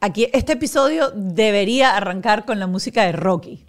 Aquí, 0.00 0.28
este 0.32 0.52
episodio 0.52 1.10
debería 1.12 1.96
arrancar 1.96 2.44
con 2.44 2.60
la 2.60 2.68
música 2.68 3.02
de 3.02 3.10
Rocky. 3.10 3.67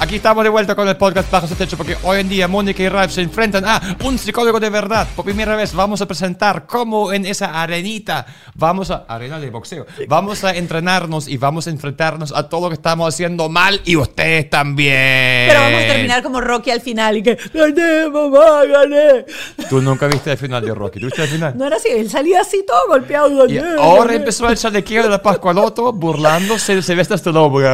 Aquí 0.00 0.16
estamos 0.16 0.44
de 0.44 0.50
vuelta 0.50 0.74
con 0.74 0.88
el 0.88 0.96
podcast 0.96 1.30
Bajo 1.30 1.46
su 1.46 1.54
Techo 1.54 1.76
porque 1.76 1.96
hoy 2.04 2.20
en 2.20 2.28
día 2.28 2.48
Mónica 2.48 2.82
y 2.82 2.88
Ralph 2.88 3.12
se 3.12 3.20
enfrentan 3.20 3.64
a 3.66 3.80
un 4.04 4.18
psicólogo 4.18 4.58
de 4.58 4.70
verdad. 4.70 5.06
Por 5.14 5.24
primera 5.24 5.56
vez 5.56 5.74
vamos 5.74 6.00
a 6.00 6.06
presentar 6.06 6.66
cómo 6.66 7.12
en 7.12 7.26
esa 7.26 7.62
arenita, 7.62 8.26
vamos 8.54 8.90
a, 8.90 9.04
arena 9.08 9.38
de 9.38 9.50
boxeo, 9.50 9.86
vamos 10.08 10.42
a 10.44 10.54
entrenarnos 10.54 11.28
y 11.28 11.36
vamos 11.36 11.66
a 11.66 11.70
enfrentarnos 11.70 12.32
a 12.32 12.48
todo 12.48 12.62
lo 12.62 12.68
que 12.68 12.74
estamos 12.74 13.12
haciendo 13.12 13.48
mal 13.48 13.80
y 13.84 13.96
ustedes 13.96 14.48
también. 14.48 15.48
Pero 15.48 15.60
vamos 15.60 15.82
a 15.82 15.86
terminar 15.86 16.22
como 16.22 16.40
Rocky 16.40 16.70
al 16.70 16.80
final 16.80 17.18
y 17.18 17.22
que 17.22 17.36
gané, 17.52 18.08
mamá, 18.08 18.64
gané. 18.64 19.26
Tú 19.68 19.82
nunca 19.82 20.06
viste 20.06 20.32
el 20.32 20.38
final 20.38 20.64
de 20.64 20.74
Rocky, 20.74 20.98
¿tú 20.98 21.06
viste 21.06 21.22
el 21.22 21.28
final? 21.28 21.56
No 21.56 21.66
era 21.66 21.76
así, 21.76 21.88
él 21.90 22.08
salía 22.08 22.40
así 22.40 22.64
todo 22.66 22.88
golpeado. 22.88 23.46
Y 23.46 23.56
gané, 23.56 23.80
ahora 23.80 24.04
gané. 24.04 24.16
empezó 24.16 24.48
el 24.48 24.56
chalequeo 24.56 25.02
de 25.02 25.10
la 25.10 25.20
Pascualoto 25.20 25.92
burlándose 25.92 26.74
de 26.74 26.82
Sylvester 26.82 27.16
Stallone. 27.16 27.65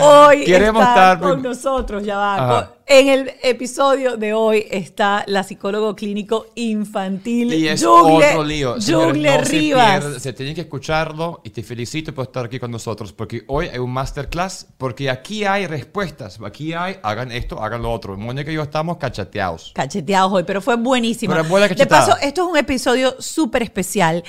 Hoy 0.00 0.44
Queremos 0.44 0.82
está 0.82 1.12
estar 1.12 1.20
con 1.20 1.42
nosotros, 1.42 2.04
ya 2.04 2.16
va. 2.16 2.34
Ajá. 2.34 2.72
En 2.84 3.08
el 3.08 3.32
episodio 3.42 4.16
de 4.16 4.34
hoy 4.34 4.66
está 4.70 5.22
la 5.26 5.44
psicólogo 5.44 5.94
clínico 5.94 6.46
infantil 6.56 7.54
Y 7.54 7.68
es 7.68 7.82
Jugle- 7.84 8.30
otro 8.30 8.44
lío. 8.44 8.80
Señores, 8.80 9.16
no 9.22 9.44
se 9.44 9.50
Rivas. 9.50 10.00
pierdan, 10.00 10.20
se 10.20 10.32
tienen 10.32 10.54
que 10.54 10.62
escucharlo 10.62 11.40
y 11.44 11.50
te 11.50 11.62
felicito 11.62 12.12
por 12.12 12.24
estar 12.26 12.46
aquí 12.46 12.58
con 12.58 12.70
nosotros 12.70 13.12
porque 13.12 13.44
hoy 13.46 13.68
hay 13.68 13.78
un 13.78 13.90
masterclass 13.92 14.66
porque 14.78 15.08
aquí 15.08 15.44
hay 15.44 15.66
respuestas. 15.66 16.38
Aquí 16.44 16.72
hay, 16.74 16.96
hagan 17.02 17.30
esto, 17.32 17.62
hagan 17.62 17.82
lo 17.82 17.92
otro. 17.92 18.16
Mónica 18.16 18.50
y 18.50 18.54
yo 18.54 18.62
estamos 18.62 18.96
cachateados. 18.98 19.72
cacheteados 19.74 20.32
hoy, 20.32 20.42
pero 20.42 20.60
fue 20.60 20.76
buenísimo. 20.76 21.32
Pero 21.34 21.44
buena 21.48 21.68
de 21.68 21.86
paso, 21.86 22.16
esto 22.20 22.42
es 22.42 22.48
un 22.48 22.56
episodio 22.56 23.14
súper 23.20 23.62
especial. 23.62 24.22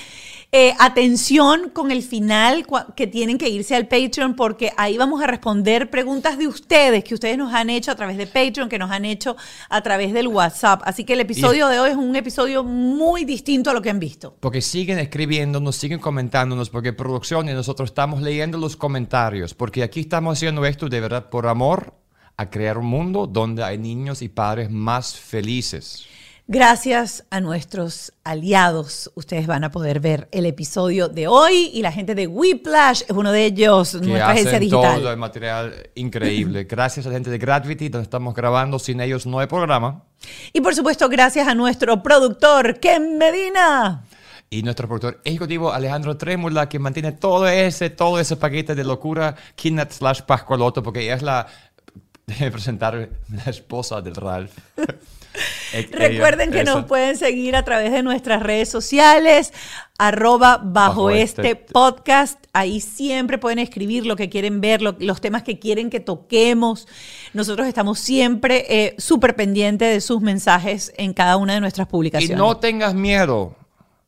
Eh, 0.56 0.76
atención 0.78 1.72
con 1.72 1.90
el 1.90 2.04
final 2.04 2.68
que 2.96 3.08
tienen 3.08 3.40
que 3.40 3.50
irse 3.50 3.76
al 3.76 3.88
Patreon 3.88 4.36
porque 4.36 4.72
ahí 4.78 5.00
vamos 5.00 5.20
a 5.24 5.26
responder 5.26 5.90
preguntas 5.90 6.38
de 6.38 6.46
ustedes 6.46 7.04
que 7.04 7.16
ustedes 7.16 7.40
nos 7.40 7.52
han 7.56 7.72
hecho 7.72 7.90
a 7.90 7.96
través 7.96 8.18
de 8.18 8.28
Patreon, 8.28 8.70
que 8.70 8.78
nos 8.78 8.92
han 8.92 9.04
hecho 9.04 9.36
a 9.68 9.82
través 9.82 10.14
del 10.14 10.28
WhatsApp. 10.28 10.84
Así 10.86 11.06
que 11.06 11.14
el 11.14 11.22
episodio 11.22 11.70
de 11.70 11.80
hoy 11.80 11.90
es 11.90 11.98
un 11.98 12.16
episodio 12.16 12.64
muy 12.64 13.26
distinto 13.26 13.72
a 13.72 13.74
lo 13.74 13.82
que 13.82 13.90
han 13.90 13.98
visto. 13.98 14.38
Porque 14.42 14.62
siguen 14.62 15.00
escribiéndonos, 15.00 15.76
siguen 15.76 15.98
comentándonos, 15.98 16.70
porque 16.70 16.94
producción 16.94 17.50
y 17.50 17.54
nosotros 17.54 17.90
estamos 17.90 18.22
leyendo 18.22 18.60
los 18.60 18.76
comentarios, 18.76 19.56
porque 19.56 19.82
aquí 19.82 20.02
estamos 20.02 20.38
haciendo 20.38 20.64
esto 20.68 20.88
de 20.88 21.02
verdad 21.02 21.32
por 21.32 21.48
amor 21.48 21.96
a 22.38 22.52
crear 22.52 22.78
un 22.78 22.86
mundo 22.86 23.26
donde 23.26 23.64
hay 23.64 23.80
niños 23.80 24.22
y 24.22 24.30
padres 24.30 24.70
más 24.70 25.16
felices. 25.16 26.06
Gracias 26.48 27.24
a 27.30 27.40
nuestros 27.40 28.12
aliados, 28.26 29.10
ustedes 29.16 29.48
van 29.48 29.64
a 29.64 29.72
poder 29.72 30.02
ver 30.02 30.28
el 30.34 30.46
episodio 30.46 31.08
de 31.08 31.26
hoy 31.26 31.72
y 31.74 31.82
la 31.82 31.94
gente 31.94 32.16
de 32.16 32.28
Whiplash 32.28 33.04
es 33.04 33.12
uno 33.12 33.32
de 33.32 33.46
ellos, 33.46 33.94
que 33.94 34.08
nuestra 34.08 34.32
agencia 34.32 34.50
hacen 34.50 34.60
digital. 34.60 35.00
todo 35.00 35.12
el 35.12 35.18
material 35.18 35.90
increíble. 35.96 36.64
Gracias 36.70 37.06
a 37.06 37.10
la 37.10 37.16
gente 37.16 37.30
de 37.30 37.38
Gravity, 37.38 37.88
donde 37.88 38.04
estamos 38.04 38.34
grabando. 38.34 38.78
Sin 38.78 39.00
ellos 39.00 39.26
no 39.26 39.40
hay 39.40 39.48
programa. 39.48 40.04
Y 40.52 40.60
por 40.60 40.76
supuesto, 40.76 41.08
gracias 41.08 41.48
a 41.48 41.56
nuestro 41.56 42.04
productor, 42.04 42.80
Ken 42.80 43.18
Medina. 43.18 44.04
Y 44.50 44.64
nuestro 44.64 44.88
productor 44.88 45.22
ejecutivo 45.24 45.72
Alejandro 45.72 46.18
Trémula, 46.18 46.68
que 46.68 46.78
mantiene 46.78 47.14
todo 47.14 47.48
ese, 47.48 47.90
todo 47.90 48.20
ese 48.20 48.36
paquete 48.36 48.76
de 48.76 48.84
locura, 48.84 49.36
Kidnap 49.56 49.92
slash 49.92 50.22
Pascualoto, 50.22 50.84
porque 50.84 51.04
ella 51.04 51.16
es 51.16 51.22
la, 51.22 51.48
de 52.28 52.52
presentar 52.52 53.10
la 53.30 53.44
esposa 53.50 54.02
del 54.02 54.16
Ralph. 54.16 54.52
Recuerden 55.92 56.52
que 56.52 56.64
nos 56.64 56.86
pueden 56.86 57.18
seguir 57.18 57.56
a 57.56 57.64
través 57.64 57.92
de 57.92 58.04
nuestras 58.04 58.44
redes 58.44 58.70
sociales, 58.70 59.54
arroba 59.98 60.58
bajo, 60.58 61.06
Bajo 61.06 61.10
este, 61.12 61.52
este- 61.52 61.56
podcast. 61.74 62.44
Ahí 62.54 62.80
siempre 62.82 63.38
pueden 63.38 63.60
escribir 63.60 64.06
lo 64.06 64.16
que 64.16 64.30
quieren 64.30 64.62
ver, 64.62 64.82
lo- 64.82 64.96
los 65.00 65.22
temas 65.22 65.44
que 65.44 65.58
quieren 65.60 65.90
que 65.90 66.00
toquemos. 66.00 66.88
Nosotros 67.34 67.68
estamos 67.68 68.00
siempre 68.00 68.66
eh, 68.70 68.96
súper 69.00 69.36
pendientes 69.36 69.92
de 69.94 70.02
sus 70.02 70.22
mensajes 70.22 70.94
en 70.98 71.14
cada 71.14 71.38
una 71.38 71.54
de 71.56 71.62
nuestras 71.62 71.88
Y 71.88 71.92
publicaciones. 71.92 72.38
no 72.38 72.58
tengas 72.58 72.94
miedo. 72.94 73.56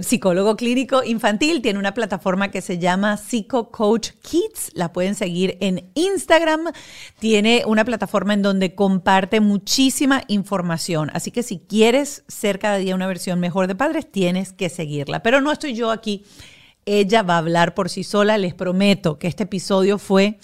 Psicólogo 0.02 0.58
clínico 0.58 1.04
infantil 1.04 1.62
tiene 1.62 1.80
una 1.80 1.94
plataforma 1.94 2.52
que 2.52 2.62
se 2.62 2.78
llama 2.78 3.18
Psico 3.18 3.72
Coach 3.72 4.10
Kids. 4.22 4.72
La 4.74 4.92
pueden 4.92 5.16
seguir 5.16 5.58
en 5.62 5.90
Instagram. 5.96 6.72
Tiene 7.20 7.64
una 7.66 7.86
plataforma 7.86 8.34
en 8.34 8.42
donde 8.42 8.76
comparte 8.76 9.40
muchísima 9.40 10.24
información. 10.28 11.10
Así 11.14 11.32
que 11.32 11.42
si 11.42 11.60
quieres 11.60 12.24
ser 12.28 12.60
cada 12.60 12.78
día 12.78 12.96
una 12.96 13.08
versión 13.08 13.40
mejor 13.40 13.68
de 13.68 13.76
padres, 13.76 14.12
tienes 14.12 14.52
que 14.52 14.70
seguirla. 14.70 15.24
Pero 15.24 15.42
no 15.42 15.52
estoy 15.52 15.74
yo 15.74 15.92
aquí. 15.92 16.26
Ella 16.86 17.24
va 17.24 17.36
a 17.36 17.40
hablar 17.40 17.74
por 17.74 17.90
sí 17.90 18.04
sola. 18.04 18.38
Les 18.38 18.54
prometo 18.54 19.18
que 19.20 19.28
este 19.28 19.44
episodio 19.44 19.98
fue 19.98 20.38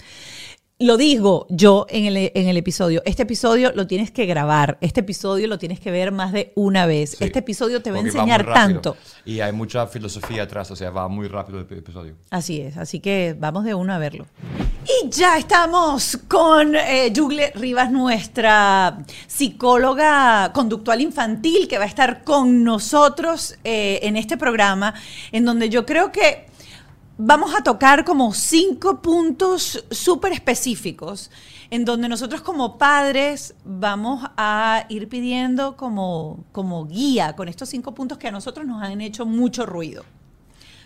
lo 0.84 0.98
digo 0.98 1.46
yo 1.48 1.86
en 1.88 2.04
el, 2.04 2.30
en 2.34 2.46
el 2.46 2.58
episodio. 2.58 3.00
Este 3.06 3.22
episodio 3.22 3.72
lo 3.74 3.86
tienes 3.86 4.10
que 4.10 4.26
grabar. 4.26 4.76
Este 4.82 5.00
episodio 5.00 5.46
lo 5.46 5.58
tienes 5.58 5.80
que 5.80 5.90
ver 5.90 6.12
más 6.12 6.30
de 6.30 6.52
una 6.56 6.84
vez. 6.84 7.12
Sí, 7.12 7.24
este 7.24 7.38
episodio 7.38 7.80
te 7.80 7.90
va 7.90 7.96
a 7.96 8.00
enseñar 8.00 8.44
tanto. 8.44 8.94
Y 9.24 9.40
hay 9.40 9.52
mucha 9.52 9.86
filosofía 9.86 10.42
atrás, 10.42 10.70
o 10.70 10.76
sea, 10.76 10.90
va 10.90 11.08
muy 11.08 11.26
rápido 11.26 11.58
el 11.58 11.78
episodio. 11.78 12.14
Así 12.28 12.60
es, 12.60 12.76
así 12.76 13.00
que 13.00 13.34
vamos 13.38 13.64
de 13.64 13.72
uno 13.72 13.94
a 13.94 13.98
verlo. 13.98 14.26
Y 14.84 15.08
ya 15.08 15.38
estamos 15.38 16.18
con 16.28 16.76
eh, 16.76 17.10
Yugle 17.10 17.52
Rivas, 17.54 17.90
nuestra 17.90 18.98
psicóloga 19.26 20.52
conductual 20.52 21.00
infantil, 21.00 21.66
que 21.66 21.78
va 21.78 21.84
a 21.84 21.88
estar 21.88 22.24
con 22.24 22.62
nosotros 22.62 23.56
eh, 23.64 24.00
en 24.02 24.18
este 24.18 24.36
programa, 24.36 24.92
en 25.32 25.46
donde 25.46 25.70
yo 25.70 25.86
creo 25.86 26.12
que 26.12 26.44
vamos 27.16 27.54
a 27.54 27.62
tocar 27.62 28.04
como 28.04 28.32
cinco 28.32 29.00
puntos 29.00 29.84
súper 29.90 30.32
específicos, 30.32 31.30
en 31.70 31.84
donde 31.84 32.08
nosotros 32.08 32.40
como 32.40 32.78
padres 32.78 33.54
vamos 33.64 34.28
a 34.36 34.86
ir 34.88 35.08
pidiendo 35.08 35.76
como, 35.76 36.44
como 36.52 36.86
guía 36.86 37.34
con 37.36 37.48
estos 37.48 37.68
cinco 37.68 37.94
puntos 37.94 38.18
que 38.18 38.28
a 38.28 38.32
nosotros 38.32 38.66
nos 38.66 38.82
han 38.82 39.00
hecho 39.00 39.26
mucho 39.26 39.66
ruido. 39.66 40.04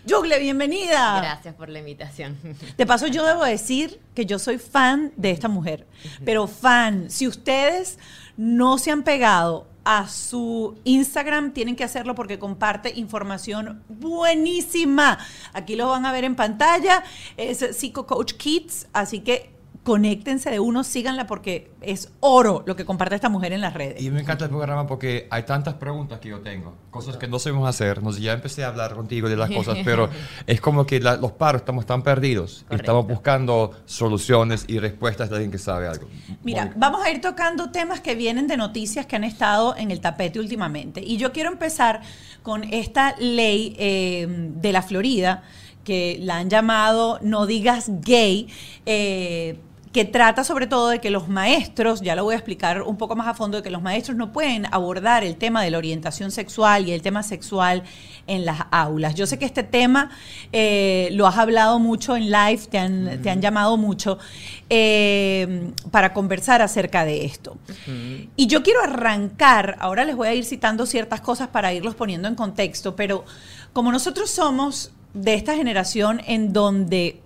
Yugle, 0.07 0.39
bienvenida. 0.39 1.21
Gracias 1.21 1.55
por 1.55 1.69
la 1.69 1.81
invitación. 1.81 2.39
De 2.79 2.87
paso, 2.87 3.09
yo 3.09 3.27
debo 3.27 3.45
decir 3.45 4.01
que 4.15 4.25
yo 4.25 4.39
soy 4.39 4.57
fan 4.57 5.13
de 5.17 5.31
esta 5.31 5.49
mujer, 5.49 5.87
pero 6.25 6.47
fan. 6.47 7.11
Si 7.11 7.27
ustedes 7.29 7.99
no 8.37 8.79
se 8.79 8.91
han 8.91 9.03
pegado 9.03 9.67
a 9.91 10.07
su 10.07 10.79
Instagram, 10.85 11.55
tienen 11.55 11.75
que 11.75 11.83
hacerlo 11.83 12.15
porque 12.15 12.39
comparte 12.39 12.93
información 12.95 13.83
buenísima. 13.89 15.19
Aquí 15.55 15.77
lo 15.77 15.89
van 15.89 16.05
a 16.05 16.13
ver 16.13 16.25
en 16.25 16.37
pantalla, 16.37 17.03
es 17.39 17.65
Psico 17.75 18.07
Coach 18.07 18.35
Kids, 18.35 18.87
así 18.93 19.21
que 19.21 19.58
conéctense 19.89 20.51
de 20.51 20.61
uno, 20.61 20.85
síganla 20.85 21.27
porque 21.27 21.71
es 21.81 22.13
oro 22.21 22.63
lo 22.67 22.77
que 22.77 22.85
comparte 22.85 23.15
esta 23.15 23.31
mujer 23.31 23.55
en 23.55 23.63
las 23.63 23.73
redes. 23.73 24.03
Y 24.03 24.11
me 24.11 24.21
encanta 24.21 24.45
el 24.45 24.51
programa 24.51 24.87
porque 24.87 25.27
hay 25.31 25.45
tantas 25.45 25.75
preguntas 25.75 26.21
que 26.21 26.29
yo 26.29 26.41
tengo, 26.41 26.75
cosas 26.91 27.17
que 27.17 27.27
no 27.27 27.39
sabemos 27.39 27.67
hacer. 27.67 28.03
Nos, 28.03 28.21
ya 28.21 28.35
empecé 28.35 28.65
a 28.65 28.69
hablar 28.69 28.95
contigo 28.95 29.31
de 29.31 29.37
las 29.37 29.51
cosas, 29.51 29.79
pero 29.85 30.11
es 30.47 30.61
como 30.61 30.85
que 30.85 31.01
la- 31.01 31.17
los 31.17 31.33
paros 31.33 31.63
estamos 31.63 31.87
tan 31.87 32.03
perdidos 32.03 32.67
y 32.71 32.75
estamos 32.75 33.07
buscando 33.07 33.71
soluciones 33.87 34.67
y 34.69 34.79
respuestas 34.79 35.31
de 35.31 35.37
alguien 35.37 35.51
que 35.51 35.59
sabe 35.59 35.89
algo. 35.89 36.07
Mira, 36.45 36.65
Mónica. 36.67 36.79
vamos 36.79 37.03
a 37.05 37.11
ir 37.11 37.23
tocando 37.23 37.71
temas 37.71 38.01
que 38.01 38.15
vienen 38.15 38.47
de 38.47 38.59
noticias 38.59 39.07
que 39.07 39.17
han 39.17 39.25
estado 39.25 39.75
en 39.75 39.91
el 39.91 40.01
tapete 40.01 40.39
últimamente. 40.39 41.01
Y 41.03 41.17
yo 41.17 41.33
quiero 41.33 41.51
empezar 41.51 42.03
con 42.43 42.63
esta 42.65 43.15
ley 43.19 43.75
eh, 43.79 44.27
de 44.29 44.73
la 44.73 44.83
Florida, 44.83 45.43
que 45.85 46.19
la 46.21 46.37
han 46.37 46.51
llamado 46.51 47.19
No 47.23 47.47
digas 47.47 47.87
gay. 48.03 48.49
eh, 48.85 49.59
que 49.93 50.05
trata 50.05 50.45
sobre 50.45 50.67
todo 50.67 50.89
de 50.89 51.01
que 51.01 51.11
los 51.11 51.29
maestros, 51.29 52.01
ya 52.03 52.15
lo 52.15 52.25
voy 52.25 52.35
a 52.35 52.37
explicar 52.37 52.83
un 52.83 52.97
poco 52.97 53.17
más 53.17 53.27
a 53.27 53.35
fondo, 53.35 53.59
de 53.59 53.63
que 53.63 53.71
los 53.71 53.83
maestros 53.83 54.17
no 54.17 54.33
pueden 54.33 54.67
abordar 54.71 55.25
el 55.25 55.37
tema 55.37 55.63
de 55.63 55.71
la 55.71 55.79
orientación 55.79 56.31
sexual 56.31 56.89
y 56.89 56.93
el 56.93 57.03
tema 57.03 57.23
sexual 57.23 57.83
en 58.27 58.45
las 58.45 58.67
aulas. 58.71 59.15
Yo 59.15 59.27
sé 59.27 59.39
que 59.39 59.45
este 59.45 59.63
tema 59.63 60.11
eh, 60.53 61.09
lo 61.13 61.27
has 61.27 61.39
hablado 61.39 61.79
mucho 61.79 62.17
en 62.17 62.31
live, 62.31 62.61
te 62.71 62.79
han, 62.79 63.23
te 63.23 63.31
han 63.31 63.41
llamado 63.41 63.77
mucho 63.77 64.19
eh, 64.69 65.73
para 65.91 66.13
conversar 66.13 66.61
acerca 66.61 67.05
de 67.05 67.25
esto. 67.25 67.57
Y 68.37 68.47
yo 68.47 68.63
quiero 68.63 68.83
arrancar, 68.83 69.77
ahora 69.81 70.05
les 70.05 70.17
voy 70.17 70.29
a 70.29 70.35
ir 70.35 70.45
citando 70.45 70.87
ciertas 70.87 71.21
cosas 71.21 71.49
para 71.49 71.73
irlos 71.73 71.95
poniendo 71.95 72.29
en 72.29 72.35
contexto, 72.35 72.95
pero 72.95 73.25
como 73.73 73.93
nosotros 73.93 74.31
somos 74.31 74.93
de 75.15 75.35
esta 75.35 75.55
generación 75.55 76.21
en 76.27 76.53
donde 76.53 77.21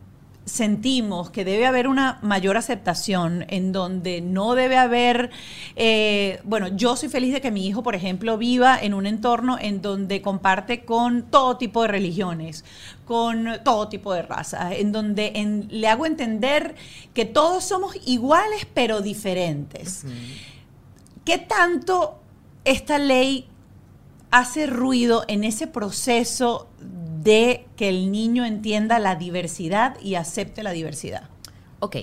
sentimos 0.44 1.30
que 1.30 1.44
debe 1.44 1.66
haber 1.66 1.86
una 1.86 2.18
mayor 2.22 2.56
aceptación, 2.56 3.44
en 3.48 3.70
donde 3.72 4.20
no 4.20 4.54
debe 4.56 4.76
haber, 4.76 5.30
eh, 5.76 6.40
bueno, 6.44 6.66
yo 6.68 6.96
soy 6.96 7.08
feliz 7.08 7.32
de 7.32 7.40
que 7.40 7.52
mi 7.52 7.66
hijo, 7.66 7.82
por 7.84 7.94
ejemplo, 7.94 8.36
viva 8.38 8.76
en 8.80 8.92
un 8.92 9.06
entorno 9.06 9.56
en 9.60 9.82
donde 9.82 10.20
comparte 10.20 10.84
con 10.84 11.22
todo 11.30 11.56
tipo 11.58 11.82
de 11.82 11.88
religiones, 11.88 12.64
con 13.04 13.46
todo 13.64 13.88
tipo 13.88 14.12
de 14.12 14.22
razas, 14.22 14.72
en 14.72 14.90
donde 14.90 15.32
en- 15.36 15.68
le 15.70 15.86
hago 15.86 16.06
entender 16.06 16.74
que 17.14 17.24
todos 17.24 17.62
somos 17.64 17.94
iguales 18.04 18.66
pero 18.74 19.00
diferentes. 19.00 20.04
¿Qué 21.24 21.38
tanto 21.38 22.18
esta 22.64 22.98
ley 22.98 23.46
hace 24.32 24.66
ruido 24.66 25.24
en 25.28 25.44
ese 25.44 25.66
proceso 25.68 26.66
de 27.22 27.66
que 27.76 27.88
el 27.88 28.10
niño 28.10 28.44
entienda 28.44 28.98
la 28.98 29.16
diversidad 29.16 29.96
y 30.00 30.16
acepte 30.16 30.62
la 30.62 30.72
diversidad? 30.72 31.28
Ok. 31.80 31.96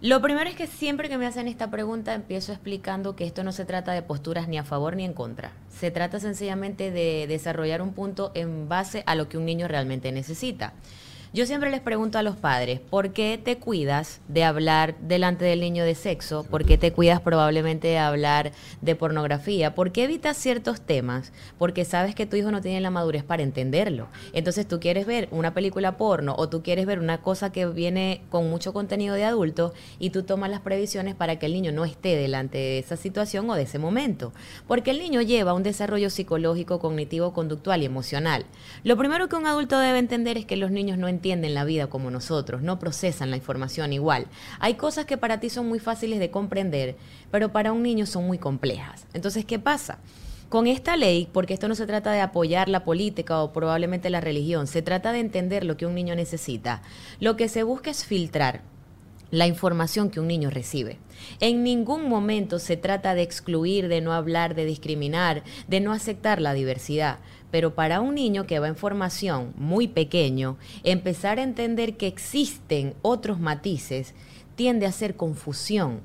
Lo 0.00 0.20
primero 0.20 0.50
es 0.50 0.56
que 0.56 0.66
siempre 0.66 1.08
que 1.08 1.16
me 1.16 1.26
hacen 1.26 1.48
esta 1.48 1.70
pregunta 1.70 2.12
empiezo 2.12 2.52
explicando 2.52 3.16
que 3.16 3.24
esto 3.24 3.42
no 3.42 3.52
se 3.52 3.64
trata 3.64 3.92
de 3.92 4.02
posturas 4.02 4.48
ni 4.48 4.58
a 4.58 4.64
favor 4.64 4.96
ni 4.96 5.04
en 5.04 5.14
contra. 5.14 5.52
Se 5.70 5.90
trata 5.90 6.20
sencillamente 6.20 6.90
de 6.90 7.26
desarrollar 7.26 7.80
un 7.80 7.94
punto 7.94 8.30
en 8.34 8.68
base 8.68 9.02
a 9.06 9.14
lo 9.14 9.28
que 9.28 9.38
un 9.38 9.46
niño 9.46 9.66
realmente 9.66 10.12
necesita. 10.12 10.74
Yo 11.34 11.46
siempre 11.46 11.68
les 11.68 11.80
pregunto 11.80 12.16
a 12.16 12.22
los 12.22 12.36
padres, 12.36 12.78
¿por 12.78 13.12
qué 13.12 13.40
te 13.42 13.58
cuidas 13.58 14.20
de 14.28 14.44
hablar 14.44 14.96
delante 15.00 15.44
del 15.44 15.58
niño 15.58 15.84
de 15.84 15.96
sexo? 15.96 16.44
¿Por 16.44 16.64
qué 16.64 16.78
te 16.78 16.92
cuidas 16.92 17.20
probablemente 17.20 17.88
de 17.88 17.98
hablar 17.98 18.52
de 18.82 18.94
pornografía? 18.94 19.74
¿Por 19.74 19.90
qué 19.90 20.04
evitas 20.04 20.36
ciertos 20.36 20.80
temas? 20.80 21.32
Porque 21.58 21.84
sabes 21.84 22.14
que 22.14 22.26
tu 22.26 22.36
hijo 22.36 22.52
no 22.52 22.60
tiene 22.60 22.80
la 22.80 22.90
madurez 22.90 23.24
para 23.24 23.42
entenderlo. 23.42 24.06
Entonces 24.32 24.68
tú 24.68 24.78
quieres 24.78 25.06
ver 25.06 25.26
una 25.32 25.54
película 25.54 25.96
porno 25.96 26.36
o 26.38 26.48
tú 26.48 26.62
quieres 26.62 26.86
ver 26.86 27.00
una 27.00 27.20
cosa 27.20 27.50
que 27.50 27.66
viene 27.66 28.22
con 28.30 28.48
mucho 28.48 28.72
contenido 28.72 29.16
de 29.16 29.24
adulto 29.24 29.74
y 29.98 30.10
tú 30.10 30.22
tomas 30.22 30.50
las 30.50 30.60
previsiones 30.60 31.16
para 31.16 31.40
que 31.40 31.46
el 31.46 31.54
niño 31.54 31.72
no 31.72 31.84
esté 31.84 32.14
delante 32.14 32.58
de 32.58 32.78
esa 32.78 32.94
situación 32.94 33.50
o 33.50 33.56
de 33.56 33.62
ese 33.62 33.80
momento. 33.80 34.32
Porque 34.68 34.92
el 34.92 35.00
niño 35.00 35.20
lleva 35.20 35.52
un 35.52 35.64
desarrollo 35.64 36.10
psicológico, 36.10 36.78
cognitivo, 36.78 37.32
conductual 37.32 37.82
y 37.82 37.86
emocional. 37.86 38.46
Lo 38.84 38.96
primero 38.96 39.28
que 39.28 39.34
un 39.34 39.48
adulto 39.48 39.80
debe 39.80 39.98
entender 39.98 40.38
es 40.38 40.46
que 40.46 40.56
los 40.56 40.70
niños 40.70 40.96
no 40.96 41.08
entienden 41.08 41.23
la 41.24 41.64
vida 41.64 41.86
como 41.86 42.10
nosotros, 42.10 42.62
no 42.62 42.78
procesan 42.78 43.30
la 43.30 43.36
información 43.36 43.92
igual. 43.92 44.26
Hay 44.60 44.74
cosas 44.74 45.06
que 45.06 45.16
para 45.16 45.40
ti 45.40 45.48
son 45.48 45.66
muy 45.66 45.78
fáciles 45.78 46.18
de 46.18 46.30
comprender, 46.30 46.96
pero 47.30 47.50
para 47.50 47.72
un 47.72 47.82
niño 47.82 48.06
son 48.06 48.26
muy 48.26 48.38
complejas. 48.38 49.06
Entonces, 49.14 49.44
¿qué 49.44 49.58
pasa? 49.58 49.98
Con 50.50 50.66
esta 50.66 50.96
ley, 50.96 51.28
porque 51.32 51.54
esto 51.54 51.66
no 51.66 51.74
se 51.74 51.86
trata 51.86 52.12
de 52.12 52.20
apoyar 52.20 52.68
la 52.68 52.84
política 52.84 53.42
o 53.42 53.52
probablemente 53.52 54.10
la 54.10 54.20
religión, 54.20 54.66
se 54.66 54.82
trata 54.82 55.12
de 55.12 55.20
entender 55.20 55.64
lo 55.64 55.76
que 55.76 55.86
un 55.86 55.94
niño 55.94 56.14
necesita. 56.14 56.82
Lo 57.20 57.36
que 57.36 57.48
se 57.48 57.62
busca 57.62 57.90
es 57.90 58.04
filtrar 58.04 58.73
la 59.34 59.46
información 59.46 60.10
que 60.10 60.20
un 60.20 60.28
niño 60.28 60.48
recibe. 60.50 60.98
En 61.40 61.64
ningún 61.64 62.08
momento 62.08 62.58
se 62.58 62.76
trata 62.76 63.14
de 63.14 63.22
excluir, 63.22 63.88
de 63.88 64.00
no 64.00 64.12
hablar, 64.12 64.54
de 64.54 64.64
discriminar, 64.64 65.42
de 65.66 65.80
no 65.80 65.92
aceptar 65.92 66.40
la 66.40 66.54
diversidad. 66.54 67.18
Pero 67.50 67.74
para 67.74 68.00
un 68.00 68.14
niño 68.14 68.46
que 68.46 68.58
va 68.58 68.68
en 68.68 68.76
formación 68.76 69.52
muy 69.56 69.88
pequeño, 69.88 70.56
empezar 70.84 71.38
a 71.38 71.42
entender 71.42 71.96
que 71.96 72.06
existen 72.06 72.94
otros 73.02 73.40
matices 73.40 74.14
tiende 74.54 74.86
a 74.86 74.90
hacer 74.90 75.16
confusión. 75.16 76.00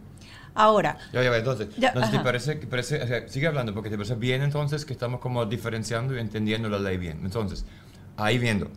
Ahora, 0.56 0.98
Ya, 1.14 1.22
ya, 1.24 1.38
entonces, 1.38 1.70
Ya, 1.78 1.90
entonces 1.90 2.12
¿te 2.12 2.20
parece, 2.20 2.56
parece, 2.56 3.02
o 3.02 3.08
sea, 3.08 3.28
sigue 3.28 3.48
hablando, 3.48 3.74
porque 3.74 3.90
te 3.90 3.96
parece 3.96 4.16
bien 4.16 4.42
entonces 4.42 4.84
que 4.86 4.94
estamos 4.94 5.20
como 5.20 5.46
diferenciando 5.46 6.16
y 6.16 6.20
entendiendo 6.20 6.68
la 6.68 6.80
ley 6.80 6.98
bien. 6.98 7.22
Entonces, 7.24 7.66
ahí 8.18 8.40
viendo. 8.40 8.70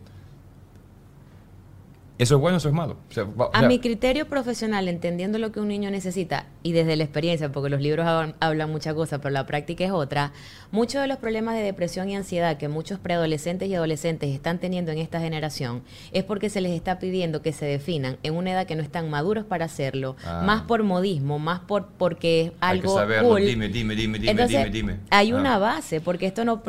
¿Eso 2.19 2.35
es 2.35 2.41
bueno 2.41 2.55
o 2.55 2.57
eso 2.59 2.67
es 2.69 2.75
malo? 2.75 2.97
O 3.09 3.11
sea, 3.13 3.23
va- 3.23 3.47
o 3.47 3.55
A 3.55 3.59
sea, 3.59 3.67
mi 3.67 3.79
criterio 3.79 4.27
profesional, 4.27 4.87
entendiendo 4.87 5.39
lo 5.39 5.51
que 5.51 5.59
un 5.59 5.67
niño 5.67 5.89
necesita 5.89 6.45
y 6.61 6.71
desde 6.71 6.95
la 6.95 7.03
experiencia, 7.03 7.51
porque 7.51 7.69
los 7.71 7.81
libros 7.81 8.05
hablan, 8.05 8.35
hablan 8.39 8.71
muchas 8.71 8.93
cosas, 8.93 9.19
pero 9.19 9.31
la 9.31 9.47
práctica 9.47 9.83
es 9.83 9.91
otra, 9.91 10.31
muchos 10.71 11.01
de 11.01 11.07
los 11.07 11.17
problemas 11.17 11.55
de 11.55 11.63
depresión 11.63 12.09
y 12.09 12.15
ansiedad 12.15 12.57
que 12.57 12.67
muchos 12.67 12.99
preadolescentes 12.99 13.67
y 13.67 13.73
adolescentes 13.75 14.29
están 14.33 14.59
teniendo 14.59 14.91
en 14.91 14.99
esta 14.99 15.19
generación 15.19 15.81
es 16.11 16.23
porque 16.23 16.49
se 16.51 16.61
les 16.61 16.73
está 16.73 16.99
pidiendo 16.99 17.41
que 17.41 17.51
se 17.51 17.65
definan 17.65 18.17
en 18.21 18.35
una 18.35 18.51
edad 18.51 18.67
que 18.67 18.75
no 18.75 18.83
están 18.83 19.09
maduros 19.09 19.43
para 19.45 19.65
hacerlo, 19.65 20.15
Ah. 20.23 20.43
más 20.45 20.61
por 20.61 20.83
modismo, 20.83 21.39
más 21.39 21.61
por 21.61 21.87
porque 21.97 22.41
es 22.41 22.51
Hay 22.61 22.79
que 22.79 22.85
algo 22.87 22.95
saberlo. 22.97 23.29
cool. 23.29 23.41
Dime, 23.45 23.69
dime, 23.69 23.95
dime, 23.95 24.19
dime, 24.19 24.31
Entonces, 24.31 24.57
dime, 24.59 24.69
dime. 24.69 24.99
Hay 25.09 25.31
Ah. 25.31 25.35
una 25.35 25.57
base, 25.57 25.99
porque 25.99 26.27
esto 26.27 26.45
no, 26.45 26.61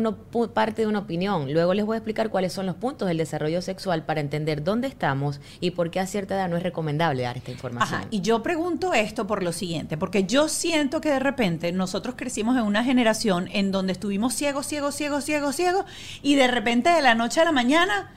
parte 0.54 0.82
de 0.82 0.88
una 0.88 1.00
opinión. 1.00 1.52
Luego 1.52 1.74
les 1.74 1.84
voy 1.84 1.96
a 1.96 1.98
explicar 1.98 2.30
cuáles 2.30 2.52
son 2.54 2.64
los 2.64 2.76
puntos 2.76 3.06
del 3.08 3.18
desarrollo 3.18 3.60
sexual 3.60 4.04
para 4.06 4.20
entender 4.22 4.64
dónde 4.64 4.88
estamos 4.88 5.33
y 5.60 5.72
por 5.72 5.90
qué 5.90 6.00
a 6.00 6.06
cierta 6.06 6.34
edad 6.34 6.48
no 6.48 6.56
es 6.56 6.62
recomendable 6.62 7.22
dar 7.22 7.36
esta 7.36 7.50
información. 7.50 8.00
Ajá, 8.00 8.08
y 8.10 8.20
yo 8.20 8.42
pregunto 8.42 8.94
esto 8.94 9.26
por 9.26 9.42
lo 9.42 9.52
siguiente, 9.52 9.96
porque 9.96 10.24
yo 10.24 10.48
siento 10.48 11.00
que 11.00 11.10
de 11.10 11.18
repente 11.18 11.72
nosotros 11.72 12.14
crecimos 12.16 12.56
en 12.56 12.64
una 12.64 12.84
generación 12.84 13.48
en 13.52 13.72
donde 13.72 13.92
estuvimos 13.92 14.34
ciegos, 14.34 14.66
ciegos, 14.66 14.94
ciegos, 14.94 15.24
ciegos, 15.24 15.56
ciegos, 15.56 15.84
y 16.22 16.34
de 16.34 16.48
repente 16.48 16.90
de 16.90 17.02
la 17.02 17.14
noche 17.14 17.40
a 17.40 17.44
la 17.44 17.52
mañana, 17.52 18.12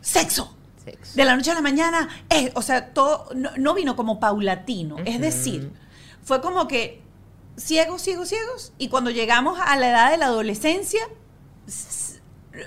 sexo. 0.00 0.56
Sexo. 0.84 1.12
De 1.14 1.24
la 1.24 1.36
noche 1.36 1.50
a 1.50 1.54
la 1.54 1.60
mañana, 1.60 2.08
eh, 2.30 2.52
o 2.54 2.62
sea, 2.62 2.92
todo 2.94 3.28
no, 3.34 3.50
no 3.56 3.74
vino 3.74 3.96
como 3.96 4.18
paulatino. 4.18 4.96
Es 5.04 5.20
decir, 5.20 5.70
fue 6.22 6.40
como 6.40 6.66
que 6.68 7.02
ciegos, 7.56 8.02
ciegos, 8.02 8.28
ciegos, 8.28 8.72
y 8.78 8.88
cuando 8.88 9.10
llegamos 9.10 9.58
a 9.62 9.76
la 9.76 9.90
edad 9.90 10.10
de 10.10 10.16
la 10.16 10.26
adolescencia, 10.26 11.00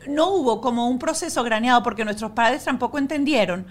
no 0.08 0.30
hubo 0.30 0.62
como 0.62 0.88
un 0.88 1.00
proceso 1.00 1.44
graneado 1.44 1.84
porque 1.84 2.06
nuestros 2.06 2.32
padres 2.32 2.64
tampoco 2.64 2.98
entendieron 2.98 3.68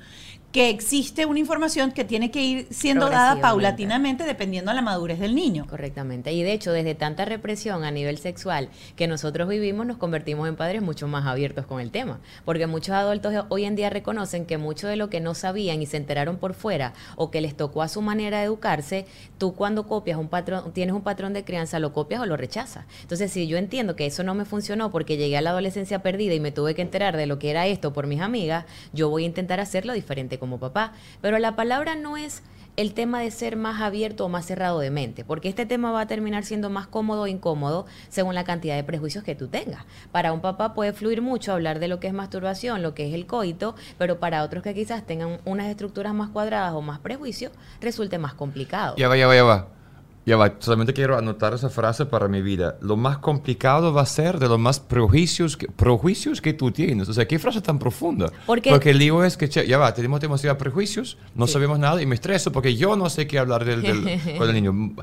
que 0.52 0.68
existe 0.68 1.24
una 1.24 1.38
información 1.38 1.92
que 1.92 2.04
tiene 2.04 2.30
que 2.30 2.42
ir 2.42 2.66
siendo 2.70 3.08
dada 3.08 3.40
paulatinamente 3.40 4.24
dependiendo 4.24 4.70
de 4.70 4.74
la 4.74 4.82
madurez 4.82 5.18
del 5.18 5.34
niño. 5.34 5.66
Correctamente. 5.66 6.32
Y 6.32 6.42
de 6.42 6.52
hecho, 6.52 6.72
desde 6.72 6.94
tanta 6.94 7.24
represión 7.24 7.84
a 7.84 7.90
nivel 7.90 8.18
sexual 8.18 8.68
que 8.94 9.08
nosotros 9.08 9.48
vivimos, 9.48 9.86
nos 9.86 9.96
convertimos 9.96 10.46
en 10.48 10.56
padres 10.56 10.82
mucho 10.82 11.08
más 11.08 11.26
abiertos 11.26 11.64
con 11.64 11.80
el 11.80 11.90
tema. 11.90 12.20
Porque 12.44 12.66
muchos 12.66 12.94
adultos 12.94 13.32
hoy 13.48 13.64
en 13.64 13.76
día 13.76 13.88
reconocen 13.88 14.44
que 14.44 14.58
mucho 14.58 14.88
de 14.88 14.96
lo 14.96 15.08
que 15.08 15.20
no 15.20 15.34
sabían 15.34 15.80
y 15.80 15.86
se 15.86 15.96
enteraron 15.96 16.36
por 16.36 16.52
fuera 16.52 16.92
o 17.16 17.30
que 17.30 17.40
les 17.40 17.56
tocó 17.56 17.80
a 17.80 17.88
su 17.88 18.02
manera 18.02 18.40
de 18.40 18.44
educarse, 18.44 19.06
tú 19.38 19.54
cuando 19.54 19.86
copias 19.86 20.18
un 20.18 20.28
patrón, 20.28 20.72
tienes 20.74 20.94
un 20.94 21.02
patrón 21.02 21.32
de 21.32 21.44
crianza, 21.44 21.78
lo 21.78 21.94
copias 21.94 22.20
o 22.20 22.26
lo 22.26 22.36
rechazas. 22.36 22.84
Entonces, 23.00 23.32
si 23.32 23.46
yo 23.46 23.56
entiendo 23.56 23.96
que 23.96 24.04
eso 24.04 24.22
no 24.22 24.34
me 24.34 24.44
funcionó 24.44 24.90
porque 24.90 25.16
llegué 25.16 25.38
a 25.38 25.40
la 25.40 25.50
adolescencia 25.50 26.02
perdida 26.02 26.34
y 26.34 26.40
me 26.40 26.52
tuve 26.52 26.74
que 26.74 26.82
enterar 26.82 27.16
de 27.16 27.24
lo 27.24 27.38
que 27.38 27.50
era 27.50 27.66
esto 27.66 27.94
por 27.94 28.06
mis 28.06 28.20
amigas, 28.20 28.66
yo 28.92 29.08
voy 29.08 29.22
a 29.22 29.26
intentar 29.26 29.58
hacerlo 29.58 29.94
diferente 29.94 30.38
como 30.42 30.58
papá. 30.58 30.92
Pero 31.20 31.38
la 31.38 31.54
palabra 31.54 31.94
no 31.94 32.16
es 32.16 32.42
el 32.76 32.94
tema 32.94 33.20
de 33.20 33.30
ser 33.30 33.54
más 33.54 33.80
abierto 33.80 34.24
o 34.24 34.28
más 34.28 34.44
cerrado 34.44 34.80
de 34.80 34.90
mente, 34.90 35.24
porque 35.24 35.48
este 35.48 35.66
tema 35.66 35.92
va 35.92 36.00
a 36.00 36.06
terminar 36.08 36.44
siendo 36.44 36.68
más 36.68 36.88
cómodo 36.88 37.22
o 37.22 37.26
incómodo 37.28 37.86
según 38.08 38.34
la 38.34 38.42
cantidad 38.42 38.74
de 38.74 38.82
prejuicios 38.82 39.22
que 39.22 39.36
tú 39.36 39.46
tengas. 39.46 39.84
Para 40.10 40.32
un 40.32 40.40
papá 40.40 40.74
puede 40.74 40.92
fluir 40.92 41.22
mucho 41.22 41.52
hablar 41.52 41.78
de 41.78 41.86
lo 41.86 42.00
que 42.00 42.08
es 42.08 42.12
masturbación, 42.12 42.82
lo 42.82 42.92
que 42.92 43.06
es 43.06 43.14
el 43.14 43.26
coito, 43.26 43.76
pero 43.98 44.18
para 44.18 44.42
otros 44.42 44.64
que 44.64 44.74
quizás 44.74 45.06
tengan 45.06 45.38
unas 45.44 45.68
estructuras 45.68 46.12
más 46.12 46.30
cuadradas 46.30 46.72
o 46.72 46.80
más 46.80 46.98
prejuicios, 46.98 47.52
resulte 47.80 48.18
más 48.18 48.34
complicado. 48.34 48.96
Ya 48.96 49.06
va, 49.06 49.16
ya 49.16 49.28
va, 49.28 49.36
ya 49.36 49.44
va. 49.44 49.81
Ya 50.24 50.36
va, 50.36 50.52
solamente 50.60 50.92
quiero 50.92 51.18
anotar 51.18 51.52
esa 51.52 51.68
frase 51.68 52.06
para 52.06 52.28
mi 52.28 52.42
vida. 52.42 52.76
Lo 52.80 52.96
más 52.96 53.18
complicado 53.18 53.92
va 53.92 54.02
a 54.02 54.06
ser 54.06 54.38
de 54.38 54.46
los 54.48 54.56
más 54.58 54.78
prejuicios 54.78 55.56
que, 55.56 55.66
prejuicios 55.66 56.40
que 56.40 56.52
tú 56.52 56.70
tienes. 56.70 57.08
O 57.08 57.12
sea, 57.12 57.26
qué 57.26 57.40
frase 57.40 57.60
tan 57.60 57.78
profunda. 57.80 58.30
¿Por 58.46 58.60
qué? 58.62 58.70
Porque 58.70 58.90
el 58.90 58.98
lío 58.98 59.24
es 59.24 59.36
que, 59.36 59.48
che, 59.48 59.66
ya 59.66 59.78
va, 59.78 59.92
tenemos 59.92 60.20
demasiados 60.20 60.58
prejuicios, 60.58 61.18
no 61.34 61.48
sabemos 61.48 61.76
nada 61.80 62.00
y 62.00 62.06
me 62.06 62.14
estreso 62.14 62.52
porque 62.52 62.76
yo 62.76 62.94
no 62.94 63.10
sé 63.10 63.26
qué 63.26 63.40
hablar 63.40 63.64
del, 63.64 63.82
del- 63.82 64.20
con 64.38 64.48
el 64.48 64.54
niño. 64.54 64.94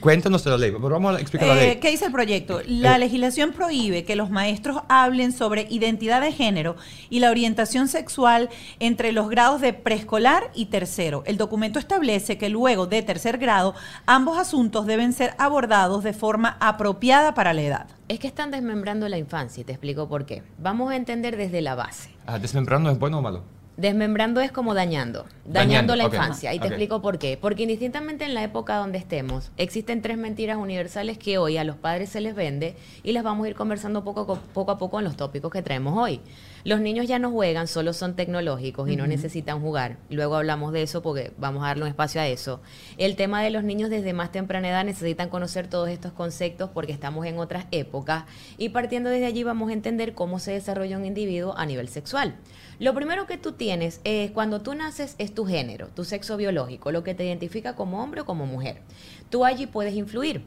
Cuéntanos 0.00 0.42
de 0.42 0.50
la 0.50 0.56
ley, 0.56 0.70
pero 0.70 0.88
vamos 0.88 1.16
a 1.16 1.20
explicar 1.20 1.48
la 1.48 1.62
Eh, 1.62 1.66
ley. 1.68 1.76
¿Qué 1.76 1.90
dice 1.90 2.06
el 2.06 2.12
proyecto? 2.12 2.60
La 2.66 2.96
Eh. 2.96 3.00
legislación 3.00 3.52
prohíbe 3.52 4.04
que 4.04 4.16
los 4.16 4.30
maestros 4.30 4.78
hablen 4.88 5.32
sobre 5.32 5.66
identidad 5.68 6.22
de 6.22 6.32
género 6.32 6.76
y 7.10 7.20
la 7.20 7.30
orientación 7.30 7.88
sexual 7.88 8.48
entre 8.80 9.12
los 9.12 9.28
grados 9.28 9.60
de 9.60 9.74
preescolar 9.74 10.50
y 10.54 10.66
tercero. 10.66 11.22
El 11.26 11.36
documento 11.36 11.78
establece 11.78 12.38
que 12.38 12.48
luego 12.48 12.86
de 12.86 13.02
tercer 13.02 13.36
grado, 13.36 13.74
ambos 14.06 14.38
asuntos 14.38 14.61
deben 14.70 15.12
ser 15.12 15.34
abordados 15.38 16.04
de 16.04 16.12
forma 16.12 16.56
apropiada 16.60 17.34
para 17.34 17.52
la 17.52 17.62
edad. 17.62 17.86
Es 18.08 18.20
que 18.20 18.26
están 18.26 18.50
desmembrando 18.50 19.08
la 19.08 19.18
infancia 19.18 19.60
y 19.60 19.64
te 19.64 19.72
explico 19.72 20.08
por 20.08 20.24
qué. 20.24 20.42
Vamos 20.58 20.92
a 20.92 20.96
entender 20.96 21.36
desde 21.36 21.60
la 21.62 21.74
base. 21.74 22.10
Ah, 22.26 22.38
¿Desmembrando 22.38 22.90
es 22.90 22.98
bueno 22.98 23.18
o 23.18 23.22
malo? 23.22 23.42
Desmembrando 23.76 24.42
es 24.42 24.52
como 24.52 24.74
dañando, 24.74 25.24
Dañando, 25.44 25.52
dañando, 25.52 25.96
la 25.96 26.04
infancia. 26.04 26.54
Y 26.54 26.60
te 26.60 26.68
explico 26.68 27.00
por 27.00 27.18
qué. 27.18 27.38
Porque 27.40 27.62
indistintamente 27.62 28.24
en 28.24 28.34
la 28.34 28.42
época 28.42 28.76
donde 28.76 28.98
estemos, 28.98 29.50
existen 29.56 30.02
tres 30.02 30.18
mentiras 30.18 30.58
universales 30.58 31.16
que 31.16 31.38
hoy 31.38 31.56
a 31.56 31.64
los 31.64 31.76
padres 31.76 32.10
se 32.10 32.20
les 32.20 32.34
vende 32.34 32.76
y 33.02 33.12
las 33.12 33.24
vamos 33.24 33.46
a 33.46 33.48
ir 33.48 33.56
conversando 33.56 34.04
poco 34.04 34.38
poco, 34.52 34.70
a 34.70 34.78
poco 34.78 34.98
en 34.98 35.04
los 35.04 35.16
tópicos 35.16 35.50
que 35.50 35.62
traemos 35.62 35.96
hoy. 35.98 36.20
Los 36.64 36.80
niños 36.80 37.08
ya 37.08 37.18
no 37.18 37.32
juegan, 37.32 37.66
solo 37.66 37.92
son 37.92 38.14
tecnológicos 38.14 38.88
y 38.88 38.94
no 38.94 39.08
necesitan 39.08 39.60
jugar. 39.60 39.98
Luego 40.10 40.36
hablamos 40.36 40.72
de 40.72 40.82
eso 40.82 41.02
porque 41.02 41.32
vamos 41.36 41.64
a 41.64 41.68
darle 41.68 41.82
un 41.82 41.88
espacio 41.88 42.20
a 42.20 42.28
eso. 42.28 42.60
El 42.98 43.16
tema 43.16 43.42
de 43.42 43.50
los 43.50 43.64
niños 43.64 43.90
desde 43.90 44.12
más 44.12 44.30
temprana 44.30 44.68
edad 44.68 44.84
necesitan 44.84 45.28
conocer 45.28 45.66
todos 45.66 45.88
estos 45.88 46.12
conceptos 46.12 46.70
porque 46.72 46.92
estamos 46.92 47.26
en 47.26 47.38
otras 47.38 47.66
épocas 47.72 48.24
y 48.58 48.68
partiendo 48.68 49.10
desde 49.10 49.26
allí 49.26 49.42
vamos 49.42 49.70
a 49.70 49.72
entender 49.72 50.14
cómo 50.14 50.38
se 50.38 50.52
desarrolla 50.52 50.96
un 50.96 51.04
individuo 51.04 51.58
a 51.58 51.66
nivel 51.66 51.88
sexual. 51.88 52.36
Lo 52.78 52.94
primero 52.94 53.26
que 53.26 53.38
tú 53.38 53.52
tienes 53.52 54.00
es 54.04 54.30
cuando 54.30 54.60
tú 54.62 54.74
naces 54.74 55.16
es 55.18 55.34
tu 55.34 55.44
género, 55.44 55.88
tu 55.88 56.04
sexo 56.04 56.36
biológico, 56.36 56.92
lo 56.92 57.02
que 57.02 57.14
te 57.14 57.24
identifica 57.24 57.74
como 57.74 58.02
hombre 58.02 58.20
o 58.20 58.24
como 58.24 58.46
mujer. 58.46 58.82
Tú 59.30 59.44
allí 59.44 59.66
puedes 59.66 59.94
influir. 59.94 60.44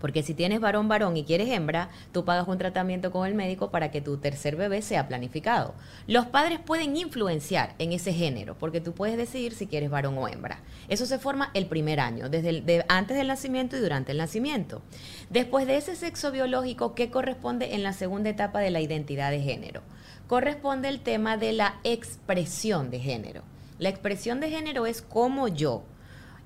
Porque 0.00 0.22
si 0.22 0.34
tienes 0.34 0.60
varón 0.60 0.88
varón 0.88 1.16
y 1.16 1.24
quieres 1.24 1.48
hembra, 1.50 1.90
tú 2.12 2.24
pagas 2.24 2.48
un 2.48 2.58
tratamiento 2.58 3.10
con 3.10 3.26
el 3.26 3.34
médico 3.34 3.70
para 3.70 3.90
que 3.90 4.00
tu 4.00 4.16
tercer 4.16 4.56
bebé 4.56 4.82
sea 4.82 5.06
planificado. 5.08 5.74
Los 6.06 6.26
padres 6.26 6.58
pueden 6.58 6.96
influenciar 6.96 7.74
en 7.78 7.92
ese 7.92 8.12
género, 8.12 8.56
porque 8.58 8.80
tú 8.80 8.92
puedes 8.92 9.16
decidir 9.16 9.54
si 9.54 9.66
quieres 9.66 9.90
varón 9.90 10.16
o 10.18 10.26
hembra. 10.26 10.60
Eso 10.88 11.06
se 11.06 11.18
forma 11.18 11.50
el 11.54 11.66
primer 11.66 12.00
año, 12.00 12.28
desde 12.28 12.84
antes 12.88 13.16
del 13.16 13.28
nacimiento 13.28 13.76
y 13.76 13.80
durante 13.80 14.12
el 14.12 14.18
nacimiento. 14.18 14.82
Después 15.28 15.66
de 15.66 15.76
ese 15.76 15.94
sexo 15.96 16.32
biológico, 16.32 16.94
¿qué 16.94 17.10
corresponde 17.10 17.74
en 17.74 17.82
la 17.82 17.92
segunda 17.92 18.30
etapa 18.30 18.60
de 18.60 18.70
la 18.70 18.80
identidad 18.80 19.30
de 19.30 19.40
género? 19.40 19.82
Corresponde 20.26 20.88
el 20.88 21.00
tema 21.00 21.36
de 21.36 21.52
la 21.52 21.80
expresión 21.84 22.90
de 22.90 23.00
género. 23.00 23.42
La 23.78 23.88
expresión 23.88 24.40
de 24.40 24.50
género 24.50 24.86
es 24.86 25.02
como 25.02 25.48
yo 25.48 25.82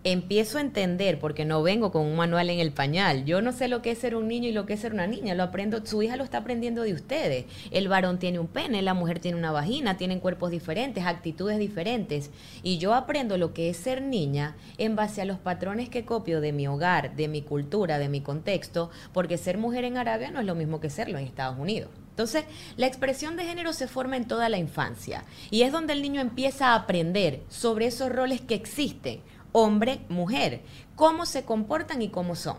empiezo 0.05 0.59
a 0.59 0.61
entender, 0.61 1.19
porque 1.19 1.47
no 1.47 1.63
vengo 1.63 1.91
con 1.91 2.03
un 2.03 2.15
manual 2.15 2.51
en 2.51 2.61
el 2.61 2.73
pañal. 2.73 3.25
Yo 3.25 3.41
no 3.41 3.53
sé 3.53 3.69
lo 3.69 3.81
que 3.81 3.91
es 3.91 3.99
ser 3.99 4.15
un 4.15 4.29
niño 4.29 4.49
y 4.49 4.53
lo 4.53 4.67
que 4.67 4.75
es 4.75 4.81
ser 4.81 4.93
una 4.93 5.07
niña. 5.07 5.35
Lo 5.35 5.43
aprendo, 5.43 5.85
su 5.85 6.03
hija 6.03 6.17
lo 6.17 6.25
está 6.25 6.39
aprendiendo 6.39 6.83
de 6.83 6.93
ustedes. 6.93 7.47
El 7.71 7.89
varón 7.89 8.19
tiene 8.19 8.39
un 8.39 8.47
pene, 8.47 8.83
la 8.83 8.93
mujer 8.93 9.19
tiene 9.19 9.39
una 9.39 9.51
vagina, 9.51 9.97
tienen 9.97 10.21
cuerpos 10.21 10.51
diferentes, 10.51 11.07
actitudes 11.07 11.59
diferentes. 11.59 12.31
Y 12.63 12.77
yo 12.77 12.93
aprendo 12.93 13.39
lo 13.39 13.55
que 13.55 13.71
es 13.71 13.79
ser 13.79 14.03
niña 14.03 14.57
en 14.77 14.95
base 14.95 15.23
a 15.23 15.25
los 15.25 15.39
patrones 15.39 15.89
que 15.89 16.05
copio 16.05 16.43
de 16.43 16.53
mi 16.53 16.69
hogar, 16.69 17.17
de 17.17 17.29
mi 17.29 17.41
cultura, 17.41 17.99
de 17.99 18.11
mi 18.11 18.21
contexto, 18.21 18.91
porque 19.15 19.39
ser 19.39 19.57
mujer 19.57 19.85
en 19.85 19.97
Arabia 19.97 20.31
no 20.31 20.41
es 20.41 20.47
lo 20.47 20.55
mismo 20.55 20.81
que 20.81 20.91
serlo 20.91 21.19
en 21.19 21.25
Estados 21.25 21.59
Unidos. 21.59 21.91
Entonces, 22.11 22.45
la 22.77 22.87
expresión 22.87 23.37
de 23.37 23.45
género 23.45 23.73
se 23.73 23.89
forma 23.89 24.17
en 24.17 24.29
toda 24.29 24.49
la 24.49 24.59
infancia 24.59 25.25
y 25.51 25.63
es 25.63 25.73
donde 25.73 25.95
el 25.95 26.03
niño 26.03 26.21
empieza 26.21 26.69
a 26.69 26.77
aprender 26.77 27.43
sobre 27.49 27.87
esos 27.87 28.13
roles 28.13 28.41
que 28.41 28.55
existen 28.55 29.21
hombre, 29.57 30.01
mujer, 30.09 30.63
cómo 30.97 31.27
se 31.27 31.45
comportan 31.45 32.03
y 32.03 32.09
cómo 32.09 32.35
son. 32.35 32.57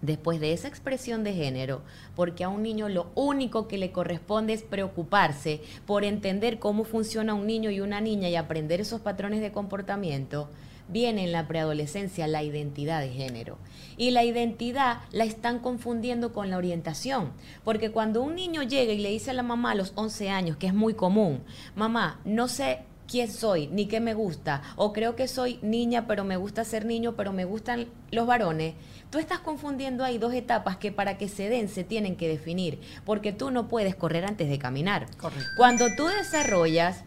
Después 0.00 0.40
de 0.40 0.54
esa 0.54 0.68
expresión 0.68 1.22
de 1.22 1.34
género, 1.34 1.82
porque 2.16 2.44
a 2.44 2.48
un 2.48 2.62
niño 2.62 2.88
lo 2.88 3.10
único 3.14 3.68
que 3.68 3.76
le 3.76 3.92
corresponde 3.92 4.54
es 4.54 4.62
preocuparse 4.62 5.60
por 5.86 6.02
entender 6.02 6.58
cómo 6.58 6.84
funciona 6.84 7.34
un 7.34 7.46
niño 7.46 7.70
y 7.70 7.80
una 7.80 8.00
niña 8.00 8.30
y 8.30 8.36
aprender 8.36 8.80
esos 8.80 9.02
patrones 9.02 9.42
de 9.42 9.52
comportamiento, 9.52 10.48
viene 10.88 11.24
en 11.24 11.32
la 11.32 11.46
preadolescencia 11.46 12.26
la 12.26 12.42
identidad 12.42 13.02
de 13.02 13.10
género. 13.10 13.58
Y 13.98 14.10
la 14.10 14.24
identidad 14.24 15.02
la 15.12 15.24
están 15.24 15.58
confundiendo 15.58 16.32
con 16.32 16.48
la 16.48 16.56
orientación, 16.56 17.32
porque 17.64 17.90
cuando 17.90 18.22
un 18.22 18.34
niño 18.34 18.62
llega 18.62 18.94
y 18.94 18.98
le 18.98 19.10
dice 19.10 19.32
a 19.32 19.34
la 19.34 19.42
mamá 19.42 19.72
a 19.72 19.74
los 19.74 19.92
11 19.94 20.30
años, 20.30 20.56
que 20.56 20.68
es 20.68 20.74
muy 20.74 20.94
común, 20.94 21.42
mamá, 21.76 22.18
no 22.24 22.48
sé 22.48 22.78
quién 23.08 23.30
soy, 23.30 23.66
ni 23.68 23.86
qué 23.86 24.00
me 24.00 24.14
gusta, 24.14 24.62
o 24.76 24.92
creo 24.92 25.16
que 25.16 25.28
soy 25.28 25.58
niña, 25.62 26.06
pero 26.06 26.24
me 26.24 26.36
gusta 26.36 26.64
ser 26.64 26.84
niño, 26.84 27.14
pero 27.16 27.32
me 27.32 27.44
gustan 27.44 27.86
los 28.10 28.26
varones, 28.26 28.74
tú 29.10 29.18
estás 29.18 29.40
confundiendo 29.40 30.04
ahí 30.04 30.18
dos 30.18 30.34
etapas 30.34 30.76
que 30.76 30.92
para 30.92 31.18
que 31.18 31.28
se 31.28 31.48
den 31.48 31.68
se 31.68 31.84
tienen 31.84 32.16
que 32.16 32.28
definir, 32.28 32.80
porque 33.04 33.32
tú 33.32 33.50
no 33.50 33.68
puedes 33.68 33.94
correr 33.94 34.24
antes 34.24 34.48
de 34.48 34.58
caminar. 34.58 35.06
Correcto. 35.16 35.44
Cuando 35.56 35.86
tú 35.96 36.06
desarrollas 36.06 37.04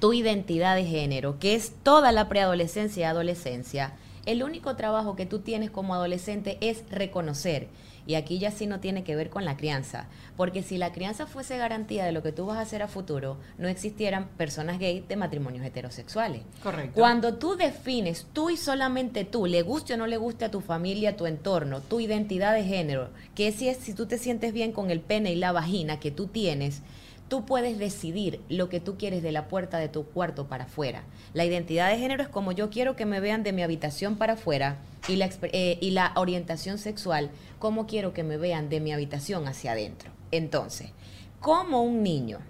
tu 0.00 0.12
identidad 0.12 0.76
de 0.76 0.84
género, 0.84 1.38
que 1.38 1.54
es 1.54 1.72
toda 1.82 2.12
la 2.12 2.28
preadolescencia 2.28 3.00
y 3.02 3.04
adolescencia, 3.04 3.92
el 4.26 4.42
único 4.42 4.76
trabajo 4.76 5.16
que 5.16 5.26
tú 5.26 5.40
tienes 5.40 5.70
como 5.70 5.94
adolescente 5.94 6.58
es 6.60 6.84
reconocer. 6.90 7.68
Y 8.06 8.14
aquí 8.14 8.38
ya 8.38 8.50
sí 8.50 8.66
no 8.66 8.80
tiene 8.80 9.04
que 9.04 9.16
ver 9.16 9.30
con 9.30 9.44
la 9.44 9.56
crianza, 9.56 10.08
porque 10.36 10.62
si 10.62 10.78
la 10.78 10.92
crianza 10.92 11.26
fuese 11.26 11.58
garantía 11.58 12.04
de 12.04 12.12
lo 12.12 12.22
que 12.22 12.32
tú 12.32 12.46
vas 12.46 12.58
a 12.58 12.62
hacer 12.62 12.82
a 12.82 12.88
futuro, 12.88 13.36
no 13.58 13.68
existieran 13.68 14.28
personas 14.36 14.78
gay 14.78 15.04
de 15.08 15.16
matrimonios 15.16 15.64
heterosexuales. 15.64 16.42
Correcto. 16.62 16.98
Cuando 16.98 17.34
tú 17.34 17.56
defines 17.56 18.26
tú 18.32 18.50
y 18.50 18.56
solamente 18.56 19.24
tú, 19.24 19.46
le 19.46 19.62
guste 19.62 19.94
o 19.94 19.96
no 19.96 20.06
le 20.06 20.16
guste 20.16 20.44
a 20.44 20.50
tu 20.50 20.60
familia, 20.60 21.10
a 21.10 21.16
tu 21.16 21.26
entorno, 21.26 21.80
tu 21.80 22.00
identidad 22.00 22.54
de 22.54 22.64
género, 22.64 23.10
que 23.34 23.52
si 23.52 23.68
es 23.68 23.78
si 23.78 23.94
tú 23.94 24.06
te 24.06 24.18
sientes 24.18 24.52
bien 24.52 24.72
con 24.72 24.90
el 24.90 25.00
pene 25.00 25.32
y 25.32 25.36
la 25.36 25.52
vagina 25.52 26.00
que 26.00 26.10
tú 26.10 26.26
tienes, 26.26 26.82
tú 27.30 27.46
puedes 27.46 27.78
decidir 27.78 28.42
lo 28.48 28.68
que 28.68 28.80
tú 28.80 28.98
quieres 28.98 29.22
de 29.22 29.30
la 29.30 29.46
puerta 29.46 29.78
de 29.78 29.88
tu 29.88 30.04
cuarto 30.04 30.48
para 30.48 30.64
afuera. 30.64 31.04
La 31.32 31.44
identidad 31.44 31.88
de 31.88 31.96
género 31.96 32.24
es 32.24 32.28
como 32.28 32.50
yo 32.50 32.70
quiero 32.70 32.96
que 32.96 33.06
me 33.06 33.20
vean 33.20 33.44
de 33.44 33.52
mi 33.52 33.62
habitación 33.62 34.16
para 34.16 34.32
afuera 34.32 34.78
y 35.08 35.14
la, 35.14 35.30
eh, 35.44 35.78
y 35.80 35.92
la 35.92 36.12
orientación 36.16 36.76
sexual, 36.76 37.30
como 37.60 37.86
quiero 37.86 38.12
que 38.12 38.24
me 38.24 38.36
vean 38.36 38.68
de 38.68 38.80
mi 38.80 38.92
habitación 38.92 39.46
hacia 39.46 39.72
adentro. 39.72 40.10
Entonces, 40.32 40.90
como 41.38 41.82
un 41.82 42.02
niño 42.02 42.40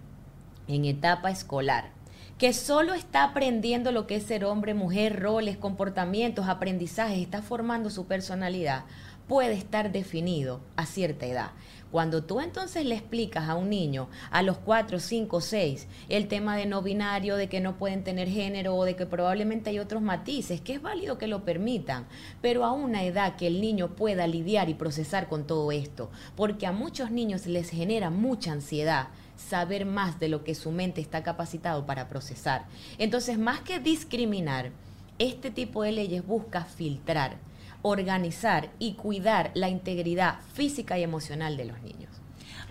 en 0.67 0.87
etapa 0.87 1.31
escolar 1.31 1.91
que 2.39 2.55
solo 2.55 2.95
está 2.95 3.23
aprendiendo 3.25 3.93
lo 3.93 4.07
que 4.07 4.17
es 4.17 4.23
ser 4.23 4.47
hombre, 4.47 4.73
mujer, 4.73 5.21
roles, 5.21 5.59
comportamientos, 5.59 6.49
aprendizajes, 6.49 7.19
está 7.19 7.43
formando 7.43 7.91
su 7.91 8.07
personalidad, 8.07 8.85
puede 9.29 9.53
estar 9.53 9.93
definido 9.93 10.63
a 10.75 10.87
cierta 10.87 11.27
edad. 11.27 11.51
Cuando 11.91 12.23
tú 12.23 12.41
entonces 12.41 12.85
le 12.85 12.95
explicas 12.95 13.49
a 13.49 13.57
un 13.57 13.69
niño 13.69 14.09
a 14.31 14.43
los 14.43 14.59
4, 14.59 15.01
5, 15.01 15.41
6 15.41 15.89
el 16.09 16.29
tema 16.29 16.57
de 16.57 16.67
no 16.67 16.83
binario, 16.83 17.37
de 17.37 17.49
que 17.49 17.61
no 17.61 17.77
pueden 17.77 18.05
tener 18.05 18.29
género 18.29 18.77
o 18.77 18.85
de 18.85 18.95
que 18.95 19.07
probablemente 19.07 19.71
hay 19.71 19.79
otros 19.81 20.01
matices, 20.01 20.61
que 20.61 20.75
es 20.75 20.83
válido 20.83 21.19
que 21.19 21.27
lo 21.27 21.45
permitan, 21.45 22.07
pero 22.41 22.65
a 22.65 22.73
una 22.73 23.03
edad 23.05 23.37
que 23.37 23.49
el 23.49 23.61
niño 23.61 23.97
pueda 23.97 24.27
lidiar 24.27 24.69
y 24.69 24.75
procesar 24.75 25.29
con 25.29 25.47
todo 25.47 25.73
esto, 25.73 26.11
porque 26.37 26.67
a 26.67 26.73
muchos 26.73 27.11
niños 27.11 27.47
les 27.47 27.71
genera 27.71 28.11
mucha 28.11 28.53
ansiedad 28.53 29.09
saber 29.37 29.87
más 29.87 30.21
de 30.21 30.29
lo 30.29 30.45
que 30.45 30.55
su 30.55 30.71
mente 30.71 31.01
está 31.01 31.23
capacitado 31.23 31.87
para 31.87 32.09
procesar. 32.09 32.67
Entonces, 32.99 33.39
más 33.39 33.61
que 33.61 33.81
discriminar, 33.81 34.71
este 35.19 35.51
tipo 35.51 35.83
de 35.83 35.93
leyes 35.93 36.27
busca 36.27 36.65
filtrar, 36.65 37.37
organizar 37.83 38.71
y 38.79 38.95
cuidar 38.95 39.51
la 39.55 39.69
integridad 39.69 40.41
física 40.53 40.99
y 40.99 41.03
emocional 41.03 41.57
de 41.57 41.65
los 41.65 41.81
niños. 41.83 42.11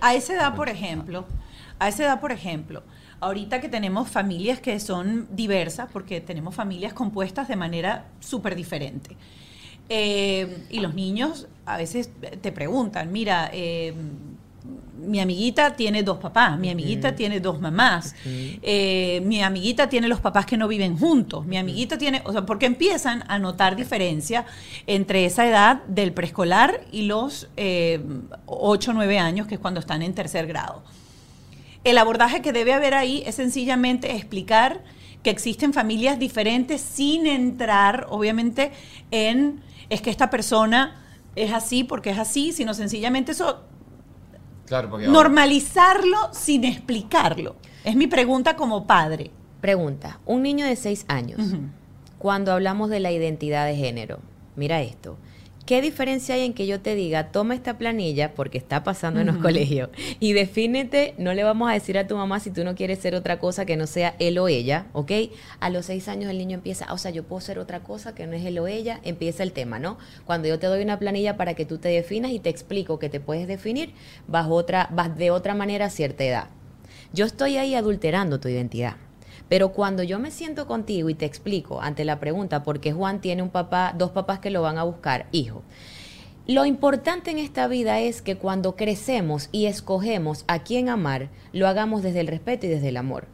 A 0.01 0.13
esa 0.15 0.33
edad, 0.33 0.55
por 0.55 0.69
ejemplo, 0.69 1.25
a 1.79 1.87
esa 1.87 2.03
edad, 2.03 2.19
por 2.19 2.31
ejemplo, 2.31 2.83
ahorita 3.19 3.61
que 3.61 3.69
tenemos 3.69 4.09
familias 4.09 4.59
que 4.59 4.79
son 4.79 5.27
diversas, 5.31 5.89
porque 5.91 6.21
tenemos 6.21 6.55
familias 6.55 6.93
compuestas 6.93 7.47
de 7.47 7.55
manera 7.55 8.05
súper 8.19 8.55
diferente. 8.55 9.17
Eh, 9.89 10.67
y 10.69 10.79
los 10.79 10.93
niños 10.93 11.47
a 11.65 11.77
veces 11.77 12.11
te 12.41 12.51
preguntan, 12.51 13.11
mira, 13.11 13.49
eh, 13.51 13.93
mi 14.99 15.19
amiguita 15.19 15.75
tiene 15.75 16.03
dos 16.03 16.17
papás, 16.17 16.59
mi 16.59 16.69
amiguita 16.69 17.15
tiene 17.15 17.39
dos 17.39 17.59
mamás, 17.59 18.15
eh, 18.25 19.21
mi 19.25 19.41
amiguita 19.41 19.87
tiene 19.89 20.07
los 20.07 20.19
papás 20.19 20.45
que 20.45 20.57
no 20.57 20.67
viven 20.67 20.97
juntos, 20.97 21.45
mi 21.45 21.57
amiguita 21.57 21.97
tiene, 21.97 22.21
o 22.25 22.31
sea, 22.31 22.45
porque 22.45 22.65
empiezan 22.65 23.23
a 23.27 23.39
notar 23.39 23.75
diferencia 23.75 24.45
entre 24.87 25.25
esa 25.25 25.47
edad 25.47 25.83
del 25.85 26.11
preescolar 26.11 26.81
y 26.91 27.03
los 27.03 27.49
eh, 27.57 28.01
8 28.45 28.91
o 28.91 28.93
9 28.93 29.19
años, 29.19 29.47
que 29.47 29.55
es 29.55 29.61
cuando 29.61 29.79
están 29.79 30.01
en 30.01 30.13
tercer 30.13 30.47
grado. 30.47 30.83
El 31.83 31.97
abordaje 31.97 32.41
que 32.41 32.51
debe 32.51 32.73
haber 32.73 32.93
ahí 32.93 33.23
es 33.25 33.35
sencillamente 33.35 34.15
explicar 34.15 34.83
que 35.23 35.29
existen 35.29 35.73
familias 35.73 36.19
diferentes 36.19 36.81
sin 36.81 37.25
entrar, 37.25 38.07
obviamente, 38.09 38.71
en 39.11 39.61
es 39.89 40.01
que 40.01 40.09
esta 40.09 40.29
persona 40.29 41.01
es 41.35 41.51
así 41.51 41.83
porque 41.83 42.11
es 42.11 42.19
así, 42.19 42.51
sino 42.51 42.73
sencillamente 42.73 43.31
eso 43.31 43.63
Claro, 44.69 44.89
porque 44.89 45.07
normalizarlo 45.07 46.29
sin 46.31 46.63
explicarlo. 46.63 47.55
Es 47.83 47.95
mi 47.95 48.05
pregunta 48.05 48.55
como 48.55 48.85
padre. 48.85 49.31
Pregunta, 49.61 50.19
un 50.25 50.43
niño 50.43 50.65
de 50.65 50.75
6 50.75 51.05
años, 51.09 51.41
cuando 52.19 52.53
hablamos 52.53 52.89
de 52.89 53.01
la 53.01 53.11
identidad 53.11 53.65
de 53.65 53.75
género, 53.75 54.19
mira 54.55 54.81
esto. 54.81 55.17
¿Qué 55.69 55.83
diferencia 55.83 56.33
hay 56.33 56.45
en 56.45 56.55
que 56.55 56.65
yo 56.65 56.81
te 56.81 56.95
diga, 56.95 57.31
toma 57.31 57.53
esta 57.53 57.77
planilla, 57.77 58.33
porque 58.33 58.57
está 58.57 58.83
pasando 58.83 59.19
en 59.19 59.27
los 59.27 59.37
colegios, 59.37 59.91
y 60.19 60.33
defínete, 60.33 61.13
no 61.19 61.31
le 61.35 61.43
vamos 61.43 61.69
a 61.69 61.73
decir 61.73 61.95
a 61.99 62.07
tu 62.07 62.17
mamá 62.17 62.39
si 62.39 62.49
tú 62.49 62.63
no 62.63 62.73
quieres 62.73 62.97
ser 62.97 63.13
otra 63.13 63.37
cosa 63.37 63.67
que 63.67 63.77
no 63.77 63.85
sea 63.85 64.15
él 64.17 64.39
o 64.39 64.47
ella, 64.47 64.87
¿ok? 64.93 65.11
A 65.59 65.69
los 65.69 65.85
seis 65.85 66.07
años 66.07 66.31
el 66.31 66.39
niño 66.39 66.55
empieza, 66.55 66.91
o 66.91 66.97
sea, 66.97 67.11
yo 67.11 67.21
puedo 67.21 67.39
ser 67.39 67.59
otra 67.59 67.81
cosa 67.81 68.15
que 68.15 68.25
no 68.25 68.33
es 68.33 68.43
él 68.45 68.57
o 68.57 68.65
ella, 68.65 68.99
empieza 69.03 69.43
el 69.43 69.51
tema, 69.51 69.77
¿no? 69.77 69.99
Cuando 70.25 70.47
yo 70.47 70.57
te 70.57 70.65
doy 70.65 70.81
una 70.81 70.97
planilla 70.97 71.37
para 71.37 71.53
que 71.53 71.65
tú 71.65 71.77
te 71.77 71.89
definas 71.89 72.31
y 72.31 72.39
te 72.39 72.49
explico 72.49 72.97
que 72.97 73.09
te 73.09 73.19
puedes 73.19 73.47
definir, 73.47 73.93
vas, 74.27 74.47
otra, 74.49 74.89
vas 74.91 75.15
de 75.19 75.29
otra 75.29 75.53
manera 75.53 75.85
a 75.85 75.89
cierta 75.91 76.23
edad. 76.23 76.47
Yo 77.13 77.27
estoy 77.27 77.57
ahí 77.57 77.75
adulterando 77.75 78.39
tu 78.39 78.47
identidad. 78.49 78.95
Pero 79.49 79.73
cuando 79.73 80.03
yo 80.03 80.19
me 80.19 80.31
siento 80.31 80.67
contigo 80.67 81.09
y 81.09 81.15
te 81.15 81.25
explico 81.25 81.81
ante 81.81 82.05
la 82.05 82.19
pregunta 82.19 82.63
por 82.63 82.79
qué 82.79 82.93
Juan 82.93 83.19
tiene 83.19 83.41
un 83.41 83.49
papá, 83.49 83.93
dos 83.97 84.11
papás 84.11 84.39
que 84.39 84.51
lo 84.51 84.61
van 84.61 84.77
a 84.77 84.83
buscar, 84.83 85.25
hijo. 85.31 85.63
Lo 86.47 86.65
importante 86.65 87.29
en 87.29 87.37
esta 87.37 87.67
vida 87.67 87.99
es 87.99 88.21
que 88.21 88.35
cuando 88.35 88.75
crecemos 88.75 89.49
y 89.51 89.65
escogemos 89.65 90.45
a 90.47 90.59
quién 90.59 90.89
amar, 90.89 91.29
lo 91.51 91.67
hagamos 91.67 92.01
desde 92.01 92.21
el 92.21 92.27
respeto 92.27 92.65
y 92.65 92.69
desde 92.69 92.89
el 92.89 92.97
amor. 92.97 93.27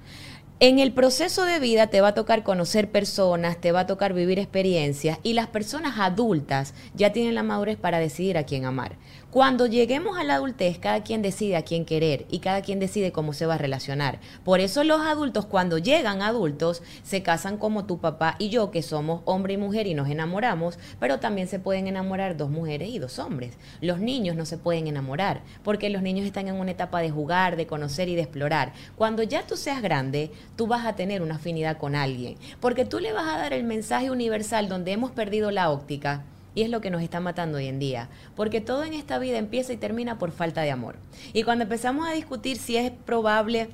En 0.62 0.80
el 0.80 0.94
proceso 0.94 1.44
de 1.44 1.60
vida 1.60 1.88
te 1.88 2.00
va 2.00 2.10
a 2.10 2.14
tocar 2.14 2.44
conocer 2.44 2.90
personas, 2.90 3.60
te 3.60 3.74
va 3.74 3.82
a 3.82 3.88
tocar 3.88 4.14
vivir 4.14 4.40
experiencias 4.40 5.20
y 5.22 5.34
las 5.34 5.48
personas 5.48 6.00
adultas 6.00 6.74
ya 6.94 7.12
tienen 7.12 7.36
la 7.36 7.44
madurez 7.44 7.78
para 7.78 8.00
decidir 8.00 8.38
a 8.38 8.46
quién 8.46 8.64
amar. 8.64 8.96
Cuando 9.36 9.68
lleguemos 9.68 10.18
a 10.18 10.24
la 10.24 10.36
adultez, 10.36 10.80
cada 10.80 11.04
quien 11.04 11.22
decide 11.22 11.58
a 11.58 11.64
quién 11.64 11.84
querer 11.84 12.26
y 12.32 12.40
cada 12.40 12.62
quien 12.62 12.80
decide 12.80 13.12
cómo 13.12 13.34
se 13.34 13.46
va 13.46 13.56
a 13.56 13.58
relacionar. 13.58 14.22
Por 14.46 14.62
eso 14.62 14.86
los 14.86 15.02
adultos, 15.02 15.46
cuando 15.46 15.78
llegan 15.78 16.22
adultos, 16.22 16.82
se 17.04 17.22
casan 17.22 17.58
como 17.58 17.84
tu 17.84 18.00
papá 18.00 18.38
y 18.40 18.48
yo, 18.48 18.72
que 18.72 18.82
somos 18.82 19.24
hombre 19.26 19.56
y 19.56 19.58
mujer 19.58 19.88
y 19.88 19.94
nos 19.94 20.10
enamoramos, 20.10 20.80
pero 21.02 21.20
también 21.20 21.50
se 21.50 21.60
pueden 21.60 21.88
enamorar 21.88 22.38
dos 22.38 22.50
mujeres 22.50 22.88
y 22.88 22.98
dos 22.98 23.20
hombres. 23.20 23.58
Los 23.82 24.00
niños 24.00 24.38
no 24.38 24.46
se 24.46 24.58
pueden 24.58 24.88
enamorar, 24.88 25.42
porque 25.66 25.90
los 25.90 26.02
niños 26.02 26.26
están 26.26 26.48
en 26.48 26.56
una 26.56 26.72
etapa 26.72 27.02
de 27.02 27.12
jugar, 27.12 27.58
de 27.58 27.68
conocer 27.68 28.08
y 28.08 28.16
de 28.16 28.22
explorar. 28.22 28.72
Cuando 28.96 29.22
ya 29.22 29.46
tú 29.46 29.58
seas 29.58 29.82
grande, 29.82 30.32
tú 30.56 30.66
vas 30.66 30.86
a 30.86 30.96
tener 30.96 31.22
una 31.22 31.36
afinidad 31.36 31.78
con 31.78 31.96
alguien, 31.96 32.38
porque 32.62 32.86
tú 32.86 33.02
le 33.02 33.12
vas 33.12 33.28
a 33.28 33.38
dar 33.38 33.52
el 33.52 33.66
mensaje 33.66 34.12
universal 34.12 34.70
donde 34.70 34.94
hemos 34.94 35.12
perdido 35.12 35.52
la 35.52 35.72
óptica. 35.72 36.24
Y 36.56 36.64
es 36.64 36.70
lo 36.70 36.82
que 36.82 36.90
nos 36.90 37.04
está 37.04 37.20
matando 37.20 37.58
hoy 37.58 37.68
en 37.68 37.78
día. 37.80 38.10
Porque 38.36 38.62
todo 38.62 38.84
en 38.84 38.94
esta 38.94 39.20
vida 39.20 39.38
empieza 39.38 39.74
y 39.74 39.78
termina 39.78 40.18
por 40.18 40.32
falta 40.32 40.62
de 40.62 40.72
amor. 40.72 40.96
Y 41.34 41.44
cuando 41.44 41.64
empezamos 41.64 42.08
a 42.08 42.14
discutir 42.14 42.58
si 42.58 42.78
es 42.78 42.92
probable 42.92 43.70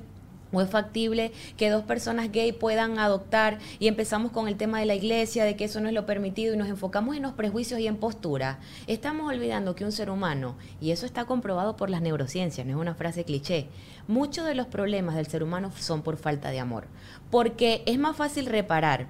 o 0.52 0.60
es 0.60 0.68
factible 0.68 1.32
que 1.56 1.70
dos 1.70 1.84
personas 1.84 2.30
gay 2.30 2.52
puedan 2.52 2.98
adoptar 2.98 3.58
y 3.78 3.88
empezamos 3.88 4.32
con 4.32 4.48
el 4.48 4.56
tema 4.56 4.80
de 4.80 4.86
la 4.86 4.94
iglesia, 4.94 5.44
de 5.44 5.56
que 5.56 5.64
eso 5.64 5.80
no 5.80 5.88
es 5.88 5.94
lo 5.94 6.06
permitido 6.06 6.54
y 6.54 6.56
nos 6.56 6.68
enfocamos 6.68 7.16
en 7.16 7.22
los 7.22 7.32
prejuicios 7.32 7.80
y 7.80 7.86
en 7.86 7.96
postura, 7.96 8.58
estamos 8.86 9.32
olvidando 9.32 9.74
que 9.74 9.84
un 9.84 9.92
ser 9.92 10.10
humano, 10.10 10.56
y 10.80 10.90
eso 10.90 11.06
está 11.06 11.24
comprobado 11.24 11.76
por 11.76 11.90
las 11.90 12.02
neurociencias, 12.02 12.66
no 12.66 12.74
es 12.74 12.78
una 12.78 12.94
frase 12.94 13.24
cliché, 13.24 13.68
muchos 14.06 14.46
de 14.46 14.54
los 14.54 14.66
problemas 14.66 15.14
del 15.14 15.26
ser 15.26 15.42
humano 15.42 15.72
son 15.78 16.02
por 16.02 16.16
falta 16.16 16.50
de 16.50 16.60
amor. 16.60 16.86
Porque 17.30 17.82
es 17.86 17.98
más 17.98 18.16
fácil 18.16 18.46
reparar 18.46 19.06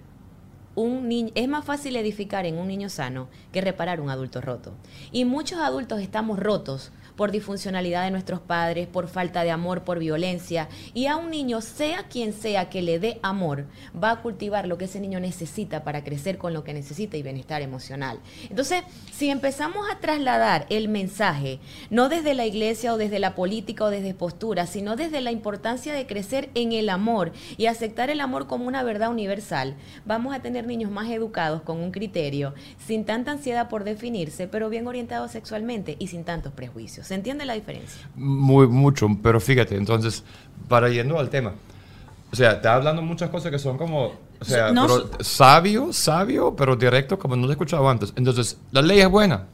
un 0.75 1.09
niño, 1.09 1.33
es 1.35 1.49
más 1.49 1.65
fácil 1.65 1.97
edificar 1.97 2.47
en 2.47 2.59
un 2.59 2.69
niño 2.69 2.89
sano 2.89 3.29
que 3.53 3.61
reparar 3.61 4.01
un 4.01 4.11
adulto 4.11 4.41
roto. 4.41 4.73
Y 5.11 5.25
muchos 5.25 5.59
adultos 5.61 6.01
estamos 6.01 6.39
rotos 6.39 6.93
por 7.23 7.31
disfuncionalidad 7.31 8.03
de 8.03 8.11
nuestros 8.11 8.41
padres, 8.41 8.89
por 8.89 9.07
falta 9.07 9.45
de 9.45 9.53
amor, 9.53 9.85
por 9.85 10.01
violencia. 10.01 10.69
Y 10.93 11.07
a 11.07 11.15
un 11.15 11.31
niño, 11.31 11.61
sea 11.61 12.09
quien 12.09 12.33
sea 12.33 12.69
que 12.69 12.83
le 12.83 12.99
dé 12.99 13.21
amor, 13.23 13.67
va 13.95 14.11
a 14.11 14.23
cultivar 14.23 14.67
lo 14.67 14.77
que 14.77 14.87
ese 14.87 14.99
niño 14.99 15.21
necesita 15.21 15.85
para 15.85 16.03
crecer 16.03 16.37
con 16.37 16.53
lo 16.53 16.65
que 16.65 16.75
necesita 16.75 17.17
y 17.17 17.23
bienestar 17.23 17.63
emocional. 17.63 18.19
Entonces, 18.51 18.83
si 19.13 19.31
empezamos 19.31 19.87
a 19.89 20.01
trasladar 20.01 20.67
el 20.69 20.89
mensaje, 20.89 21.61
no 21.91 22.09
desde 22.09 22.35
la 22.35 22.45
iglesia 22.45 22.93
o 22.93 22.97
desde 22.97 23.21
la 23.21 23.37
política 23.37 23.85
o 23.85 23.91
desde 23.91 24.15
postura, 24.15 24.67
sino 24.67 24.97
desde 24.97 25.21
la 25.21 25.31
importancia 25.31 25.95
de 25.95 26.09
crecer 26.09 26.51
en 26.57 26.73
el 26.73 26.89
amor 26.89 27.31
y 27.57 27.67
aceptar 27.67 28.11
el 28.11 28.21
amor 28.21 28.49
como 28.49 28.67
una 28.67 28.83
verdad 28.83 29.13
universal, 29.13 29.77
vamos 30.05 30.35
a 30.35 30.43
tener 30.43 30.67
niños 30.67 30.91
más 30.91 31.09
educados 31.09 31.63
con 31.63 31.79
un 31.79 31.93
criterio, 31.93 32.53
sin 32.85 33.05
tanta 33.05 33.31
ansiedad 33.31 33.69
por 33.69 33.85
definirse, 33.85 34.49
pero 34.49 34.69
bien 34.69 34.89
orientados 34.89 35.31
sexualmente 35.31 35.95
y 36.01 36.09
sin 36.09 36.25
tantos 36.25 36.53
prejuicios. 36.53 37.12
¿Se 37.13 37.17
entiende 37.17 37.45
la 37.45 37.53
diferencia? 37.53 38.09
Muy, 38.15 38.67
mucho, 38.67 39.07
pero 39.23 39.39
fíjate, 39.39 39.77
entonces, 39.77 40.25
para 40.67 40.89
yendo 40.89 41.19
al 41.19 41.29
tema, 41.29 41.53
o 42.33 42.35
sea, 42.35 42.53
está 42.53 42.73
hablando 42.73 43.03
muchas 43.03 43.29
cosas 43.29 43.51
que 43.51 43.59
son 43.59 43.77
como, 43.77 44.15
o 44.41 44.45
sea, 44.47 44.73
No, 44.73 44.87
pero 44.87 45.23
sabio, 45.23 45.93
sabio, 45.93 46.57
pero 46.57 46.75
directo, 46.75 47.19
como 47.19 47.37
no 47.37 47.43
lo 47.43 47.51
he 47.51 47.53
escuchado 47.53 47.87
antes. 47.87 48.15
Entonces, 48.17 48.57
la 48.71 48.81
ley 48.81 49.01
es 49.03 49.11
buena. 49.11 49.45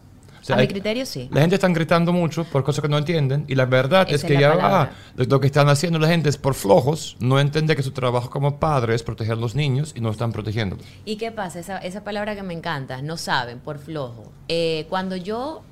O 0.40 0.44
sea, 0.44 0.54
a 0.54 0.60
mi 0.60 0.68
criterio 0.68 1.04
sí. 1.04 1.28
La 1.32 1.40
gente 1.40 1.56
está 1.56 1.66
gritando 1.66 2.12
mucho 2.12 2.44
por 2.44 2.62
cosas 2.62 2.80
que 2.80 2.88
no 2.88 2.96
entienden 2.96 3.44
y 3.48 3.56
la 3.56 3.66
verdad 3.66 4.06
Esa 4.06 4.14
es 4.14 4.24
que 4.24 4.40
ya 4.40 4.56
ah, 4.60 4.90
lo, 5.16 5.24
lo 5.24 5.40
que 5.40 5.48
están 5.48 5.68
haciendo 5.68 5.98
la 5.98 6.06
gente 6.06 6.28
es 6.28 6.36
por 6.36 6.54
flojos, 6.54 7.16
no 7.18 7.40
entiende 7.40 7.74
que 7.74 7.82
su 7.82 7.90
trabajo 7.90 8.30
como 8.30 8.60
padre 8.60 8.94
es 8.94 9.02
proteger 9.02 9.32
a 9.32 9.36
los 9.36 9.56
niños 9.56 9.94
y 9.96 10.00
no 10.00 10.10
están 10.10 10.30
protegiéndolos. 10.30 10.86
¿Y 11.04 11.16
qué 11.16 11.32
pasa? 11.32 11.58
Esa, 11.58 11.78
esa 11.78 12.04
palabra 12.04 12.36
que 12.36 12.44
me 12.44 12.54
encanta, 12.54 13.02
no 13.02 13.16
saben, 13.16 13.58
por 13.58 13.78
flojo. 13.78 14.30
Eh, 14.46 14.86
cuando 14.88 15.16
yo... 15.16 15.64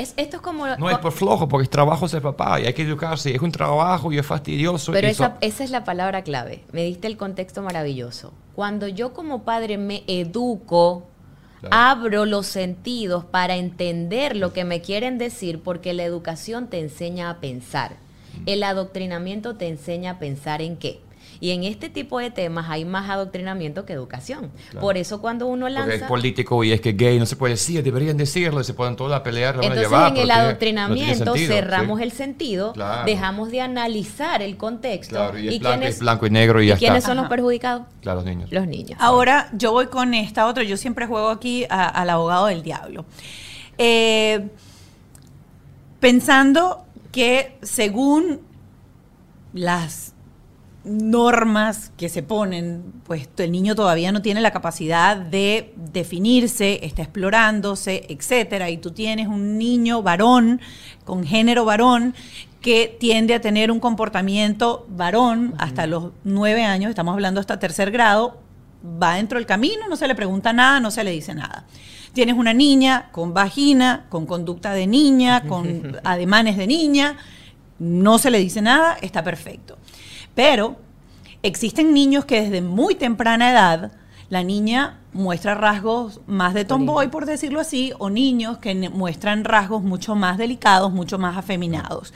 Es, 0.00 0.14
esto 0.16 0.36
es 0.36 0.42
como... 0.42 0.66
No 0.76 0.88
es 0.90 0.98
por 0.98 1.12
flojo, 1.12 1.48
porque 1.48 1.64
es 1.64 1.70
trabajo 1.70 2.08
ser 2.08 2.22
papá 2.22 2.60
y 2.60 2.66
hay 2.66 2.72
que 2.74 2.82
educarse, 2.82 3.34
es 3.34 3.40
un 3.42 3.52
trabajo 3.52 4.10
y 4.12 4.18
es 4.18 4.26
fastidioso. 4.26 4.92
Pero 4.92 5.08
esa, 5.08 5.28
so- 5.32 5.34
esa 5.40 5.64
es 5.64 5.70
la 5.70 5.84
palabra 5.84 6.22
clave. 6.22 6.64
Me 6.72 6.82
diste 6.84 7.06
el 7.06 7.16
contexto 7.16 7.62
maravilloso. 7.62 8.32
Cuando 8.54 8.88
yo 8.88 9.12
como 9.12 9.42
padre 9.42 9.78
me 9.78 10.02
educo, 10.06 11.06
Claro. 11.60 11.76
abro 11.76 12.24
los 12.24 12.46
sentidos 12.46 13.24
para 13.26 13.56
entender 13.56 14.34
lo 14.34 14.54
que 14.54 14.64
me 14.64 14.80
quieren 14.80 15.18
decir, 15.18 15.60
porque 15.62 15.92
la 15.92 16.04
educación 16.04 16.68
te 16.68 16.80
enseña 16.80 17.28
a 17.28 17.36
pensar. 17.40 17.96
El 18.46 18.62
adoctrinamiento 18.62 19.56
te 19.56 19.68
enseña 19.68 20.12
a 20.12 20.18
pensar 20.18 20.62
en 20.62 20.78
qué. 20.78 21.00
Y 21.42 21.52
en 21.52 21.64
este 21.64 21.88
tipo 21.88 22.18
de 22.18 22.30
temas 22.30 22.68
hay 22.68 22.84
más 22.84 23.08
adoctrinamiento 23.08 23.86
que 23.86 23.94
educación. 23.94 24.50
Claro. 24.70 24.80
Por 24.82 24.98
eso 24.98 25.22
cuando 25.22 25.46
uno 25.46 25.66
porque 25.68 25.80
es 25.82 25.88
lanza... 26.00 26.06
político 26.06 26.62
y 26.64 26.72
es 26.72 26.82
que 26.82 26.92
gay 26.92 27.18
no 27.18 27.24
se 27.24 27.34
puede 27.34 27.54
decir, 27.54 27.82
deberían 27.82 28.18
decirlo, 28.18 28.60
y 28.60 28.64
se 28.64 28.74
ponen 28.74 28.94
todos 28.94 29.12
a 29.12 29.22
pelear, 29.22 29.56
lo 29.56 29.62
van 29.62 29.70
a 29.72 29.74
Entonces 29.74 29.90
llevar. 29.90 30.12
en 30.12 30.16
el 30.22 30.28
no 30.28 30.34
adoctrinamiento 30.34 31.24
sentido, 31.32 31.48
cerramos 31.54 31.98
sí. 31.98 32.04
el 32.04 32.12
sentido, 32.12 32.72
Claro. 32.74 33.04
dejamos 33.06 33.50
de 33.50 33.62
analizar 33.62 34.42
el 34.42 34.58
contexto 34.58 35.16
Claro, 35.16 35.38
y 35.38 35.48
es, 35.48 35.54
y, 35.54 35.58
blanco, 35.60 35.78
quiénes, 35.78 35.94
es 35.94 36.00
blanco 36.00 36.26
y 36.26 36.30
negro 36.30 36.62
y 36.62 36.66
ya 36.66 36.74
¿y 36.74 36.78
quiénes 36.78 36.98
está. 36.98 37.08
son 37.08 37.16
los 37.16 37.28
perjudicados? 37.28 37.86
Claro, 38.02 38.16
los 38.18 38.26
niños. 38.26 38.52
Los 38.52 38.66
niños. 38.66 38.98
Ahora 39.00 39.48
yo 39.54 39.72
voy 39.72 39.86
con 39.86 40.12
esta 40.12 40.46
otra. 40.46 40.62
Yo 40.62 40.76
siempre 40.76 41.06
juego 41.06 41.30
aquí 41.30 41.64
a- 41.70 41.88
al 41.88 42.10
abogado 42.10 42.46
del 42.46 42.62
diablo. 42.62 43.06
Eh, 43.78 44.46
pensando 46.00 46.84
que 47.12 47.56
según 47.62 48.40
las 49.52 50.14
normas 50.84 51.92
que 51.96 52.08
se 52.08 52.22
ponen, 52.22 52.82
pues 53.04 53.28
el 53.36 53.52
niño 53.52 53.74
todavía 53.74 54.12
no 54.12 54.22
tiene 54.22 54.40
la 54.40 54.50
capacidad 54.50 55.16
de 55.16 55.74
definirse, 55.76 56.80
está 56.84 57.02
explorándose, 57.02 58.06
etcétera, 58.08 58.70
y 58.70 58.78
tú 58.78 58.90
tienes 58.90 59.26
un 59.26 59.58
niño 59.58 60.02
varón 60.02 60.60
con 61.04 61.24
género 61.24 61.64
varón 61.64 62.14
que 62.62 62.96
tiende 62.98 63.34
a 63.34 63.40
tener 63.40 63.70
un 63.70 63.80
comportamiento 63.80 64.86
varón 64.88 65.54
hasta 65.58 65.86
los 65.86 66.12
nueve 66.24 66.64
años, 66.64 66.90
estamos 66.90 67.12
hablando 67.12 67.40
hasta 67.40 67.58
tercer 67.58 67.90
grado, 67.90 68.40
va 68.82 69.14
dentro 69.16 69.38
del 69.38 69.46
camino, 69.46 69.86
no 69.88 69.96
se 69.96 70.08
le 70.08 70.14
pregunta 70.14 70.52
nada, 70.52 70.80
no 70.80 70.90
se 70.90 71.04
le 71.04 71.10
dice 71.10 71.34
nada. 71.34 71.66
Tienes 72.12 72.34
una 72.34 72.54
niña 72.54 73.08
con 73.12 73.34
vagina, 73.34 74.06
con 74.08 74.26
conducta 74.26 74.72
de 74.72 74.86
niña, 74.86 75.42
con 75.42 75.98
ademanes 76.04 76.56
de 76.56 76.66
niña, 76.66 77.16
no 77.78 78.18
se 78.18 78.30
le 78.30 78.38
dice 78.38 78.62
nada, 78.62 78.96
está 79.00 79.22
perfecto. 79.22 79.78
Pero 80.34 80.76
existen 81.42 81.92
niños 81.92 82.24
que 82.24 82.42
desde 82.42 82.62
muy 82.62 82.94
temprana 82.94 83.50
edad 83.50 83.92
la 84.28 84.42
niña 84.42 85.00
muestra 85.12 85.54
rasgos 85.54 86.20
más 86.26 86.54
de 86.54 86.64
tomboy, 86.64 87.08
por 87.08 87.26
decirlo 87.26 87.60
así, 87.60 87.92
o 87.98 88.10
niños 88.10 88.58
que 88.58 88.74
muestran 88.90 89.44
rasgos 89.44 89.82
mucho 89.82 90.14
más 90.14 90.38
delicados, 90.38 90.92
mucho 90.92 91.18
más 91.18 91.36
afeminados. 91.36 92.14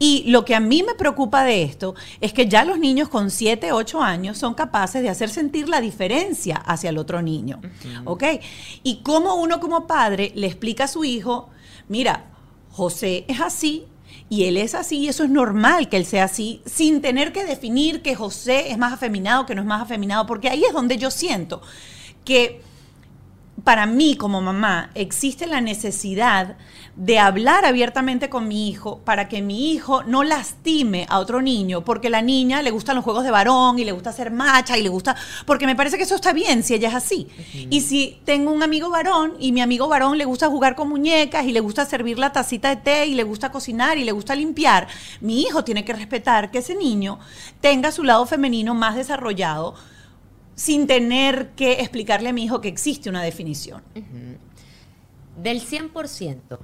Y 0.00 0.24
lo 0.26 0.44
que 0.44 0.56
a 0.56 0.60
mí 0.60 0.82
me 0.82 0.94
preocupa 0.94 1.44
de 1.44 1.62
esto 1.62 1.94
es 2.20 2.32
que 2.32 2.48
ya 2.48 2.64
los 2.64 2.78
niños 2.78 3.08
con 3.08 3.30
7, 3.30 3.70
8 3.70 4.02
años 4.02 4.36
son 4.36 4.54
capaces 4.54 5.02
de 5.02 5.08
hacer 5.08 5.30
sentir 5.30 5.68
la 5.68 5.80
diferencia 5.80 6.56
hacia 6.56 6.90
el 6.90 6.98
otro 6.98 7.22
niño. 7.22 7.60
¿Ok? 8.04 8.24
Y 8.82 9.02
cómo 9.02 9.36
uno 9.36 9.60
como 9.60 9.86
padre 9.86 10.32
le 10.34 10.48
explica 10.48 10.84
a 10.84 10.88
su 10.88 11.04
hijo, 11.04 11.50
mira, 11.88 12.24
José 12.72 13.24
es 13.28 13.40
así 13.40 13.86
Y 14.34 14.46
él 14.46 14.56
es 14.56 14.74
así 14.74 14.98
y 14.98 15.08
eso 15.08 15.22
es 15.22 15.30
normal 15.30 15.88
que 15.88 15.96
él 15.96 16.06
sea 16.06 16.24
así, 16.24 16.60
sin 16.66 17.00
tener 17.00 17.32
que 17.32 17.44
definir 17.44 18.02
que 18.02 18.16
José 18.16 18.72
es 18.72 18.78
más 18.78 18.92
afeminado, 18.92 19.46
que 19.46 19.54
no 19.54 19.62
es 19.62 19.66
más 19.68 19.80
afeminado, 19.80 20.26
porque 20.26 20.48
ahí 20.48 20.64
es 20.64 20.72
donde 20.72 20.98
yo 20.98 21.12
siento 21.12 21.62
que 22.24 22.60
para 23.64 23.86
mí 23.86 24.14
como 24.14 24.42
mamá 24.42 24.90
existe 24.94 25.46
la 25.46 25.62
necesidad 25.62 26.56
de 26.96 27.18
hablar 27.18 27.64
abiertamente 27.64 28.28
con 28.28 28.46
mi 28.46 28.68
hijo 28.68 28.98
para 28.98 29.26
que 29.26 29.40
mi 29.40 29.72
hijo 29.72 30.04
no 30.04 30.22
lastime 30.22 31.06
a 31.08 31.18
otro 31.18 31.40
niño 31.40 31.82
porque 31.82 32.10
la 32.10 32.20
niña 32.22 32.60
le 32.62 32.70
gustan 32.70 32.94
los 32.94 33.04
juegos 33.04 33.24
de 33.24 33.30
varón 33.30 33.78
y 33.78 33.84
le 33.84 33.92
gusta 33.92 34.12
ser 34.12 34.30
macha 34.30 34.76
y 34.76 34.82
le 34.82 34.90
gusta 34.90 35.16
porque 35.46 35.66
me 35.66 35.74
parece 35.74 35.96
que 35.96 36.04
eso 36.04 36.14
está 36.14 36.34
bien 36.34 36.62
si 36.62 36.74
ella 36.74 36.88
es 36.88 36.94
así. 36.94 37.26
Y 37.70 37.80
si 37.80 38.20
tengo 38.24 38.52
un 38.52 38.62
amigo 38.62 38.90
varón 38.90 39.34
y 39.40 39.52
mi 39.52 39.62
amigo 39.62 39.88
varón 39.88 40.18
le 40.18 40.26
gusta 40.26 40.48
jugar 40.48 40.76
con 40.76 40.90
muñecas 40.90 41.46
y 41.46 41.52
le 41.52 41.60
gusta 41.60 41.86
servir 41.86 42.18
la 42.18 42.32
tacita 42.32 42.68
de 42.68 42.76
té 42.76 43.06
y 43.06 43.14
le 43.14 43.24
gusta 43.24 43.50
cocinar 43.50 43.96
y 43.96 44.04
le 44.04 44.12
gusta 44.12 44.34
limpiar, 44.34 44.86
mi 45.20 45.40
hijo 45.40 45.64
tiene 45.64 45.84
que 45.84 45.94
respetar 45.94 46.50
que 46.50 46.58
ese 46.58 46.74
niño 46.74 47.18
tenga 47.62 47.90
su 47.92 48.04
lado 48.04 48.26
femenino 48.26 48.74
más 48.74 48.94
desarrollado 48.94 49.74
sin 50.54 50.86
tener 50.86 51.50
que 51.50 51.80
explicarle 51.80 52.28
a 52.28 52.32
mi 52.32 52.44
hijo 52.44 52.60
que 52.60 52.68
existe 52.68 53.08
una 53.08 53.22
definición. 53.22 53.82
Del 55.42 55.60
100%, 55.60 56.58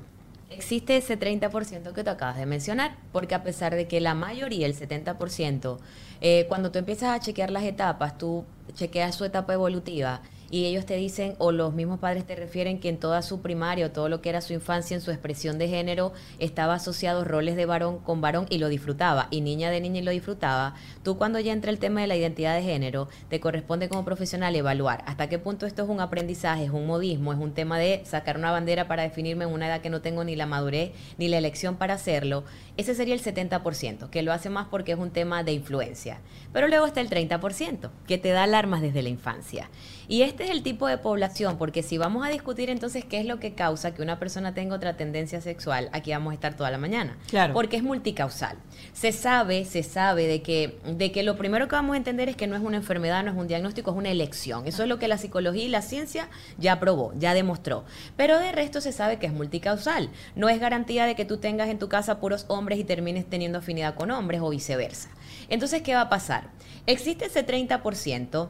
existe 0.50 0.96
ese 0.96 1.18
30% 1.18 1.92
que 1.92 2.04
tú 2.04 2.10
acabas 2.10 2.36
de 2.36 2.46
mencionar, 2.46 2.96
porque 3.12 3.34
a 3.34 3.42
pesar 3.42 3.74
de 3.74 3.88
que 3.88 4.00
la 4.00 4.14
mayoría, 4.14 4.66
el 4.66 4.76
70%, 4.76 5.78
eh, 6.20 6.46
cuando 6.48 6.70
tú 6.70 6.78
empiezas 6.78 7.16
a 7.16 7.20
chequear 7.20 7.50
las 7.50 7.64
etapas, 7.64 8.18
tú 8.18 8.44
chequeas 8.74 9.14
su 9.14 9.24
etapa 9.24 9.54
evolutiva 9.54 10.22
y 10.50 10.66
ellos 10.66 10.86
te 10.86 10.96
dicen, 10.96 11.34
o 11.38 11.52
los 11.52 11.74
mismos 11.74 12.00
padres 12.00 12.26
te 12.26 12.34
refieren 12.34 12.80
que 12.80 12.88
en 12.88 12.98
toda 12.98 13.22
su 13.22 13.40
primaria 13.40 13.86
o 13.86 13.90
todo 13.90 14.08
lo 14.08 14.20
que 14.20 14.30
era 14.30 14.40
su 14.40 14.52
infancia, 14.52 14.94
en 14.94 15.00
su 15.00 15.10
expresión 15.10 15.58
de 15.58 15.68
género, 15.68 16.12
estaba 16.38 16.74
asociado 16.74 17.24
roles 17.24 17.56
de 17.56 17.66
varón 17.66 17.98
con 17.98 18.20
varón 18.20 18.46
y 18.50 18.58
lo 18.58 18.68
disfrutaba, 18.68 19.28
y 19.30 19.40
niña 19.40 19.70
de 19.70 19.80
niña 19.80 20.00
y 20.00 20.04
lo 20.04 20.10
disfrutaba. 20.10 20.74
Tú 21.02 21.18
cuando 21.18 21.38
ya 21.38 21.52
entra 21.52 21.70
el 21.70 21.78
tema 21.78 22.00
de 22.00 22.06
la 22.06 22.16
identidad 22.16 22.54
de 22.54 22.62
género, 22.62 23.08
te 23.28 23.40
corresponde 23.40 23.88
como 23.88 24.04
profesional 24.04 24.56
evaluar 24.56 25.04
hasta 25.06 25.28
qué 25.28 25.38
punto 25.38 25.66
esto 25.66 25.82
es 25.82 25.88
un 25.88 26.00
aprendizaje, 26.00 26.64
es 26.64 26.70
un 26.70 26.86
modismo, 26.86 27.32
es 27.32 27.38
un 27.38 27.52
tema 27.52 27.78
de 27.78 28.02
sacar 28.04 28.36
una 28.36 28.50
bandera 28.50 28.88
para 28.88 29.02
definirme 29.02 29.44
en 29.44 29.50
una 29.50 29.66
edad 29.66 29.80
que 29.80 29.90
no 29.90 30.00
tengo 30.00 30.24
ni 30.24 30.36
la 30.36 30.46
madurez 30.46 30.92
ni 31.18 31.28
la 31.28 31.38
elección 31.38 31.76
para 31.76 31.94
hacerlo. 31.94 32.44
Ese 32.76 32.94
sería 32.94 33.14
el 33.14 33.22
70%, 33.22 34.10
que 34.10 34.22
lo 34.22 34.32
hace 34.32 34.50
más 34.50 34.66
porque 34.68 34.92
es 34.92 34.98
un 34.98 35.10
tema 35.10 35.44
de 35.44 35.52
influencia. 35.52 36.20
Pero 36.52 36.68
luego 36.68 36.86
está 36.86 37.00
el 37.00 37.10
30%, 37.10 37.90
que 38.06 38.18
te 38.18 38.30
da 38.30 38.44
alarmas 38.44 38.82
desde 38.82 39.02
la 39.02 39.08
infancia. 39.08 39.68
Y 40.10 40.22
este 40.22 40.42
es 40.42 40.50
el 40.50 40.64
tipo 40.64 40.88
de 40.88 40.98
población, 40.98 41.56
porque 41.56 41.84
si 41.84 41.96
vamos 41.96 42.26
a 42.26 42.30
discutir 42.30 42.68
entonces 42.68 43.04
qué 43.04 43.20
es 43.20 43.26
lo 43.26 43.38
que 43.38 43.54
causa 43.54 43.94
que 43.94 44.02
una 44.02 44.18
persona 44.18 44.54
tenga 44.54 44.74
otra 44.74 44.96
tendencia 44.96 45.40
sexual, 45.40 45.88
aquí 45.92 46.10
vamos 46.10 46.32
a 46.32 46.34
estar 46.34 46.56
toda 46.56 46.68
la 46.72 46.78
mañana. 46.78 47.16
Claro. 47.28 47.54
Porque 47.54 47.76
es 47.76 47.84
multicausal. 47.84 48.56
Se 48.92 49.12
sabe, 49.12 49.64
se 49.64 49.84
sabe 49.84 50.26
de 50.26 50.42
que, 50.42 50.80
de 50.84 51.12
que 51.12 51.22
lo 51.22 51.36
primero 51.36 51.68
que 51.68 51.76
vamos 51.76 51.94
a 51.94 51.96
entender 51.96 52.28
es 52.28 52.34
que 52.34 52.48
no 52.48 52.56
es 52.56 52.62
una 52.62 52.78
enfermedad, 52.78 53.22
no 53.22 53.30
es 53.30 53.36
un 53.36 53.46
diagnóstico, 53.46 53.92
es 53.92 53.96
una 53.96 54.10
elección. 54.10 54.66
Eso 54.66 54.82
es 54.82 54.88
lo 54.88 54.98
que 54.98 55.06
la 55.06 55.16
psicología 55.16 55.62
y 55.62 55.68
la 55.68 55.80
ciencia 55.80 56.28
ya 56.58 56.80
probó, 56.80 57.12
ya 57.16 57.32
demostró. 57.32 57.84
Pero 58.16 58.40
de 58.40 58.50
resto 58.50 58.80
se 58.80 58.90
sabe 58.90 59.20
que 59.20 59.26
es 59.26 59.32
multicausal. 59.32 60.10
No 60.34 60.48
es 60.48 60.58
garantía 60.58 61.06
de 61.06 61.14
que 61.14 61.24
tú 61.24 61.36
tengas 61.36 61.68
en 61.68 61.78
tu 61.78 61.88
casa 61.88 62.18
puros 62.18 62.46
hombres 62.48 62.80
y 62.80 62.84
termines 62.84 63.30
teniendo 63.30 63.58
afinidad 63.58 63.94
con 63.94 64.10
hombres 64.10 64.40
o 64.40 64.50
viceversa. 64.50 65.08
Entonces, 65.48 65.82
¿qué 65.82 65.94
va 65.94 66.00
a 66.00 66.08
pasar? 66.08 66.50
Existe 66.86 67.26
ese 67.26 67.46
30% 67.46 68.48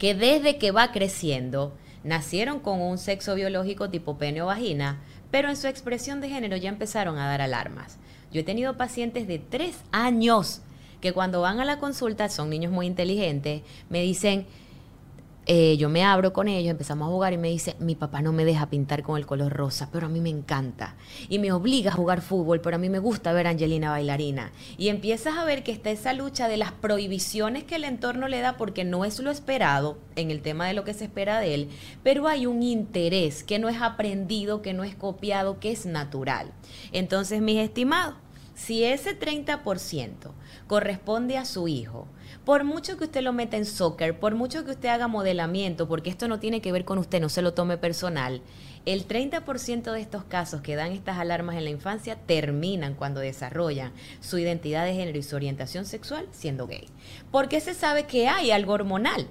que 0.00 0.14
desde 0.14 0.56
que 0.56 0.70
va 0.70 0.92
creciendo 0.92 1.74
nacieron 2.04 2.58
con 2.58 2.80
un 2.80 2.96
sexo 2.96 3.34
biológico 3.34 3.90
tipo 3.90 4.16
pene 4.16 4.40
o 4.40 4.46
vagina, 4.46 4.98
pero 5.30 5.50
en 5.50 5.56
su 5.56 5.66
expresión 5.66 6.22
de 6.22 6.30
género 6.30 6.56
ya 6.56 6.70
empezaron 6.70 7.18
a 7.18 7.28
dar 7.28 7.42
alarmas. 7.42 7.98
Yo 8.32 8.40
he 8.40 8.44
tenido 8.44 8.78
pacientes 8.78 9.28
de 9.28 9.38
tres 9.38 9.76
años 9.92 10.62
que 11.02 11.12
cuando 11.12 11.42
van 11.42 11.60
a 11.60 11.66
la 11.66 11.78
consulta, 11.78 12.30
son 12.30 12.48
niños 12.48 12.72
muy 12.72 12.86
inteligentes, 12.86 13.60
me 13.90 14.00
dicen, 14.00 14.46
eh, 15.52 15.76
yo 15.76 15.88
me 15.88 16.04
abro 16.04 16.32
con 16.32 16.46
ellos, 16.46 16.70
empezamos 16.70 17.08
a 17.08 17.10
jugar 17.10 17.32
y 17.32 17.36
me 17.36 17.48
dice, 17.48 17.74
mi 17.80 17.96
papá 17.96 18.22
no 18.22 18.32
me 18.32 18.44
deja 18.44 18.70
pintar 18.70 19.02
con 19.02 19.16
el 19.16 19.26
color 19.26 19.52
rosa, 19.52 19.88
pero 19.90 20.06
a 20.06 20.08
mí 20.08 20.20
me 20.20 20.28
encanta. 20.28 20.94
Y 21.28 21.40
me 21.40 21.50
obliga 21.50 21.90
a 21.90 21.94
jugar 21.94 22.20
fútbol, 22.20 22.60
pero 22.60 22.76
a 22.76 22.78
mí 22.78 22.88
me 22.88 23.00
gusta 23.00 23.32
ver 23.32 23.48
a 23.48 23.50
Angelina 23.50 23.90
bailarina. 23.90 24.52
Y 24.78 24.90
empiezas 24.90 25.36
a 25.36 25.44
ver 25.44 25.64
que 25.64 25.72
está 25.72 25.90
esa 25.90 26.12
lucha 26.12 26.46
de 26.46 26.56
las 26.56 26.70
prohibiciones 26.70 27.64
que 27.64 27.74
el 27.74 27.82
entorno 27.82 28.28
le 28.28 28.38
da 28.38 28.56
porque 28.56 28.84
no 28.84 29.04
es 29.04 29.18
lo 29.18 29.32
esperado 29.32 29.98
en 30.14 30.30
el 30.30 30.40
tema 30.40 30.68
de 30.68 30.74
lo 30.74 30.84
que 30.84 30.94
se 30.94 31.06
espera 31.06 31.40
de 31.40 31.54
él, 31.54 31.68
pero 32.04 32.28
hay 32.28 32.46
un 32.46 32.62
interés 32.62 33.42
que 33.42 33.58
no 33.58 33.68
es 33.68 33.82
aprendido, 33.82 34.62
que 34.62 34.72
no 34.72 34.84
es 34.84 34.94
copiado, 34.94 35.58
que 35.58 35.72
es 35.72 35.84
natural. 35.84 36.52
Entonces, 36.92 37.42
mis 37.42 37.58
estimados, 37.58 38.14
si 38.54 38.84
ese 38.84 39.18
30% 39.18 40.12
corresponde 40.68 41.38
a 41.38 41.44
su 41.44 41.66
hijo, 41.66 42.06
por 42.44 42.64
mucho 42.64 42.96
que 42.96 43.04
usted 43.04 43.22
lo 43.22 43.32
meta 43.32 43.56
en 43.56 43.66
soccer, 43.66 44.18
por 44.18 44.34
mucho 44.34 44.64
que 44.64 44.72
usted 44.72 44.88
haga 44.88 45.08
modelamiento, 45.08 45.88
porque 45.88 46.10
esto 46.10 46.28
no 46.28 46.38
tiene 46.38 46.60
que 46.60 46.72
ver 46.72 46.84
con 46.84 46.98
usted, 46.98 47.20
no 47.20 47.28
se 47.28 47.42
lo 47.42 47.54
tome 47.54 47.76
personal, 47.76 48.42
el 48.86 49.06
30% 49.06 49.92
de 49.92 50.00
estos 50.00 50.24
casos 50.24 50.62
que 50.62 50.74
dan 50.74 50.92
estas 50.92 51.18
alarmas 51.18 51.56
en 51.56 51.64
la 51.64 51.70
infancia 51.70 52.16
terminan 52.16 52.94
cuando 52.94 53.20
desarrollan 53.20 53.92
su 54.20 54.38
identidad 54.38 54.86
de 54.86 54.94
género 54.94 55.18
y 55.18 55.22
su 55.22 55.36
orientación 55.36 55.84
sexual 55.84 56.26
siendo 56.30 56.66
gay. 56.66 56.86
Porque 57.30 57.60
se 57.60 57.74
sabe 57.74 58.04
que 58.04 58.28
hay 58.28 58.50
algo 58.50 58.72
hormonal 58.72 59.28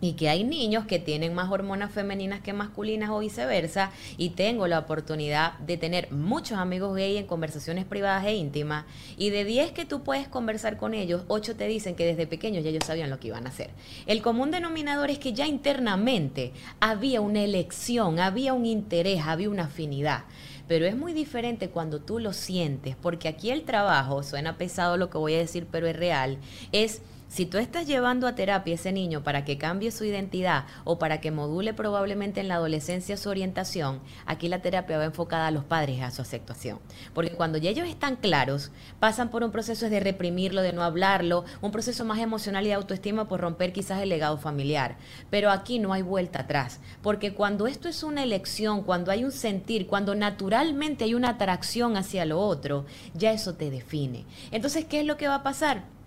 y 0.00 0.12
que 0.12 0.28
hay 0.28 0.44
niños 0.44 0.84
que 0.86 0.98
tienen 0.98 1.34
más 1.34 1.50
hormonas 1.50 1.92
femeninas 1.92 2.40
que 2.40 2.52
masculinas 2.52 3.10
o 3.10 3.18
viceversa 3.18 3.90
y 4.16 4.30
tengo 4.30 4.66
la 4.66 4.78
oportunidad 4.78 5.58
de 5.58 5.76
tener 5.76 6.10
muchos 6.12 6.58
amigos 6.58 6.96
gay 6.96 7.16
en 7.16 7.26
conversaciones 7.26 7.84
privadas 7.84 8.24
e 8.26 8.34
íntimas 8.34 8.84
y 9.16 9.30
de 9.30 9.44
10 9.44 9.72
que 9.72 9.84
tú 9.84 10.02
puedes 10.02 10.28
conversar 10.28 10.76
con 10.76 10.94
ellos, 10.94 11.22
8 11.28 11.56
te 11.56 11.66
dicen 11.66 11.94
que 11.94 12.06
desde 12.06 12.26
pequeños 12.26 12.64
ya 12.64 12.70
ellos 12.70 12.84
sabían 12.86 13.10
lo 13.10 13.18
que 13.18 13.28
iban 13.28 13.46
a 13.46 13.50
hacer. 13.50 13.70
El 14.06 14.22
común 14.22 14.50
denominador 14.50 15.10
es 15.10 15.18
que 15.18 15.32
ya 15.32 15.46
internamente 15.46 16.52
había 16.80 17.20
una 17.20 17.42
elección, 17.42 18.18
había 18.20 18.52
un 18.54 18.66
interés, 18.66 19.22
había 19.24 19.50
una 19.50 19.64
afinidad. 19.64 20.24
Pero 20.66 20.84
es 20.84 20.94
muy 20.94 21.14
diferente 21.14 21.70
cuando 21.70 22.00
tú 22.00 22.18
lo 22.18 22.34
sientes, 22.34 22.94
porque 22.94 23.28
aquí 23.28 23.50
el 23.50 23.62
trabajo, 23.62 24.22
suena 24.22 24.58
pesado 24.58 24.98
lo 24.98 25.08
que 25.08 25.16
voy 25.16 25.34
a 25.34 25.38
decir, 25.38 25.66
pero 25.70 25.86
es 25.86 25.96
real, 25.96 26.38
es 26.72 27.00
si 27.28 27.44
tú 27.44 27.58
estás 27.58 27.86
llevando 27.86 28.26
a 28.26 28.34
terapia 28.34 28.72
a 28.72 28.74
ese 28.76 28.90
niño 28.90 29.22
para 29.22 29.44
que 29.44 29.58
cambie 29.58 29.90
su 29.90 30.04
identidad 30.04 30.64
o 30.84 30.98
para 30.98 31.20
que 31.20 31.30
module 31.30 31.74
probablemente 31.74 32.40
en 32.40 32.48
la 32.48 32.54
adolescencia 32.54 33.18
su 33.18 33.28
orientación, 33.28 34.00
aquí 34.24 34.48
la 34.48 34.62
terapia 34.62 34.96
va 34.96 35.04
enfocada 35.04 35.46
a 35.46 35.50
los 35.50 35.64
padres 35.64 36.00
a 36.00 36.10
su 36.10 36.22
aceptación. 36.22 36.78
Porque 37.12 37.32
cuando 37.32 37.58
ya 37.58 37.68
ellos 37.68 37.86
están 37.86 38.16
claros, 38.16 38.70
pasan 38.98 39.28
por 39.28 39.44
un 39.44 39.52
proceso 39.52 39.90
de 39.90 40.00
reprimirlo, 40.00 40.62
de 40.62 40.72
no 40.72 40.82
hablarlo, 40.82 41.44
un 41.60 41.70
proceso 41.70 42.04
más 42.06 42.18
emocional 42.18 42.64
y 42.64 42.68
de 42.68 42.74
autoestima 42.74 43.28
por 43.28 43.40
romper 43.40 43.74
quizás 43.74 44.00
el 44.00 44.08
legado 44.08 44.38
familiar. 44.38 44.96
Pero 45.28 45.50
aquí 45.50 45.78
no 45.78 45.92
hay 45.92 46.02
vuelta 46.02 46.40
atrás. 46.40 46.80
Porque 47.02 47.34
cuando 47.34 47.66
esto 47.66 47.88
es 47.88 48.02
una 48.02 48.22
elección, 48.22 48.82
cuando 48.82 49.10
hay 49.10 49.24
un 49.24 49.32
sentir, 49.32 49.86
cuando 49.86 50.14
naturalmente 50.14 51.04
hay 51.04 51.14
una 51.14 51.30
atracción 51.30 51.96
hacia 51.98 52.24
lo 52.24 52.40
otro, 52.40 52.86
ya 53.12 53.32
eso 53.32 53.54
te 53.54 53.70
define. 53.70 54.24
Entonces, 54.50 54.86
¿qué 54.86 55.00
es 55.00 55.06
lo 55.06 55.18
que 55.18 55.28
va 55.28 55.36
a 55.36 55.42
pasar? 55.42 55.97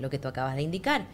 Lo 0.00 0.10
que 0.10 0.18
tú 0.18 0.28
acabas 0.28 0.56
de 0.56 0.62
indicar. 0.62 1.06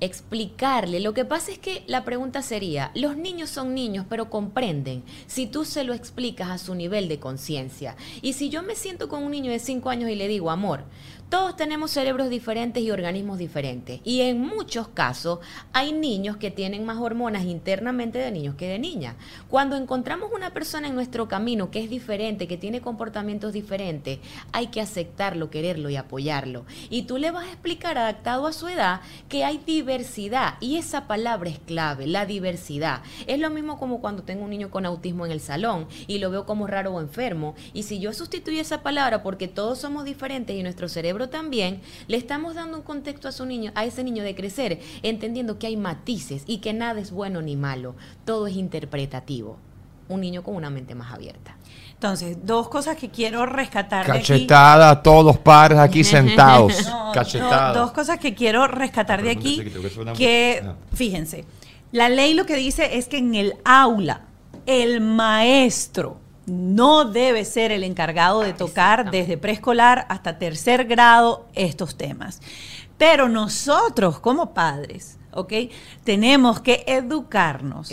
Explicarle. 0.00 1.00
Lo 1.00 1.14
que 1.14 1.24
pasa 1.24 1.52
es 1.52 1.58
que 1.58 1.84
la 1.86 2.04
pregunta 2.04 2.42
sería, 2.42 2.90
los 2.94 3.16
niños 3.16 3.48
son 3.48 3.74
niños, 3.74 4.06
pero 4.08 4.28
comprenden 4.28 5.04
si 5.26 5.46
tú 5.46 5.64
se 5.64 5.84
lo 5.84 5.94
explicas 5.94 6.50
a 6.50 6.58
su 6.58 6.74
nivel 6.74 7.08
de 7.08 7.20
conciencia. 7.20 7.96
Y 8.20 8.32
si 8.32 8.50
yo 8.50 8.62
me 8.62 8.74
siento 8.74 9.08
con 9.08 9.22
un 9.22 9.30
niño 9.30 9.50
de 9.50 9.60
5 9.60 9.88
años 9.90 10.10
y 10.10 10.16
le 10.16 10.28
digo, 10.28 10.50
amor, 10.50 10.84
todos 11.34 11.56
tenemos 11.56 11.90
cerebros 11.90 12.30
diferentes 12.30 12.80
y 12.80 12.92
organismos 12.92 13.38
diferentes. 13.38 14.00
Y 14.04 14.20
en 14.20 14.40
muchos 14.40 14.86
casos 14.86 15.40
hay 15.72 15.92
niños 15.92 16.36
que 16.36 16.52
tienen 16.52 16.86
más 16.86 16.98
hormonas 16.98 17.42
internamente 17.42 18.20
de 18.20 18.30
niños 18.30 18.54
que 18.54 18.68
de 18.68 18.78
niñas. 18.78 19.16
Cuando 19.48 19.74
encontramos 19.74 20.30
una 20.32 20.54
persona 20.54 20.86
en 20.86 20.94
nuestro 20.94 21.26
camino 21.26 21.72
que 21.72 21.82
es 21.82 21.90
diferente, 21.90 22.46
que 22.46 22.56
tiene 22.56 22.80
comportamientos 22.80 23.52
diferentes, 23.52 24.20
hay 24.52 24.68
que 24.68 24.80
aceptarlo, 24.80 25.50
quererlo 25.50 25.90
y 25.90 25.96
apoyarlo. 25.96 26.66
Y 26.88 27.02
tú 27.02 27.18
le 27.18 27.32
vas 27.32 27.46
a 27.46 27.50
explicar, 27.50 27.98
adaptado 27.98 28.46
a 28.46 28.52
su 28.52 28.68
edad, 28.68 29.00
que 29.28 29.44
hay 29.44 29.58
diversidad. 29.58 30.54
Y 30.60 30.76
esa 30.76 31.08
palabra 31.08 31.50
es 31.50 31.58
clave, 31.58 32.06
la 32.06 32.26
diversidad. 32.26 33.02
Es 33.26 33.40
lo 33.40 33.50
mismo 33.50 33.76
como 33.80 34.00
cuando 34.00 34.22
tengo 34.22 34.44
un 34.44 34.50
niño 34.50 34.70
con 34.70 34.86
autismo 34.86 35.26
en 35.26 35.32
el 35.32 35.40
salón 35.40 35.88
y 36.06 36.18
lo 36.18 36.30
veo 36.30 36.46
como 36.46 36.68
raro 36.68 36.94
o 36.94 37.00
enfermo. 37.00 37.56
Y 37.72 37.82
si 37.82 37.98
yo 37.98 38.12
sustituyo 38.12 38.60
esa 38.60 38.84
palabra 38.84 39.24
porque 39.24 39.48
todos 39.48 39.80
somos 39.80 40.04
diferentes 40.04 40.54
y 40.54 40.62
nuestro 40.62 40.88
cerebro 40.88 41.23
también, 41.28 41.80
le 42.06 42.16
estamos 42.16 42.54
dando 42.54 42.78
un 42.78 42.82
contexto 42.82 43.28
a 43.28 43.32
su 43.32 43.46
niño, 43.46 43.72
a 43.74 43.84
ese 43.84 44.04
niño 44.04 44.22
de 44.22 44.34
crecer, 44.34 44.80
entendiendo 45.02 45.58
que 45.58 45.66
hay 45.66 45.76
matices 45.76 46.42
y 46.46 46.58
que 46.58 46.72
nada 46.72 47.00
es 47.00 47.10
bueno 47.10 47.42
ni 47.42 47.56
malo, 47.56 47.94
todo 48.24 48.46
es 48.46 48.56
interpretativo. 48.56 49.58
Un 50.08 50.20
niño 50.20 50.42
con 50.42 50.54
una 50.54 50.68
mente 50.68 50.94
más 50.94 51.12
abierta. 51.12 51.56
Entonces, 51.94 52.36
dos 52.42 52.68
cosas 52.68 52.98
que 52.98 53.08
quiero 53.08 53.46
rescatar. 53.46 54.04
Cachetada 54.04 54.90
a 54.90 55.02
todos 55.02 55.24
los 55.24 55.38
padres 55.38 55.78
aquí 55.78 56.04
sentados. 56.04 56.74
Cachetada. 57.14 57.72
dos 57.72 57.92
cosas 57.92 58.18
que 58.18 58.34
quiero 58.34 58.66
rescatar 58.66 59.22
de 59.22 59.30
aquí. 59.30 59.64
Que, 60.14 60.62
fíjense, 60.92 61.46
la 61.92 62.10
ley 62.10 62.34
lo 62.34 62.44
que 62.44 62.56
dice 62.56 62.98
es 62.98 63.08
que 63.08 63.18
en 63.18 63.34
el 63.34 63.54
aula, 63.64 64.22
el 64.66 65.00
maestro 65.00 66.18
no 66.46 67.04
debe 67.04 67.44
ser 67.44 67.72
el 67.72 67.84
encargado 67.84 68.40
de 68.40 68.52
tocar 68.52 69.10
desde 69.10 69.38
preescolar 69.38 70.06
hasta 70.08 70.38
tercer 70.38 70.84
grado 70.84 71.46
estos 71.54 71.96
temas. 71.96 72.40
Pero 72.98 73.28
nosotros 73.28 74.20
como 74.20 74.54
padres, 74.54 75.18
¿ok? 75.32 75.52
Tenemos 76.04 76.60
que 76.60 76.84
educarnos 76.86 77.92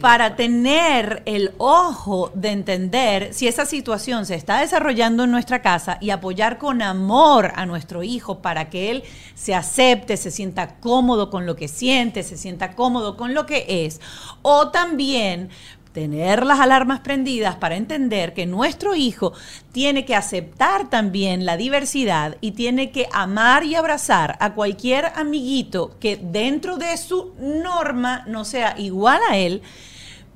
para 0.00 0.36
tener 0.36 1.22
el 1.24 1.52
ojo 1.58 2.30
de 2.34 2.50
entender 2.50 3.32
si 3.32 3.48
esa 3.48 3.64
situación 3.64 4.26
se 4.26 4.34
está 4.34 4.60
desarrollando 4.60 5.24
en 5.24 5.30
nuestra 5.30 5.62
casa 5.62 5.96
y 6.00 6.10
apoyar 6.10 6.58
con 6.58 6.82
amor 6.82 7.52
a 7.56 7.64
nuestro 7.64 8.02
hijo 8.02 8.40
para 8.40 8.68
que 8.68 8.90
él 8.90 9.04
se 9.34 9.54
acepte, 9.54 10.16
se 10.16 10.30
sienta 10.30 10.76
cómodo 10.76 11.30
con 11.30 11.46
lo 11.46 11.56
que 11.56 11.68
siente, 11.68 12.22
se 12.22 12.36
sienta 12.36 12.74
cómodo 12.74 13.16
con 13.16 13.34
lo 13.34 13.46
que 13.46 13.86
es. 13.86 14.00
O 14.42 14.68
también 14.68 15.48
tener 15.94 16.44
las 16.44 16.58
alarmas 16.58 17.00
prendidas 17.00 17.54
para 17.54 17.76
entender 17.76 18.34
que 18.34 18.46
nuestro 18.46 18.96
hijo 18.96 19.32
tiene 19.70 20.04
que 20.04 20.16
aceptar 20.16 20.90
también 20.90 21.46
la 21.46 21.56
diversidad 21.56 22.36
y 22.40 22.50
tiene 22.50 22.90
que 22.90 23.06
amar 23.12 23.62
y 23.62 23.76
abrazar 23.76 24.36
a 24.40 24.54
cualquier 24.54 25.06
amiguito 25.14 25.96
que 26.00 26.16
dentro 26.20 26.76
de 26.78 26.96
su 26.96 27.32
norma 27.38 28.24
no 28.26 28.44
sea 28.44 28.74
igual 28.76 29.20
a 29.30 29.38
él, 29.38 29.62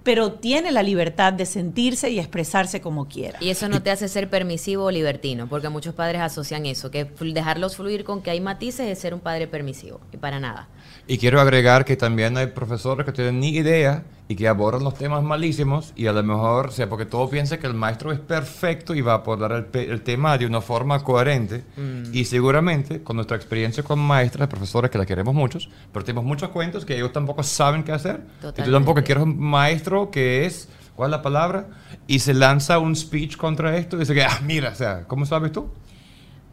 pero 0.04 0.34
tiene 0.34 0.70
la 0.70 0.84
libertad 0.84 1.32
de 1.32 1.44
sentirse 1.44 2.08
y 2.08 2.20
expresarse 2.20 2.80
como 2.80 3.08
quiera. 3.08 3.38
Y 3.42 3.50
eso 3.50 3.68
no 3.68 3.82
te 3.82 3.90
hace 3.90 4.06
ser 4.06 4.30
permisivo 4.30 4.84
o 4.84 4.90
libertino, 4.92 5.48
porque 5.48 5.68
muchos 5.70 5.92
padres 5.92 6.20
asocian 6.20 6.66
eso, 6.66 6.92
que 6.92 7.04
dejarlos 7.04 7.74
fluir 7.74 8.04
con 8.04 8.22
que 8.22 8.30
hay 8.30 8.40
matices 8.40 8.86
es 8.86 9.00
ser 9.00 9.12
un 9.12 9.20
padre 9.20 9.48
permisivo, 9.48 10.00
y 10.12 10.18
para 10.18 10.38
nada. 10.38 10.68
Y 11.08 11.18
quiero 11.18 11.40
agregar 11.40 11.84
que 11.84 11.96
también 11.96 12.36
hay 12.38 12.46
profesores 12.46 13.04
que 13.04 13.12
tienen 13.12 13.40
ni 13.40 13.48
idea 13.48 14.04
y 14.30 14.36
que 14.36 14.46
abordan 14.46 14.84
los 14.84 14.94
temas 14.94 15.22
malísimos 15.22 15.94
y 15.96 16.06
a 16.06 16.12
lo 16.12 16.22
mejor, 16.22 16.66
o 16.66 16.70
sea, 16.70 16.86
porque 16.86 17.06
todo 17.06 17.30
piensa 17.30 17.58
que 17.58 17.66
el 17.66 17.72
maestro 17.72 18.12
es 18.12 18.20
perfecto 18.20 18.94
y 18.94 19.00
va 19.00 19.12
a 19.12 19.16
abordar 19.16 19.68
el, 19.72 20.02
tema 20.02 20.36
de 20.36 20.44
una 20.44 20.60
forma 20.60 21.02
coherente. 21.02 21.64
Y 22.12 22.26
seguramente, 22.26 23.02
con 23.02 23.16
nuestra 23.16 23.38
experiencia 23.38 23.82
con 23.82 23.98
maestras, 23.98 24.48
profesores 24.48 24.90
que 24.90 24.98
la 24.98 25.06
queremos 25.06 25.34
muchos, 25.34 25.70
pero 25.92 26.04
tenemos 26.04 26.24
muchos 26.26 26.50
cuentos 26.50 26.84
que 26.84 26.94
ellos 26.94 27.12
tampoco 27.12 27.42
saben 27.42 27.82
qué 27.82 27.92
hacer. 27.92 28.20
Y 28.58 28.62
tú 28.62 28.70
tampoco 28.70 29.02
quieres 29.02 29.24
un 29.24 29.38
maestro 29.38 30.10
que 30.10 30.44
es, 30.44 30.68
¿cuál 30.94 31.08
es 31.08 31.12
la 31.12 31.22
palabra? 31.22 31.66
Y 32.06 32.18
se 32.18 32.34
lanza 32.34 32.78
un 32.78 32.94
speech 32.94 33.36
contra 33.38 33.76
esto 33.78 33.96
y 33.96 34.00
dice 34.00 34.12
que, 34.12 34.24
ah, 34.24 34.40
mira, 34.44 34.70
o 34.70 34.74
sea, 34.74 35.04
¿cómo 35.06 35.24
sabes 35.24 35.52
tú? 35.52 35.70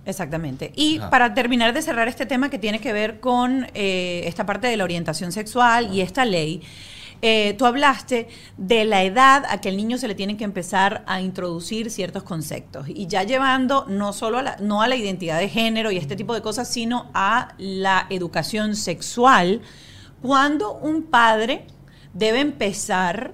Exactamente. 0.05 0.71
Y 0.75 0.99
Ah. 1.01 1.09
para 1.09 1.33
terminar 1.33 1.73
de 1.73 1.81
cerrar 1.81 2.07
este 2.07 2.25
tema 2.25 2.49
que 2.49 2.59
tiene 2.59 2.79
que 2.79 2.93
ver 2.93 3.19
con 3.19 3.67
eh, 3.73 4.21
esta 4.25 4.45
parte 4.45 4.67
de 4.67 4.77
la 4.77 4.83
orientación 4.83 5.31
sexual 5.31 5.93
y 5.93 6.01
esta 6.01 6.25
ley, 6.25 6.61
eh, 7.21 7.55
tú 7.57 7.65
hablaste 7.65 8.27
de 8.57 8.85
la 8.85 9.03
edad 9.03 9.45
a 9.49 9.61
que 9.61 9.69
el 9.69 9.77
niño 9.77 9.97
se 9.97 10.07
le 10.07 10.15
tienen 10.15 10.37
que 10.37 10.43
empezar 10.43 11.03
a 11.07 11.21
introducir 11.21 11.91
ciertos 11.91 12.23
conceptos. 12.23 12.87
Y 12.87 13.07
ya 13.07 13.23
llevando 13.23 13.85
no 13.87 14.13
solo 14.13 14.39
a 14.39 14.43
la, 14.43 14.57
no 14.57 14.81
a 14.81 14.87
la 14.87 14.95
identidad 14.95 15.39
de 15.39 15.49
género 15.49 15.91
y 15.91 15.97
este 15.97 16.15
tipo 16.15 16.33
de 16.33 16.41
cosas, 16.41 16.67
sino 16.67 17.09
a 17.13 17.53
la 17.57 18.07
educación 18.09 18.75
sexual, 18.75 19.61
cuando 20.21 20.73
un 20.73 21.03
padre 21.03 21.67
debe 22.13 22.39
empezar 22.39 23.33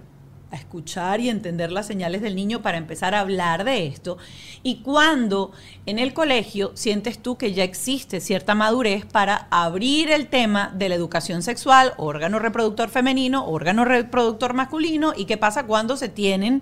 a 0.51 0.55
escuchar 0.55 1.19
y 1.19 1.29
entender 1.29 1.71
las 1.71 1.87
señales 1.87 2.21
del 2.21 2.35
niño 2.35 2.61
para 2.61 2.77
empezar 2.77 3.15
a 3.15 3.21
hablar 3.21 3.63
de 3.63 3.87
esto. 3.87 4.17
Y 4.63 4.81
cuando 4.81 5.51
en 5.85 5.99
el 5.99 6.13
colegio 6.13 6.71
sientes 6.75 7.19
tú 7.19 7.37
que 7.37 7.53
ya 7.53 7.63
existe 7.63 8.19
cierta 8.19 8.55
madurez 8.55 9.05
para 9.05 9.47
abrir 9.49 10.11
el 10.11 10.27
tema 10.27 10.71
de 10.75 10.89
la 10.89 10.95
educación 10.95 11.41
sexual, 11.41 11.93
órgano 11.97 12.39
reproductor 12.39 12.89
femenino, 12.89 13.47
órgano 13.47 13.85
reproductor 13.85 14.53
masculino, 14.53 15.13
y 15.15 15.25
qué 15.25 15.37
pasa 15.37 15.65
cuando 15.65 15.97
se 15.97 16.09
tienen 16.09 16.61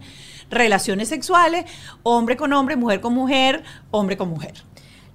relaciones 0.49 1.09
sexuales, 1.09 1.65
hombre 2.03 2.37
con 2.37 2.53
hombre, 2.53 2.75
mujer 2.75 3.01
con 3.01 3.13
mujer, 3.13 3.63
hombre 3.91 4.17
con 4.17 4.29
mujer. 4.29 4.53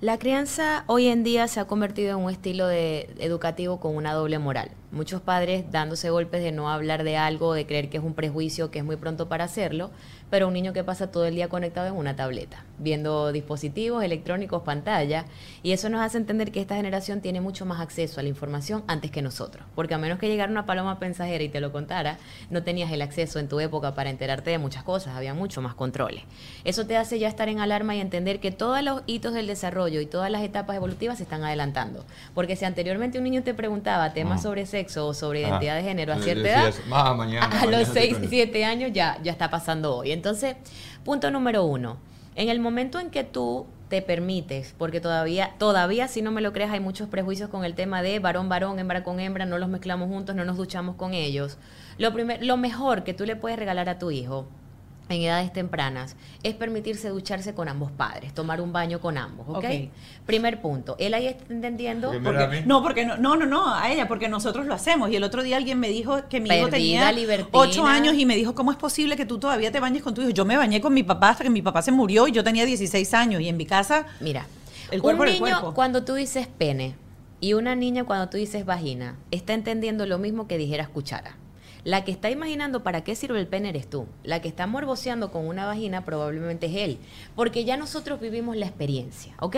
La 0.05 0.19
crianza 0.19 0.85
hoy 0.87 1.07
en 1.07 1.25
día 1.25 1.49
se 1.49 1.61
ha 1.61 1.65
convertido 1.65 2.11
en 2.11 2.23
un 2.23 2.31
estilo 2.31 2.67
de, 2.67 3.09
educativo 3.21 3.81
con 3.81 3.97
una 3.97 4.13
doble 4.13 4.39
moral. 4.39 4.71
Muchos 4.91 5.23
padres 5.23 5.65
dándose 5.73 6.11
golpes 6.11 6.43
de 6.43 6.53
no 6.53 6.69
hablar 6.69 7.05
de 7.05 7.17
algo, 7.17 7.55
de 7.55 7.65
creer 7.65 7.89
que 7.89 7.97
es 7.97 8.05
un 8.05 8.13
prejuicio, 8.13 8.71
que 8.71 8.81
es 8.81 8.85
muy 8.85 8.97
pronto 8.97 9.31
para 9.31 9.45
hacerlo, 9.45 9.93
pero 10.35 10.49
un 10.49 10.53
niño 10.53 10.73
que 10.73 10.83
pasa 10.83 11.13
todo 11.13 11.27
el 11.27 11.37
día 11.37 11.49
conectado 11.49 11.87
en 11.87 11.95
una 11.95 12.17
tableta, 12.17 12.65
viendo 12.79 13.31
dispositivos 13.31 14.03
electrónicos, 14.03 14.63
pantalla, 14.65 15.27
y 15.63 15.71
eso 15.71 15.89
nos 15.89 16.01
hace 16.01 16.19
entender 16.19 16.51
que 16.51 16.61
esta 16.61 16.75
generación 16.75 17.21
tiene 17.21 17.41
mucho 17.41 17.65
más 17.67 17.81
acceso 17.81 18.19
a 18.19 18.25
la 18.25 18.29
información 18.31 18.83
antes 18.89 19.13
que 19.13 19.23
nosotros, 19.23 19.65
porque 19.77 19.95
a 19.95 19.99
menos 19.99 20.19
que 20.19 20.27
llegara 20.27 20.51
una 20.51 20.67
paloma 20.67 20.99
mensajera 21.01 21.45
y 21.45 21.49
te 21.51 21.61
lo 21.61 21.71
contara, 21.71 22.19
no 22.51 22.65
tenías 22.65 22.91
el 22.91 23.03
acceso 23.03 23.39
en 23.39 23.49
tu 23.49 23.61
época 23.61 23.95
para 23.95 24.11
enterarte 24.11 24.51
de 24.51 24.59
muchas 24.59 24.83
cosas, 24.83 25.15
había 25.15 25.35
mucho 25.35 25.63
más 25.63 25.77
controles. 25.77 26.25
Eso 26.65 26.85
te 26.85 26.97
hace 26.97 27.21
ya 27.21 27.29
estar 27.29 27.49
en 27.49 27.61
alarma 27.61 27.95
y 27.95 28.01
entender 28.01 28.41
que 28.41 28.51
todos 28.51 28.83
los 28.83 29.03
hitos 29.07 29.35
del 29.35 29.47
desarrollo 29.47 30.01
y 30.01 30.07
todas 30.07 30.33
las 30.33 30.43
etapas 30.43 30.75
evolutivas 30.75 31.19
se 31.19 31.23
están 31.23 31.45
adelantando, 31.45 32.05
porque 32.35 32.57
si 32.57 32.65
anteriormente 32.65 33.19
un 33.19 33.25
niño 33.25 33.45
te 33.45 33.55
preguntaba 33.55 34.13
temas 34.13 34.43
sobre 34.43 34.67
sexo 34.67 35.07
o 35.07 35.15
sobre 35.15 35.43
identidad 35.43 35.77
de 35.77 35.85
género 35.85 36.13
a 36.13 36.19
cierta 36.19 36.49
edad, 36.49 36.75
"Ah, 36.91 37.15
mañana, 37.15 37.47
a 37.47 37.49
mañana 37.51 37.79
los 37.79 37.93
te 37.93 38.01
6, 38.01 38.11
cuento". 38.15 38.29
7 38.31 38.65
años 38.65 38.91
ya, 38.93 39.17
ya 39.23 39.31
está 39.31 39.49
pasando 39.49 39.99
hoy. 39.99 40.11
Entonces, 40.11 40.24
punto 41.05 41.31
número 41.31 41.65
uno, 41.65 41.99
en 42.35 42.49
el 42.49 42.61
momento 42.61 42.99
en 42.99 43.11
que 43.11 43.25
tú 43.25 43.67
te 43.89 44.03
permites, 44.03 44.75
porque 44.79 45.01
todavía, 45.01 45.55
todavía 45.59 46.09
si 46.09 46.23
no 46.23 46.31
me 46.31 46.41
lo 46.41 46.53
creas, 46.53 46.73
hay 46.73 46.81
muchos 46.81 47.09
prejuicios 47.09 47.51
con 47.51 47.65
el 47.65 47.75
tema 47.75 48.03
de 48.03 48.19
varón, 48.19 48.49
varón, 48.49 48.79
hembra 48.79 49.05
con 49.05 49.21
hembra, 49.21 49.45
no 49.47 49.59
los 49.59 49.69
mezclamos 49.69 50.09
juntos, 50.09 50.35
no 50.35 50.45
nos 50.45 50.57
duchamos 50.57 50.97
con 50.97 51.15
ellos. 51.15 51.59
Lo, 51.99 52.13
primer, 52.13 52.45
lo 52.45 52.57
mejor 52.57 53.05
que 53.05 53.15
tú 53.15 53.25
le 53.27 53.37
puedes 53.37 53.59
regalar 53.59 53.89
a 53.89 53.99
tu 53.99 54.11
hijo 54.11 54.49
en 55.09 55.23
edades 55.23 55.53
tempranas 55.53 56.17
es 56.43 56.55
permitirse 56.55 57.11
ducharse 57.11 57.55
con 57.55 57.69
ambos 57.69 57.91
padres, 57.93 58.33
tomar 58.33 58.61
un 58.63 58.73
baño 58.73 59.01
con 59.01 59.19
ambos, 59.19 59.47
¿ok? 59.49 59.65
Primer 60.25 60.63
punto. 60.63 60.97
Él 60.99 61.13
ahí 61.15 61.27
está 61.27 61.53
entendiendo... 61.53 62.09
Porque 62.09 62.23
Porque- 62.25 62.39
Mira 62.39 62.45
a 62.45 62.61
mí. 62.63 62.67
no, 62.67 62.83
porque 62.83 63.05
no, 63.05 63.17
no, 63.19 63.37
no, 63.37 63.45
no, 63.47 63.75
a 63.75 63.91
ella, 63.93 64.09
porque 64.09 64.29
nosotros 64.29 64.65
lo 64.67 64.73
hacemos. 64.75 65.11
Y 65.11 65.17
el 65.17 65.23
otro 65.25 65.43
día 65.43 65.59
alguien 65.59 65.79
me 65.79 65.89
dijo 65.89 66.27
que 66.31 66.41
mi 66.41 66.49
hijo 66.49 66.69
tenía 66.69 67.13
libertina. 67.13 67.49
ocho 67.53 67.87
años 67.87 68.15
y 68.15 68.25
me 68.25 68.35
dijo, 68.35 68.55
¿cómo 68.55 68.73
es 68.73 68.79
posible 68.79 69.17
que 69.17 69.27
tú 69.27 69.39
todavía 69.39 69.71
te 69.71 69.79
bañes 69.81 70.03
con 70.03 70.15
tu 70.15 70.23
hijo? 70.23 70.31
Yo 70.31 70.45
me 70.47 70.57
bañé 70.57 70.81
con 70.81 70.95
mi 70.95 71.03
papá 71.03 71.31
hasta 71.31 71.45
que 71.45 71.51
mi 71.51 71.61
papá 71.63 71.83
se 71.83 71.93
murió 71.93 72.27
y 72.27 72.33
yo 72.33 72.43
tenía 72.43 72.65
16 72.65 73.13
años 73.15 73.43
y 73.43 73.49
en 73.49 73.57
mi 73.59 73.67
casa... 73.67 74.07
Mira, 74.21 74.47
El 74.91 75.03
cuerpo 75.03 75.23
un 75.23 75.29
el 75.29 75.35
niño 75.35 75.45
cuerpo. 75.61 75.75
cuando 75.75 76.05
tú 76.05 76.15
dices 76.15 76.47
pene 76.47 76.95
y 77.41 77.53
una 77.53 77.75
niña 77.77 78.05
cuando 78.05 78.31
tú 78.31 78.39
dices 78.39 78.65
vagina 78.65 79.17
está 79.31 79.53
entendiendo 79.53 80.07
lo 80.07 80.19
mismo 80.19 80.47
que 80.49 80.57
dijeras 80.57 80.89
cuchara. 80.89 81.37
La 81.85 82.03
que 82.03 82.13
está 82.13 82.31
imaginando 82.31 82.83
para 82.83 83.05
qué 83.05 83.15
sirve 83.15 83.39
el 83.39 83.47
pene 83.47 83.69
eres 83.69 83.89
tú. 83.89 84.07
La 84.23 84.41
que 84.41 84.49
está 84.49 84.67
morboceando 84.67 85.31
con 85.31 85.47
una 85.47 85.67
vagina 85.67 86.05
probablemente 86.05 86.67
es 86.67 86.77
él. 86.77 86.99
Porque 87.37 87.67
ya 87.67 87.77
nosotros 87.77 88.21
vivimos 88.21 88.57
la 88.57 88.65
experiencia, 88.65 89.35
¿ok? 89.41 89.57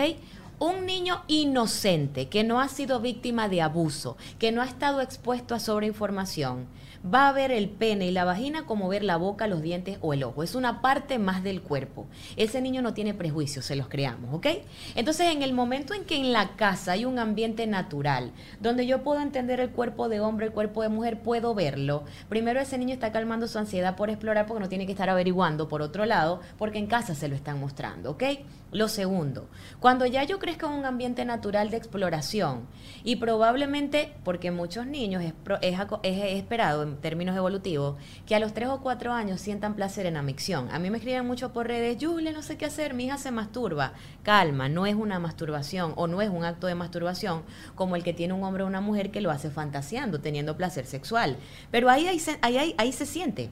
Un 0.59 0.85
niño 0.85 1.23
inocente 1.27 2.27
que 2.27 2.43
no 2.43 2.59
ha 2.59 2.67
sido 2.67 2.99
víctima 2.99 3.47
de 3.47 3.61
abuso, 3.61 4.17
que 4.39 4.51
no 4.51 4.61
ha 4.61 4.65
estado 4.65 4.99
expuesto 4.99 5.55
a 5.55 5.59
sobreinformación, 5.59 6.65
va 7.13 7.29
a 7.29 7.31
ver 7.31 7.51
el 7.51 7.69
pene 7.69 8.07
y 8.07 8.11
la 8.11 8.25
vagina 8.25 8.65
como 8.65 8.87
ver 8.89 9.03
la 9.03 9.17
boca, 9.17 9.47
los 9.47 9.61
dientes 9.61 9.97
o 10.01 10.13
el 10.13 10.23
ojo. 10.23 10.43
Es 10.43 10.55
una 10.55 10.81
parte 10.81 11.19
más 11.19 11.43
del 11.43 11.61
cuerpo. 11.61 12.07
Ese 12.35 12.61
niño 12.61 12.81
no 12.81 12.93
tiene 12.93 13.13
prejuicios, 13.13 13.65
se 13.65 13.75
los 13.75 13.87
creamos, 13.87 14.33
¿ok? 14.33 14.47
Entonces, 14.95 15.31
en 15.31 15.43
el 15.43 15.53
momento 15.53 15.93
en 15.93 16.05
que 16.05 16.15
en 16.15 16.33
la 16.33 16.55
casa 16.55 16.93
hay 16.93 17.05
un 17.05 17.19
ambiente 17.19 17.67
natural, 17.67 18.31
donde 18.59 18.85
yo 18.85 19.03
puedo 19.03 19.21
entender 19.21 19.59
el 19.59 19.69
cuerpo 19.69 20.09
de 20.09 20.19
hombre, 20.19 20.47
el 20.47 20.51
cuerpo 20.51 20.81
de 20.81 20.89
mujer, 20.89 21.19
puedo 21.19 21.53
verlo. 21.55 22.03
Primero, 22.29 22.59
ese 22.59 22.77
niño 22.77 22.93
está 22.93 23.11
calmando 23.11 23.47
su 23.47 23.57
ansiedad 23.57 23.95
por 23.95 24.09
explorar 24.09 24.45
porque 24.45 24.63
no 24.63 24.69
tiene 24.69 24.85
que 24.85 24.91
estar 24.91 25.09
averiguando 25.09 25.67
por 25.67 25.81
otro 25.81 26.05
lado, 26.05 26.41
porque 26.57 26.79
en 26.79 26.87
casa 26.87 27.15
se 27.15 27.27
lo 27.27 27.35
están 27.35 27.59
mostrando, 27.59 28.11
¿ok? 28.11 28.23
Lo 28.71 28.89
segundo, 28.89 29.47
cuando 29.79 30.05
ya 30.05 30.23
yo 30.25 30.39
crezca 30.39 30.67
en 30.67 30.73
un 30.73 30.85
ambiente 30.85 31.23
natural 31.23 31.69
de 31.69 31.77
exploración 31.77 32.67
y 33.03 33.15
probablemente, 33.15 34.13
porque 34.25 34.51
muchos 34.51 34.85
niños 34.85 35.23
es, 35.23 35.33
es 35.61 36.23
esperado 36.35 36.83
en 36.83 36.96
términos 37.01 37.35
evolutivos, 37.35 37.95
que 38.25 38.35
a 38.35 38.39
los 38.39 38.53
3 38.53 38.69
o 38.69 38.81
4 38.81 39.13
años 39.13 39.41
sientan 39.41 39.75
placer 39.75 40.05
en 40.05 40.17
la. 40.17 40.69
A 40.71 40.79
mí 40.79 40.89
me 40.89 40.97
escriben 40.97 41.25
mucho 41.25 41.53
por 41.53 41.67
redes, 41.67 41.97
Julia, 41.99 42.31
no 42.31 42.41
sé 42.41 42.57
qué 42.57 42.65
hacer, 42.65 42.93
mi 42.93 43.05
hija 43.05 43.17
se 43.17 43.31
masturba. 43.31 43.93
Calma, 44.23 44.69
no 44.69 44.85
es 44.85 44.95
una 44.95 45.19
masturbación 45.19 45.93
o 45.95 46.07
no 46.07 46.21
es 46.21 46.29
un 46.29 46.43
acto 46.43 46.67
de 46.67 46.75
masturbación 46.75 47.43
como 47.75 47.95
el 47.95 48.03
que 48.03 48.13
tiene 48.13 48.33
un 48.33 48.43
hombre 48.43 48.63
o 48.63 48.67
una 48.67 48.81
mujer 48.81 49.11
que 49.11 49.21
lo 49.21 49.31
hace 49.31 49.49
fantaseando, 49.49 50.19
teniendo 50.19 50.57
placer 50.57 50.85
sexual. 50.85 51.37
Pero 51.71 51.89
ahí, 51.89 52.07
ahí, 52.07 52.19
ahí, 52.41 52.75
ahí 52.77 52.91
se 52.91 53.05
siente. 53.05 53.51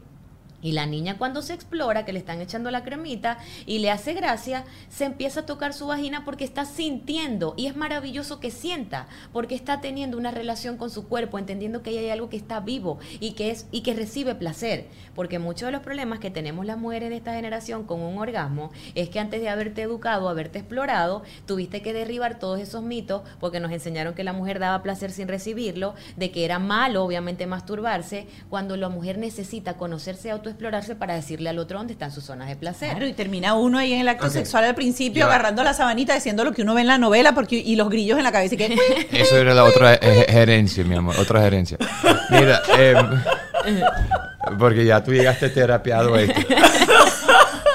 Y 0.66 0.72
la 0.72 0.88
niña 0.88 1.20
cuando 1.20 1.44
se 1.44 1.54
explora, 1.54 2.06
que 2.06 2.12
le 2.12 2.18
están 2.18 2.42
echando 2.42 2.72
la 2.72 2.84
cremita 2.84 3.38
y 3.68 3.78
le 3.78 3.92
hace 3.92 4.16
gracia, 4.16 4.66
se 4.90 5.06
empieza 5.06 5.42
a 5.42 5.46
tocar 5.46 5.76
su 5.76 5.86
vagina 5.86 6.26
porque 6.26 6.44
está 6.44 6.66
sintiendo. 6.66 7.54
Y 7.56 7.68
es 7.68 7.76
maravilloso 7.76 8.40
que 8.40 8.50
sienta, 8.50 9.06
porque 9.32 9.54
está 9.54 9.80
teniendo 9.80 10.18
una 10.18 10.32
relación 10.32 10.78
con 10.78 10.90
su 10.90 11.08
cuerpo, 11.08 11.38
entendiendo 11.38 11.84
que 11.84 11.92
ahí 11.92 12.00
hay 12.00 12.10
algo 12.10 12.30
que 12.30 12.38
está 12.38 12.62
vivo 12.62 12.98
y 13.20 13.34
que, 13.34 13.52
es, 13.52 13.68
y 13.72 13.82
que 13.82 13.94
recibe 13.94 14.34
placer. 14.34 14.88
Porque 15.14 15.38
muchos 15.38 15.68
de 15.68 15.72
los 15.72 15.84
problemas 15.84 16.18
que 16.18 16.32
tenemos 16.32 16.66
las 16.66 16.80
mujeres 16.80 17.12
de 17.12 17.18
esta 17.18 17.36
generación 17.36 17.84
con 17.84 18.02
un 18.02 18.18
orgasmo 18.18 18.72
es 18.96 19.10
que 19.10 19.20
antes 19.20 19.42
de 19.42 19.50
haberte 19.50 19.84
educado, 19.84 20.30
haberte 20.30 20.58
explorado, 20.58 21.22
tuviste 21.46 21.84
que 21.84 21.94
derribar 21.94 22.40
todos 22.40 22.60
esos 22.60 22.82
mitos 22.82 23.22
porque 23.40 23.60
nos 23.60 23.72
enseñaron 23.72 24.16
que 24.16 24.24
la 24.24 24.34
mujer 24.34 24.58
daba 24.58 24.82
placer 24.82 25.12
sin 25.12 25.28
recibirlo, 25.28 25.94
de 26.18 26.32
que 26.32 26.44
era 26.44 26.58
malo 26.58 27.04
obviamente 27.04 27.46
masturbarse, 27.46 28.26
cuando 28.50 28.76
la 28.78 28.90
mujer 28.90 29.20
necesita 29.20 29.78
conocerse 29.78 30.32
autoexplorarse 30.32 30.55
explorarse 30.56 30.96
para 30.96 31.14
decirle 31.16 31.50
al 31.50 31.60
otro 31.60 31.78
dónde 31.78 31.94
están 31.94 32.12
sus 32.12 32.24
zonas 32.24 32.48
de 32.48 32.56
placer. 32.56 32.92
Claro, 32.92 33.06
y 33.06 33.14
termina 33.14 33.54
uno 33.56 33.78
ahí 33.78 33.94
en 33.94 34.00
el 34.00 34.08
acto 34.08 34.30
sexual 34.30 34.64
al 34.64 34.74
principio, 34.74 35.26
agarrando 35.26 35.64
la 35.64 35.74
sabanita, 35.74 36.16
diciendo 36.16 36.46
lo 36.46 36.54
que 36.54 36.62
uno 36.62 36.74
ve 36.74 36.82
en 36.82 36.88
la 36.88 36.98
novela 36.98 37.34
porque 37.34 37.58
y 37.58 37.76
los 37.76 37.90
grillos 37.90 38.18
en 38.18 38.24
la 38.24 38.32
cabeza 38.32 38.56
y 38.56 38.58
que 38.58 38.78
Eso 39.12 39.38
era 39.38 39.54
la 39.54 39.66
otra 39.66 40.00
gerencia, 40.00 40.84
mi 40.86 40.96
amor, 40.96 41.16
otra 41.20 41.42
gerencia. 41.42 41.78
Mira, 42.30 42.62
em, 42.78 43.22
porque 44.58 44.86
ya 44.86 45.04
tú 45.04 45.12
llegaste 45.12 45.50
terapiado 45.50 46.16
a 46.16 46.22
esto. 46.22 46.42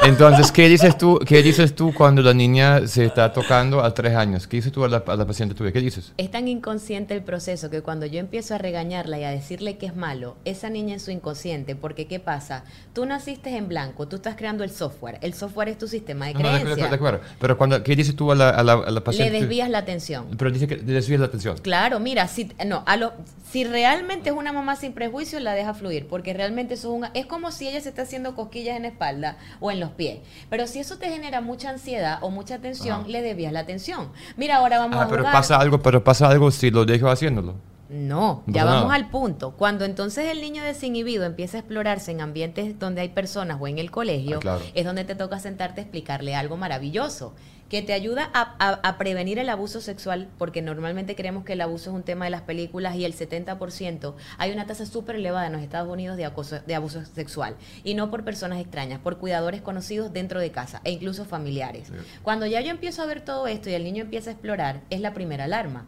Entonces, 0.03 0.51
¿qué 0.51 0.67
dices 0.69 0.97
tú, 0.97 1.19
qué 1.27 1.43
dices 1.43 1.75
tú 1.75 1.93
cuando 1.93 2.23
la 2.23 2.33
niña 2.33 2.87
se 2.87 3.05
está 3.05 3.33
tocando 3.35 3.85
a 3.85 3.93
tres 3.93 4.17
años? 4.17 4.47
¿Qué 4.47 4.57
dices 4.57 4.73
tú 4.73 4.83
a 4.85 4.89
la, 4.89 5.05
a 5.07 5.17
la 5.17 5.27
paciente 5.27 5.55
tuya? 5.55 5.73
¿Qué 5.73 5.81
dices? 5.81 6.13
Es 6.17 6.31
tan 6.31 6.49
inconsciente 6.49 7.15
el 7.15 7.23
proceso 7.23 7.69
que 7.69 7.83
cuando 7.83 8.07
yo 8.07 8.19
empiezo 8.19 8.55
a 8.55 8.59
regañarla 8.59 9.19
y 9.19 9.25
a 9.25 9.31
decirle 9.31 9.77
que 9.77 9.85
es 9.87 9.95
malo, 9.95 10.37
esa 10.47 10.71
niña 10.71 10.97
es 10.97 11.03
su 11.03 11.11
inconsciente, 11.11 11.77
porque 11.77 12.07
¿qué 12.07 12.19
pasa? 12.19 12.65
Tú 12.95 13.05
naciste 13.05 13.55
en 13.57 13.69
blanco, 13.69 14.09
tú 14.09 14.17
estás 14.17 14.37
creando 14.37 14.65
el 14.65 14.71
software, 14.71 15.19
el 15.21 15.35
software 15.35 15.69
es 15.69 15.77
tu 15.79 15.87
sistema 15.87 16.27
de 16.27 16.35
No, 16.35 16.41
no, 16.41 16.49
de, 16.51 16.57
acuerdo, 16.61 16.89
de 16.89 16.95
acuerdo. 16.95 17.21
Pero 17.39 17.59
cuando, 17.59 17.83
¿qué 17.83 17.95
dices 17.95 18.17
tú 18.17 18.33
a 18.33 18.35
la, 18.35 18.51
a 18.51 18.63
la, 18.63 18.73
a 18.73 18.77
la 18.79 18.91
Le 18.91 19.01
paciente? 19.03 19.39
desvías 19.39 19.69
la 19.69 19.79
atención. 19.79 20.29
Pero 20.37 20.51
dice 20.51 20.67
que 20.67 20.77
le 20.77 20.95
desvías 20.95 21.21
la 21.21 21.27
atención. 21.27 21.59
Claro, 21.59 22.01
mira, 22.01 22.27
si, 22.27 22.51
no, 22.67 22.83
a 22.87 22.97
lo, 22.97 23.13
si 23.51 23.65
realmente 23.65 24.31
es 24.31 24.37
una 24.37 24.53
mamá 24.53 24.77
sin 24.77 24.95
prejuicio, 24.95 25.39
la 25.41 25.53
deja 25.53 25.75
fluir, 25.75 26.09
porque 26.09 26.33
realmente 26.33 26.75
eso 26.75 26.89
es, 26.89 27.03
un, 27.03 27.09
es 27.15 27.27
como 27.27 27.53
si 27.53 27.69
ella 27.69 27.83
se 27.83 27.91
está 27.91 28.03
haciendo 28.03 28.35
cosquillas 28.35 28.77
en 28.77 28.83
la 28.83 28.89
espalda 28.89 29.37
o 29.61 29.71
en 29.71 29.79
los 29.79 29.90
pies. 29.93 30.19
Pero 30.49 30.67
si 30.67 30.79
eso 30.81 30.99
te 30.99 31.09
genera 31.11 31.41
mucha 31.41 31.71
ansiedad 31.71 32.19
o 32.23 32.31
mucha 32.31 32.59
tensión, 32.59 33.01
Ajá. 33.01 33.09
le 33.09 33.23
desvías 33.23 33.53
la 33.53 33.61
atención. 33.61 34.09
Mira, 34.37 34.57
ahora 34.57 34.79
vamos 34.79 34.97
Ah, 34.99 35.05
a 35.05 35.09
pero 35.09 35.23
jugar. 35.23 35.33
pasa 35.33 35.57
algo, 35.59 35.81
pero 35.81 36.03
pasa 36.05 36.29
algo 36.29 36.51
si 36.51 36.71
lo 36.71 36.85
dejo 36.85 37.09
haciéndolo. 37.09 37.55
No, 37.89 38.45
No 38.47 38.55
ya 38.55 38.65
vamos 38.65 38.93
al 38.93 39.11
punto. 39.11 39.51
Cuando 39.57 39.85
entonces 39.85 40.27
el 40.31 40.41
niño 40.41 40.63
desinhibido 40.63 41.25
empieza 41.25 41.57
a 41.57 41.61
explorarse 41.61 42.13
en 42.13 42.21
ambientes 42.21 42.79
donde 42.79 43.01
hay 43.01 43.09
personas 43.09 43.59
o 43.61 43.67
en 43.67 43.79
el 43.79 43.91
colegio, 43.91 44.37
Ah, 44.37 44.41
claro. 44.41 44.61
es 44.75 44.85
donde 44.85 45.05
te 45.05 45.17
toca 45.17 45.41
sentarte 45.41 45.81
a 45.81 45.83
explicarle 45.85 46.37
algo 46.37 46.57
maravilloso 46.57 47.35
que 47.71 47.81
te 47.83 47.93
ayuda 47.95 48.29
a, 48.35 48.57
a- 48.59 48.81
a 48.87 48.99
prevenir 48.99 49.39
el 49.39 49.49
abuso 49.49 49.81
sexual, 49.81 50.29
porque 50.39 50.61
normalmente 50.61 51.15
creemos 51.15 51.45
que 51.45 51.53
el 51.55 51.61
abuso 51.63 51.89
es 51.91 51.97
un 51.97 52.03
tema 52.03 52.25
de 52.27 52.31
las 52.33 52.43
películas 52.43 52.97
y 52.97 53.05
el 53.07 53.15
70% 53.15 54.15
hay 54.39 54.51
una 54.51 54.67
tasa 54.67 54.85
súper 54.85 55.17
elevada 55.17 55.47
en 55.47 55.53
los 55.55 55.63
Estados 55.63 55.89
Unidos 55.91 56.17
de, 56.17 56.25
acoso, 56.25 56.59
de 56.67 56.75
abuso 56.75 57.05
sexual, 57.05 57.55
y 57.85 57.95
no 57.95 58.11
por 58.11 58.25
personas 58.25 58.61
extrañas, 58.61 58.99
por 59.01 59.19
cuidadores 59.19 59.63
conocidos 59.63 60.13
dentro 60.13 60.41
de 60.41 60.51
casa 60.51 60.81
e 60.85 60.91
incluso 60.91 61.25
familiares. 61.25 61.87
Sí. 61.89 61.95
Cuando 62.23 62.45
ya 62.47 62.61
yo 62.61 62.71
empiezo 62.71 63.03
a 63.03 63.07
ver 63.07 63.21
todo 63.21 63.47
esto 63.47 63.71
y 63.71 63.75
el 63.75 63.85
niño 63.85 64.03
empieza 64.03 64.31
a 64.31 64.33
explorar, 64.33 64.81
es 64.91 65.01
la 65.01 65.15
primera 65.15 65.45
alarma. 65.45 65.87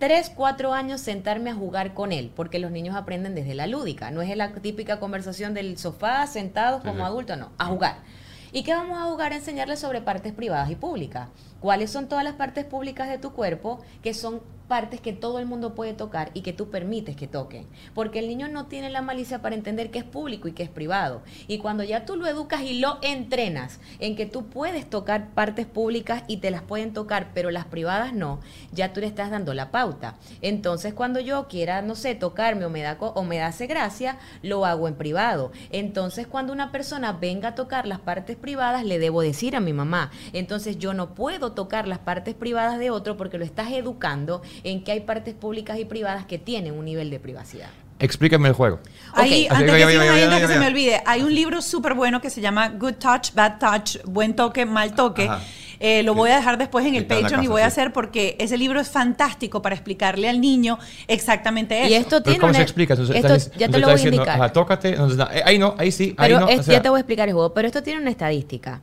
Tres, 0.00 0.32
cuatro 0.34 0.72
años 0.72 1.00
sentarme 1.02 1.50
a 1.50 1.54
jugar 1.54 1.92
con 1.94 2.10
él, 2.10 2.32
porque 2.34 2.58
los 2.58 2.70
niños 2.70 2.96
aprenden 2.96 3.34
desde 3.34 3.54
la 3.54 3.66
lúdica. 3.66 4.10
No 4.10 4.22
es 4.22 4.34
la 4.36 4.50
típica 4.54 4.98
conversación 4.98 5.52
del 5.54 5.76
sofá, 5.78 6.26
sentados 6.26 6.80
Sí, 6.82 6.88
como 6.88 7.00
sí. 7.00 7.06
adultos, 7.06 7.36
no, 7.38 7.50
a 7.58 7.66
jugar. 7.66 7.96
¿Y 8.52 8.62
qué 8.62 8.74
vamos 8.74 8.98
a 8.98 9.04
jugar? 9.04 9.32
A 9.32 9.36
enseñarles 9.36 9.78
sobre 9.78 10.00
partes 10.00 10.32
privadas 10.32 10.70
y 10.70 10.76
públicas. 10.76 11.28
¿Cuáles 11.60 11.90
son 11.90 12.08
todas 12.08 12.24
las 12.24 12.34
partes 12.34 12.64
públicas 12.64 13.08
de 13.08 13.18
tu 13.18 13.32
cuerpo 13.32 13.80
que 14.02 14.14
son 14.14 14.40
partes 14.70 15.00
que 15.00 15.12
todo 15.12 15.40
el 15.40 15.46
mundo 15.46 15.74
puede 15.74 15.94
tocar 15.94 16.30
y 16.32 16.42
que 16.42 16.52
tú 16.52 16.70
permites 16.70 17.16
que 17.16 17.26
toquen? 17.26 17.66
Porque 17.92 18.20
el 18.20 18.28
niño 18.28 18.46
no 18.46 18.66
tiene 18.66 18.88
la 18.88 19.02
malicia 19.02 19.42
para 19.42 19.56
entender 19.56 19.90
qué 19.90 19.98
es 19.98 20.04
público 20.04 20.46
y 20.46 20.52
qué 20.52 20.62
es 20.62 20.68
privado. 20.68 21.22
Y 21.48 21.58
cuando 21.58 21.82
ya 21.82 22.04
tú 22.04 22.14
lo 22.14 22.28
educas 22.28 22.62
y 22.62 22.78
lo 22.78 22.98
entrenas 23.02 23.80
en 23.98 24.14
que 24.14 24.26
tú 24.26 24.46
puedes 24.46 24.88
tocar 24.88 25.30
partes 25.30 25.66
públicas 25.66 26.22
y 26.28 26.36
te 26.36 26.52
las 26.52 26.62
pueden 26.62 26.92
tocar, 26.92 27.32
pero 27.34 27.50
las 27.50 27.64
privadas 27.64 28.12
no, 28.14 28.38
ya 28.70 28.92
tú 28.92 29.00
le 29.00 29.08
estás 29.08 29.32
dando 29.32 29.54
la 29.54 29.72
pauta. 29.72 30.14
Entonces, 30.40 30.94
cuando 30.94 31.18
yo 31.18 31.48
quiera, 31.48 31.82
no 31.82 31.96
sé, 31.96 32.14
tocarme 32.14 32.64
o 32.64 32.70
me 32.70 32.82
da 32.82 32.96
o 33.00 33.24
me 33.24 33.42
hace 33.42 33.66
gracia, 33.66 34.18
lo 34.42 34.66
hago 34.66 34.86
en 34.86 34.94
privado. 34.94 35.50
Entonces, 35.72 36.28
cuando 36.28 36.52
una 36.52 36.70
persona 36.70 37.12
venga 37.12 37.48
a 37.48 37.54
tocar 37.56 37.88
las 37.88 37.98
partes 37.98 38.36
privadas, 38.36 38.84
le 38.84 39.00
debo 39.00 39.22
decir 39.22 39.56
a 39.56 39.60
mi 39.60 39.72
mamá. 39.72 40.12
Entonces, 40.32 40.78
yo 40.78 40.94
no 40.94 41.14
puedo 41.14 41.52
tocar 41.52 41.88
las 41.88 41.98
partes 41.98 42.34
privadas 42.34 42.78
de 42.78 42.90
otro 42.90 43.16
porque 43.16 43.38
lo 43.38 43.44
estás 43.44 43.72
educando 43.72 44.42
en 44.64 44.82
que 44.84 44.92
hay 44.92 45.00
partes 45.00 45.34
públicas 45.34 45.78
y 45.78 45.84
privadas 45.84 46.26
que 46.26 46.38
tienen 46.38 46.74
un 46.78 46.84
nivel 46.84 47.10
de 47.10 47.18
privacidad. 47.20 47.68
Explícame 47.98 48.48
el 48.48 48.54
juego. 48.54 48.80
Ahí, 49.12 49.46
antes 49.50 49.70
que 49.70 49.84
antes 49.84 50.40
que 50.40 50.46
se 50.54 50.58
me 50.58 50.66
olvide, 50.68 51.02
hay 51.04 51.20
un 51.22 51.34
libro 51.34 51.60
súper 51.60 51.92
bueno 51.92 52.20
que 52.22 52.30
se 52.30 52.40
llama 52.40 52.68
Good 52.70 52.94
Touch, 52.94 53.34
Bad 53.34 53.58
Touch, 53.58 54.02
Buen 54.04 54.34
Toque, 54.34 54.64
Mal 54.64 54.94
Toque. 54.94 55.28
Eh, 55.82 56.02
lo 56.02 56.14
voy 56.14 56.30
a 56.30 56.36
dejar 56.36 56.58
después 56.58 56.84
en 56.86 56.94
el 56.94 57.02
Está 57.02 57.18
Patreon 57.20 57.42
y 57.44 57.46
voy 57.46 57.62
a 57.62 57.64
sí. 57.64 57.68
hacer 57.80 57.92
porque 57.92 58.36
ese 58.38 58.58
libro 58.58 58.80
es 58.80 58.88
fantástico 58.90 59.62
para 59.62 59.74
explicarle 59.74 60.28
al 60.28 60.38
niño 60.40 60.78
exactamente 61.08 61.78
eso. 61.80 61.90
Y 61.90 61.94
esto 61.94 62.10
Pero 62.10 62.22
tiene 62.22 62.38
¿Cómo 62.38 62.50
una- 62.50 62.58
se 62.58 62.62
explica? 62.62 62.94
Entonces, 62.94 63.16
esto 63.16 63.58
ya 63.58 63.68
te 63.68 63.78
lo 63.78 63.88
voy 63.90 64.00
a 64.00 64.04
indicar. 64.04 64.28
ajá, 64.30 64.52
tócate. 64.52 64.90
entonces, 64.90 65.18
ahí 65.44 65.58
no, 65.58 65.74
ahí 65.78 65.90
sí, 65.90 66.14
ahí 66.18 66.28
Pero 66.32 66.40
no. 66.40 66.48
es- 66.48 66.60
o 66.60 66.62
sea, 66.62 66.74
ya 66.74 66.82
te 66.82 66.88
voy 66.90 66.98
a 66.98 67.00
explicar 67.00 67.28
el 67.28 67.34
juego, 67.34 67.52
pero 67.54 67.66
esto 67.66 67.82
tiene 67.82 68.00
una 68.00 68.10
estadística. 68.10 68.80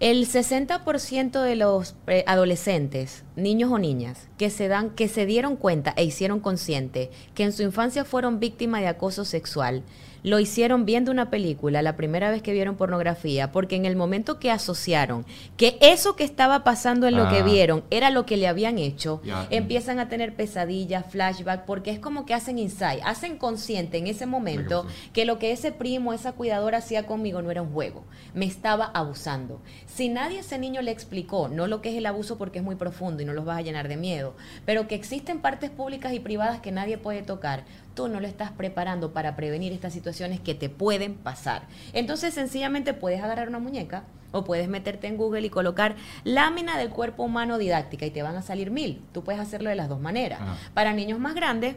El 0.00 0.26
60% 0.26 1.40
de 1.40 1.54
los 1.54 1.94
eh, 2.08 2.24
adolescentes, 2.26 3.22
niños 3.36 3.70
o 3.70 3.78
niñas, 3.78 4.26
que 4.36 4.50
se 4.50 4.66
dan, 4.66 4.90
que 4.90 5.06
se 5.06 5.24
dieron 5.24 5.54
cuenta 5.54 5.94
e 5.96 6.04
hicieron 6.04 6.40
consciente 6.40 7.10
que 7.34 7.44
en 7.44 7.52
su 7.52 7.62
infancia 7.62 8.04
fueron 8.04 8.40
víctimas 8.40 8.80
de 8.80 8.88
acoso 8.88 9.24
sexual, 9.24 9.84
lo 10.24 10.40
hicieron 10.40 10.84
viendo 10.86 11.12
una 11.12 11.30
película 11.30 11.82
la 11.82 11.94
primera 11.96 12.30
vez 12.30 12.42
que 12.42 12.52
vieron 12.52 12.74
pornografía, 12.76 13.52
porque 13.52 13.76
en 13.76 13.84
el 13.84 13.94
momento 13.94 14.40
que 14.40 14.50
asociaron 14.50 15.24
que 15.56 15.76
eso 15.80 16.16
que 16.16 16.24
estaba 16.24 16.64
pasando 16.64 17.06
en 17.06 17.14
lo 17.16 17.28
que 17.28 17.38
Ah. 17.38 17.44
vieron 17.44 17.84
era 17.90 18.08
lo 18.10 18.24
que 18.26 18.36
le 18.38 18.48
habían 18.48 18.78
hecho, 18.78 19.20
empiezan 19.50 19.98
a 20.00 20.08
tener 20.08 20.34
pesadillas, 20.34 21.04
flashback, 21.10 21.66
porque 21.66 21.90
es 21.90 21.98
como 21.98 22.24
que 22.24 22.32
hacen 22.34 22.58
insight, 22.58 23.00
hacen 23.04 23.36
consciente 23.36 23.98
en 23.98 24.06
ese 24.06 24.24
momento 24.26 24.84
pasó? 24.84 24.96
que 25.12 25.26
lo 25.26 25.38
que 25.38 25.52
ese 25.52 25.70
primo, 25.72 26.12
esa 26.14 26.32
cuidadora 26.32 26.78
hacía 26.78 27.06
conmigo 27.06 27.42
no 27.42 27.50
era 27.50 27.60
un 27.62 27.72
juego, 27.72 28.04
me 28.32 28.46
estaba 28.46 28.86
abusando. 28.86 29.60
Si 29.86 30.08
nadie 30.08 30.38
a 30.38 30.40
ese 30.40 30.58
niño 30.58 30.80
le 30.80 30.90
explicó, 30.90 31.48
no 31.48 31.66
lo 31.66 31.82
que 31.82 31.90
es 31.90 31.96
el 31.96 32.06
abuso 32.06 32.38
porque 32.38 32.60
es 32.60 32.64
muy 32.64 32.76
profundo 32.76 33.22
y 33.22 33.26
no 33.26 33.34
los 33.34 33.44
vas 33.44 33.58
a 33.58 33.62
llenar 33.62 33.88
de 33.88 33.96
miedo, 33.98 34.34
pero 34.64 34.88
que 34.88 34.94
existen 34.94 35.40
partes 35.40 35.68
públicas 35.70 36.14
y 36.14 36.18
privadas 36.20 36.60
que 36.60 36.72
nadie 36.72 36.96
puede 36.96 37.22
tocar, 37.22 37.64
tú 37.94 38.08
no 38.08 38.20
lo 38.20 38.26
estás 38.26 38.50
preparando 38.52 39.12
para 39.12 39.36
prevenir 39.36 39.72
estas 39.72 39.92
situaciones 39.92 40.40
que 40.40 40.54
te 40.54 40.68
pueden 40.68 41.14
pasar. 41.14 41.66
Entonces 41.92 42.34
sencillamente 42.34 42.94
puedes 42.94 43.22
agarrar 43.22 43.48
una 43.48 43.58
muñeca 43.58 44.04
o 44.32 44.44
puedes 44.44 44.68
meterte 44.68 45.06
en 45.06 45.16
Google 45.16 45.46
y 45.46 45.50
colocar 45.50 45.94
lámina 46.24 46.76
del 46.76 46.90
cuerpo 46.90 47.22
humano 47.22 47.56
didáctica 47.56 48.04
y 48.04 48.10
te 48.10 48.22
van 48.22 48.36
a 48.36 48.42
salir 48.42 48.70
mil. 48.70 49.02
Tú 49.12 49.22
puedes 49.22 49.40
hacerlo 49.40 49.70
de 49.70 49.76
las 49.76 49.88
dos 49.88 50.00
maneras. 50.00 50.40
Ajá. 50.40 50.56
Para 50.74 50.92
niños 50.92 51.20
más 51.20 51.34
grandes, 51.34 51.76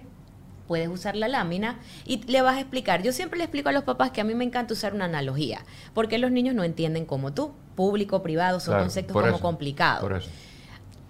puedes 0.67 0.89
usar 0.89 1.15
la 1.15 1.27
lámina 1.27 1.79
y 2.05 2.21
le 2.23 2.41
vas 2.41 2.57
a 2.57 2.59
explicar. 2.59 3.01
Yo 3.01 3.13
siempre 3.13 3.37
le 3.37 3.45
explico 3.45 3.69
a 3.69 3.71
los 3.71 3.83
papás 3.83 4.11
que 4.11 4.21
a 4.21 4.23
mí 4.23 4.35
me 4.35 4.43
encanta 4.43 4.73
usar 4.73 4.93
una 4.93 5.05
analogía, 5.05 5.65
porque 5.93 6.17
los 6.17 6.31
niños 6.31 6.53
no 6.53 6.63
entienden 6.63 7.05
como 7.05 7.33
tú. 7.33 7.53
Público, 7.75 8.23
privado, 8.23 8.59
son 8.59 8.71
claro, 8.71 8.83
conceptos 8.83 9.13
como 9.13 9.27
eso, 9.27 9.39
complicados. 9.39 10.01
Por 10.01 10.17
eso. 10.17 10.29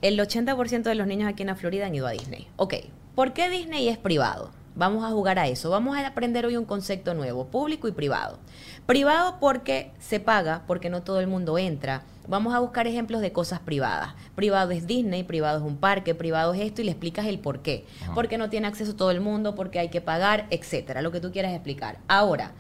El 0.02 0.20
80% 0.20 0.84
de 0.84 0.96
los 0.96 1.08
niños 1.08 1.30
aquí 1.30 1.43
en 1.43 1.48
la 1.48 1.56
Florida 1.56 1.88
han 1.88 1.96
ido 1.96 2.08
a 2.08 2.12
Disney. 2.12 2.48
Ok, 2.58 2.76
¿por 3.15 3.34
qué 3.34 3.50
Disney 3.50 3.88
es 3.88 3.98
privado? 3.98 4.52
Vamos 4.77 5.03
a 5.03 5.09
jugar 5.09 5.39
a 5.39 5.47
eso. 5.47 5.71
Vamos 5.71 5.97
a 5.97 6.05
aprender 6.05 6.45
hoy 6.45 6.55
un 6.55 6.65
concepto 6.65 7.15
nuevo, 7.15 7.47
público 7.47 7.87
y 7.87 7.93
privado. 7.93 8.37
Privado 8.85 9.37
porque 9.39 9.91
se 9.97 10.19
paga, 10.19 10.61
porque 10.67 10.91
no 10.91 11.01
todo 11.01 11.19
el 11.19 11.25
mundo 11.25 11.57
entra. 11.57 12.03
Vamos 12.27 12.53
a 12.53 12.59
buscar 12.59 12.85
ejemplos 12.85 13.21
de 13.21 13.31
cosas 13.31 13.59
privadas. 13.59 14.13
Privado 14.35 14.69
es 14.69 14.85
Disney, 14.85 15.23
privado 15.23 15.57
es 15.57 15.63
un 15.63 15.77
parque, 15.77 16.13
privado 16.13 16.53
es 16.53 16.61
esto 16.61 16.81
y 16.81 16.85
le 16.85 16.91
explicas 16.91 17.25
el 17.25 17.39
por 17.39 17.63
qué. 17.63 17.87
Ajá. 18.03 18.13
Porque 18.13 18.37
no 18.37 18.51
tiene 18.51 18.67
acceso 18.67 18.95
todo 18.95 19.09
el 19.09 19.19
mundo, 19.19 19.55
porque 19.55 19.79
hay 19.79 19.89
que 19.89 19.99
pagar, 19.99 20.45
etcétera, 20.51 21.01
lo 21.01 21.11
que 21.11 21.21
tú 21.21 21.31
quieras 21.31 21.53
explicar. 21.53 21.97
Ahora, 22.07 22.51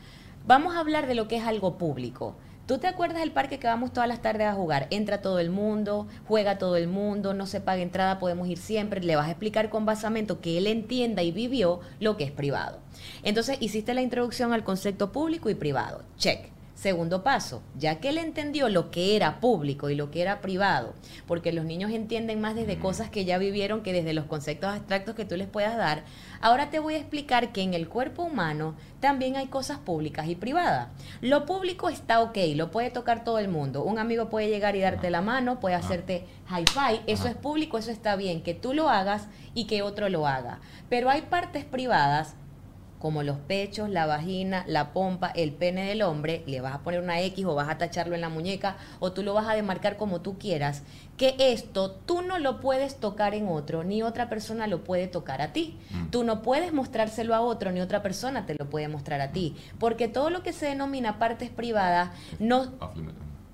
vamos 0.47 0.75
a 0.75 0.79
hablar 0.79 1.05
de 1.05 1.13
lo 1.13 1.27
que 1.27 1.37
es 1.37 1.45
algo 1.45 1.77
público. 1.77 2.35
¿Tú 2.67 2.79
te 2.79 2.87
acuerdas 2.87 3.19
del 3.21 3.31
parque 3.31 3.59
que 3.59 3.67
vamos 3.67 3.93
todas 3.93 4.09
las 4.09 4.21
tardes 4.21 4.45
a 4.45 4.53
jugar? 4.53 4.87
Entra 4.89 5.21
todo 5.21 5.39
el 5.39 5.49
mundo, 5.49 6.05
juega 6.27 6.57
todo 6.57 6.75
el 6.75 6.89
mundo, 6.89 7.33
no 7.33 7.45
se 7.45 7.61
paga 7.61 7.81
entrada, 7.81 8.19
podemos 8.19 8.49
ir 8.49 8.57
siempre. 8.57 8.99
Le 8.99 9.15
vas 9.15 9.27
a 9.27 9.31
explicar 9.31 9.69
con 9.69 9.85
basamento 9.85 10.41
que 10.41 10.57
él 10.57 10.67
entienda 10.67 11.23
y 11.23 11.31
vivió 11.31 11.79
lo 12.01 12.17
que 12.17 12.25
es 12.25 12.31
privado. 12.31 12.79
Entonces, 13.23 13.55
hiciste 13.61 13.93
la 13.93 14.01
introducción 14.01 14.51
al 14.51 14.65
concepto 14.65 15.13
público 15.13 15.49
y 15.49 15.55
privado. 15.55 16.03
Check. 16.17 16.56
Segundo 16.77 17.23
paso, 17.23 17.63
ya 17.75 17.99
que 17.99 18.09
él 18.09 18.19
entendió 18.19 18.69
lo 18.69 18.91
que 18.91 19.15
era 19.15 19.39
público 19.39 19.89
y 19.89 19.95
lo 19.95 20.11
que 20.11 20.21
era 20.21 20.41
privado, 20.41 20.93
porque 21.25 21.51
los 21.51 21.65
niños 21.65 21.89
entienden 21.89 22.39
más 22.39 22.53
desde 22.53 22.77
cosas 22.77 23.09
que 23.09 23.25
ya 23.25 23.39
vivieron 23.39 23.81
que 23.81 23.93
desde 23.93 24.13
los 24.13 24.25
conceptos 24.25 24.69
abstractos 24.69 25.15
que 25.15 25.25
tú 25.25 25.35
les 25.37 25.47
puedas 25.47 25.75
dar, 25.75 26.03
ahora 26.39 26.69
te 26.69 26.77
voy 26.77 26.93
a 26.93 26.99
explicar 26.99 27.51
que 27.51 27.63
en 27.63 27.73
el 27.73 27.89
cuerpo 27.89 28.21
humano 28.21 28.75
también 28.99 29.37
hay 29.37 29.47
cosas 29.47 29.79
públicas 29.79 30.27
y 30.27 30.35
privadas. 30.35 30.89
Lo 31.19 31.47
público 31.47 31.89
está 31.89 32.21
ok, 32.21 32.37
lo 32.53 32.69
puede 32.69 32.91
tocar 32.91 33.23
todo 33.23 33.39
el 33.39 33.47
mundo. 33.47 33.83
Un 33.83 33.97
amigo 33.97 34.29
puede 34.29 34.49
llegar 34.49 34.75
y 34.75 34.81
darte 34.81 35.09
la 35.09 35.21
mano, 35.21 35.59
puede 35.59 35.73
hacerte 35.73 36.27
hi-fi, 36.47 37.01
eso 37.07 37.27
es 37.27 37.33
público, 37.33 37.79
eso 37.79 37.89
está 37.89 38.15
bien, 38.15 38.43
que 38.43 38.53
tú 38.53 38.75
lo 38.75 38.91
hagas 38.91 39.29
y 39.55 39.65
que 39.65 39.81
otro 39.81 40.09
lo 40.09 40.27
haga. 40.27 40.59
Pero 40.89 41.09
hay 41.09 41.23
partes 41.23 41.65
privadas 41.65 42.35
como 42.99 43.23
los 43.23 43.37
pechos, 43.37 43.89
la 43.89 44.05
vagina, 44.05 44.63
la 44.67 44.93
pompa, 44.93 45.29
el 45.29 45.51
pene 45.51 45.85
del 45.85 46.01
hombre, 46.01 46.43
le 46.47 46.61
vas 46.61 46.75
a 46.75 46.79
poner 46.79 47.01
una 47.01 47.21
X 47.21 47.45
o 47.45 47.55
vas 47.55 47.69
a 47.69 47.77
tacharlo 47.77 48.15
en 48.15 48.21
la 48.21 48.29
muñeca 48.29 48.77
o 48.99 49.11
tú 49.11 49.23
lo 49.23 49.33
vas 49.33 49.47
a 49.47 49.53
demarcar 49.53 49.97
como 49.97 50.21
tú 50.21 50.37
quieras, 50.37 50.83
que 51.17 51.35
esto 51.39 51.91
tú 51.91 52.21
no 52.21 52.39
lo 52.39 52.59
puedes 52.59 52.99
tocar 52.99 53.33
en 53.33 53.47
otro, 53.47 53.83
ni 53.83 54.03
otra 54.03 54.29
persona 54.29 54.67
lo 54.67 54.83
puede 54.83 55.07
tocar 55.07 55.41
a 55.41 55.53
ti. 55.53 55.77
Mm. 55.89 56.07
Tú 56.07 56.23
no 56.23 56.41
puedes 56.41 56.73
mostrárselo 56.73 57.35
a 57.35 57.41
otro, 57.41 57.71
ni 57.71 57.81
otra 57.81 58.01
persona 58.03 58.45
te 58.45 58.55
lo 58.55 58.69
puede 58.69 58.87
mostrar 58.87 59.21
a 59.21 59.31
ti, 59.31 59.55
porque 59.79 60.07
todo 60.07 60.29
lo 60.29 60.43
que 60.43 60.53
se 60.53 60.67
denomina 60.67 61.19
partes 61.19 61.49
privadas 61.49 62.11
no. 62.39 62.71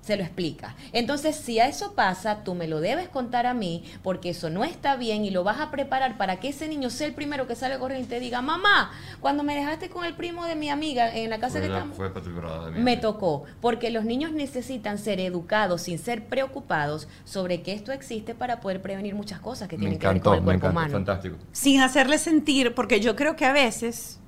Se 0.04 0.16
lo 0.18 0.22
explica. 0.22 0.74
Entonces, 0.92 1.34
si 1.34 1.60
a 1.60 1.66
eso 1.68 1.94
pasa, 1.94 2.44
tú 2.44 2.54
me 2.54 2.68
lo 2.68 2.80
debes 2.80 3.08
contar 3.08 3.46
a 3.46 3.54
mí, 3.54 3.84
porque 4.02 4.30
eso 4.30 4.50
no 4.50 4.62
está 4.62 4.96
bien 4.96 5.24
y 5.24 5.30
lo 5.30 5.44
vas 5.44 5.60
a 5.60 5.70
preparar 5.70 6.18
para 6.18 6.40
que 6.40 6.48
ese 6.50 6.68
niño 6.68 6.90
sea 6.90 7.06
el 7.06 7.14
primero 7.14 7.46
que 7.46 7.56
sale 7.56 7.78
corriendo 7.78 8.06
y 8.06 8.08
te 8.10 8.20
diga, 8.20 8.42
mamá, 8.42 8.90
cuando 9.20 9.42
me 9.44 9.54
dejaste 9.54 9.88
con 9.88 10.04
el 10.04 10.14
primo 10.14 10.44
de 10.44 10.56
mi 10.56 10.68
amiga 10.68 11.14
en 11.16 11.30
la 11.30 11.38
casa 11.38 11.52
Fue, 11.54 11.62
que 11.62 11.68
la- 11.68 11.74
estamos... 11.76 11.96
fue 11.96 12.10
de. 12.10 12.80
Me 12.80 12.96
tocó, 12.98 13.44
porque 13.62 13.90
los 13.90 14.04
niños 14.04 14.32
necesitan 14.32 14.98
ser 14.98 15.20
educados 15.20 15.82
sin 15.82 15.98
ser 15.98 16.26
preocupados 16.26 17.08
sobre 17.24 17.62
que 17.62 17.72
esto 17.72 17.90
existe 17.92 18.34
para 18.34 18.60
poder 18.60 18.82
prevenir 18.82 19.14
muchas 19.14 19.40
cosas 19.40 19.68
que 19.68 19.76
Me 19.76 19.80
tienen 19.82 19.98
que 19.98 20.06
ver 20.06 20.16
encantó, 20.16 20.30
con 20.30 20.38
el 20.38 20.44
me 20.44 20.54
encantó, 20.54 20.70
humano. 20.78 20.92
fantástico. 20.92 21.36
sin 21.52 21.80
hacerle 21.80 22.18
sentir, 22.18 22.74
porque 22.74 23.00
yo 23.00 23.16
creo 23.16 23.36
que 23.36 23.46
a 23.46 23.52
veces 23.52 24.20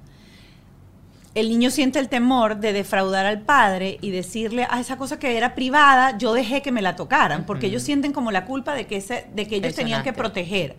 el 1.37 1.51
niño 1.51 1.71
siente 1.71 1.99
el 1.99 2.09
temor 2.09 2.57
de 2.57 2.73
defraudar 2.73 3.27
al 3.27 3.43
padre 3.43 3.99
y 4.01 4.11
decirle 4.11 4.67
a 4.71 4.81
esa 4.81 4.97
cosa 4.97 5.19
que 5.19 5.37
era 5.37 5.55
privada, 5.55 6.17
yo 6.17 6.33
dejé 6.33 6.63
que 6.63 6.73
me 6.73 6.81
la 6.81 6.97
tocaran, 6.97 7.45
porque 7.45 7.67
ellos 7.67 7.83
sienten 7.83 8.15
como 8.15 8.33
la 8.33 8.47
culpa 8.47 8.75
de 8.75 8.87
que, 8.87 8.97
ese, 8.97 9.27
de 9.35 9.47
que 9.47 9.57
ellos 9.57 9.75
tenían 9.75 10.03
que 10.03 10.15
proteger. 10.15 10.79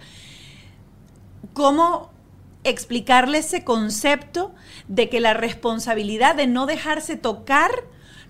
¿Cómo 1.53 2.10
explicarle 2.64 3.38
ese 3.38 3.64
concepto 3.64 4.51
de 4.88 5.10
que 5.10 5.20
la 5.20 5.36
responsabilidad 5.36 6.34
de 6.34 6.47
no 6.47 6.66
dejarse 6.66 7.18
tocar 7.18 7.70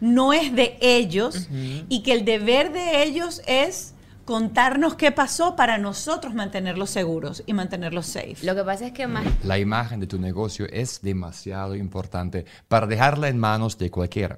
no 0.01 0.33
es 0.33 0.53
de 0.53 0.77
ellos 0.81 1.47
y 1.87 2.03
que 2.03 2.11
el 2.11 2.25
deber 2.25 2.73
de 2.73 3.03
ellos 3.03 3.41
es 3.47 3.93
contarnos 4.27 4.95
qué 4.95 5.13
pasó 5.13 5.55
para 5.55 5.77
nosotros 5.77 6.35
mantenerlos 6.35 6.89
seguros 6.89 7.43
y 7.45 7.53
mantenerlos 7.53 8.07
safe? 8.07 8.35
Lo 8.43 8.55
que 8.55 8.63
pasa 8.63 8.87
es 8.87 8.91
que 8.91 9.07
más 9.07 9.25
La 9.45 9.57
imagen 9.57 10.01
de 10.01 10.05
tu 10.05 10.19
negocio 10.19 10.67
es 10.69 11.01
demasiado 11.01 11.75
importante 11.75 12.45
para 12.67 12.87
dejarla 12.87 13.29
en 13.29 13.39
manos 13.39 13.77
de 13.77 13.89
cualquiera. 13.89 14.37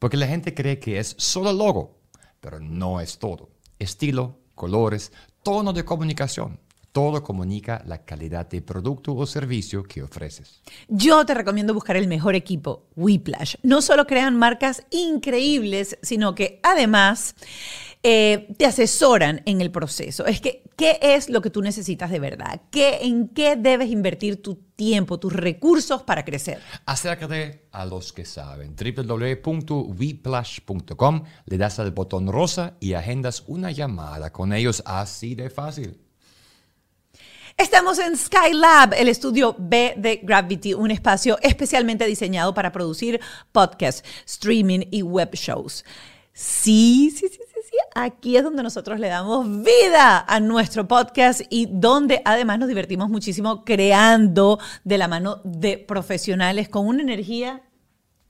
Porque 0.00 0.16
la 0.16 0.26
gente 0.26 0.54
cree 0.54 0.80
que 0.80 0.98
es 0.98 1.14
solo 1.18 1.52
logo, 1.52 2.00
pero 2.40 2.58
no 2.58 3.00
es 3.00 3.20
todo. 3.20 3.50
Estilo, 3.78 4.40
colores, 4.56 5.12
tono 5.44 5.72
de 5.72 5.84
comunicación. 5.84 6.58
Todo 6.90 7.22
comunica 7.22 7.80
la 7.86 8.04
calidad 8.04 8.48
de 8.48 8.60
producto 8.60 9.14
o 9.14 9.24
servicio 9.24 9.84
que 9.84 10.02
ofreces. 10.02 10.62
Yo 10.88 11.24
te 11.24 11.34
recomiendo 11.34 11.74
buscar 11.74 11.96
el 11.96 12.08
mejor 12.08 12.34
equipo, 12.34 12.88
Whiplash. 12.96 13.54
No 13.62 13.82
solo 13.82 14.04
crean 14.06 14.36
marcas 14.36 14.84
increíbles, 14.90 15.96
sino 16.02 16.34
que 16.34 16.58
además 16.64 17.36
eh, 18.10 18.54
te 18.56 18.64
asesoran 18.64 19.42
en 19.44 19.60
el 19.60 19.70
proceso. 19.70 20.24
Es 20.24 20.40
que, 20.40 20.62
¿qué 20.78 20.98
es 21.02 21.28
lo 21.28 21.42
que 21.42 21.50
tú 21.50 21.60
necesitas 21.60 22.10
de 22.10 22.18
verdad? 22.18 22.62
¿Qué, 22.70 23.00
¿En 23.02 23.28
qué 23.28 23.54
debes 23.54 23.90
invertir 23.90 24.40
tu 24.40 24.54
tiempo, 24.54 25.20
tus 25.20 25.34
recursos 25.34 26.04
para 26.04 26.24
crecer? 26.24 26.58
Acércate 26.86 27.68
a 27.70 27.84
los 27.84 28.14
que 28.14 28.24
saben. 28.24 28.74
www.weplash.com, 28.74 31.24
le 31.44 31.58
das 31.58 31.78
al 31.80 31.90
botón 31.90 32.28
rosa 32.28 32.78
y 32.80 32.94
agendas 32.94 33.44
una 33.46 33.72
llamada 33.72 34.32
con 34.32 34.54
ellos 34.54 34.82
así 34.86 35.34
de 35.34 35.50
fácil. 35.50 36.00
Estamos 37.58 37.98
en 37.98 38.16
Skylab, 38.16 38.94
el 38.94 39.10
estudio 39.10 39.54
B 39.58 39.92
de 39.98 40.20
Gravity, 40.22 40.72
un 40.72 40.90
espacio 40.90 41.38
especialmente 41.42 42.06
diseñado 42.06 42.54
para 42.54 42.72
producir 42.72 43.20
podcasts, 43.52 44.02
streaming 44.24 44.86
y 44.90 45.02
web 45.02 45.28
shows. 45.34 45.84
Sí, 46.40 47.10
sí, 47.10 47.26
sí, 47.28 47.40
Aquí 47.94 48.36
es 48.36 48.44
donde 48.44 48.62
nosotros 48.62 49.00
le 49.00 49.08
damos 49.08 49.46
vida 49.62 50.22
a 50.26 50.40
nuestro 50.40 50.86
podcast 50.86 51.40
y 51.50 51.66
donde 51.70 52.20
además 52.24 52.58
nos 52.58 52.68
divertimos 52.68 53.08
muchísimo 53.08 53.64
creando 53.64 54.58
de 54.84 54.98
la 54.98 55.08
mano 55.08 55.40
de 55.44 55.78
profesionales 55.78 56.68
con 56.68 56.86
una 56.86 57.02
energía 57.02 57.62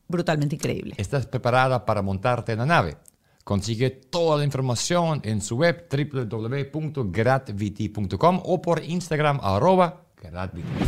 brutalmente 0.07 0.55
increíble. 0.57 0.95
¿Estás 0.97 1.26
preparada 1.26 1.84
para 1.84 2.03
montarte 2.03 2.53
en 2.53 2.59
la 2.59 2.66
nave? 2.66 2.97
Consigue 3.45 3.91
toda 3.91 4.39
la 4.39 4.45
información 4.45 5.20
en 5.24 5.41
su 5.41 5.57
web 5.57 5.89
www.gratvt.com 5.91 8.43
o 8.45 8.62
por 8.62 8.84
Instagram 8.84 9.41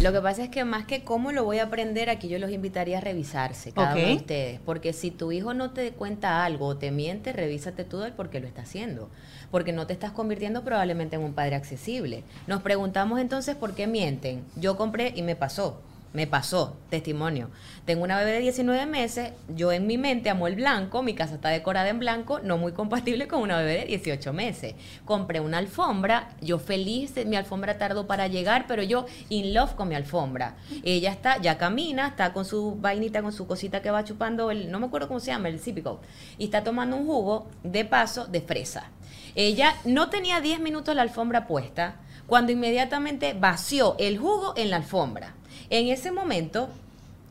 Lo 0.02 0.12
que 0.12 0.20
pasa 0.20 0.44
es 0.44 0.48
que 0.50 0.64
más 0.64 0.86
que 0.86 1.04
cómo 1.04 1.32
lo 1.32 1.44
voy 1.44 1.58
a 1.58 1.64
aprender, 1.64 2.10
aquí 2.10 2.28
yo 2.28 2.38
los 2.38 2.50
invitaría 2.50 2.98
a 2.98 3.00
revisarse, 3.00 3.72
cada 3.72 3.94
uno 3.94 4.06
de 4.06 4.14
ustedes. 4.14 4.60
Porque 4.64 4.92
si 4.92 5.10
tu 5.10 5.32
hijo 5.32 5.54
no 5.54 5.70
te 5.70 5.92
cuenta 5.92 6.44
algo 6.44 6.66
o 6.66 6.76
te 6.76 6.90
miente, 6.90 7.32
revísate 7.32 7.84
tú 7.84 8.02
el 8.02 8.12
por 8.12 8.30
qué 8.30 8.40
lo 8.40 8.46
está 8.46 8.62
haciendo. 8.62 9.08
Porque 9.50 9.72
no 9.72 9.86
te 9.86 9.92
estás 9.92 10.12
convirtiendo 10.12 10.64
probablemente 10.64 11.16
en 11.16 11.22
un 11.22 11.34
padre 11.34 11.56
accesible. 11.56 12.24
Nos 12.46 12.62
preguntamos 12.62 13.20
entonces 13.20 13.56
por 13.56 13.74
qué 13.74 13.86
mienten. 13.86 14.44
Yo 14.56 14.76
compré 14.76 15.12
y 15.14 15.22
me 15.22 15.36
pasó. 15.36 15.80
Me 16.12 16.26
pasó, 16.26 16.76
testimonio. 16.88 17.50
Tengo 17.84 18.02
una 18.02 18.18
bebé 18.18 18.32
de 18.32 18.40
19 18.40 18.84
meses, 18.86 19.32
yo 19.48 19.70
en 19.70 19.86
mi 19.86 19.96
mente 19.96 20.28
amo 20.28 20.48
el 20.48 20.56
blanco, 20.56 21.04
mi 21.04 21.14
casa 21.14 21.36
está 21.36 21.50
decorada 21.50 21.88
en 21.88 22.00
blanco, 22.00 22.40
no 22.40 22.58
muy 22.58 22.72
compatible 22.72 23.28
con 23.28 23.40
una 23.42 23.58
bebé 23.58 23.78
de 23.78 23.84
18 23.84 24.32
meses. 24.32 24.74
Compré 25.04 25.38
una 25.38 25.58
alfombra, 25.58 26.30
yo 26.40 26.58
feliz, 26.58 27.14
mi 27.26 27.36
alfombra 27.36 27.78
tardó 27.78 28.08
para 28.08 28.26
llegar, 28.26 28.64
pero 28.66 28.82
yo 28.82 29.06
in 29.28 29.54
love 29.54 29.76
con 29.76 29.88
mi 29.88 29.94
alfombra. 29.94 30.56
Ella 30.82 31.12
está, 31.12 31.40
ya 31.40 31.58
camina, 31.58 32.08
está 32.08 32.32
con 32.32 32.44
su 32.44 32.74
vainita, 32.74 33.22
con 33.22 33.32
su 33.32 33.46
cosita 33.46 33.80
que 33.80 33.92
va 33.92 34.02
chupando, 34.02 34.50
el, 34.50 34.68
no 34.72 34.80
me 34.80 34.86
acuerdo 34.86 35.06
cómo 35.06 35.20
se 35.20 35.30
llama, 35.30 35.48
el 35.48 35.60
Zipico, 35.60 36.00
y 36.38 36.46
está 36.46 36.64
tomando 36.64 36.96
un 36.96 37.06
jugo 37.06 37.46
de 37.62 37.84
paso 37.84 38.26
de 38.26 38.40
fresa. 38.40 38.90
Ella 39.36 39.76
no 39.84 40.10
tenía 40.10 40.40
10 40.40 40.58
minutos 40.58 40.96
la 40.96 41.02
alfombra 41.02 41.46
puesta 41.46 42.00
cuando 42.30 42.52
inmediatamente 42.52 43.34
vació 43.34 43.96
el 43.98 44.16
jugo 44.16 44.54
en 44.56 44.70
la 44.70 44.76
alfombra. 44.76 45.34
En 45.68 45.88
ese 45.88 46.12
momento, 46.12 46.68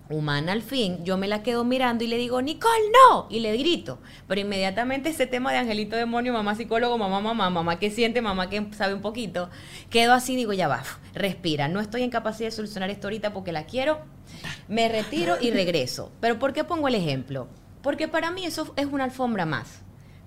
humana 0.09 0.51
al 0.51 0.61
fin, 0.61 1.05
yo 1.05 1.17
me 1.17 1.29
la 1.29 1.41
quedo 1.41 1.63
mirando 1.63 2.03
y 2.03 2.07
le 2.07 2.17
digo, 2.17 2.41
Nicole, 2.41 2.91
no, 2.91 3.25
y 3.29 3.39
le 3.39 3.55
grito. 3.55 3.99
Pero 4.27 4.41
inmediatamente 4.41 5.07
ese 5.07 5.25
tema 5.25 5.53
de 5.53 5.59
angelito 5.59 5.95
demonio, 5.95 6.33
mamá 6.33 6.53
psicólogo, 6.53 6.97
mamá, 6.97 7.21
mamá, 7.21 7.49
mamá 7.49 7.79
que 7.79 7.91
siente, 7.91 8.21
mamá 8.21 8.49
que 8.49 8.61
sabe 8.73 8.93
un 8.93 8.99
poquito, 8.99 9.49
quedo 9.89 10.11
así, 10.11 10.35
digo, 10.35 10.51
ya 10.51 10.67
va, 10.67 10.83
respira, 11.13 11.69
no 11.69 11.79
estoy 11.79 12.03
en 12.03 12.09
capacidad 12.09 12.49
de 12.49 12.55
solucionar 12.57 12.89
esto 12.89 13.07
ahorita 13.07 13.31
porque 13.31 13.53
la 13.53 13.67
quiero, 13.67 13.99
me 14.67 14.89
retiro 14.89 15.37
y 15.39 15.51
regreso. 15.51 16.11
Pero 16.19 16.39
¿por 16.39 16.51
qué 16.51 16.65
pongo 16.65 16.89
el 16.89 16.95
ejemplo? 16.95 17.47
Porque 17.81 18.09
para 18.09 18.31
mí 18.31 18.43
eso 18.43 18.73
es 18.75 18.87
una 18.87 19.05
alfombra 19.05 19.45
más, 19.45 19.79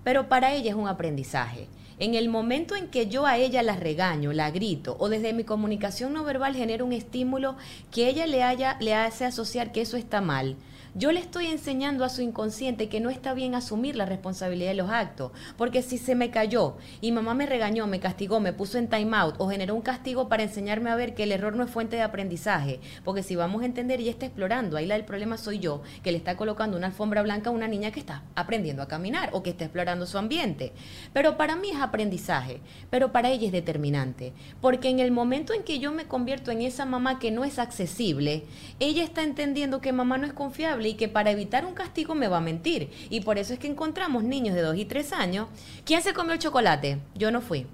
pero 0.02 0.30
para 0.30 0.54
ella 0.54 0.70
es 0.70 0.76
un 0.76 0.88
aprendizaje. 0.88 1.68
En 2.02 2.16
el 2.16 2.28
momento 2.28 2.74
en 2.74 2.88
que 2.88 3.06
yo 3.06 3.26
a 3.26 3.36
ella 3.36 3.62
la 3.62 3.76
regaño, 3.76 4.32
la 4.32 4.50
grito, 4.50 4.96
o 4.98 5.08
desde 5.08 5.32
mi 5.32 5.44
comunicación 5.44 6.12
no 6.12 6.24
verbal 6.24 6.56
genero 6.56 6.84
un 6.84 6.92
estímulo 6.92 7.54
que 7.92 8.08
ella 8.08 8.26
le, 8.26 8.42
haya, 8.42 8.76
le 8.80 8.92
hace 8.92 9.24
asociar 9.24 9.70
que 9.70 9.82
eso 9.82 9.96
está 9.96 10.20
mal, 10.20 10.56
yo 10.94 11.10
le 11.10 11.20
estoy 11.20 11.46
enseñando 11.46 12.04
a 12.04 12.10
su 12.10 12.20
inconsciente 12.20 12.90
que 12.90 13.00
no 13.00 13.08
está 13.08 13.32
bien 13.32 13.54
asumir 13.54 13.96
la 13.96 14.04
responsabilidad 14.04 14.70
de 14.70 14.76
los 14.76 14.90
actos. 14.90 15.32
Porque 15.56 15.80
si 15.80 15.96
se 15.96 16.14
me 16.14 16.30
cayó 16.30 16.76
y 17.00 17.12
mamá 17.12 17.32
me 17.32 17.46
regañó, 17.46 17.86
me 17.86 17.98
castigó, 17.98 18.40
me 18.40 18.52
puso 18.52 18.76
en 18.76 18.88
time 18.88 19.16
out 19.16 19.36
o 19.38 19.48
generó 19.48 19.74
un 19.74 19.80
castigo 19.80 20.28
para 20.28 20.42
enseñarme 20.42 20.90
a 20.90 20.96
ver 20.96 21.14
que 21.14 21.22
el 21.22 21.32
error 21.32 21.56
no 21.56 21.64
es 21.64 21.70
fuente 21.70 21.96
de 21.96 22.02
aprendizaje. 22.02 22.80
Porque 23.04 23.22
si 23.22 23.36
vamos 23.36 23.62
a 23.62 23.66
entender, 23.66 24.00
ella 24.00 24.10
está 24.10 24.26
explorando. 24.26 24.76
Ahí 24.76 24.84
la 24.84 24.96
del 24.96 25.06
problema 25.06 25.38
soy 25.38 25.60
yo, 25.60 25.82
que 26.02 26.12
le 26.12 26.18
está 26.18 26.36
colocando 26.36 26.76
una 26.76 26.88
alfombra 26.88 27.22
blanca 27.22 27.48
a 27.48 27.54
una 27.54 27.68
niña 27.68 27.90
que 27.90 28.00
está 28.00 28.22
aprendiendo 28.34 28.82
a 28.82 28.88
caminar 28.88 29.30
o 29.32 29.42
que 29.42 29.50
está 29.50 29.64
explorando 29.64 30.04
su 30.06 30.18
ambiente. 30.18 30.72
Pero 31.14 31.38
para 31.38 31.56
mí 31.56 31.70
es 31.70 31.80
aprendizaje, 31.80 32.60
pero 32.90 33.12
para 33.12 33.30
ella 33.30 33.46
es 33.46 33.52
determinante. 33.52 34.34
Porque 34.60 34.90
en 34.90 35.00
el 35.00 35.10
momento 35.10 35.54
en 35.54 35.62
que 35.62 35.78
yo 35.78 35.90
me 35.90 36.04
convierto 36.04 36.50
en 36.50 36.60
esa 36.60 36.84
mamá 36.84 37.18
que 37.18 37.30
no 37.30 37.44
es 37.44 37.58
accesible, 37.58 38.44
ella 38.78 39.02
está 39.02 39.22
entendiendo 39.22 39.80
que 39.80 39.92
mamá 39.92 40.18
no 40.18 40.26
es 40.26 40.34
confiable 40.34 40.81
y 40.86 40.94
que 40.94 41.08
para 41.08 41.30
evitar 41.30 41.64
un 41.64 41.74
castigo 41.74 42.14
me 42.14 42.28
va 42.28 42.38
a 42.38 42.40
mentir. 42.40 42.90
Y 43.10 43.20
por 43.20 43.38
eso 43.38 43.52
es 43.52 43.58
que 43.58 43.68
encontramos 43.68 44.24
niños 44.24 44.54
de 44.54 44.62
2 44.62 44.76
y 44.76 44.84
3 44.84 45.12
años. 45.12 45.48
¿Quién 45.84 46.02
se 46.02 46.14
comió 46.14 46.32
el 46.32 46.38
chocolate? 46.38 46.98
Yo 47.14 47.30
no 47.30 47.40
fui 47.40 47.66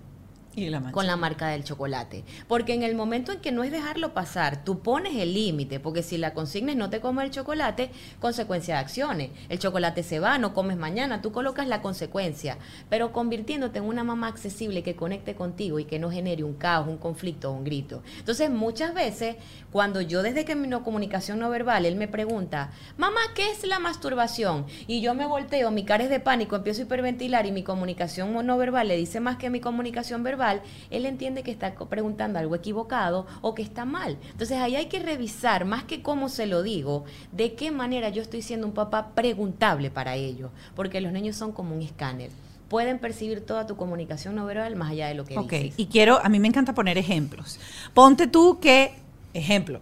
Con 0.92 1.06
la 1.06 1.16
marca 1.16 1.48
del 1.48 1.64
chocolate. 1.64 2.24
Porque 2.46 2.74
en 2.74 2.82
el 2.82 2.94
momento 2.94 3.32
en 3.32 3.40
que 3.40 3.52
no 3.52 3.64
es 3.64 3.72
dejarlo 3.72 4.14
pasar, 4.14 4.64
tú 4.64 4.80
pones 4.80 5.16
el 5.16 5.34
límite, 5.34 5.80
porque 5.80 6.02
si 6.02 6.18
la 6.18 6.34
consignes 6.34 6.76
no 6.76 6.90
te 6.90 7.00
comes 7.00 7.24
el 7.24 7.30
chocolate, 7.30 7.90
consecuencia 8.20 8.74
de 8.74 8.80
acciones. 8.80 9.30
El 9.48 9.58
chocolate 9.58 10.02
se 10.02 10.20
va, 10.20 10.38
no 10.38 10.54
comes 10.54 10.76
mañana, 10.76 11.22
tú 11.22 11.32
colocas 11.32 11.66
la 11.66 11.82
consecuencia, 11.82 12.58
pero 12.88 13.12
convirtiéndote 13.12 13.78
en 13.78 13.84
una 13.84 14.04
mamá 14.04 14.28
accesible 14.28 14.82
que 14.82 14.96
conecte 14.96 15.34
contigo 15.34 15.78
y 15.78 15.84
que 15.84 15.98
no 15.98 16.10
genere 16.10 16.44
un 16.44 16.54
caos, 16.54 16.88
un 16.88 16.98
conflicto 16.98 17.50
o 17.50 17.54
un 17.54 17.64
grito. 17.64 18.02
Entonces, 18.18 18.50
muchas 18.50 18.94
veces, 18.94 19.36
cuando 19.72 20.00
yo 20.00 20.22
desde 20.22 20.44
que 20.44 20.56
mi 20.56 20.68
no 20.68 20.84
comunicación 20.84 21.38
no 21.38 21.50
verbal, 21.50 21.86
él 21.86 21.96
me 21.96 22.08
pregunta, 22.08 22.70
mamá, 22.96 23.20
¿qué 23.34 23.50
es 23.50 23.66
la 23.66 23.78
masturbación? 23.78 24.66
Y 24.86 25.00
yo 25.00 25.14
me 25.14 25.26
volteo, 25.26 25.70
mi 25.70 25.84
cara 25.84 26.04
es 26.04 26.10
de 26.10 26.20
pánico, 26.20 26.56
empiezo 26.56 26.82
a 26.82 26.84
hiperventilar 26.84 27.46
y 27.46 27.52
mi 27.52 27.62
comunicación 27.62 28.46
no 28.46 28.58
verbal 28.58 28.88
le 28.88 28.96
dice 28.96 29.20
más 29.20 29.36
que 29.36 29.50
mi 29.50 29.60
comunicación 29.60 30.22
verbal, 30.22 30.47
verbal, 30.54 30.62
él 30.90 31.06
entiende 31.06 31.42
que 31.42 31.50
está 31.50 31.74
preguntando 31.74 32.38
algo 32.38 32.54
equivocado 32.54 33.26
o 33.40 33.54
que 33.54 33.62
está 33.62 33.84
mal. 33.84 34.18
Entonces 34.30 34.58
ahí 34.58 34.76
hay 34.76 34.86
que 34.86 34.98
revisar, 34.98 35.64
más 35.64 35.84
que 35.84 36.02
cómo 36.02 36.28
se 36.28 36.46
lo 36.46 36.62
digo, 36.62 37.04
de 37.32 37.54
qué 37.54 37.70
manera 37.70 38.08
yo 38.08 38.22
estoy 38.22 38.42
siendo 38.42 38.66
un 38.66 38.72
papá 38.72 39.10
preguntable 39.14 39.90
para 39.90 40.14
ellos, 40.16 40.50
porque 40.74 41.00
los 41.00 41.12
niños 41.12 41.36
son 41.36 41.52
como 41.52 41.74
un 41.74 41.82
escáner. 41.82 42.30
Pueden 42.68 42.98
percibir 42.98 43.40
toda 43.46 43.66
tu 43.66 43.76
comunicación 43.76 44.34
no 44.34 44.44
verbal 44.44 44.76
más 44.76 44.90
allá 44.90 45.08
de 45.08 45.14
lo 45.14 45.24
que 45.24 45.38
Ok, 45.38 45.52
dices. 45.52 45.74
y 45.78 45.86
quiero, 45.86 46.20
a 46.22 46.28
mí 46.28 46.38
me 46.38 46.48
encanta 46.48 46.74
poner 46.74 46.98
ejemplos. 46.98 47.58
Ponte 47.94 48.26
tú 48.26 48.58
que, 48.60 48.92
ejemplo, 49.32 49.80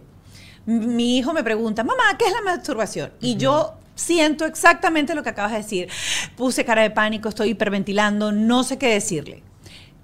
mi 0.65 1.17
hijo 1.17 1.33
me 1.33 1.43
pregunta, 1.43 1.83
mamá, 1.83 2.03
¿qué 2.17 2.25
es 2.25 2.31
la 2.31 2.41
masturbación? 2.41 3.11
Y 3.19 3.35
yo 3.35 3.73
siento 3.95 4.45
exactamente 4.45 5.15
lo 5.15 5.23
que 5.23 5.29
acabas 5.29 5.51
de 5.51 5.57
decir. 5.57 5.89
Puse 6.37 6.63
cara 6.63 6.81
de 6.83 6.91
pánico, 6.91 7.27
estoy 7.27 7.49
hiperventilando, 7.49 8.31
no 8.31 8.63
sé 8.63 8.77
qué 8.77 8.87
decirle. 8.87 9.43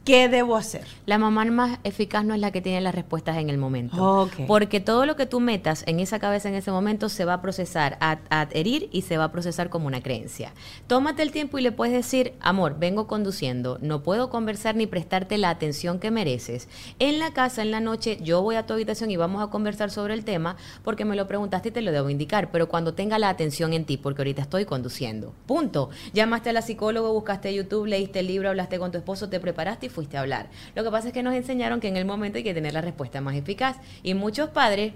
¿Qué 0.04 0.28
debo 0.28 0.58
hacer? 0.58 0.86
La 1.06 1.18
mamá 1.18 1.46
más 1.46 1.80
eficaz 1.86 2.26
no 2.26 2.34
es 2.34 2.42
la 2.42 2.52
que 2.52 2.60
tiene 2.60 2.82
las 2.82 2.94
respuestas 2.94 3.38
en 3.38 3.50
el 3.50 3.58
momento. 3.58 4.30
Porque 4.48 4.82
todo 4.82 5.06
lo 5.06 5.16
que 5.16 5.26
tú 5.26 5.40
metas 5.40 5.84
en 5.88 6.02
esa 6.02 6.20
cabeza 6.20 6.50
en 6.50 6.56
ese 6.56 6.72
momento 6.72 7.08
se 7.08 7.24
va 7.24 7.36
a 7.36 7.42
procesar, 7.42 7.98
a, 8.02 8.20
a 8.30 8.42
adherir 8.42 8.90
y 8.92 9.04
se 9.04 9.18
va 9.18 9.26
a 9.26 9.32
procesar 9.32 9.70
como 9.70 9.88
una 9.88 10.02
creencia. 10.02 10.52
Tómate 10.88 11.22
el 11.22 11.32
tiempo 11.32 11.58
y 11.58 11.62
le 11.62 11.72
puedes 11.72 11.94
decir, 11.94 12.34
amor, 12.42 12.76
vengo 12.78 13.08
conduciendo, 13.08 13.78
no 13.82 14.04
puedo 14.04 14.30
conversar 14.30 14.76
ni 14.76 14.88
prestarte 14.88 15.38
la 15.38 15.50
atención 15.50 16.00
que 16.00 16.12
mereces. 16.12 16.68
En 17.00 17.20
la 17.20 17.32
casa, 17.32 17.62
en 17.62 17.72
la 17.72 17.80
noche, 17.80 18.18
yo 18.22 18.42
voy 18.42 18.56
a 18.56 18.66
tu 18.66 18.74
habitación 18.74 19.10
y 19.10 19.16
vamos 19.16 19.42
a 19.42 19.52
conversar 19.52 19.90
sobre 19.90 20.16
el 20.16 20.26
tema 20.26 20.58
porque 20.84 21.06
me 21.06 21.16
lo 21.16 21.30
preguntaste 21.30 21.70
y 21.70 21.72
te 21.72 21.82
lo 21.82 21.94
debo 21.94 22.10
indicar, 22.10 22.52
pero 22.52 22.68
cuando 22.68 22.94
tenga 22.94 23.20
la 23.20 23.30
atención 23.30 23.72
en 23.72 23.86
ti, 23.86 23.96
porque 23.96 24.22
ahorita 24.22 24.42
estoy 24.42 24.66
conduciendo. 24.66 25.34
Punto. 25.46 25.92
Llamaste 26.14 26.50
a 26.50 26.54
la 26.54 26.62
psicóloga, 26.62 27.10
buscaste 27.10 27.54
YouTube, 27.54 27.86
leíste 27.86 28.20
el 28.20 28.28
libro, 28.28 28.50
hablaste 28.50 28.80
con 28.80 28.92
tu 28.92 28.98
esposo, 28.98 29.30
te 29.30 29.40
preparaste 29.40 29.86
y 29.86 29.93
fuiste 29.94 30.18
a 30.18 30.22
hablar. 30.22 30.50
Lo 30.76 30.84
que 30.84 30.92
pasa 30.92 31.08
es 31.08 31.14
que 31.14 31.24
nos 31.24 31.34
enseñaron 31.34 31.80
que 31.80 31.88
en 31.88 31.96
el 31.98 32.06
momento 32.06 32.38
hay 32.38 32.44
que 32.44 32.54
tener 32.54 32.74
la 32.74 32.82
respuesta 32.82 33.22
más 33.22 33.36
eficaz 33.36 33.78
y 34.04 34.14
muchos 34.14 34.50
padres 34.50 34.94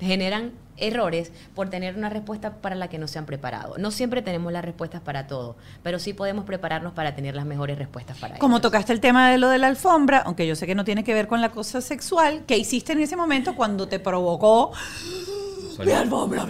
generan 0.00 0.52
errores 0.78 1.32
por 1.54 1.70
tener 1.70 1.96
una 1.96 2.10
respuesta 2.10 2.56
para 2.56 2.74
la 2.74 2.88
que 2.88 2.98
no 2.98 3.08
se 3.08 3.18
han 3.18 3.24
preparado. 3.24 3.76
No 3.78 3.90
siempre 3.90 4.20
tenemos 4.20 4.52
las 4.52 4.62
respuestas 4.64 5.00
para 5.00 5.26
todo, 5.26 5.56
pero 5.82 5.98
sí 5.98 6.12
podemos 6.12 6.44
prepararnos 6.44 6.92
para 6.92 7.14
tener 7.14 7.34
las 7.34 7.46
mejores 7.46 7.78
respuestas 7.78 8.18
para 8.18 8.36
Como 8.38 8.56
ellos. 8.56 8.62
tocaste 8.62 8.92
el 8.92 9.00
tema 9.00 9.30
de 9.30 9.38
lo 9.38 9.48
de 9.48 9.58
la 9.58 9.68
alfombra, 9.68 10.18
aunque 10.18 10.46
yo 10.46 10.54
sé 10.54 10.66
que 10.66 10.74
no 10.74 10.84
tiene 10.84 11.02
que 11.02 11.14
ver 11.14 11.28
con 11.28 11.40
la 11.40 11.50
cosa 11.50 11.80
sexual, 11.80 12.42
¿qué 12.46 12.58
hiciste 12.58 12.92
en 12.92 13.00
ese 13.00 13.16
momento 13.16 13.54
cuando 13.54 13.88
te 13.88 13.98
provocó? 13.98 14.72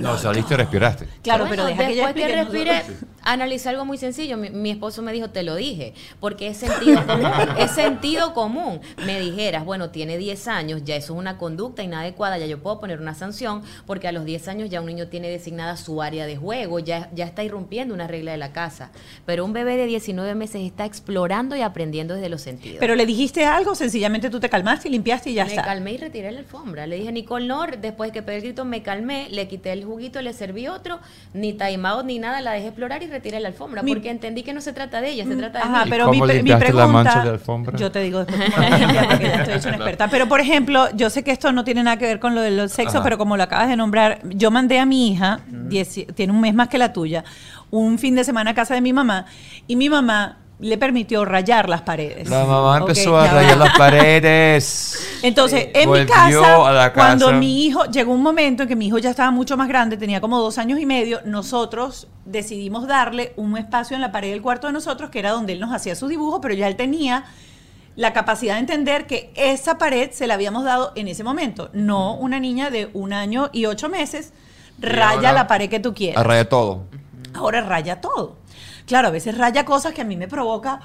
No, 0.00 0.18
saliste 0.18 0.54
y 0.54 0.56
respiraste. 0.56 1.08
Claro, 1.22 1.46
Bueno, 1.46 1.64
pero 1.64 1.66
deja 1.66 1.86
que 1.86 1.92
ella 1.92 2.06
después 2.06 2.26
que 2.26 2.40
explique, 2.40 2.72
respire, 2.72 3.06
analiza 3.26 3.70
algo 3.70 3.84
muy 3.84 3.98
sencillo. 3.98 4.36
Mi, 4.36 4.50
mi 4.50 4.70
esposo 4.70 5.02
me 5.02 5.12
dijo, 5.12 5.28
te 5.30 5.42
lo 5.42 5.56
dije, 5.56 5.92
porque 6.20 6.48
es 6.48 6.56
sentido 6.56 7.04
común. 7.06 7.30
es 7.58 7.70
sentido 7.72 8.32
común. 8.32 8.80
Me 9.04 9.20
dijeras, 9.20 9.64
bueno, 9.64 9.90
tiene 9.90 10.16
10 10.16 10.48
años, 10.48 10.82
ya 10.84 10.96
eso 10.96 11.12
es 11.12 11.18
una 11.18 11.36
conducta 11.36 11.82
inadecuada, 11.82 12.38
ya 12.38 12.46
yo 12.46 12.62
puedo 12.62 12.80
poner 12.80 13.00
una 13.00 13.14
sanción, 13.14 13.62
porque 13.86 14.08
a 14.08 14.12
los 14.12 14.24
10 14.24 14.48
años 14.48 14.70
ya 14.70 14.80
un 14.80 14.86
niño 14.86 15.08
tiene 15.08 15.28
designada 15.28 15.76
su 15.76 16.00
área 16.00 16.26
de 16.26 16.36
juego, 16.36 16.78
ya, 16.78 17.10
ya 17.14 17.24
está 17.24 17.42
irrumpiendo 17.42 17.94
una 17.94 18.06
regla 18.06 18.32
de 18.32 18.38
la 18.38 18.52
casa. 18.52 18.90
Pero 19.26 19.44
un 19.44 19.52
bebé 19.52 19.76
de 19.76 19.86
19 19.86 20.34
meses 20.34 20.62
está 20.62 20.84
explorando 20.84 21.56
y 21.56 21.62
aprendiendo 21.62 22.14
desde 22.14 22.28
los 22.28 22.42
sentidos. 22.42 22.78
Pero 22.78 22.94
le 22.94 23.06
dijiste 23.06 23.44
algo, 23.44 23.74
sencillamente 23.74 24.30
tú 24.30 24.40
te 24.40 24.48
calmaste 24.48 24.88
y 24.88 24.92
limpiaste 24.92 25.30
y 25.30 25.34
ya 25.34 25.44
me 25.44 25.50
está. 25.50 25.64
calmé 25.64 25.92
y 25.92 25.96
retiré 25.98 26.30
la 26.30 26.38
alfombra. 26.38 26.86
Le 26.86 26.96
dije, 26.96 27.10
Nicole, 27.10 27.46
no, 27.46 27.66
después 27.66 28.12
que 28.12 28.22
pegué 28.22 28.38
el 28.38 28.44
grito, 28.44 28.64
me 28.64 28.82
calmé, 28.82 29.28
le 29.30 29.48
quité 29.48 29.72
el 29.72 29.84
juguito, 29.84 30.22
le 30.22 30.32
serví 30.32 30.68
otro, 30.68 31.00
ni 31.34 31.56
out 31.60 32.04
ni 32.04 32.18
nada, 32.18 32.40
la 32.40 32.52
dejé 32.52 32.68
explorar 32.68 33.02
y 33.02 33.06
retiré 33.16 33.40
la 33.40 33.48
alfombra, 33.48 33.82
Mi- 33.82 33.92
porque 33.92 34.10
entendí 34.10 34.42
que 34.42 34.52
no 34.52 34.60
se 34.60 34.72
trata 34.72 35.00
de 35.00 35.10
ella, 35.10 35.24
se 35.24 35.36
trata 35.36 35.58
de 35.58 35.64
Ajá, 35.64 35.82
mí. 35.84 35.88
¿Y 35.88 35.90
pero 35.90 36.04
cómo 36.06 36.24
mi, 36.26 36.28
mi 36.28 36.34
limpiaste 36.38 36.64
la 36.66 36.70
pregunta, 36.86 36.92
mancha 36.92 37.22
de 37.24 37.30
alfombra? 37.30 37.76
yo 37.78 37.90
te 37.90 38.00
digo 38.00 38.24
después 38.24 38.50
porque 38.50 39.24
ya 39.24 39.42
estoy 39.42 39.68
una 39.70 39.76
experta. 39.76 40.08
Pero 40.08 40.28
por 40.28 40.40
ejemplo, 40.40 40.86
yo 40.94 41.10
sé 41.10 41.22
que 41.24 41.30
esto 41.30 41.52
no 41.52 41.64
tiene 41.64 41.82
nada 41.82 41.96
que 41.96 42.06
ver 42.06 42.20
con 42.20 42.34
lo 42.34 42.40
del 42.40 42.68
sexo, 42.70 42.98
Ajá. 42.98 43.04
pero 43.04 43.18
como 43.18 43.36
lo 43.36 43.42
acabas 43.42 43.68
de 43.68 43.76
nombrar, 43.76 44.20
yo 44.24 44.50
mandé 44.50 44.78
a 44.78 44.86
mi 44.86 45.10
hija, 45.12 45.40
dieci- 45.50 46.12
tiene 46.14 46.32
un 46.32 46.40
mes 46.40 46.54
más 46.54 46.68
que 46.68 46.78
la 46.78 46.92
tuya, 46.92 47.24
un 47.70 47.98
fin 47.98 48.14
de 48.14 48.24
semana 48.24 48.50
a 48.50 48.54
casa 48.54 48.74
de 48.74 48.80
mi 48.80 48.92
mamá 48.92 49.26
y 49.66 49.76
mi 49.76 49.88
mamá 49.88 50.38
le 50.58 50.78
permitió 50.78 51.24
rayar 51.24 51.68
las 51.68 51.82
paredes. 51.82 52.28
La 52.30 52.44
mamá 52.44 52.78
empezó 52.78 53.18
a 53.18 53.28
rayar 53.28 53.58
las 53.58 53.76
paredes. 53.78 55.06
Entonces, 55.22 55.68
en 55.74 55.90
mi 55.90 56.06
casa, 56.06 56.92
cuando 56.94 57.32
mi 57.32 57.66
hijo, 57.66 57.84
llegó 57.86 58.12
un 58.12 58.22
momento 58.22 58.62
en 58.62 58.68
que 58.68 58.76
mi 58.76 58.86
hijo 58.86 58.98
ya 58.98 59.10
estaba 59.10 59.30
mucho 59.30 59.56
más 59.56 59.68
grande, 59.68 59.96
tenía 59.96 60.20
como 60.20 60.38
dos 60.38 60.56
años 60.58 60.80
y 60.80 60.86
medio, 60.86 61.20
nosotros 61.24 62.08
decidimos 62.24 62.86
darle 62.86 63.34
un 63.36 63.56
espacio 63.58 63.94
en 63.94 64.00
la 64.00 64.12
pared 64.12 64.30
del 64.30 64.40
cuarto 64.40 64.66
de 64.66 64.72
nosotros, 64.72 65.10
que 65.10 65.18
era 65.18 65.30
donde 65.30 65.52
él 65.52 65.60
nos 65.60 65.74
hacía 65.74 65.94
sus 65.94 66.08
dibujos, 66.08 66.40
pero 66.40 66.54
ya 66.54 66.68
él 66.68 66.76
tenía 66.76 67.24
la 67.94 68.12
capacidad 68.12 68.54
de 68.54 68.60
entender 68.60 69.06
que 69.06 69.32
esa 69.36 69.78
pared 69.78 70.10
se 70.12 70.26
la 70.26 70.34
habíamos 70.34 70.64
dado 70.64 70.92
en 70.96 71.08
ese 71.08 71.24
momento, 71.24 71.70
no 71.72 72.14
una 72.14 72.40
niña 72.40 72.70
de 72.70 72.90
un 72.94 73.12
año 73.12 73.50
y 73.52 73.66
ocho 73.66 73.88
meses, 73.88 74.32
raya 74.78 75.32
la 75.32 75.46
pared 75.46 75.68
que 75.68 75.80
tú 75.80 75.94
quieras. 75.94 76.20
A 76.20 76.24
rayar 76.24 76.46
todo. 76.46 76.84
Ahora 77.34 77.60
raya 77.60 78.00
todo. 78.00 78.36
Claro, 78.86 79.08
a 79.08 79.10
veces 79.10 79.36
raya 79.36 79.64
cosas 79.64 79.92
que 79.92 80.02
a 80.02 80.04
mí 80.04 80.16
me 80.16 80.28
provoca, 80.28 80.80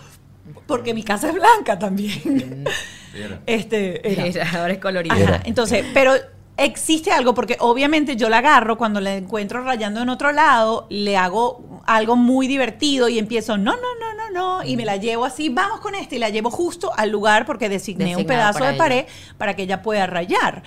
porque 0.67 0.93
mi 0.93 1.03
casa 1.03 1.29
es 1.29 1.35
blanca 1.35 1.77
también. 1.79 2.65
este, 3.45 4.11
era. 4.11 4.59
Ahora 4.59 4.73
es 4.73 4.79
colorido. 4.79 5.15
Ajá, 5.15 5.41
entonces, 5.45 5.85
pero 5.93 6.13
existe 6.57 7.11
algo, 7.11 7.33
porque 7.33 7.57
obviamente 7.59 8.15
yo 8.15 8.29
la 8.29 8.39
agarro 8.39 8.77
cuando 8.77 8.99
la 8.99 9.15
encuentro 9.15 9.63
rayando 9.63 10.01
en 10.01 10.09
otro 10.09 10.31
lado, 10.31 10.87
le 10.89 11.17
hago 11.17 11.81
algo 11.85 12.15
muy 12.15 12.47
divertido 12.47 13.09
y 13.09 13.19
empiezo, 13.19 13.57
no, 13.57 13.73
no, 13.73 13.81
no, 13.99 14.13
no, 14.13 14.29
no, 14.31 14.63
y 14.63 14.77
me 14.77 14.85
la 14.85 14.97
llevo 14.97 15.25
así, 15.25 15.49
vamos 15.49 15.79
con 15.79 15.95
este, 15.95 16.17
y 16.17 16.19
la 16.19 16.29
llevo 16.29 16.51
justo 16.51 16.91
al 16.95 17.09
lugar 17.09 17.45
porque 17.45 17.69
designé 17.69 18.15
un 18.15 18.25
pedazo 18.25 18.63
de 18.63 18.71
ella. 18.71 18.77
pared 18.77 19.05
para 19.37 19.55
que 19.55 19.63
ella 19.63 19.81
pueda 19.81 20.07
rayar. 20.07 20.63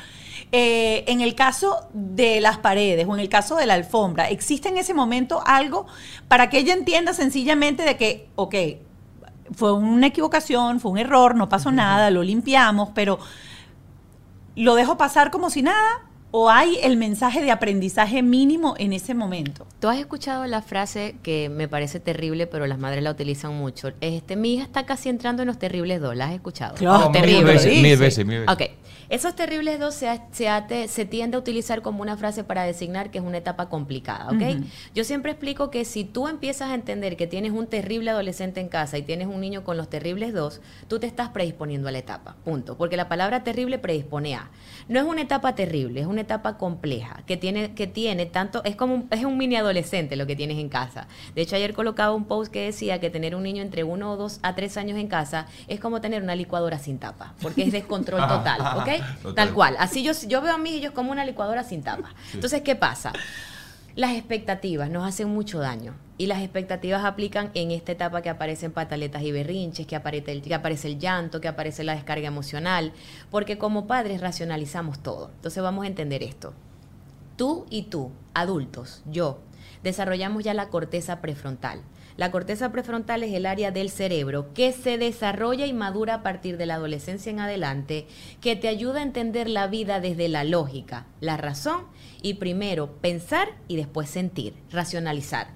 Eh, 0.57 1.03
en 1.11 1.21
el 1.21 1.35
caso 1.35 1.89
de 1.93 2.41
las 2.41 2.59
paredes 2.59 3.09
o 3.09 3.15
en 3.15 3.19
el 3.19 3.29
caso 3.29 3.57
de 3.57 3.67
la 3.67 3.75
alfombra, 3.75 4.31
¿existe 4.31 4.69
en 4.69 4.79
ese 4.79 4.95
momento 4.95 5.43
algo 5.45 5.89
para 6.29 6.49
que 6.49 6.59
ella 6.59 6.75
entienda 6.75 7.13
sencillamente 7.13 7.83
de 7.83 7.97
que, 7.97 8.29
ok, 8.37 8.55
fue 9.51 9.73
una 9.73 10.07
equivocación, 10.07 10.79
fue 10.79 10.93
un 10.93 10.99
error, 10.99 11.35
no 11.35 11.49
pasó 11.49 11.73
nada, 11.73 12.09
lo 12.13 12.23
limpiamos, 12.23 12.91
pero 12.95 13.19
¿lo 14.55 14.77
dejo 14.77 14.97
pasar 14.97 15.33
como 15.33 15.51
si 15.51 15.63
nada? 15.63 16.05
¿O 16.37 16.51
hay 16.51 16.79
el 16.83 16.97
mensaje 16.97 17.45
de 17.45 17.53
aprendizaje 17.53 18.21
mínimo 18.21 18.75
en 18.77 18.93
ese 18.93 19.15
momento? 19.15 19.69
Tú 19.79 19.87
has 19.89 19.99
escuchado 19.99 20.45
la 20.47 20.63
frase 20.63 21.15
que 21.23 21.49
me 21.49 21.69
parece 21.69 22.01
terrible, 22.01 22.49
pero 22.49 22.67
las 22.67 22.77
madres 22.77 23.05
la 23.05 23.13
utilizan 23.13 23.55
mucho. 23.55 23.93
Este, 24.01 24.35
mi 24.35 24.55
hija 24.55 24.65
está 24.65 24.85
casi 24.85 25.11
entrando 25.11 25.43
en 25.43 25.47
los 25.47 25.61
terribles 25.61 26.01
dos. 26.01 26.17
¿La 26.17 26.25
has 26.27 26.33
escuchado? 26.35 26.75
Claro, 26.75 27.07
Oh, 27.07 27.11
mil 27.11 27.21
terrible, 27.21 27.53
veces, 27.53 27.71
dice. 27.71 27.83
mil 27.83 27.97
veces, 27.97 28.27
mil 28.27 28.41
veces. 28.41 28.53
Ok. 28.53 28.63
Esos 29.11 29.37
terribles 29.37 29.79
dos 29.79 29.95
se, 29.95 30.09
ha- 30.09 30.27
se, 30.33 30.49
ate- 30.49 30.89
se 30.89 31.05
tiende 31.05 31.37
a 31.37 31.39
utilizar 31.39 31.83
como 31.83 32.01
una 32.03 32.17
frase 32.17 32.43
para 32.43 32.65
designar 32.65 33.11
que 33.11 33.19
es 33.19 33.25
una 33.25 33.37
etapa 33.37 33.69
complicada, 33.69 34.29
¿ok? 34.31 34.65
Yo 34.95 35.05
siempre 35.05 35.31
explico 35.31 35.71
que 35.71 35.85
si 35.85 36.05
tú 36.05 36.27
empiezas 36.27 36.71
a 36.71 36.75
entender 36.75 37.17
que 37.19 37.27
tienes 37.27 37.53
un 37.53 37.67
terrible 37.67 38.11
adolescente 38.11 38.61
en 38.61 38.69
casa 38.69 38.97
y 38.97 39.03
tienes 39.03 39.29
un 39.29 39.41
niño 39.43 39.63
con 39.63 39.77
los 39.77 39.91
terribles 39.91 40.33
dos, 40.33 40.63
tú 40.89 40.99
te 40.99 41.07
estás 41.07 41.29
predisponiendo 41.29 41.87
a 41.89 41.93
la 41.93 41.99
etapa, 41.99 42.35
punto. 42.45 42.79
Porque 42.79 42.97
la 42.97 43.07
palabra 43.09 43.45
terrible 43.45 43.79
predispone 43.79 44.35
a. 44.37 44.51
No 44.89 44.99
es 44.99 45.05
una 45.07 45.21
etapa 45.21 45.55
terrible, 45.55 46.01
es 46.01 46.07
una 46.07 46.23
etapa 46.25 46.59
compleja, 46.59 47.23
que 47.27 47.37
tiene, 47.37 47.75
que 47.75 47.87
tiene 47.87 48.27
tanto, 48.27 48.63
es 48.65 48.77
como 48.77 48.95
un, 48.95 49.09
es 49.11 49.25
un 49.25 49.39
mini 49.39 49.57
adolescente 49.57 50.17
lo 50.17 50.27
que 50.27 50.37
tienes 50.37 50.59
en 50.59 50.69
casa. 50.69 51.07
De 51.35 51.43
hecho, 51.43 51.57
ayer 51.57 51.73
colocaba 51.75 52.13
un 52.13 52.25
post 52.25 52.53
que 52.53 52.65
decía 52.65 53.01
que 53.01 53.11
tener 53.11 53.35
un 53.35 53.43
niño 53.43 53.63
entre 53.63 53.85
uno 53.85 54.13
o 54.13 54.17
dos 54.17 54.41
a 54.43 54.55
tres 54.55 54.77
años 54.77 54.99
en 54.99 55.09
casa 55.09 55.47
es 55.69 55.81
como 55.81 56.01
tener 56.01 56.23
una 56.23 56.35
licuadora 56.35 56.79
sin 56.79 56.99
tapa, 56.99 57.35
porque 57.41 57.63
es 57.63 57.73
descontrol 57.73 58.21
total, 58.29 58.61
¿ok? 58.79 59.23
Total. 59.23 59.35
Tal 59.35 59.55
cual. 59.55 59.77
Así 59.79 60.03
yo, 60.03 60.13
yo 60.27 60.41
veo 60.43 60.55
a 60.55 60.59
mis 60.59 60.75
hijos 60.75 60.93
como 60.93 61.13
una 61.13 61.25
licuadora 61.25 61.63
sin 61.65 61.83
tapa. 61.83 62.15
Entonces, 62.33 62.63
¿qué 62.63 62.75
pasa? 62.75 63.13
Las 63.97 64.15
expectativas 64.15 64.91
nos 64.91 65.07
hacen 65.07 65.29
mucho 65.29 65.61
daño 65.61 65.95
y 66.19 66.27
las 66.27 66.43
expectativas 66.43 67.05
aplican 67.05 67.53
en 67.55 67.71
esta 67.71 67.93
etapa 67.93 68.23
que 68.23 68.29
aparecen 68.29 68.73
pataletas 68.73 69.23
y 69.23 69.31
berrinches, 69.31 69.87
que 69.87 69.95
aparece, 69.95 70.33
el, 70.33 70.43
que 70.43 70.53
aparece 70.53 70.89
el 70.89 70.99
llanto, 70.99 71.41
que 71.41 71.47
aparece 71.47 71.85
la 71.85 71.95
descarga 71.95 72.27
emocional, 72.27 72.93
porque 73.31 73.57
como 73.57 73.87
padres 73.87 74.21
racionalizamos 74.21 74.99
todo. 75.01 75.31
Entonces 75.37 75.63
vamos 75.63 75.85
a 75.85 75.87
entender 75.87 76.25
esto. 76.25 76.55
Tú 77.37 77.67
y 77.71 77.83
tú, 77.83 78.11
adultos, 78.35 79.03
yo, 79.07 79.39
desarrollamos 79.85 80.43
ya 80.43 80.55
la 80.55 80.71
corteza 80.71 81.21
prefrontal. 81.21 81.81
La 82.17 82.31
corteza 82.31 82.71
prefrontal 82.71 83.25
es 83.25 83.33
el 83.33 83.45
área 83.45 83.73
del 83.73 83.91
cerebro 83.91 84.55
que 84.55 84.71
se 84.71 84.99
desarrolla 84.99 85.67
y 85.67 85.73
madura 85.73 86.15
a 86.15 86.23
partir 86.23 86.57
de 86.57 86.67
la 86.67 86.75
adolescencia 86.77 87.31
en 87.31 87.41
adelante, 87.41 88.07
que 88.41 88.55
te 88.55 88.69
ayuda 88.69 89.01
a 89.01 89.03
entender 89.03 89.49
la 89.49 89.67
vida 89.67 89.99
desde 89.99 90.29
la 90.29 90.45
lógica, 90.45 91.07
la 91.21 91.37
razón 91.37 91.87
y 92.23 92.35
primero 92.35 92.93
pensar 93.01 93.49
y 93.67 93.75
después 93.75 94.09
sentir, 94.09 94.55
racionalizar. 94.71 95.49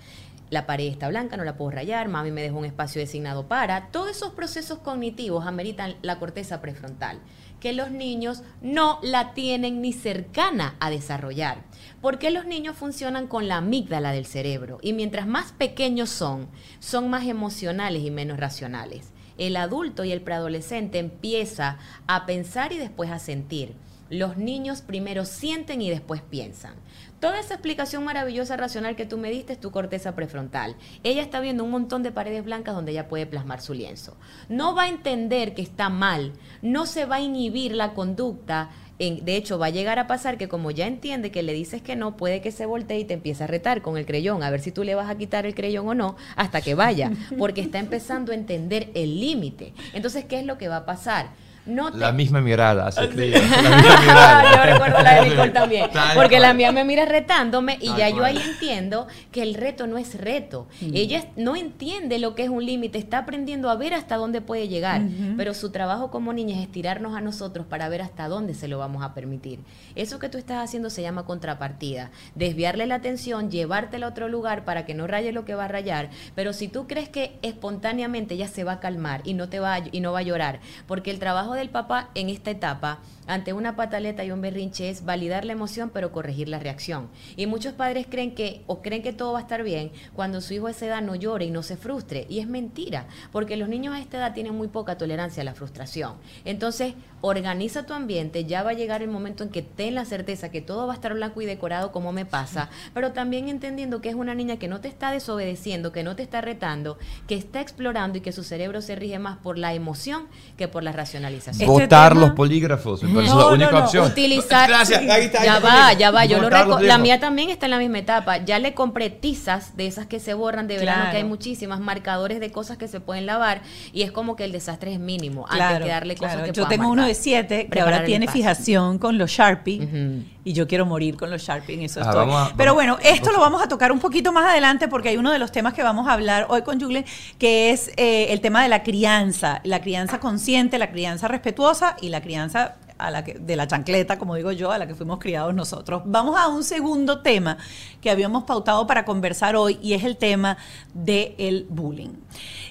La 0.51 0.67
pared 0.67 0.87
está 0.87 1.09
blanca, 1.09 1.37
no 1.37 1.45
la 1.45 1.57
puedo 1.57 1.71
rayar, 1.71 2.09
mami 2.09 2.33
me 2.33 2.43
dejó 2.43 2.59
un 2.59 2.65
espacio 2.65 3.01
designado 3.01 3.47
para. 3.47 3.93
Todos 3.93 4.11
esos 4.11 4.33
procesos 4.33 4.79
cognitivos 4.79 5.47
ameritan 5.47 5.95
la 6.03 6.19
corteza 6.19 6.61
prefrontal, 6.61 7.21
que 7.61 7.73
los 7.73 7.91
niños 7.91 8.43
no 8.61 8.99
la 9.03 9.35
tienen 9.35 9.83
ni 9.83 9.93
cercana 9.93 10.77
a 10.81 10.91
desarrollar. 10.91 11.65
Porque 12.01 12.31
los 12.31 12.47
niños 12.47 12.77
funcionan 12.77 13.27
con 13.27 13.49
la 13.49 13.57
amígdala 13.57 14.13
del 14.13 14.27
cerebro 14.27 14.79
y 14.83 14.93
mientras 14.93 15.27
más 15.27 15.53
pequeños 15.53 16.11
son, 16.11 16.49
son 16.79 17.11
más 17.11 17.27
emocionales 17.27 18.03
y 18.03 18.11
menos 18.11 18.39
racionales. 18.39 19.13
El 19.37 19.57
adulto 19.57 20.05
y 20.05 20.13
el 20.13 20.21
preadolescente 20.21 20.99
empieza 20.99 21.79
a 22.07 22.27
pensar 22.27 22.73
y 22.73 22.79
después 22.79 23.11
a 23.11 23.19
sentir. 23.19 23.75
Los 24.11 24.37
niños 24.39 24.81
primero 24.81 25.25
sienten 25.25 25.83
y 25.83 25.91
después 25.91 26.23
piensan. 26.23 26.75
Toda 27.21 27.41
esa 27.41 27.55
explicación 27.55 28.05
maravillosa 28.05 28.57
racional 28.57 28.95
que 28.95 29.05
tú 29.05 29.19
me 29.19 29.31
diste 29.31 29.53
es 29.55 29.61
tu 29.61 29.71
corteza 29.73 30.15
prefrontal. 30.15 30.77
Ella 31.03 31.21
está 31.23 31.41
viendo 31.41 31.65
un 31.65 31.71
montón 31.73 32.05
de 32.05 32.13
paredes 32.13 32.45
blancas 32.45 32.77
donde 32.77 32.93
ella 32.93 33.09
puede 33.09 33.27
plasmar 33.27 33.61
su 33.61 33.75
lienzo. 33.75 34.17
No 34.49 34.75
va 34.77 34.85
a 34.85 34.89
entender 34.89 35.53
que 35.55 35.63
está 35.63 35.89
mal, 35.89 36.33
no 36.63 36.87
se 36.87 37.07
va 37.07 37.17
a 37.17 37.21
inhibir 37.21 37.73
la 37.75 37.93
conducta. 37.95 38.71
En- 39.01 39.25
de 39.25 39.37
hecho, 39.37 39.59
va 39.59 39.67
a 39.67 39.71
llegar 39.71 39.99
a 39.99 40.07
pasar 40.07 40.39
que 40.39 40.49
como 40.49 40.71
ya 40.71 40.87
entiende 40.87 41.31
que 41.33 41.43
le 41.43 41.53
dices 41.53 41.83
que 41.83 41.97
no, 41.97 42.17
puede 42.17 42.41
que 42.41 42.53
se 42.53 42.67
voltee 42.67 43.01
y 43.01 43.05
te 43.05 43.15
empiece 43.15 43.43
a 43.45 43.47
retar 43.49 43.83
con 43.83 43.97
el 43.97 44.07
creyón, 44.07 44.43
a 44.45 44.51
ver 44.51 44.61
si 44.61 44.71
tú 44.73 44.85
le 44.85 44.95
vas 44.95 45.09
a 45.11 45.17
quitar 45.17 45.45
el 45.47 45.55
creyón 45.57 45.89
o 45.89 45.95
no, 45.95 46.17
hasta 46.37 46.61
que 46.61 46.75
vaya, 46.75 47.11
porque 47.39 47.61
está 47.61 47.79
empezando 47.81 48.31
a 48.33 48.35
entender 48.37 48.91
el 48.95 49.19
límite. 49.21 49.73
Entonces, 49.93 50.25
¿qué 50.25 50.39
es 50.41 50.47
lo 50.47 50.57
que 50.59 50.69
va 50.69 50.79
a 50.79 50.87
pasar? 50.87 51.31
No 51.69 51.93
te- 51.93 51.99
La 52.09 52.13
misma 52.13 52.41
mirada, 52.49 52.87
hace 52.89 53.09
crío. 53.09 53.37
La 53.39 53.77
misma 53.77 54.01
mirada. 54.01 54.57
yo 54.67 54.73
recuerdo 54.73 55.03
la 55.03 55.15
de 55.23 55.29
Nicole 55.31 55.51
también. 55.51 55.91
Porque 56.15 56.39
la 56.41 56.55
mía 56.55 56.73
me 56.73 56.85
mira 56.85 57.05
retándome 57.05 57.79
y 57.81 57.95
ya 57.97 58.09
yo 58.11 58.25
ahí 58.25 58.39
entiendo 58.39 59.07
que 59.31 59.43
el 59.43 59.55
reto 59.55 59.87
no 59.87 59.99
es 59.99 60.15
reto. 60.21 60.67
Ella 60.93 61.19
es- 61.19 61.27
no 61.37 61.55
entiende 61.57 62.19
lo 62.19 62.35
que 62.35 62.45
es 62.45 62.49
un 62.49 62.65
límite, 62.65 62.99
está 62.99 63.19
aprendiendo 63.19 63.71
a 63.71 63.77
ver 63.77 63.95
hasta 63.95 64.17
dónde 64.17 64.41
puede 64.41 64.69
llegar. 64.69 65.03
Pero 65.37 65.55
su 65.55 65.71
trabajo 65.71 66.11
como 66.11 66.33
niña 66.33 66.57
es 66.57 66.63
estirarnos 66.63 67.15
a 67.17 67.21
nosotros 67.21 67.67
para 67.67 67.89
ver 67.89 68.03
hasta 68.03 68.29
dónde 68.29 68.55
se 68.55 68.67
lo 68.69 68.79
vamos 68.79 69.03
a 69.05 69.15
permitir. 69.15 69.61
Eso 69.95 70.19
que 70.19 70.29
tú 70.29 70.39
estás 70.39 70.65
haciendo 70.65 70.91
se 70.91 71.03
llama 71.03 71.25
contrapartida. 71.27 72.11
Desviarle 72.35 72.87
la 72.87 72.95
atención, 72.97 73.51
llevártela 73.51 74.07
a 74.07 74.09
otro 74.09 74.29
lugar 74.29 74.65
para 74.65 74.87
que 74.87 74.95
no 74.95 75.07
raye 75.07 75.33
lo 75.33 75.45
que 75.45 75.55
va 75.55 75.67
a 75.67 75.69
rayar. 75.69 76.09
Pero 76.35 76.53
si 76.53 76.69
tú 76.69 76.87
crees 76.87 77.09
que 77.09 77.37
espontáneamente 77.43 78.35
ella 78.35 78.49
se 78.49 78.65
va 78.65 78.73
a 78.73 78.81
calmar 78.81 79.21
y 79.25 79.35
no 79.35 79.49
te 79.49 79.61
va 79.61 79.75
a- 79.75 79.83
y 79.91 80.01
no 80.01 80.13
va 80.13 80.21
a 80.21 80.23
llorar, 80.23 80.61
porque 80.87 81.11
el 81.11 81.19
trabajo 81.19 81.55
del 81.59 81.71
papá 81.71 82.11
en 82.15 82.29
esta 82.29 82.51
etapa 82.51 83.01
ante 83.29 83.53
una 83.53 83.77
pataleta 83.77 84.25
y 84.25 84.31
un 84.31 84.41
berrinche 84.41 84.89
es 84.89 85.05
validar 85.05 85.45
la 85.45 85.53
emoción 85.53 85.91
pero 85.93 86.13
corregir 86.13 86.49
la 86.49 86.59
reacción. 86.59 87.09
Y 87.37 87.47
muchos 87.47 87.75
padres 87.75 88.07
creen 88.09 88.35
que 88.35 88.63
o 88.67 88.81
creen 88.81 89.03
que 89.03 89.13
todo 89.13 89.35
va 89.35 89.41
a 89.41 89.43
estar 89.43 89.63
bien 89.63 89.93
cuando 90.15 90.41
su 90.41 90.55
hijo 90.55 90.67
a 90.67 90.71
esa 90.71 90.87
edad 90.87 91.03
no 91.03 91.15
llore 91.15 91.45
y 91.45 91.51
no 91.51 91.63
se 91.63 91.77
frustre. 91.77 92.27
Y 92.31 92.41
es 92.41 92.49
mentira, 92.49 93.07
porque 93.31 93.57
los 93.57 93.69
niños 93.69 93.95
a 93.95 94.01
esta 94.01 94.17
edad 94.17 94.33
tienen 94.33 94.55
muy 94.55 94.69
poca 94.69 94.97
tolerancia 94.97 95.43
a 95.43 95.45
la 95.45 95.55
frustración. 95.55 96.15
Entonces, 96.47 96.95
organiza 97.21 97.85
tu 97.85 97.93
ambiente, 97.93 98.45
ya 98.45 98.63
va 98.63 98.71
a 98.71 98.75
llegar 98.75 99.03
el 99.03 99.09
momento 99.09 99.45
en 99.45 99.51
que 99.51 99.63
ten 99.63 99.95
la 99.95 100.05
certeza 100.05 100.51
que 100.51 100.61
todo 100.61 100.87
va 100.87 100.93
a 100.93 100.97
estar 100.97 101.13
blanco 101.13 101.43
y 101.43 101.47
decorado 101.47 101.93
como 101.93 102.13
me 102.13 102.25
pasa, 102.25 102.71
pero 102.95 103.13
también 103.13 103.49
entendiendo 103.49 104.01
que 104.01 104.09
es 104.09 104.15
una 104.15 104.35
niña 104.35 104.59
que 104.59 104.69
no 104.69 104.81
te 104.81 104.89
está 104.89 105.11
desobedeciendo, 105.11 105.93
que 105.93 106.05
no 106.05 106.17
te 106.17 106.23
está 106.23 106.41
retando, 106.41 106.97
que 107.27 107.35
está 107.35 107.61
explorando 107.61 108.19
y 108.19 108.21
que 108.21 108.33
su 108.33 108.45
cerebro 108.45 108.81
se 108.81 108.95
rige 108.95 109.19
más 109.19 109.39
por 109.39 109.59
la 109.59 109.75
emoción 109.75 110.29
que 110.57 110.69
por 110.69 110.83
la 110.83 110.93
racionalización. 110.93 111.48
Este 111.51 111.67
Votar 111.67 112.13
tema- 112.13 112.21
los 112.27 112.31
polígrafos, 112.33 113.03
me 113.03 113.15
parece 113.15 113.33
No, 113.33 113.39
la 113.39 113.45
no, 113.47 113.53
única 113.53 113.71
no, 113.73 113.79
opción. 113.85 114.07
Utilizar. 114.07 114.69
Gracias, 114.69 115.01
ahí 115.01 115.25
está, 115.27 115.41
ahí 115.41 115.47
ya 115.47 115.57
está 115.57 115.69
va, 115.69 115.93
ya 115.93 116.11
va. 116.11 116.25
Yo 116.25 116.41
lo 116.41 116.49
reco- 116.51 116.81
La 116.81 116.99
mía 116.99 117.21
también 117.21 117.51
está 117.51 117.67
en 117.67 117.71
la 117.71 117.79
misma 117.79 117.99
etapa. 117.99 118.39
Ya 118.45 118.59
le 118.59 118.75
compré 118.75 119.11
tizas 119.11 119.77
de 119.77 119.87
esas 119.87 120.07
que 120.07 120.21
se 120.21 120.35
borran 120.35 120.67
de 120.69 120.79
verano, 120.79 120.99
Claro. 120.99 121.11
que 121.13 121.17
hay 121.19 121.25
muchísimas, 121.25 121.81
marcadores 121.81 122.41
de 122.41 122.51
cosas 122.51 122.77
que 122.79 122.89
se 122.89 123.01
pueden 123.01 123.27
lavar. 123.27 123.63
Y 123.93 124.03
es 124.03 124.13
como 124.13 124.37
que 124.37 124.45
el 124.45 124.53
desastre 124.53 124.93
es 124.93 125.01
mínimo 125.01 125.45
antes 125.49 125.57
Claro, 125.59 125.85
que 125.85 125.91
darle 125.91 126.15
cosas 126.17 126.35
claro. 126.37 126.53
que 126.53 126.57
Yo 126.57 126.67
tengo 126.69 126.85
uno 126.85 126.97
marcar. 127.03 127.09
de 127.09 127.15
siete 127.15 127.63
que 127.65 127.69
Preparar 127.71 127.95
ahora 127.95 128.07
tiene 128.07 128.29
fijación 128.29 128.99
con 128.99 129.19
los 129.19 129.31
Sharpie 129.31 129.83
Ujú. 129.85 130.25
Y 130.49 130.53
yo 130.55 130.67
quiero 130.67 130.87
morir 130.87 131.17
con 131.17 131.31
los 131.31 131.43
Sharpie 131.43 131.85
eso 131.85 132.01
Ah, 132.01 132.05
estoy. 132.05 132.27
vamos 132.27 132.37
a- 132.53 132.57
Pero 132.57 132.75
vamos- 132.75 132.75
bueno, 132.75 132.99
esto 133.03 133.33
lo 133.33 133.41
vamos 133.41 133.63
a 133.63 133.69
tocar 133.69 133.93
un 133.93 133.99
poquito 134.01 134.33
más 134.33 134.47
adelante 134.51 134.89
porque 134.89 135.11
hay 135.11 135.17
uno 135.17 135.31
de 135.31 135.39
los 135.39 135.53
temas 135.53 135.75
que 135.75 135.83
vamos 135.83 136.09
a 136.09 136.13
hablar 136.15 136.47
hoy 136.49 136.63
con 136.63 136.81
Julen 136.81 137.05
que 137.39 137.71
es 137.71 137.91
eh, 137.97 138.29
el 138.31 138.41
tema 138.41 138.63
de 138.63 138.69
la 138.69 138.83
crianza, 138.83 139.61
la 139.65 139.81
crianza 139.81 140.21
consciente, 140.21 140.79
la 140.79 140.91
crianza 140.91 141.29
respetuosa 141.29 141.97
y 142.01 142.09
la 142.09 142.21
crianza 142.21 142.77
a 142.99 143.11
la 143.11 143.25
que, 143.25 143.35
de 143.35 143.57
la 143.57 143.67
chancleta, 143.67 144.19
como 144.19 144.35
digo 144.35 144.53
yo, 144.53 144.71
a 144.71 144.79
la 144.79 144.87
que 144.87 144.95
fuimos 144.95 145.19
criados 145.19 145.55
nosotros. 145.55 146.03
Vamos 146.07 146.37
a 146.39 146.49
un 146.49 146.65
segundo 146.65 147.21
tema 147.21 147.59
que 148.01 148.11
habíamos 148.11 148.45
pautado 148.45 148.87
para 148.87 149.05
conversar 149.05 149.57
hoy 149.57 149.79
y 149.83 149.95
es 149.95 150.05
el 150.05 150.17
tema 150.17 150.59
del 150.95 151.67
bullying. 151.69 152.11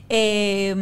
Eh, 0.09 0.75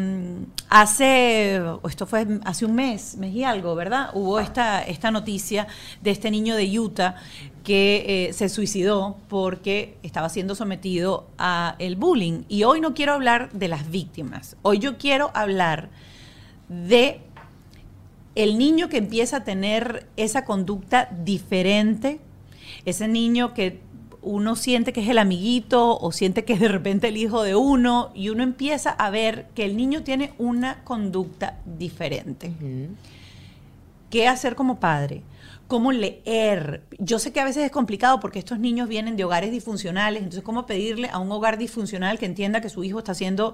hace, 0.69 1.61
esto 1.87 2.05
fue 2.05 2.27
hace 2.43 2.65
un 2.65 2.75
mes, 2.75 3.17
mes 3.17 3.33
y 3.33 3.43
algo, 3.43 3.75
¿verdad? 3.75 4.09
Hubo 4.13 4.39
esta, 4.39 4.83
esta 4.83 5.11
noticia 5.11 5.67
de 6.01 6.11
este 6.11 6.29
niño 6.29 6.55
de 6.55 6.79
Utah 6.79 7.15
que 7.63 8.27
eh, 8.27 8.33
se 8.33 8.47
suicidó 8.47 9.17
porque 9.27 9.97
estaba 10.03 10.29
siendo 10.29 10.53
sometido 10.53 11.27
a 11.37 11.75
el 11.79 11.95
bullying. 11.95 12.43
Y 12.47 12.63
hoy 12.63 12.79
no 12.79 12.93
quiero 12.93 13.13
hablar 13.13 13.51
de 13.51 13.67
las 13.67 13.89
víctimas. 13.89 14.55
Hoy 14.61 14.77
yo 14.79 14.97
quiero 14.97 15.31
hablar 15.33 15.89
de 16.69 17.21
el 18.35 18.57
niño 18.57 18.89
que 18.89 18.97
empieza 18.97 19.37
a 19.37 19.43
tener 19.43 20.07
esa 20.17 20.45
conducta 20.45 21.09
diferente, 21.23 22.19
ese 22.85 23.07
niño 23.07 23.53
que 23.53 23.79
uno 24.21 24.55
siente 24.55 24.91
que 24.91 25.01
es 25.01 25.07
el 25.07 25.19
amiguito 25.19 25.97
o 25.97 26.11
siente 26.11 26.43
que 26.43 26.53
es 26.53 26.59
de 26.59 26.67
repente 26.67 27.07
el 27.07 27.17
hijo 27.17 27.43
de 27.43 27.55
uno 27.55 28.11
y 28.15 28.29
uno 28.29 28.43
empieza 28.43 28.89
a 28.89 29.09
ver 29.09 29.47
que 29.53 29.63
el 29.65 29.77
niño 29.77 30.03
tiene 30.03 30.33
una 30.39 30.83
conducta 30.83 31.59
diferente. 31.77 32.51
¿Qué 34.09 34.27
hacer 34.27 34.55
como 34.55 34.79
padre? 34.79 35.21
¿Cómo 35.67 35.91
leer? 35.91 36.83
Yo 36.99 37.19
sé 37.19 37.31
que 37.31 37.39
a 37.39 37.45
veces 37.45 37.65
es 37.65 37.71
complicado 37.71 38.19
porque 38.19 38.39
estos 38.39 38.59
niños 38.59 38.89
vienen 38.89 39.15
de 39.15 39.23
hogares 39.23 39.51
disfuncionales, 39.51 40.23
entonces 40.23 40.43
¿cómo 40.43 40.65
pedirle 40.65 41.09
a 41.09 41.19
un 41.19 41.31
hogar 41.31 41.57
disfuncional 41.57 42.17
que 42.17 42.25
entienda 42.25 42.61
que 42.61 42.69
su 42.69 42.83
hijo 42.83 42.99
está 42.99 43.13
siendo 43.13 43.53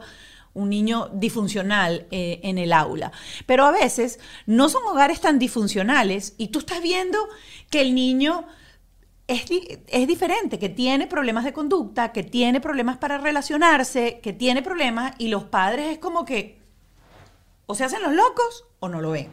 un 0.54 0.70
niño 0.70 1.10
disfuncional 1.14 2.08
eh, 2.12 2.40
en 2.44 2.58
el 2.58 2.74
aula? 2.74 3.12
Pero 3.46 3.66
a 3.66 3.72
veces 3.72 4.20
no 4.46 4.70
son 4.70 4.84
hogares 4.88 5.22
tan 5.22 5.40
disfuncionales 5.40 6.36
y 6.38 6.50
tú 6.50 6.60
estás 6.60 6.82
viendo 6.82 7.18
que 7.70 7.82
el 7.82 7.96
niño 7.96 8.46
es, 9.28 9.46
es 9.88 10.08
diferente, 10.08 10.60
que 10.60 10.70
tiene 10.70 11.08
problemas 11.08 11.46
de 11.46 11.54
conducta, 11.54 12.12
que 12.12 12.24
tiene 12.24 12.60
problemas 12.60 12.98
para 12.98 13.18
relacionarse, 13.18 14.20
que 14.22 14.34
tiene 14.34 14.62
problemas 14.62 15.14
y 15.18 15.30
los 15.30 15.46
padres 15.46 15.92
es 15.92 16.00
como 16.00 16.26
que 16.26 16.62
o 17.72 17.76
se 17.76 17.86
hacen 17.86 18.02
los 18.02 18.14
locos 18.14 18.66
o 18.82 18.90
no 18.90 19.00
lo 19.00 19.12
ven. 19.12 19.30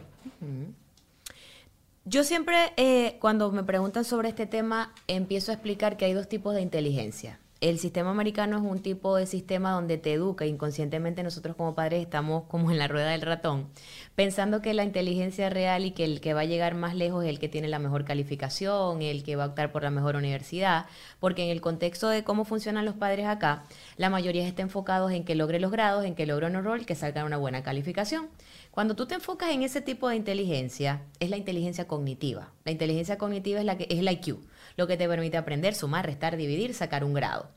Yo 2.05 2.23
siempre, 2.23 2.71
eh, 2.77 3.17
cuando 3.19 3.51
me 3.51 3.63
preguntan 3.63 4.05
sobre 4.05 4.29
este 4.29 4.45
tema, 4.45 4.93
empiezo 5.07 5.51
a 5.51 5.55
explicar 5.55 5.97
que 5.97 6.05
hay 6.05 6.13
dos 6.13 6.29
tipos 6.29 6.55
de 6.55 6.61
inteligencia. 6.61 7.37
El 7.61 7.77
sistema 7.77 8.11
americano 8.11 8.55
es 8.55 8.63
un 8.63 8.81
tipo 8.81 9.17
de 9.17 9.25
sistema 9.25 9.71
donde 9.71 9.97
te 9.97 10.13
educa, 10.13 10.45
inconscientemente 10.45 11.23
nosotros 11.23 11.57
como 11.57 11.75
padres 11.75 12.01
estamos 12.01 12.45
como 12.45 12.71
en 12.71 12.77
la 12.77 12.87
rueda 12.87 13.11
del 13.11 13.21
ratón, 13.21 13.67
pensando 14.15 14.61
que 14.61 14.73
la 14.73 14.85
inteligencia 14.85 15.49
real 15.49 15.83
y 15.83 15.91
que 15.91 16.05
el 16.05 16.21
que 16.21 16.33
va 16.33 16.41
a 16.41 16.45
llegar 16.45 16.75
más 16.75 16.95
lejos 16.95 17.25
es 17.25 17.29
el 17.29 17.37
que 17.37 17.49
tiene 17.49 17.67
la 17.67 17.77
mejor 17.77 18.05
calificación, 18.05 19.01
el 19.01 19.23
que 19.23 19.35
va 19.35 19.43
a 19.43 19.47
optar 19.47 19.73
por 19.73 19.83
la 19.83 19.89
mejor 19.89 20.15
universidad, 20.15 20.85
porque 21.19 21.43
en 21.43 21.49
el 21.49 21.59
contexto 21.59 22.07
de 22.07 22.23
cómo 22.23 22.45
funcionan 22.45 22.85
los 22.85 22.95
padres 22.95 23.25
acá, 23.25 23.65
la 23.97 24.09
mayoría 24.09 24.47
está 24.47 24.61
enfocados 24.61 25.11
en 25.11 25.25
que 25.25 25.35
logre 25.35 25.59
los 25.59 25.71
grados, 25.71 26.05
en 26.05 26.15
que 26.15 26.25
logre 26.25 26.47
un 26.47 26.63
rol, 26.63 26.85
que 26.85 26.95
salga 26.95 27.25
una 27.25 27.35
buena 27.35 27.61
calificación. 27.61 28.29
Cuando 28.71 28.95
tú 28.95 29.05
te 29.05 29.15
enfocas 29.15 29.51
en 29.51 29.63
ese 29.63 29.81
tipo 29.81 30.07
de 30.07 30.15
inteligencia, 30.15 31.01
es 31.19 31.29
la 31.29 31.35
inteligencia 31.35 31.89
cognitiva. 31.89 32.53
La 32.63 32.71
inteligencia 32.71 33.17
cognitiva 33.17 33.59
es 33.59 33.65
la 33.65 33.77
que 33.77 33.87
es 33.89 33.99
el 33.99 34.09
IQ, 34.09 34.37
lo 34.79 34.87
que 34.87 34.97
te 34.97 35.07
permite 35.07 35.37
aprender, 35.37 35.75
sumar, 35.75 36.05
restar, 36.05 36.37
dividir, 36.37 36.73
sacar 36.73 37.03
un 37.03 37.13
grado. 37.13 37.49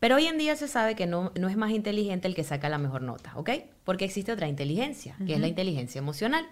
Pero 0.00 0.16
hoy 0.16 0.26
en 0.26 0.36
día 0.36 0.56
se 0.56 0.68
sabe 0.68 0.94
que 0.94 1.06
no, 1.06 1.32
no 1.38 1.48
es 1.48 1.56
más 1.56 1.70
inteligente 1.70 2.28
el 2.28 2.34
que 2.34 2.44
saca 2.44 2.68
la 2.68 2.76
mejor 2.76 3.02
nota, 3.02 3.32
¿ok? 3.36 3.50
Porque 3.84 4.04
existe 4.04 4.32
otra 4.32 4.48
inteligencia, 4.48 5.16
que 5.24 5.34
es 5.34 5.40
la 5.40 5.46
inteligencia 5.46 6.00
emocional. 6.00 6.44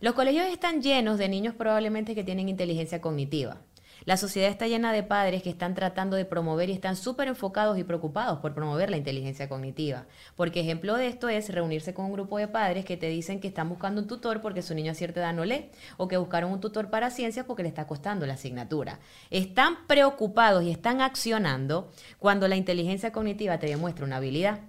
Los 0.00 0.14
colegios 0.14 0.46
están 0.46 0.82
llenos 0.82 1.18
de 1.18 1.28
niños 1.28 1.54
probablemente 1.54 2.14
que 2.14 2.22
tienen 2.22 2.48
inteligencia 2.48 3.00
cognitiva. 3.00 3.56
La 4.04 4.16
sociedad 4.16 4.50
está 4.50 4.66
llena 4.68 4.92
de 4.92 5.02
padres 5.02 5.42
que 5.42 5.50
están 5.50 5.74
tratando 5.74 6.16
de 6.16 6.24
promover 6.24 6.68
y 6.68 6.72
están 6.72 6.96
súper 6.96 7.28
enfocados 7.28 7.78
y 7.78 7.84
preocupados 7.84 8.38
por 8.40 8.54
promover 8.54 8.90
la 8.90 8.96
inteligencia 8.96 9.48
cognitiva. 9.48 10.06
Porque 10.36 10.60
ejemplo 10.60 10.96
de 10.96 11.08
esto 11.08 11.28
es 11.28 11.48
reunirse 11.48 11.94
con 11.94 12.04
un 12.04 12.12
grupo 12.12 12.38
de 12.38 12.48
padres 12.48 12.84
que 12.84 12.96
te 12.96 13.08
dicen 13.08 13.40
que 13.40 13.48
están 13.48 13.68
buscando 13.68 14.00
un 14.00 14.06
tutor 14.06 14.40
porque 14.42 14.62
su 14.62 14.74
niño 14.74 14.92
a 14.92 14.94
cierta 14.94 15.20
edad 15.20 15.34
no 15.34 15.44
lee, 15.44 15.70
o 15.96 16.08
que 16.08 16.16
buscaron 16.16 16.52
un 16.52 16.60
tutor 16.60 16.90
para 16.90 17.10
ciencias 17.10 17.46
porque 17.46 17.62
le 17.62 17.68
está 17.68 17.86
costando 17.86 18.26
la 18.26 18.34
asignatura. 18.34 19.00
Están 19.30 19.86
preocupados 19.86 20.62
y 20.62 20.70
están 20.70 21.00
accionando 21.00 21.90
cuando 22.18 22.48
la 22.48 22.56
inteligencia 22.56 23.12
cognitiva 23.12 23.58
te 23.58 23.66
demuestra 23.66 24.04
una 24.04 24.16
habilidad. 24.16 24.60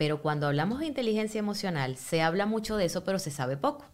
Pero 0.00 0.22
cuando 0.22 0.46
hablamos 0.46 0.78
de 0.80 0.86
inteligencia 0.86 1.38
emocional, 1.40 1.94
se 1.96 2.22
habla 2.22 2.46
mucho 2.46 2.78
de 2.78 2.86
eso, 2.86 3.04
pero 3.04 3.18
se 3.18 3.30
sabe 3.30 3.58
poco. 3.58 3.84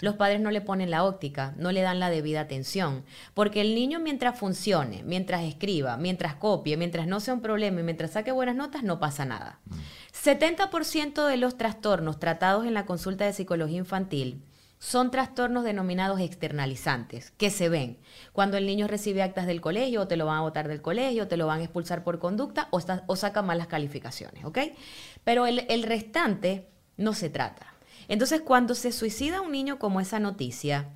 Los 0.00 0.16
padres 0.16 0.40
no 0.40 0.50
le 0.50 0.60
ponen 0.60 0.90
la 0.90 1.04
óptica, 1.04 1.54
no 1.56 1.70
le 1.70 1.82
dan 1.82 2.00
la 2.00 2.10
debida 2.10 2.40
atención, 2.40 3.04
porque 3.32 3.60
el 3.60 3.76
niño 3.76 4.00
mientras 4.00 4.36
funcione, 4.36 5.04
mientras 5.04 5.42
escriba, 5.44 5.96
mientras 5.98 6.34
copie, 6.34 6.76
mientras 6.76 7.06
no 7.06 7.20
sea 7.20 7.34
un 7.34 7.42
problema 7.42 7.78
y 7.78 7.84
mientras 7.84 8.10
saque 8.10 8.32
buenas 8.32 8.56
notas, 8.56 8.82
no 8.82 8.98
pasa 8.98 9.24
nada. 9.24 9.60
70% 10.24 11.26
de 11.28 11.36
los 11.36 11.56
trastornos 11.56 12.18
tratados 12.18 12.66
en 12.66 12.74
la 12.74 12.84
consulta 12.84 13.24
de 13.24 13.32
psicología 13.32 13.78
infantil 13.78 14.42
son 14.78 15.12
trastornos 15.12 15.62
denominados 15.62 16.18
externalizantes, 16.18 17.30
que 17.36 17.50
se 17.50 17.68
ven 17.68 17.98
cuando 18.32 18.56
el 18.56 18.66
niño 18.66 18.88
recibe 18.88 19.22
actas 19.22 19.46
del 19.46 19.60
colegio, 19.60 20.00
o 20.00 20.08
te 20.08 20.16
lo 20.16 20.26
van 20.26 20.38
a 20.38 20.40
botar 20.40 20.66
del 20.66 20.82
colegio, 20.82 21.22
o 21.22 21.28
te 21.28 21.36
lo 21.36 21.46
van 21.46 21.60
a 21.60 21.62
expulsar 21.62 22.02
por 22.02 22.18
conducta, 22.18 22.66
o, 22.72 22.80
está- 22.80 23.04
o 23.06 23.14
saca 23.14 23.42
malas 23.42 23.68
calificaciones, 23.68 24.44
¿ok? 24.44 24.58
Pero 25.24 25.46
el, 25.46 25.82
restante 25.82 26.68
no 26.96 27.14
se 27.14 27.30
trata. 27.30 27.74
Entonces, 28.08 28.40
cuando 28.40 28.74
se 28.74 28.92
suicida 28.92 29.40
un 29.40 29.52
niño 29.52 29.78
como 29.78 30.00
esa 30.00 30.18
noticia, 30.18 30.88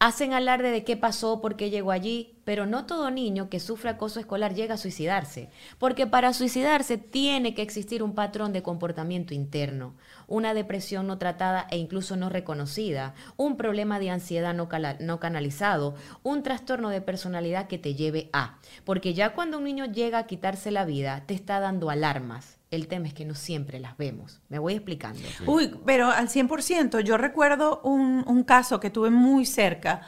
hacen 0.00 0.32
alarde 0.32 0.70
de 0.70 0.82
qué 0.82 0.96
pasó, 0.96 1.42
por 1.42 1.56
qué 1.56 1.68
llegó 1.68 1.90
allí, 1.90 2.34
pero 2.44 2.64
no 2.64 2.86
todo 2.86 3.10
niño 3.10 3.50
que 3.50 3.60
sufre 3.60 3.90
acoso 3.90 4.18
escolar 4.18 4.54
llega 4.54 4.74
a 4.74 4.78
suicidarse, 4.78 5.50
porque 5.78 6.06
para 6.06 6.32
suicidarse 6.32 6.96
tiene 6.96 7.54
que 7.54 7.60
existir 7.60 8.02
un 8.02 8.14
patrón 8.14 8.54
de 8.54 8.62
comportamiento 8.62 9.34
interno, 9.34 9.94
una 10.26 10.54
depresión 10.54 11.06
no 11.06 11.18
tratada 11.18 11.66
e 11.70 11.76
incluso 11.76 12.16
no 12.16 12.30
reconocida, 12.30 13.14
un 13.36 13.58
problema 13.58 13.98
de 13.98 14.10
ansiedad 14.10 14.54
no 14.54 15.20
canalizado, 15.20 15.94
un 16.22 16.42
trastorno 16.42 16.88
de 16.88 17.02
personalidad 17.02 17.68
que 17.68 17.78
te 17.78 17.94
lleve 17.94 18.30
a, 18.32 18.58
porque 18.84 19.12
ya 19.12 19.34
cuando 19.34 19.58
un 19.58 19.64
niño 19.64 19.84
llega 19.84 20.18
a 20.18 20.26
quitarse 20.26 20.70
la 20.70 20.86
vida, 20.86 21.24
te 21.26 21.34
está 21.34 21.60
dando 21.60 21.90
alarmas. 21.90 22.59
El 22.70 22.86
tema 22.86 23.08
es 23.08 23.14
que 23.14 23.24
no 23.24 23.34
siempre 23.34 23.80
las 23.80 23.96
vemos. 23.96 24.40
Me 24.48 24.58
voy 24.60 24.74
explicando. 24.74 25.34
Uy, 25.46 25.74
pero 25.84 26.08
al 26.10 26.28
100%, 26.28 27.00
yo 27.00 27.16
recuerdo 27.16 27.80
un, 27.82 28.22
un 28.26 28.44
caso 28.44 28.78
que 28.78 28.90
tuve 28.90 29.10
muy 29.10 29.44
cerca. 29.44 30.02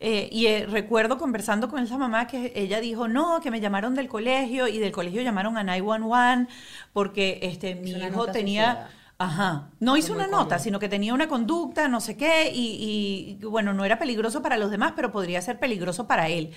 eh, 0.00 0.28
y 0.32 0.46
eh, 0.46 0.66
recuerdo 0.66 1.18
conversando 1.18 1.68
con 1.68 1.80
esa 1.82 1.98
mamá 1.98 2.26
que 2.26 2.52
ella 2.56 2.80
dijo, 2.80 3.06
no, 3.08 3.40
que 3.40 3.50
me 3.50 3.60
llamaron 3.60 3.94
del 3.94 4.08
colegio 4.08 4.66
y 4.66 4.78
del 4.78 4.92
colegio 4.92 5.22
llamaron 5.22 5.58
a 5.58 5.62
911 5.64 6.48
porque 6.92 7.38
este, 7.42 7.74
mi 7.76 7.92
hijo 8.06 8.28
tenía... 8.30 8.72
suicida. 8.74 8.96
Ajá, 9.22 9.70
no 9.80 9.98
hizo 9.98 10.14
una 10.14 10.26
nota, 10.26 10.58
sino 10.58 10.78
que 10.78 10.88
tenía 10.88 11.12
una 11.12 11.28
conducta, 11.28 11.88
no 11.88 12.00
sé 12.00 12.16
qué, 12.16 12.50
y, 12.54 13.36
y, 13.40 13.44
bueno, 13.44 13.74
no 13.74 13.84
era 13.84 13.98
peligroso 13.98 14.40
para 14.40 14.56
los 14.56 14.70
demás, 14.70 14.94
pero 14.96 15.12
podría 15.12 15.42
ser 15.42 15.58
peligroso 15.58 16.06
para 16.06 16.28
él. 16.30 16.52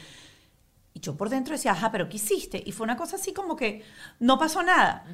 Yo 1.03 1.17
por 1.17 1.29
dentro 1.29 1.51
decía, 1.51 1.73
ajá, 1.73 1.91
pero 1.91 2.07
¿qué 2.07 2.15
hiciste? 2.15 2.63
Y 2.65 2.71
fue 2.71 2.85
una 2.85 2.95
cosa 2.95 3.17
así 3.17 3.33
como 3.33 3.57
que 3.57 3.83
no 4.19 4.39
pasó 4.39 4.63
nada. 4.63 5.05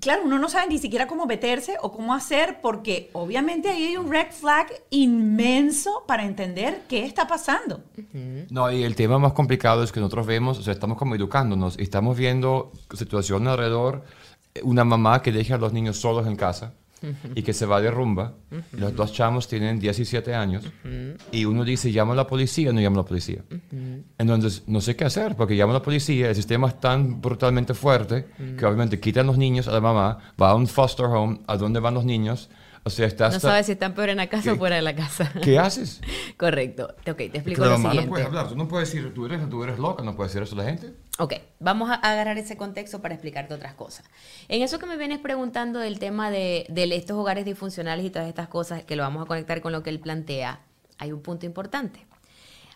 Claro, 0.00 0.22
uno 0.24 0.38
no 0.38 0.48
sabe 0.48 0.68
ni 0.68 0.78
siquiera 0.78 1.08
cómo 1.08 1.26
meterse 1.26 1.76
o 1.82 1.90
cómo 1.90 2.14
hacer, 2.14 2.60
porque 2.62 3.10
obviamente 3.12 3.68
ahí 3.68 3.86
hay 3.86 3.96
un 3.96 4.08
red 4.08 4.28
flag 4.30 4.68
inmenso 4.90 6.04
para 6.06 6.24
entender 6.24 6.82
qué 6.88 7.04
está 7.04 7.26
pasando. 7.26 7.82
No, 8.50 8.70
y 8.70 8.84
el 8.84 8.94
tema 8.94 9.18
más 9.18 9.32
complicado 9.32 9.82
es 9.82 9.90
que 9.90 9.98
nosotros 9.98 10.28
vemos, 10.28 10.60
o 10.60 10.62
sea, 10.62 10.72
estamos 10.72 10.96
como 10.96 11.16
educándonos 11.16 11.76
y 11.76 11.82
estamos 11.82 12.16
viendo 12.16 12.70
situaciones 12.94 13.48
alrededor, 13.48 14.04
eh, 14.54 14.60
una 14.62 14.84
mamá 14.84 15.20
que 15.22 15.32
deja 15.32 15.56
a 15.56 15.58
los 15.58 15.72
niños 15.72 15.98
solos 15.98 16.28
en 16.28 16.36
casa 16.36 16.74
y 17.34 17.42
que 17.42 17.52
se 17.52 17.66
va 17.66 17.80
de 17.80 17.90
rumba, 17.90 18.34
y 18.72 18.76
los 18.76 18.94
dos 18.94 19.12
chamos 19.12 19.48
tienen 19.48 19.78
17 19.78 20.34
años, 20.34 20.64
y 21.32 21.44
uno 21.44 21.64
dice, 21.64 21.92
llama 21.92 22.12
a 22.12 22.16
la 22.16 22.26
policía, 22.26 22.72
no 22.72 22.80
llama 22.80 22.96
a 22.96 23.02
la 23.02 23.08
policía. 23.08 23.44
Entonces, 24.18 24.64
no 24.66 24.80
sé 24.80 24.96
qué 24.96 25.04
hacer, 25.04 25.36
porque 25.36 25.56
llama 25.56 25.72
a 25.72 25.74
la 25.74 25.82
policía, 25.82 26.28
el 26.28 26.34
sistema 26.34 26.68
es 26.68 26.80
tan 26.80 27.20
brutalmente 27.20 27.74
fuerte 27.74 28.26
que 28.58 28.64
obviamente 28.66 29.00
quitan 29.00 29.26
los 29.26 29.38
niños 29.38 29.68
a 29.68 29.72
la 29.72 29.80
mamá, 29.80 30.18
va 30.40 30.50
a 30.50 30.54
un 30.54 30.66
foster 30.66 31.06
home, 31.06 31.40
¿a 31.46 31.56
dónde 31.56 31.80
van 31.80 31.94
los 31.94 32.04
niños? 32.04 32.50
O 32.84 32.90
sea, 32.90 33.06
está 33.06 33.28
No 33.30 33.40
sabes 33.40 33.66
si 33.66 33.72
están 33.72 33.94
peor 33.94 34.08
en 34.08 34.16
la 34.16 34.28
casa 34.28 34.52
o 34.52 34.56
fuera 34.56 34.76
de 34.76 34.82
la 34.82 34.94
casa. 34.94 35.30
¿Qué 35.42 35.58
haces? 35.58 36.00
Correcto. 36.36 36.94
Ok, 37.06 37.16
te 37.16 37.24
explico 37.24 37.62
la 37.62 37.72
lo 37.72 37.72
mamá 37.78 37.88
no 37.88 37.90
siguiente. 37.90 38.10
puede 38.10 38.24
hablar, 38.24 38.48
tú 38.48 38.56
no 38.56 38.68
puedes 38.68 38.92
decir, 38.92 39.12
tú 39.14 39.26
eres, 39.26 39.48
tú 39.48 39.62
eres 39.64 39.78
loca, 39.78 40.02
no 40.02 40.16
puedes 40.16 40.32
decir 40.32 40.42
eso 40.42 40.54
a 40.58 40.64
la 40.64 40.70
gente. 40.70 40.92
Ok, 41.18 41.34
vamos 41.58 41.90
a 41.90 41.94
agarrar 41.94 42.38
ese 42.38 42.56
contexto 42.56 43.02
para 43.02 43.14
explicarte 43.14 43.52
otras 43.54 43.74
cosas. 43.74 44.06
En 44.48 44.62
eso 44.62 44.78
que 44.78 44.86
me 44.86 44.96
vienes 44.96 45.18
preguntando 45.18 45.80
del 45.80 45.98
tema 45.98 46.30
de, 46.30 46.66
de 46.68 46.84
estos 46.96 47.16
hogares 47.16 47.44
disfuncionales 47.44 48.06
y 48.06 48.10
todas 48.10 48.28
estas 48.28 48.48
cosas, 48.48 48.84
que 48.84 48.96
lo 48.96 49.02
vamos 49.02 49.22
a 49.22 49.26
conectar 49.26 49.60
con 49.60 49.72
lo 49.72 49.82
que 49.82 49.90
él 49.90 50.00
plantea, 50.00 50.60
hay 50.98 51.12
un 51.12 51.20
punto 51.20 51.46
importante. 51.46 52.06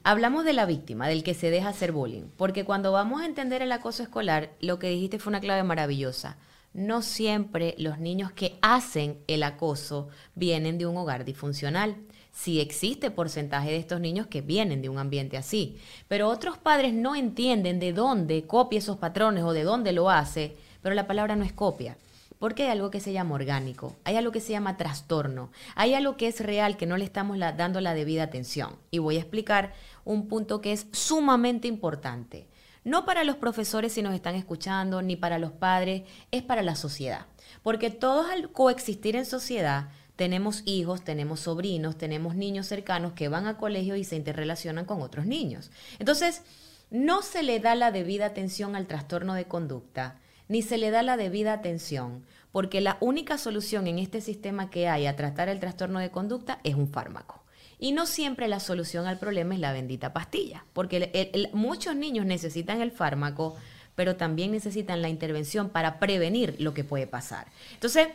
Hablamos 0.05 0.44
de 0.44 0.53
la 0.53 0.66
víctima, 0.66 1.07
del 1.07 1.22
que 1.22 1.34
se 1.34 1.50
deja 1.50 1.68
hacer 1.68 1.92
bullying, 1.92 2.24
porque 2.36 2.64
cuando 2.64 2.90
vamos 2.90 3.22
a 3.22 3.26
entender 3.26 3.62
el 3.62 3.70
acoso 3.70 4.03
escolar, 4.03 4.50
lo 4.61 4.80
que 4.80 4.88
dijiste 4.88 5.20
fue 5.20 5.30
una 5.30 5.40
clave 5.40 5.62
maravillosa. 5.62 6.36
No 6.74 7.02
siempre 7.02 7.74
los 7.76 7.98
niños 7.98 8.32
que 8.32 8.56
hacen 8.62 9.18
el 9.26 9.42
acoso 9.42 10.08
vienen 10.34 10.78
de 10.78 10.86
un 10.86 10.96
hogar 10.96 11.26
disfuncional. 11.26 11.96
Sí 12.32 12.60
existe 12.60 13.10
porcentaje 13.10 13.70
de 13.70 13.76
estos 13.76 14.00
niños 14.00 14.26
que 14.26 14.40
vienen 14.40 14.80
de 14.80 14.88
un 14.88 14.96
ambiente 14.96 15.36
así, 15.36 15.76
pero 16.08 16.30
otros 16.30 16.56
padres 16.56 16.94
no 16.94 17.14
entienden 17.14 17.78
de 17.78 17.92
dónde 17.92 18.46
copia 18.46 18.78
esos 18.78 18.96
patrones 18.96 19.44
o 19.44 19.52
de 19.52 19.64
dónde 19.64 19.92
lo 19.92 20.08
hace, 20.08 20.56
pero 20.80 20.94
la 20.94 21.06
palabra 21.06 21.36
no 21.36 21.44
es 21.44 21.52
copia. 21.52 21.98
Porque 22.38 22.64
hay 22.64 22.70
algo 22.70 22.90
que 22.90 23.00
se 23.00 23.12
llama 23.12 23.34
orgánico, 23.34 23.94
hay 24.02 24.16
algo 24.16 24.32
que 24.32 24.40
se 24.40 24.50
llama 24.50 24.76
trastorno, 24.76 25.52
hay 25.76 25.94
algo 25.94 26.16
que 26.16 26.26
es 26.26 26.40
real 26.40 26.76
que 26.76 26.86
no 26.86 26.96
le 26.96 27.04
estamos 27.04 27.38
dando 27.38 27.80
la 27.80 27.94
debida 27.94 28.24
atención. 28.24 28.76
Y 28.90 28.98
voy 28.98 29.16
a 29.16 29.20
explicar 29.20 29.74
un 30.04 30.26
punto 30.26 30.60
que 30.62 30.72
es 30.72 30.86
sumamente 30.90 31.68
importante. 31.68 32.48
No 32.84 33.04
para 33.04 33.22
los 33.22 33.36
profesores 33.36 33.92
si 33.92 34.02
nos 34.02 34.14
están 34.14 34.34
escuchando, 34.34 35.02
ni 35.02 35.16
para 35.16 35.38
los 35.38 35.52
padres, 35.52 36.02
es 36.32 36.42
para 36.42 36.62
la 36.62 36.74
sociedad. 36.74 37.26
Porque 37.62 37.90
todos 37.90 38.28
al 38.30 38.50
coexistir 38.50 39.14
en 39.14 39.24
sociedad 39.24 39.88
tenemos 40.16 40.62
hijos, 40.66 41.02
tenemos 41.02 41.40
sobrinos, 41.40 41.96
tenemos 41.96 42.34
niños 42.34 42.66
cercanos 42.66 43.12
que 43.12 43.28
van 43.28 43.46
a 43.46 43.56
colegio 43.56 43.96
y 43.96 44.04
se 44.04 44.16
interrelacionan 44.16 44.84
con 44.84 45.00
otros 45.00 45.26
niños. 45.26 45.70
Entonces, 45.98 46.42
no 46.90 47.22
se 47.22 47.42
le 47.42 47.60
da 47.60 47.74
la 47.74 47.90
debida 47.90 48.26
atención 48.26 48.76
al 48.76 48.86
trastorno 48.86 49.34
de 49.34 49.46
conducta, 49.46 50.20
ni 50.48 50.62
se 50.62 50.76
le 50.76 50.90
da 50.90 51.02
la 51.02 51.16
debida 51.16 51.52
atención, 51.52 52.24
porque 52.50 52.80
la 52.80 52.98
única 53.00 53.38
solución 53.38 53.86
en 53.86 53.98
este 53.98 54.20
sistema 54.20 54.70
que 54.70 54.88
hay 54.88 55.06
a 55.06 55.16
tratar 55.16 55.48
el 55.48 55.60
trastorno 55.60 56.00
de 56.00 56.10
conducta 56.10 56.60
es 56.64 56.74
un 56.74 56.88
fármaco. 56.88 57.41
Y 57.82 57.90
no 57.90 58.06
siempre 58.06 58.46
la 58.46 58.60
solución 58.60 59.06
al 59.08 59.18
problema 59.18 59.54
es 59.54 59.60
la 59.60 59.72
bendita 59.72 60.12
pastilla, 60.12 60.64
porque 60.72 61.10
el- 61.32 61.50
muchos 61.52 61.96
niños 61.96 62.24
necesitan 62.24 62.80
el 62.80 62.92
fármaco, 62.92 63.56
pero 63.96 64.14
también 64.14 64.52
necesitan 64.52 65.02
la 65.02 65.08
intervención 65.08 65.68
para 65.68 65.98
prevenir 65.98 66.54
lo 66.60 66.74
que 66.74 66.84
puede 66.84 67.06
pasar. 67.08 67.48
Entonces, 67.74 68.06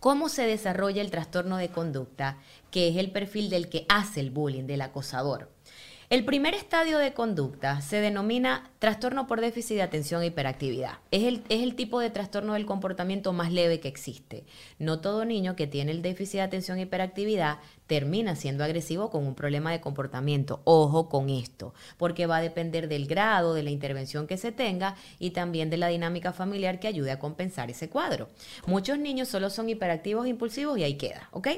¿Cómo 0.00 0.28
se 0.28 0.46
desarrolla 0.46 1.02
el 1.02 1.10
trastorno 1.10 1.56
de 1.56 1.70
conducta, 1.70 2.38
que 2.70 2.86
es 2.88 2.96
el 2.98 3.10
perfil 3.10 3.50
del 3.50 3.68
que 3.68 3.84
hace 3.88 4.20
el 4.20 4.30
bullying, 4.30 4.62
del 4.68 4.82
acosador? 4.82 5.50
El 6.10 6.24
primer 6.24 6.54
estadio 6.54 6.96
de 6.96 7.12
conducta 7.12 7.82
se 7.82 8.00
denomina 8.00 8.70
trastorno 8.78 9.26
por 9.26 9.42
déficit 9.42 9.76
de 9.76 9.82
atención 9.82 10.22
e 10.22 10.28
hiperactividad. 10.28 10.92
Es 11.10 11.24
el, 11.24 11.42
es 11.50 11.62
el 11.62 11.74
tipo 11.74 12.00
de 12.00 12.08
trastorno 12.08 12.54
del 12.54 12.64
comportamiento 12.64 13.34
más 13.34 13.52
leve 13.52 13.78
que 13.78 13.88
existe. 13.88 14.44
No 14.78 15.00
todo 15.00 15.26
niño 15.26 15.54
que 15.54 15.66
tiene 15.66 15.92
el 15.92 16.00
déficit 16.00 16.36
de 16.36 16.44
atención 16.44 16.78
e 16.78 16.82
hiperactividad 16.82 17.58
termina 17.86 18.36
siendo 18.36 18.64
agresivo 18.64 19.10
con 19.10 19.26
un 19.26 19.34
problema 19.34 19.70
de 19.70 19.82
comportamiento. 19.82 20.62
Ojo 20.64 21.10
con 21.10 21.28
esto, 21.28 21.74
porque 21.98 22.24
va 22.24 22.38
a 22.38 22.42
depender 22.42 22.88
del 22.88 23.06
grado, 23.06 23.52
de 23.52 23.62
la 23.62 23.70
intervención 23.70 24.26
que 24.26 24.38
se 24.38 24.50
tenga 24.50 24.96
y 25.18 25.32
también 25.32 25.68
de 25.68 25.76
la 25.76 25.88
dinámica 25.88 26.32
familiar 26.32 26.80
que 26.80 26.88
ayude 26.88 27.10
a 27.10 27.18
compensar 27.18 27.70
ese 27.70 27.90
cuadro. 27.90 28.30
Muchos 28.66 28.98
niños 28.98 29.28
solo 29.28 29.50
son 29.50 29.68
hiperactivos 29.68 30.24
e 30.24 30.30
impulsivos 30.30 30.78
y 30.78 30.84
ahí 30.84 30.94
queda, 30.94 31.28
¿ok? 31.32 31.48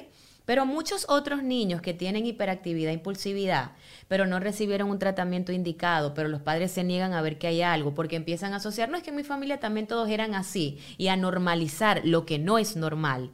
Pero 0.45 0.67
muchos 0.67 1.07
otros 1.09 1.43
niños 1.43 1.83
que 1.83 1.95
tienen 1.95 2.27
hiperactividad 2.27 2.93
impulsividad, 2.93 3.73
pero 4.09 4.27
no 4.27 4.41
recibieron 4.41 4.91
un 4.91 4.99
tratamiento 4.99 5.53
indicado, 5.53 6.15
pero 6.15 6.29
los 6.29 6.43
padres 6.43 6.73
se 6.73 6.85
niegan 6.85 7.13
a 7.13 7.23
ver 7.23 7.39
que 7.39 7.47
hay 7.47 7.63
algo, 7.63 7.95
porque 7.95 8.17
empiezan 8.17 8.53
a 8.53 8.57
asociar, 8.57 8.89
no 8.89 8.97
es 8.97 9.03
que 9.03 9.11
en 9.11 9.17
mi 9.17 9.25
familia 9.25 9.61
también 9.61 9.87
todos 9.87 10.09
eran 10.09 10.35
así, 10.35 10.79
y 10.99 11.09
a 11.09 11.17
normalizar 11.17 12.03
lo 12.05 12.27
que 12.27 12.39
no 12.39 12.59
es 12.59 12.77
normal. 12.77 13.31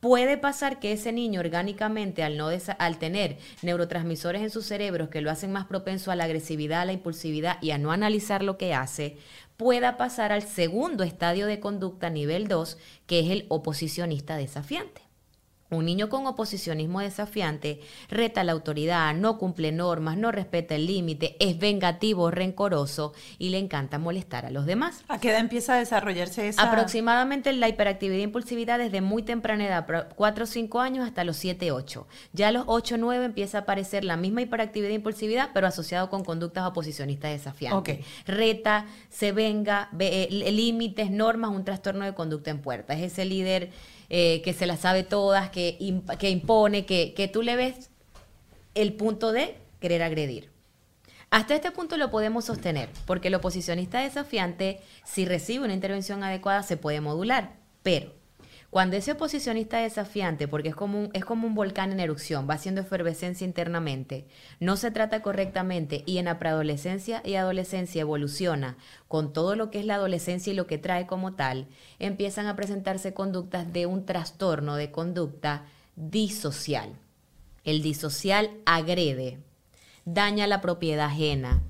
Puede 0.00 0.36
pasar 0.36 0.78
que 0.78 0.92
ese 0.92 1.10
niño 1.10 1.40
orgánicamente, 1.40 2.22
al, 2.22 2.36
no 2.36 2.50
al 2.78 2.98
tener 2.98 3.38
neurotransmisores 3.62 4.42
en 4.42 4.50
sus 4.50 4.64
cerebros 4.64 5.08
que 5.08 5.20
lo 5.20 5.30
hacen 5.30 5.50
más 5.50 5.66
propenso 5.66 6.12
a 6.12 6.16
la 6.16 6.24
agresividad, 6.24 6.82
a 6.82 6.84
la 6.84 6.92
impulsividad 6.92 7.60
y 7.60 7.72
a 7.72 7.78
no 7.78 7.90
analizar 7.90 8.44
lo 8.44 8.58
que 8.58 8.74
hace, 8.74 9.16
pueda 9.56 9.96
pasar 9.96 10.30
al 10.30 10.42
segundo 10.42 11.02
estadio 11.02 11.46
de 11.46 11.58
conducta 11.58 12.10
nivel 12.10 12.46
2, 12.46 12.78
que 13.06 13.20
es 13.20 13.30
el 13.30 13.46
oposicionista 13.48 14.36
desafiante. 14.36 15.07
Un 15.70 15.84
niño 15.84 16.08
con 16.08 16.26
oposicionismo 16.26 17.00
desafiante 17.00 17.80
reta 18.08 18.40
a 18.40 18.44
la 18.44 18.52
autoridad, 18.52 19.14
no 19.14 19.36
cumple 19.36 19.70
normas, 19.70 20.16
no 20.16 20.32
respeta 20.32 20.74
el 20.74 20.86
límite, 20.86 21.36
es 21.40 21.58
vengativo, 21.58 22.30
rencoroso 22.30 23.12
y 23.38 23.50
le 23.50 23.58
encanta 23.58 23.98
molestar 23.98 24.46
a 24.46 24.50
los 24.50 24.64
demás. 24.64 25.02
¿A 25.08 25.20
qué 25.20 25.30
edad 25.30 25.40
empieza 25.40 25.74
a 25.74 25.78
desarrollarse 25.78 26.48
esa? 26.48 26.62
Aproximadamente 26.62 27.52
la 27.52 27.68
hiperactividad 27.68 28.18
e 28.20 28.22
impulsividad 28.22 28.78
desde 28.78 29.02
muy 29.02 29.22
temprana 29.22 29.66
edad, 29.66 30.08
4 30.16 30.44
o 30.44 30.46
5 30.46 30.80
años 30.80 31.06
hasta 31.06 31.22
los 31.24 31.36
7, 31.36 31.70
8. 31.70 32.06
Ya 32.32 32.48
a 32.48 32.52
los 32.52 32.64
8 32.66 32.94
o 32.94 32.98
9 32.98 33.26
empieza 33.26 33.58
a 33.58 33.60
aparecer 33.62 34.04
la 34.04 34.16
misma 34.16 34.40
hiperactividad 34.40 34.90
e 34.92 34.94
impulsividad, 34.94 35.50
pero 35.52 35.66
asociado 35.66 36.08
con 36.08 36.24
conductas 36.24 36.64
oposicionistas 36.66 37.30
desafiantes. 37.32 37.98
Ok. 37.98 38.04
Reta, 38.26 38.86
se 39.10 39.32
venga, 39.32 39.90
ve- 39.92 40.28
eh, 40.30 40.50
límites, 40.52 41.10
normas, 41.10 41.50
un 41.50 41.64
trastorno 41.64 42.04
de 42.06 42.14
conducta 42.14 42.50
en 42.50 42.60
puerta. 42.62 42.94
Es 42.94 43.02
ese 43.12 43.24
líder 43.26 43.70
eh, 44.10 44.40
que 44.42 44.52
se 44.52 44.66
las 44.66 44.80
sabe 44.80 45.02
todas, 45.02 45.50
que, 45.50 45.78
que 46.18 46.30
impone, 46.30 46.86
que, 46.86 47.14
que 47.14 47.28
tú 47.28 47.42
le 47.42 47.56
ves 47.56 47.90
el 48.74 48.94
punto 48.94 49.32
de 49.32 49.56
querer 49.80 50.02
agredir. 50.02 50.50
Hasta 51.30 51.54
este 51.54 51.70
punto 51.70 51.96
lo 51.98 52.10
podemos 52.10 52.46
sostener, 52.46 52.88
porque 53.06 53.28
el 53.28 53.34
oposicionista 53.34 54.00
desafiante, 54.00 54.80
si 55.04 55.26
recibe 55.26 55.64
una 55.64 55.74
intervención 55.74 56.22
adecuada, 56.24 56.62
se 56.62 56.78
puede 56.78 57.00
modular. 57.02 57.56
Pero 57.82 58.17
Cuando 58.70 58.96
ese 58.96 59.12
oposicionista 59.12 59.78
desafiante, 59.78 60.46
porque 60.46 60.68
es 60.68 60.74
como, 60.74 61.00
un, 61.00 61.10
es 61.14 61.24
como 61.24 61.46
un 61.46 61.54
volcán 61.54 61.90
en 61.90 62.00
erupción, 62.00 62.46
va 62.48 62.54
haciendo 62.54 62.82
efervescencia 62.82 63.46
internamente, 63.46 64.26
no 64.60 64.76
se 64.76 64.90
trata 64.90 65.22
correctamente 65.22 66.02
y 66.04 66.18
en 66.18 66.26
la 66.26 66.38
preadolescencia 66.38 67.22
y 67.24 67.36
adolescencia 67.36 68.02
evoluciona 68.02 68.76
con 69.08 69.32
todo 69.32 69.56
lo 69.56 69.70
que 69.70 69.80
es 69.80 69.86
la 69.86 69.94
adolescencia 69.94 70.52
y 70.52 70.56
lo 70.56 70.66
que 70.66 70.76
trae 70.76 71.06
como 71.06 71.34
tal, 71.34 71.66
empiezan 71.98 72.46
a 72.46 72.56
presentarse 72.56 73.14
conductas 73.14 73.72
de 73.72 73.86
un 73.86 74.04
trastorno 74.04 74.76
de 74.76 74.90
conducta 74.90 75.64
disocial. 75.96 76.90
El 77.64 77.80
disocial 77.80 78.50
agrede, 78.66 79.38
daña 80.04 80.46
la 80.46 80.60
propiedad 80.60 81.06
ajena, 81.06 81.62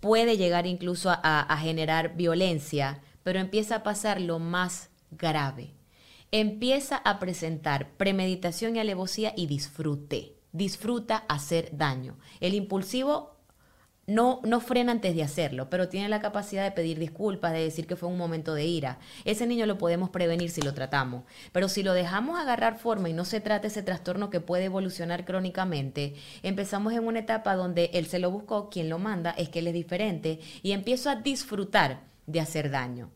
puede 0.00 0.38
llegar 0.38 0.66
incluso 0.66 1.10
a, 1.10 1.18
a 1.40 1.56
generar 1.58 2.16
violencia, 2.16 3.02
pero 3.22 3.38
empieza 3.38 3.76
a 3.76 3.82
pasar 3.82 4.18
lo 4.18 4.38
más 4.38 4.88
grave 5.10 5.77
empieza 6.32 6.96
a 6.96 7.18
presentar 7.18 7.90
premeditación 7.96 8.76
y 8.76 8.80
alevosía 8.80 9.32
y 9.36 9.46
disfrute. 9.46 10.34
Disfruta 10.52 11.24
hacer 11.28 11.70
daño. 11.72 12.18
El 12.40 12.54
impulsivo 12.54 13.38
no, 14.08 14.40
no 14.44 14.60
frena 14.60 14.92
antes 14.92 15.14
de 15.14 15.22
hacerlo, 15.22 15.68
pero 15.68 15.90
tiene 15.90 16.08
la 16.08 16.20
capacidad 16.20 16.64
de 16.64 16.72
pedir 16.72 16.98
disculpas, 16.98 17.52
de 17.52 17.62
decir 17.62 17.86
que 17.86 17.94
fue 17.94 18.08
un 18.08 18.16
momento 18.16 18.54
de 18.54 18.64
ira. 18.64 18.98
Ese 19.26 19.46
niño 19.46 19.66
lo 19.66 19.76
podemos 19.76 20.08
prevenir 20.08 20.48
si 20.48 20.62
lo 20.62 20.72
tratamos, 20.72 21.24
pero 21.52 21.68
si 21.68 21.82
lo 21.82 21.92
dejamos 21.92 22.40
agarrar 22.40 22.78
forma 22.78 23.10
y 23.10 23.12
no 23.12 23.26
se 23.26 23.40
trata 23.40 23.66
ese 23.66 23.82
trastorno 23.82 24.30
que 24.30 24.40
puede 24.40 24.64
evolucionar 24.64 25.26
crónicamente, 25.26 26.14
empezamos 26.42 26.94
en 26.94 27.06
una 27.06 27.18
etapa 27.18 27.54
donde 27.54 27.90
él 27.92 28.06
se 28.06 28.18
lo 28.18 28.30
buscó, 28.30 28.70
quien 28.70 28.88
lo 28.88 28.98
manda 28.98 29.32
es 29.32 29.50
que 29.50 29.58
él 29.58 29.66
es 29.66 29.74
diferente 29.74 30.40
y 30.62 30.72
empiezo 30.72 31.10
a 31.10 31.16
disfrutar 31.16 32.00
de 32.26 32.40
hacer 32.40 32.70
daño. 32.70 33.10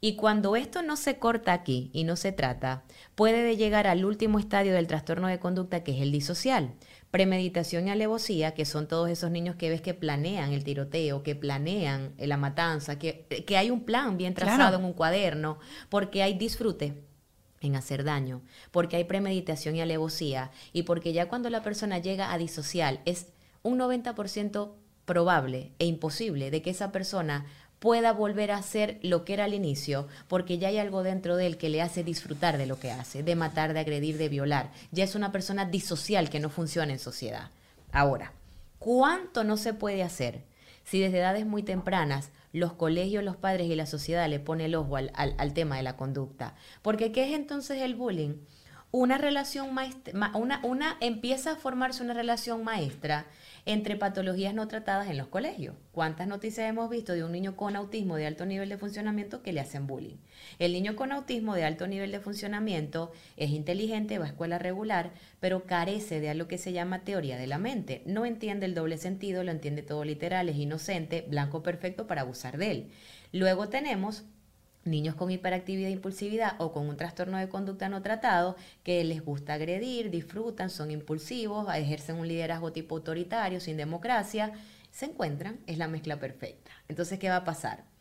Y 0.00 0.16
cuando 0.16 0.56
esto 0.56 0.82
no 0.82 0.96
se 0.96 1.18
corta 1.18 1.52
aquí 1.52 1.90
y 1.92 2.04
no 2.04 2.16
se 2.16 2.32
trata, 2.32 2.84
puede 3.14 3.56
llegar 3.56 3.86
al 3.86 4.04
último 4.04 4.38
estadio 4.38 4.74
del 4.74 4.86
trastorno 4.86 5.28
de 5.28 5.38
conducta 5.38 5.82
que 5.82 5.92
es 5.92 6.02
el 6.02 6.12
disocial. 6.12 6.74
Premeditación 7.10 7.88
y 7.88 7.90
alevosía, 7.90 8.52
que 8.52 8.64
son 8.66 8.88
todos 8.88 9.08
esos 9.08 9.30
niños 9.30 9.56
que 9.56 9.70
ves 9.70 9.80
que 9.80 9.94
planean 9.94 10.52
el 10.52 10.64
tiroteo, 10.64 11.22
que 11.22 11.34
planean 11.34 12.14
la 12.18 12.36
matanza, 12.36 12.98
que, 12.98 13.26
que 13.46 13.56
hay 13.56 13.70
un 13.70 13.84
plan 13.84 14.16
bien 14.18 14.34
trazado 14.34 14.78
en 14.78 14.84
un 14.84 14.92
cuaderno, 14.92 15.58
porque 15.88 16.22
hay 16.22 16.34
disfrute 16.34 17.02
en 17.60 17.74
hacer 17.74 18.04
daño, 18.04 18.42
porque 18.70 18.96
hay 18.96 19.04
premeditación 19.04 19.76
y 19.76 19.80
alevosía, 19.80 20.50
y 20.72 20.82
porque 20.82 21.12
ya 21.12 21.28
cuando 21.28 21.48
la 21.48 21.62
persona 21.62 21.98
llega 21.98 22.32
a 22.32 22.38
disocial 22.38 23.00
es 23.06 23.32
un 23.62 23.78
90% 23.78 24.72
probable 25.06 25.72
e 25.78 25.86
imposible 25.86 26.50
de 26.50 26.60
que 26.60 26.70
esa 26.70 26.92
persona 26.92 27.46
pueda 27.78 28.12
volver 28.12 28.50
a 28.50 28.56
hacer 28.56 28.98
lo 29.02 29.24
que 29.24 29.34
era 29.34 29.44
al 29.44 29.54
inicio, 29.54 30.08
porque 30.28 30.58
ya 30.58 30.68
hay 30.68 30.78
algo 30.78 31.02
dentro 31.02 31.36
de 31.36 31.46
él 31.46 31.58
que 31.58 31.68
le 31.68 31.82
hace 31.82 32.04
disfrutar 32.04 32.58
de 32.58 32.66
lo 32.66 32.78
que 32.78 32.90
hace, 32.90 33.22
de 33.22 33.36
matar, 33.36 33.74
de 33.74 33.80
agredir, 33.80 34.18
de 34.18 34.28
violar. 34.28 34.70
Ya 34.92 35.04
es 35.04 35.14
una 35.14 35.32
persona 35.32 35.64
disocial 35.66 36.30
que 36.30 36.40
no 36.40 36.48
funciona 36.48 36.92
en 36.92 36.98
sociedad. 36.98 37.50
Ahora, 37.92 38.32
¿cuánto 38.78 39.44
no 39.44 39.56
se 39.56 39.74
puede 39.74 40.02
hacer 40.02 40.42
si 40.84 41.00
desde 41.00 41.18
edades 41.18 41.46
muy 41.46 41.62
tempranas 41.62 42.30
los 42.52 42.72
colegios, 42.72 43.22
los 43.22 43.36
padres 43.36 43.68
y 43.68 43.74
la 43.74 43.86
sociedad 43.86 44.28
le 44.28 44.40
ponen 44.40 44.66
el 44.66 44.74
ojo 44.76 44.96
al, 44.96 45.52
tema 45.52 45.76
de 45.76 45.82
la 45.82 45.96
conducta? 45.96 46.54
Porque 46.82 47.12
¿qué 47.12 47.24
es 47.24 47.34
entonces 47.34 47.82
el 47.82 47.94
bullying? 47.94 48.36
Una 48.90 49.18
relación 49.18 49.74
maestra, 49.74 50.32
una 50.34 50.96
empieza 51.00 51.52
a 51.52 51.56
formarse 51.56 52.02
una 52.02 52.14
relación 52.14 52.64
maestra 52.64 53.26
entre 53.66 53.96
patologías 53.96 54.54
no 54.54 54.68
tratadas 54.68 55.10
en 55.10 55.18
los 55.18 55.26
colegios. 55.26 55.74
¿Cuántas 55.90 56.28
noticias 56.28 56.68
hemos 56.68 56.88
visto 56.88 57.12
de 57.12 57.24
un 57.24 57.32
niño 57.32 57.56
con 57.56 57.74
autismo 57.74 58.16
de 58.16 58.26
alto 58.26 58.46
nivel 58.46 58.68
de 58.68 58.78
funcionamiento 58.78 59.42
que 59.42 59.52
le 59.52 59.60
hacen 59.60 59.88
bullying? 59.88 60.16
El 60.60 60.72
niño 60.72 60.94
con 60.94 61.10
autismo 61.10 61.54
de 61.56 61.64
alto 61.64 61.88
nivel 61.88 62.12
de 62.12 62.20
funcionamiento 62.20 63.10
es 63.36 63.50
inteligente, 63.50 64.18
va 64.18 64.26
a 64.26 64.28
escuela 64.28 64.60
regular, 64.60 65.10
pero 65.40 65.64
carece 65.64 66.20
de 66.20 66.30
algo 66.30 66.46
que 66.46 66.58
se 66.58 66.72
llama 66.72 67.00
teoría 67.00 67.36
de 67.36 67.48
la 67.48 67.58
mente. 67.58 68.02
No 68.06 68.24
entiende 68.24 68.66
el 68.66 68.74
doble 68.74 68.98
sentido, 68.98 69.42
lo 69.42 69.50
entiende 69.50 69.82
todo 69.82 70.04
literal, 70.04 70.48
es 70.48 70.56
inocente, 70.56 71.26
blanco 71.28 71.64
perfecto 71.64 72.06
para 72.06 72.20
abusar 72.20 72.58
de 72.58 72.70
él. 72.70 72.90
Luego 73.32 73.68
tenemos 73.68 74.24
niños 74.86 75.14
con 75.14 75.30
hiperactividad 75.30 75.88
e 75.88 75.92
impulsividad 75.92 76.54
o 76.58 76.72
con 76.72 76.88
un 76.88 76.96
trastorno 76.96 77.38
de 77.38 77.48
conducta 77.48 77.88
no 77.88 78.02
tratado 78.02 78.56
que 78.82 79.02
les 79.04 79.24
gusta 79.24 79.54
agredir, 79.54 80.10
disfrutan, 80.10 80.70
son 80.70 80.90
impulsivos, 80.90 81.66
ejercen 81.74 82.16
un 82.16 82.28
liderazgo 82.28 82.72
tipo 82.72 82.96
autoritario, 82.96 83.60
sin 83.60 83.76
democracia, 83.76 84.52
se 84.90 85.06
encuentran, 85.06 85.58
es 85.66 85.78
la 85.78 85.88
mezcla 85.88 86.18
perfecta. 86.18 86.70
Entonces, 86.88 87.18
¿qué 87.18 87.28
va 87.28 87.36
a 87.36 87.44
pasar? 87.44 87.95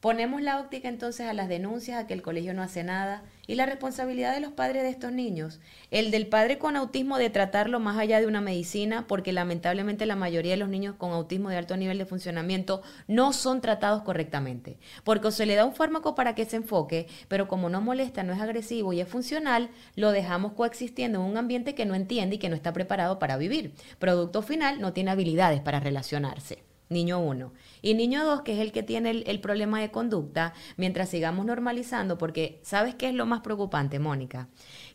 Ponemos 0.00 0.40
la 0.42 0.60
óptica 0.60 0.88
entonces 0.88 1.26
a 1.26 1.32
las 1.32 1.48
denuncias, 1.48 1.98
a 1.98 2.06
que 2.06 2.14
el 2.14 2.22
colegio 2.22 2.54
no 2.54 2.62
hace 2.62 2.84
nada 2.84 3.24
y 3.48 3.56
la 3.56 3.66
responsabilidad 3.66 4.32
de 4.32 4.38
los 4.38 4.52
padres 4.52 4.84
de 4.84 4.90
estos 4.90 5.10
niños. 5.10 5.58
El 5.90 6.12
del 6.12 6.28
padre 6.28 6.56
con 6.56 6.76
autismo 6.76 7.18
de 7.18 7.30
tratarlo 7.30 7.80
más 7.80 7.98
allá 7.98 8.20
de 8.20 8.28
una 8.28 8.40
medicina, 8.40 9.08
porque 9.08 9.32
lamentablemente 9.32 10.06
la 10.06 10.14
mayoría 10.14 10.52
de 10.52 10.58
los 10.58 10.68
niños 10.68 10.94
con 10.94 11.10
autismo 11.10 11.50
de 11.50 11.56
alto 11.56 11.76
nivel 11.76 11.98
de 11.98 12.06
funcionamiento 12.06 12.80
no 13.08 13.32
son 13.32 13.60
tratados 13.60 14.02
correctamente. 14.02 14.78
Porque 15.02 15.32
se 15.32 15.46
le 15.46 15.56
da 15.56 15.64
un 15.64 15.74
fármaco 15.74 16.14
para 16.14 16.36
que 16.36 16.44
se 16.44 16.54
enfoque, 16.54 17.08
pero 17.26 17.48
como 17.48 17.68
no 17.68 17.80
molesta, 17.80 18.22
no 18.22 18.32
es 18.32 18.40
agresivo 18.40 18.92
y 18.92 19.00
es 19.00 19.08
funcional, 19.08 19.68
lo 19.96 20.12
dejamos 20.12 20.52
coexistiendo 20.52 21.18
en 21.18 21.24
un 21.24 21.36
ambiente 21.38 21.74
que 21.74 21.86
no 21.86 21.96
entiende 21.96 22.36
y 22.36 22.38
que 22.38 22.50
no 22.50 22.54
está 22.54 22.72
preparado 22.72 23.18
para 23.18 23.36
vivir. 23.36 23.74
Producto 23.98 24.42
final, 24.42 24.80
no 24.80 24.92
tiene 24.92 25.10
habilidades 25.10 25.60
para 25.60 25.80
relacionarse 25.80 26.67
niño 26.88 27.20
1. 27.20 27.52
Y 27.82 27.94
niño 27.94 28.24
2, 28.24 28.42
que 28.42 28.54
es 28.54 28.60
el 28.60 28.72
que 28.72 28.82
tiene 28.82 29.10
el, 29.10 29.40
problema 29.40 29.80
de 29.80 29.90
conducta, 29.90 30.54
mientras 30.76 31.08
sigamos 31.08 31.46
normalizando, 31.46 32.18
porque 32.18 32.60
¿sabes 32.62 32.94
qué 32.94 33.08
es 33.08 33.14
lo 33.14 33.26
más 33.26 33.40
preocupante, 33.40 33.98
Mónica? 33.98 34.48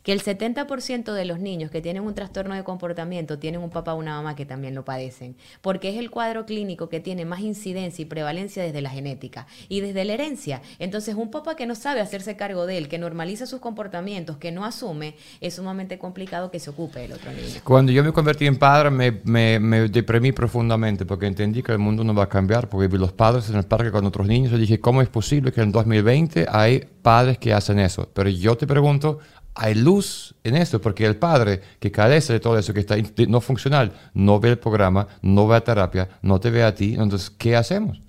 Que 0.04 0.12
el 0.12 0.22
70% 0.22 1.12
de 1.12 1.24
los 1.24 1.40
niños 1.40 1.72
que 1.72 1.80
tienen 1.80 2.04
un 2.04 2.14
trastorno 2.14 2.54
de 2.54 2.62
comportamiento 2.62 3.38
tienen 3.38 3.60
un 3.60 3.70
papá 3.70 3.94
o 3.94 3.98
una 3.98 4.14
mamá 4.14 4.36
que 4.36 4.46
también 4.46 4.76
lo 4.76 4.84
padecen, 4.84 5.34
porque 5.62 5.88
es 5.88 5.96
el 5.96 6.10
cuadro 6.10 6.46
clínico 6.46 6.88
que 6.88 7.00
tiene 7.00 7.24
más 7.24 7.40
incidencia 7.40 8.02
y 8.02 8.04
prevalencia 8.04 8.62
desde 8.62 8.82
la 8.82 8.90
genética 8.90 9.46
y 9.68 9.80
desde 9.80 10.04
la 10.04 10.12
herencia. 10.12 10.62
Entonces, 10.78 11.16
un 11.16 11.30
papá 11.30 11.56
que 11.56 11.66
no 11.66 11.74
sabe 11.74 12.00
hacerse 12.00 12.36
cargo 12.36 12.66
de 12.66 12.78
él, 12.78 12.88
que 12.88 12.98
normaliza 12.98 13.46
sus 13.46 13.60
comportamientos, 13.60 14.36
que 14.36 14.52
no 14.52 14.64
asume, 14.64 15.16
es 15.40 15.54
sumamente 15.54 15.98
complicado 15.98 16.50
que 16.50 16.60
se 16.60 16.70
ocupe 16.70 17.00
del 17.00 17.12
otro 17.12 17.32
niño. 17.32 17.60
Cuando 17.64 17.90
yo 17.90 18.04
me 18.04 18.12
convertí 18.12 18.46
en 18.46 18.56
padre, 18.56 18.90
me, 18.90 19.20
me, 19.24 19.58
me 19.58 19.88
deprimí 19.88 20.32
profundamente 20.32 21.06
porque 21.06 21.26
entendí 21.26 21.62
que 21.62 21.72
el 21.72 21.78
mundo 21.78 22.04
no 22.04 22.14
va 22.14 22.24
a 22.24 22.28
cambiar 22.28 22.68
porque 22.68 22.88
vi 22.88 22.98
los 22.98 23.12
padres 23.12 23.48
en 23.48 23.56
el 23.56 23.64
parque 23.64 23.90
con 23.90 24.04
otros 24.04 24.26
niños 24.26 24.52
y 24.52 24.58
dije, 24.58 24.80
¿cómo 24.80 25.00
es 25.00 25.08
posible 25.08 25.50
que 25.50 25.62
en 25.62 25.72
2020 25.72 26.46
hay 26.50 26.86
padres 27.02 27.38
que 27.38 27.54
hacen 27.54 27.78
eso? 27.78 28.08
Pero 28.12 28.28
yo 28.28 28.56
te 28.56 28.66
pregunto, 28.66 29.18
¿hay 29.54 29.74
luz 29.74 30.34
en 30.44 30.56
esto? 30.56 30.80
Porque 30.80 31.06
el 31.06 31.16
padre 31.16 31.60
que 31.78 31.90
carece 31.90 32.32
de 32.32 32.40
todo 32.40 32.58
eso, 32.58 32.74
que 32.74 32.80
está 32.80 32.96
no 33.28 33.40
funcional, 33.40 33.92
no 34.12 34.40
ve 34.40 34.50
el 34.50 34.58
programa, 34.58 35.08
no 35.22 35.46
ve 35.46 35.56
a 35.56 35.60
terapia, 35.62 36.08
no 36.22 36.40
te 36.40 36.50
ve 36.50 36.62
a 36.62 36.74
ti, 36.74 36.94
entonces, 36.94 37.30
¿qué 37.30 37.56
hacemos? 37.56 38.00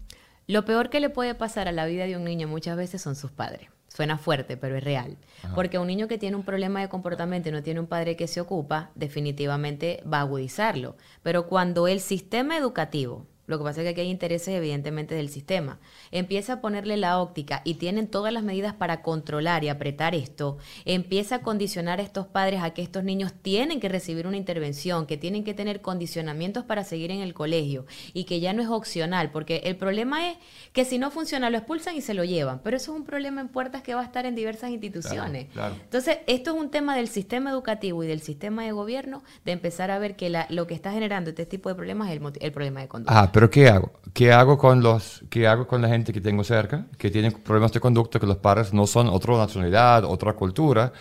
Lo 0.48 0.66
peor 0.66 0.90
que 0.90 1.00
le 1.00 1.10
puede 1.10 1.34
pasar 1.34 1.68
a 1.68 1.72
la 1.72 1.86
vida 1.86 2.06
de 2.06 2.16
un 2.16 2.24
niño 2.24 2.48
muchas 2.48 2.78
veces 2.78 3.02
son 3.02 3.16
sus 3.16 3.32
padres. 3.32 3.70
Suena 3.88 4.18
fuerte, 4.18 4.58
pero 4.58 4.76
es 4.76 4.84
real. 4.84 5.18
Porque 5.56 5.80
un 5.80 5.88
niño 5.88 6.10
que 6.10 6.18
tiene 6.18 6.36
un 6.36 6.44
problema 6.44 6.82
de 6.82 6.90
comportamiento 6.90 7.48
y 7.50 7.52
no 7.54 7.64
tiene 7.64 7.80
un 7.80 7.88
padre 7.88 8.18
que 8.18 8.28
se 8.28 8.42
ocupa, 8.42 8.92
definitivamente 8.94 10.04
va 10.12 10.18
a 10.18 10.22
agudizarlo. 10.22 10.98
Pero 11.24 11.48
cuando 11.48 11.88
el 11.88 12.02
sistema 12.02 12.58
educativo 12.58 13.26
lo 13.48 13.58
que 13.58 13.64
pasa 13.64 13.82
es 13.82 13.86
que 13.86 13.90
aquí 13.90 14.02
hay 14.02 14.10
intereses 14.10 14.50
evidentemente 14.50 15.16
del 15.16 15.30
sistema. 15.30 15.80
Empieza 16.12 16.54
a 16.54 16.62
ponerle 16.62 16.98
la 16.98 17.20
óptica 17.20 17.62
y 17.64 17.76
tienen 17.76 18.08
todas 18.08 18.34
las 18.34 18.44
medidas 18.44 18.74
para 18.74 19.02
controlar 19.02 19.64
y 19.64 19.70
apretar 19.70 20.16
esto. 20.16 20.58
Empieza 20.86 21.36
a 21.36 21.42
condicionar 21.42 22.00
a 22.00 22.04
estos 22.04 22.28
padres 22.28 22.62
a 22.64 22.72
que 22.72 22.82
estos 22.82 23.04
niños 23.04 23.34
tienen 23.42 23.80
que 23.80 23.90
recibir 23.90 24.28
una 24.28 24.38
intervención, 24.38 25.06
que 25.06 25.18
tienen 25.18 25.44
que 25.44 25.54
tener 25.54 25.82
condicionamientos 25.82 26.64
para 26.64 26.84
seguir 26.84 27.12
en 27.12 27.22
el 27.22 27.34
colegio 27.34 27.86
y 28.14 28.24
que 28.24 28.40
ya 28.40 28.54
no 28.54 28.62
es 28.62 28.70
opcional, 28.70 29.32
porque 29.32 29.62
el 29.66 29.76
problema 29.76 30.30
es 30.30 30.38
que 30.74 30.86
si 30.86 30.98
no 30.98 31.12
funciona 31.12 31.50
lo 31.50 31.58
expulsan 31.58 31.96
y 31.96 32.02
se 32.02 32.14
lo 32.14 32.24
llevan, 32.24 32.60
pero 32.64 32.78
eso 32.78 32.94
es 32.94 32.98
un 32.98 33.06
problema 33.06 33.42
en 33.42 33.50
puertas 33.50 33.84
que 33.84 33.94
va 33.94 34.02
a 34.02 34.06
estar 34.06 34.26
en 34.26 34.36
diversas 34.36 34.72
instituciones. 34.72 35.48
Entonces, 35.56 36.20
esto 36.28 36.56
es 36.56 36.62
un 36.62 36.70
tema 36.70 36.96
del 36.96 37.08
sistema 37.08 37.52
educativo 37.52 38.04
y 38.04 38.08
del 38.08 38.22
sistema 38.22 38.64
de 38.64 38.72
gobierno 38.72 39.24
de 39.44 39.52
empezar 39.52 39.92
a 39.92 40.00
ver 40.00 40.16
que 40.16 40.34
lo 40.50 40.68
que 40.68 40.74
está 40.74 40.92
generando 40.92 41.30
este 41.30 41.46
tipo 41.46 41.70
de 41.70 41.76
problemas 41.76 42.10
es 42.10 42.20
el, 42.40 42.52
problema 42.52 42.82
de 42.82 42.88
conducta. 42.88 43.32
Pero 43.36 43.50
¿qué 43.50 43.68
hago? 43.68 43.92
¿Qué 44.14 44.32
hago 44.32 44.58
con 44.58 44.82
los, 44.82 45.22
qué 45.30 45.46
hago 45.46 45.68
con 45.68 45.82
la 45.82 45.90
gente 45.90 46.14
que 46.14 46.22
tengo 46.22 46.42
cerca, 46.46 46.86
que 46.98 47.12
tiene 47.12 47.32
problemas 47.32 47.74
de 47.74 47.82
conducta, 47.82 48.18
que 48.18 48.26
los 48.26 48.38
padres 48.38 48.74
no 48.74 48.88
son 48.88 49.10
otra 49.10 49.36
nacionalidad, 49.36 50.06
otra 50.06 50.32
cultura? 50.32 50.94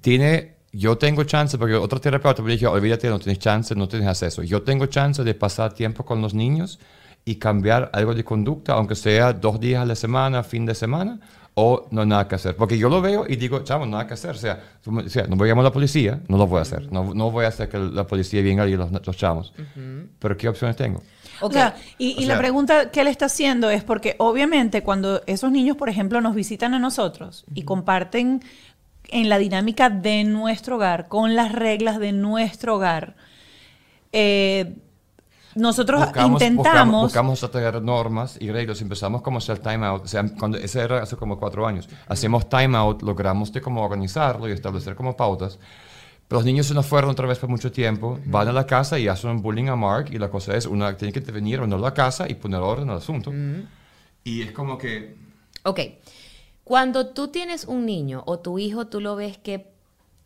Tiene, 0.00 0.56
yo 0.72 0.98
tengo 0.98 1.22
chance, 1.22 1.56
porque 1.58 1.76
otro 1.76 2.00
terapeuta 2.00 2.42
me 2.42 2.56
dijo, 2.56 2.68
olvídate, 2.68 3.08
no 3.08 3.20
tienes 3.20 3.38
chance, 3.38 3.76
no 3.76 3.86
tienes 3.86 4.08
acceso. 4.08 4.42
Yo 4.42 4.62
tengo 4.62 4.86
chance 4.86 5.22
de 5.22 5.34
pasar 5.34 5.72
tiempo 5.72 6.04
con 6.04 6.20
los 6.20 6.34
niños 6.34 6.80
y 7.24 7.36
cambiar 7.36 7.92
algo 7.92 8.12
de 8.12 8.24
conducta, 8.24 8.72
aunque 8.72 8.96
sea 8.96 9.32
dos 9.32 9.60
días 9.60 9.82
a 9.82 9.86
la 9.86 9.94
semana, 9.94 10.42
fin 10.42 10.66
de 10.66 10.74
semana, 10.74 11.20
o 11.54 11.86
no 11.92 12.04
nada 12.04 12.26
que 12.26 12.34
hacer. 12.34 12.56
Porque 12.56 12.76
yo 12.76 12.88
lo 12.88 13.00
veo 13.00 13.24
y 13.28 13.36
digo, 13.36 13.60
chavo, 13.60 13.86
nada 13.86 14.04
que 14.08 14.14
hacer. 14.14 14.32
O 14.32 14.34
sea, 14.34 14.60
no 14.84 15.36
voy 15.36 15.48
a 15.48 15.52
llamar 15.52 15.66
a 15.66 15.68
la 15.68 15.72
policía, 15.72 16.20
no 16.26 16.38
lo 16.38 16.48
voy 16.48 16.58
a 16.58 16.62
hacer. 16.62 16.90
No, 16.90 17.14
no 17.14 17.30
voy 17.30 17.44
a 17.44 17.48
hacer 17.48 17.68
que 17.68 17.78
la 17.78 18.04
policía 18.04 18.42
venga 18.42 18.66
y 18.66 18.74
los, 18.74 18.90
los 18.90 19.16
chamos. 19.16 19.52
Pero 20.18 20.36
¿qué 20.36 20.48
opciones 20.48 20.74
tengo? 20.74 21.00
O 21.42 21.52
sea, 21.52 21.76
y, 21.98 22.24
la 22.24 22.38
pregunta 22.38 22.90
que 22.90 23.00
él 23.00 23.08
está 23.08 23.26
haciendo 23.26 23.70
es 23.70 23.84
porque 23.84 24.14
obviamente 24.18 24.82
cuando 24.82 25.22
esos 25.26 25.50
niños, 25.50 25.76
por 25.76 25.88
ejemplo, 25.88 26.20
nos 26.20 26.34
visitan 26.34 26.74
a 26.74 26.78
nosotros 26.78 27.44
y 27.54 27.62
comparten 27.62 28.42
en 29.08 29.28
la 29.28 29.38
dinámica 29.38 29.90
de 29.90 30.24
nuestro 30.24 30.76
hogar, 30.76 31.08
con 31.08 31.36
las 31.36 31.52
reglas 31.52 31.98
de 31.98 32.12
nuestro 32.12 32.76
hogar, 32.76 33.16
eh, 34.12 34.76
nosotros 35.54 36.00
buscamos, 36.00 36.40
intentamos... 36.40 37.02
Buscamos, 37.02 37.40
buscamos 37.40 37.50
traer 37.50 37.82
normas 37.82 38.36
y 38.40 38.50
reglas. 38.50 38.80
Empezamos 38.80 39.22
como 39.22 39.38
hacer 39.38 39.58
time 39.58 39.86
out. 39.86 40.04
O 40.04 40.08
sea, 40.08 40.24
cuando, 40.38 40.56
ese 40.58 40.80
era 40.80 41.02
hace 41.02 41.16
como 41.16 41.38
cuatro 41.38 41.66
años. 41.66 41.88
Hacemos 42.08 42.48
time 42.48 42.76
out, 42.76 43.02
logramos 43.02 43.52
de 43.52 43.60
cómo 43.60 43.82
organizarlo 43.82 44.48
y 44.48 44.52
establecer 44.52 44.94
como 44.94 45.16
pautas. 45.16 45.58
Pero 46.32 46.40
los 46.40 46.46
niños 46.46 46.64
se 46.64 46.72
nos 46.72 46.86
fueron 46.86 47.10
otra 47.10 47.26
vez 47.26 47.38
por 47.38 47.50
mucho 47.50 47.70
tiempo, 47.70 48.18
van 48.24 48.48
a 48.48 48.54
la 48.54 48.66
casa 48.66 48.98
y 48.98 49.06
hacen 49.06 49.28
un 49.28 49.42
bullying 49.42 49.66
a 49.66 49.76
Mark 49.76 50.06
y 50.12 50.18
la 50.18 50.30
cosa 50.30 50.56
es, 50.56 50.64
uno 50.64 50.96
tiene 50.96 51.12
que 51.12 51.18
intervenir 51.18 51.60
o 51.60 51.66
no 51.66 51.76
a 51.76 51.78
la 51.78 51.92
casa 51.92 52.26
y 52.26 52.36
poner 52.36 52.60
orden 52.60 52.88
al 52.88 52.96
asunto. 52.96 53.30
Y 54.24 54.40
es 54.40 54.50
como 54.52 54.78
que... 54.78 55.14
Ok, 55.64 55.80
cuando 56.64 57.08
tú 57.08 57.28
tienes 57.28 57.66
un 57.66 57.84
niño 57.84 58.22
o 58.24 58.38
tu 58.38 58.58
hijo, 58.58 58.86
tú 58.86 59.02
lo 59.02 59.14
ves 59.14 59.36
que 59.36 59.66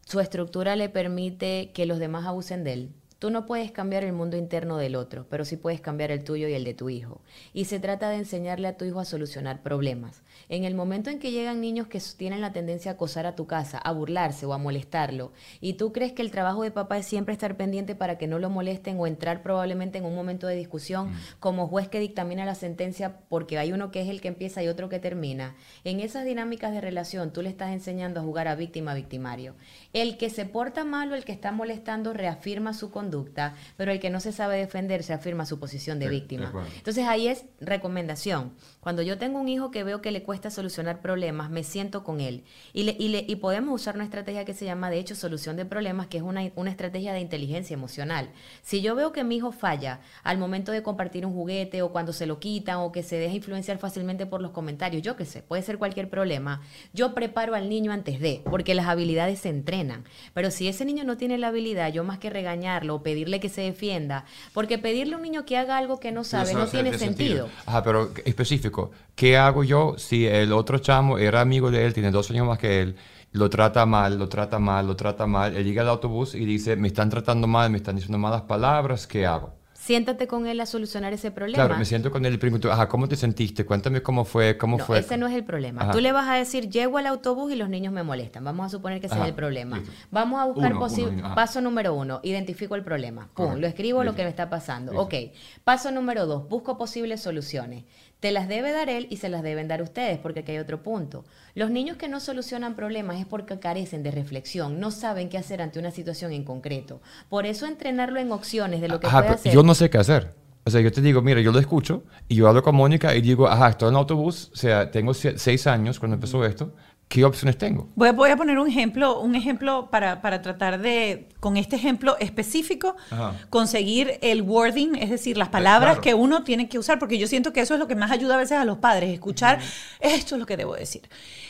su 0.07 0.21
estructura 0.21 0.77
le 0.77 0.89
permite 0.89 1.73
que 1.75 1.87
los 1.87 1.99
demás 1.99 2.25
abusen 2.25 2.63
de 2.63 2.73
él. 2.73 2.93
Tú 3.19 3.31
no 3.31 3.45
puedes 3.45 3.73
cambiar 3.73 4.05
el 4.05 4.13
mundo 4.13 4.37
interno 4.37 4.77
del 4.77 4.95
otro, 4.95 5.27
pero 5.29 5.45
sí 5.45 5.57
puedes 5.57 5.81
cambiar 5.81 6.13
el 6.13 6.23
tuyo 6.23 6.47
y 6.47 6.55
el 6.55 6.63
de 6.63 6.75
tu 6.75 6.89
hijo. 6.89 7.21
Y 7.53 7.65
se 7.65 7.81
trata 7.81 8.11
de 8.11 8.19
enseñarle 8.19 8.69
a 8.69 8.77
tu 8.77 8.85
hijo 8.85 9.01
a 9.01 9.05
solucionar 9.05 9.61
problemas. 9.61 10.23
En 10.49 10.65
el 10.65 10.75
momento 10.75 11.11
en 11.11 11.19
que 11.19 11.31
llegan 11.31 11.61
niños 11.61 11.87
que 11.89 12.01
tienen 12.17 12.41
la 12.41 12.53
tendencia 12.53 12.93
a 12.93 12.95
acosar 12.95 13.27
a 13.27 13.35
tu 13.35 13.47
casa, 13.47 13.79
a 13.79 13.93
burlarse 13.93 14.47
o 14.47 14.53
a 14.53 14.59
molestarlo, 14.59 15.33
y 15.61 15.75
tú 15.75 15.93
crees 15.93 16.13
que 16.13 16.23
el 16.23 16.31
trabajo 16.31 16.63
de 16.63 16.71
papá 16.71 16.99
es 16.99 17.07
siempre 17.07 17.33
estar 17.33 17.57
pendiente 17.57 17.95
para 17.95 18.19
que 18.19 18.27
no 18.27 18.39
lo 18.39 18.51
molesten 18.51 18.99
o 18.99 19.07
entrar 19.07 19.43
probablemente 19.43 19.99
en 19.99 20.05
un 20.05 20.15
momento 20.15 20.47
de 20.47 20.57
discusión 20.57 21.13
como 21.41 21.69
juez 21.69 21.89
que 21.89 22.01
dictamina 22.01 22.45
la 22.45 22.55
sentencia 22.55 23.19
porque 23.29 23.59
hay 23.59 23.73
uno 23.73 23.91
que 23.91 24.03
es 24.03 24.09
el 24.09 24.21
que 24.21 24.29
empieza 24.29 24.63
y 24.63 24.69
otro 24.69 24.89
que 24.89 24.99
termina, 24.99 25.57
en 25.85 26.01
esas 26.01 26.25
dinámicas 26.25 26.73
de 26.73 26.81
relación 26.81 27.33
tú 27.33 27.43
le 27.43 27.49
estás 27.49 27.73
enseñando 27.73 28.21
a 28.21 28.23
jugar 28.23 28.49
a 28.49 28.55
víctima-victimario. 28.55 29.55
El 29.93 30.17
que 30.17 30.31
se 30.31 30.45
porta 30.45 30.85
mal 30.85 31.13
o 31.13 31.15
el 31.15 31.25
que 31.25 31.33
está 31.33 31.53
molestando 31.53 32.13
reafirma 32.13 32.75
su 32.75 32.91
conducta, 32.91 33.55
pero 33.77 33.93
el 33.93 34.01
que 34.01 34.11
no 34.11 34.21
se 34.21 34.33
sabe 34.33 34.57
defender 34.57 35.03
se 35.03 35.13
afirma 35.13 35.47
su 35.47 35.59
posición 35.59 35.99
de 35.99 36.09
víctima. 36.09 36.53
Entonces 36.77 37.05
ahí 37.07 37.29
es 37.29 37.45
recomendación. 37.61 38.53
Cuando 38.87 39.03
yo 39.03 39.19
tengo 39.19 39.41
un 39.41 39.49
hijo 39.49 39.73
que 39.73 39.83
veo 39.83 40.01
que 40.01 40.13
le 40.13 40.23
cuesta 40.23 40.49
solucionar 40.49 41.01
problemas, 41.01 41.51
me 41.51 41.65
siento 41.65 42.05
con 42.05 42.21
él. 42.21 42.45
Y, 42.73 42.85
le- 42.85 42.95
y, 43.01 43.09
le- 43.09 43.25
y 43.27 43.35
podemos 43.35 43.75
usar 43.75 43.97
una 43.97 44.05
estrategia 44.05 44.45
que 44.45 44.55
se 44.55 44.65
llama, 44.65 44.91
de 44.91 45.01
hecho, 45.01 45.17
solución 45.17 45.57
de 45.57 45.65
problemas, 45.65 46.07
que 46.07 46.19
es 46.19 46.23
una, 46.23 46.49
una 46.55 46.71
estrategia 46.71 47.13
de 47.13 47.19
inteligencia 47.19 47.75
emocional. 47.75 48.31
Si 48.63 48.83
yo 48.83 48.95
veo 48.95 49.11
que 49.11 49.25
mi 49.25 49.39
hijo 49.39 49.51
falla 49.51 49.99
al 50.23 50.39
momento 50.39 50.71
de 50.71 50.85
compartir 50.85 51.27
un 51.27 51.33
juguete 51.33 51.83
o 51.83 51.91
cuando 51.91 52.13
se 52.13 52.27
lo 52.27 52.39
quitan 52.39 52.77
o 52.77 52.93
que 52.93 53.03
se 53.03 53.17
deja 53.17 53.35
influenciar 53.35 53.79
fácilmente 53.79 54.25
por 54.25 54.41
los 54.41 54.53
comentarios, 54.53 55.03
yo 55.03 55.17
qué 55.17 55.25
sé, 55.25 55.43
puede 55.43 55.63
ser 55.63 55.79
cualquier 55.79 56.09
problema, 56.09 56.61
yo 56.95 57.13
preparo 57.13 57.57
al 57.57 57.69
niño 57.69 57.91
antes 57.91 58.21
de, 58.21 58.41
porque 58.49 58.77
las 58.77 58.87
habilidades 58.87 59.41
se 59.41 59.49
entrenan. 59.49 60.05
Pero 60.33 60.53
si 60.53 60.69
ese 60.69 60.85
niño 60.85 61.03
no 61.03 61.17
tiene 61.17 61.39
la 61.39 61.49
habilidad, 61.49 61.93
yo 61.93 62.05
más 62.05 62.21
que 62.21 62.31
regañarlo 62.31 62.95
o 62.95 63.03
pedirle 63.03 63.41
que 63.41 63.49
se 63.49 63.63
defienda, 63.63 64.27
porque 64.55 64.79
pedirle 64.79 65.15
a 65.15 65.17
un 65.17 65.25
niño 65.25 65.45
que 65.45 65.57
haga 65.57 65.77
algo 65.77 65.99
que 65.99 66.13
no 66.13 66.23
sabe 66.23 66.53
no 66.55 66.67
tiene 66.71 66.91
sentido. 67.17 67.49
Ajá, 67.67 67.83
pero 67.83 68.13
específico. 68.25 68.76
¿Qué 69.15 69.37
hago 69.37 69.65
yo 69.65 69.95
si 69.99 70.27
el 70.27 70.53
otro 70.53 70.79
chamo 70.79 71.19
era 71.19 71.41
amigo 71.41 71.71
de 71.71 71.87
él, 71.87 71.95
tiene 71.95 72.11
dos 72.11 72.31
años 72.31 72.47
más 72.47 72.59
que 72.59 72.83
él, 72.83 72.97
lo 73.33 73.49
trata 73.51 73.85
mal, 73.87 74.19
lo 74.19 74.29
trata 74.29 74.59
mal, 74.59 74.87
lo 74.87 74.97
trata 74.97 75.27
mal? 75.27 75.57
Él 75.57 75.65
llega 75.65 75.83
al 75.83 75.89
autobús 75.89 76.35
y 76.35 76.45
dice, 76.45 76.77
me 76.77 76.89
están 76.89 77.11
tratando 77.11 77.47
mal, 77.47 77.71
me 77.71 77.79
están 77.79 77.97
diciendo 77.97 78.19
malas 78.19 78.43
palabras, 78.43 79.07
¿qué 79.07 79.27
hago? 79.27 79.55
Siéntate 79.79 80.27
con 80.27 80.47
él 80.47 80.59
a 80.61 80.67
solucionar 80.67 81.13
ese 81.13 81.31
problema. 81.31 81.63
Claro, 81.65 81.79
me 81.79 81.85
siento 81.85 82.11
con 82.11 82.25
él 82.27 82.35
y 82.35 82.39
pregunto, 82.39 82.73
ajá, 82.73 82.89
¿cómo 82.89 83.07
te 83.09 83.15
sentiste? 83.15 83.65
Cuéntame 83.67 84.03
cómo 84.03 84.25
fue, 84.25 84.57
cómo 84.57 84.79
No, 84.79 84.85
fue. 84.85 84.99
ese 84.99 85.17
no 85.19 85.29
es 85.29 85.35
el 85.35 85.45
problema. 85.45 85.83
Ajá. 85.83 85.93
Tú 85.93 86.01
le 86.01 86.11
vas 86.13 86.27
a 86.29 86.35
decir, 86.35 86.71
llego 86.71 86.97
al 86.99 87.07
autobús 87.07 87.53
y 87.53 87.57
los 87.57 87.69
niños 87.69 87.93
me 87.93 88.03
molestan. 88.03 88.43
Vamos 88.43 88.67
a 88.67 88.69
suponer 88.71 89.01
que 89.01 89.07
ese 89.07 89.15
Ajá, 89.17 89.25
es 89.25 89.29
el 89.29 89.35
problema. 89.37 89.77
listo. 89.79 89.93
Vamos 90.11 90.41
a 90.41 90.47
buscar 90.47 90.73
Uno, 90.73 90.81
posi- 90.81 91.07
uno, 91.07 91.27
ajá. 91.27 91.35
paso 91.37 91.61
número 91.61 91.95
uno, 91.95 92.21
identifico 92.25 92.75
el 92.75 92.83
problema. 92.83 93.25
Pum, 93.27 93.33
Correcto, 93.35 93.61
lo 93.61 93.67
escribo 93.69 94.03
lo 94.03 94.15
que 94.17 94.25
me 94.25 94.31
está 94.31 94.49
pasando. 94.51 94.93
Listo. 94.93 95.05
Ok, 95.05 95.15
paso 95.63 95.91
número 95.93 96.27
dos, 96.27 96.49
busco 96.49 96.77
posibles 96.79 97.21
soluciones. 97.21 97.85
Te 98.21 98.31
las 98.33 98.49
debe 98.49 98.73
dar 98.73 98.89
él 98.89 99.07
y 99.11 99.19
se 99.19 99.29
las 99.29 99.43
deben 99.43 99.69
dar 99.69 99.83
ustedes, 99.83 100.19
porque 100.19 100.41
aquí 100.41 100.53
hay 100.53 100.59
otro 100.59 100.83
punto. 100.83 101.25
Los 101.55 101.71
niños 101.71 101.97
que 101.99 102.09
no 102.09 102.19
solucionan 102.19 102.75
problemas 102.75 103.19
es 103.19 103.27
porque 103.27 103.59
carecen 103.59 104.03
de 104.03 104.11
reflexión, 104.11 104.81
no 104.81 104.91
saben 104.91 105.29
qué 105.29 105.37
hacer 105.39 105.61
ante 105.61 105.79
una 105.79 105.91
situación 105.91 106.33
en 106.33 106.45
concreto. 106.45 107.01
Por 107.29 107.45
eso 107.45 107.67
entrenarlo 107.67 108.19
en 108.19 108.33
opciones 108.33 108.81
de 108.81 108.89
lo 108.89 109.01
que 109.01 109.07
Ajá, 109.07 109.21
puede 109.23 109.35
hacer. 109.35 109.53
yo 109.53 109.63
no 109.63 109.75
sé 109.75 109.91
qué 109.91 109.99
hacer. 109.99 110.35
O 110.65 110.71
sea, 110.71 110.81
yo 110.81 110.91
te 110.91 111.01
digo, 111.01 111.23
mira, 111.23 111.41
yo 111.41 111.53
lo 111.53 111.61
escucho 111.61 112.03
y 112.27 112.35
yo 112.35 112.49
hablo 112.49 112.63
con 112.63 112.75
Mónica 112.75 113.15
y 113.15 113.21
digo, 113.21 113.47
ajá, 113.47 113.69
estoy 113.69 113.89
en 113.89 113.95
el 113.95 113.99
autobús, 113.99 114.51
o 114.53 114.57
sea, 114.57 114.91
tengo 114.91 115.15
seis 115.15 115.67
años 115.69 116.01
cuando 116.01 116.15
empezó 116.15 116.45
esto, 116.45 116.73
¿qué 117.09 117.25
opciones 117.25 117.57
tengo? 117.57 117.89
Voy 117.95 118.09
a, 118.09 118.13
voy 118.13 118.31
a 118.31 118.37
poner 118.37 118.59
un 118.59 118.69
ejemplo, 118.69 119.21
un 119.21 119.35
ejemplo 119.35 119.91
para, 119.91 120.21
para 120.21 120.43
tratar 120.43 120.81
de, 120.81 121.29
con 121.41 121.57
este 121.57 121.77
ejemplo 121.77 122.17
específico, 122.19 122.97
Ajá. 123.11 123.35
conseguir 123.49 124.19
el 124.23 124.43
wording, 124.43 124.97
es 124.97 125.11
decir, 125.11 125.37
las 125.37 125.49
palabras 125.49 125.93
claro. 125.93 126.03
que 126.03 126.15
uno 126.15 126.43
tiene 126.43 126.69
que 126.69 126.79
usar, 126.79 126.99
porque 126.99 127.19
yo 127.19 127.27
siento 127.29 127.53
que 127.53 127.61
eso 127.61 127.75
es 127.75 127.81
lo 127.81 127.87
que 127.87 127.95
más 127.95 128.11
ayuda 128.11 128.35
a 128.35 128.39
veces 128.39 128.59
a 128.59 128.65
los 128.65 128.79
padres, 128.79 129.11
escuchar, 129.11 129.61
esto 130.01 130.35
es 130.35 130.41
lo 130.41 130.47
que 130.47 130.57
debo 130.57 130.75
decir. 130.75 131.09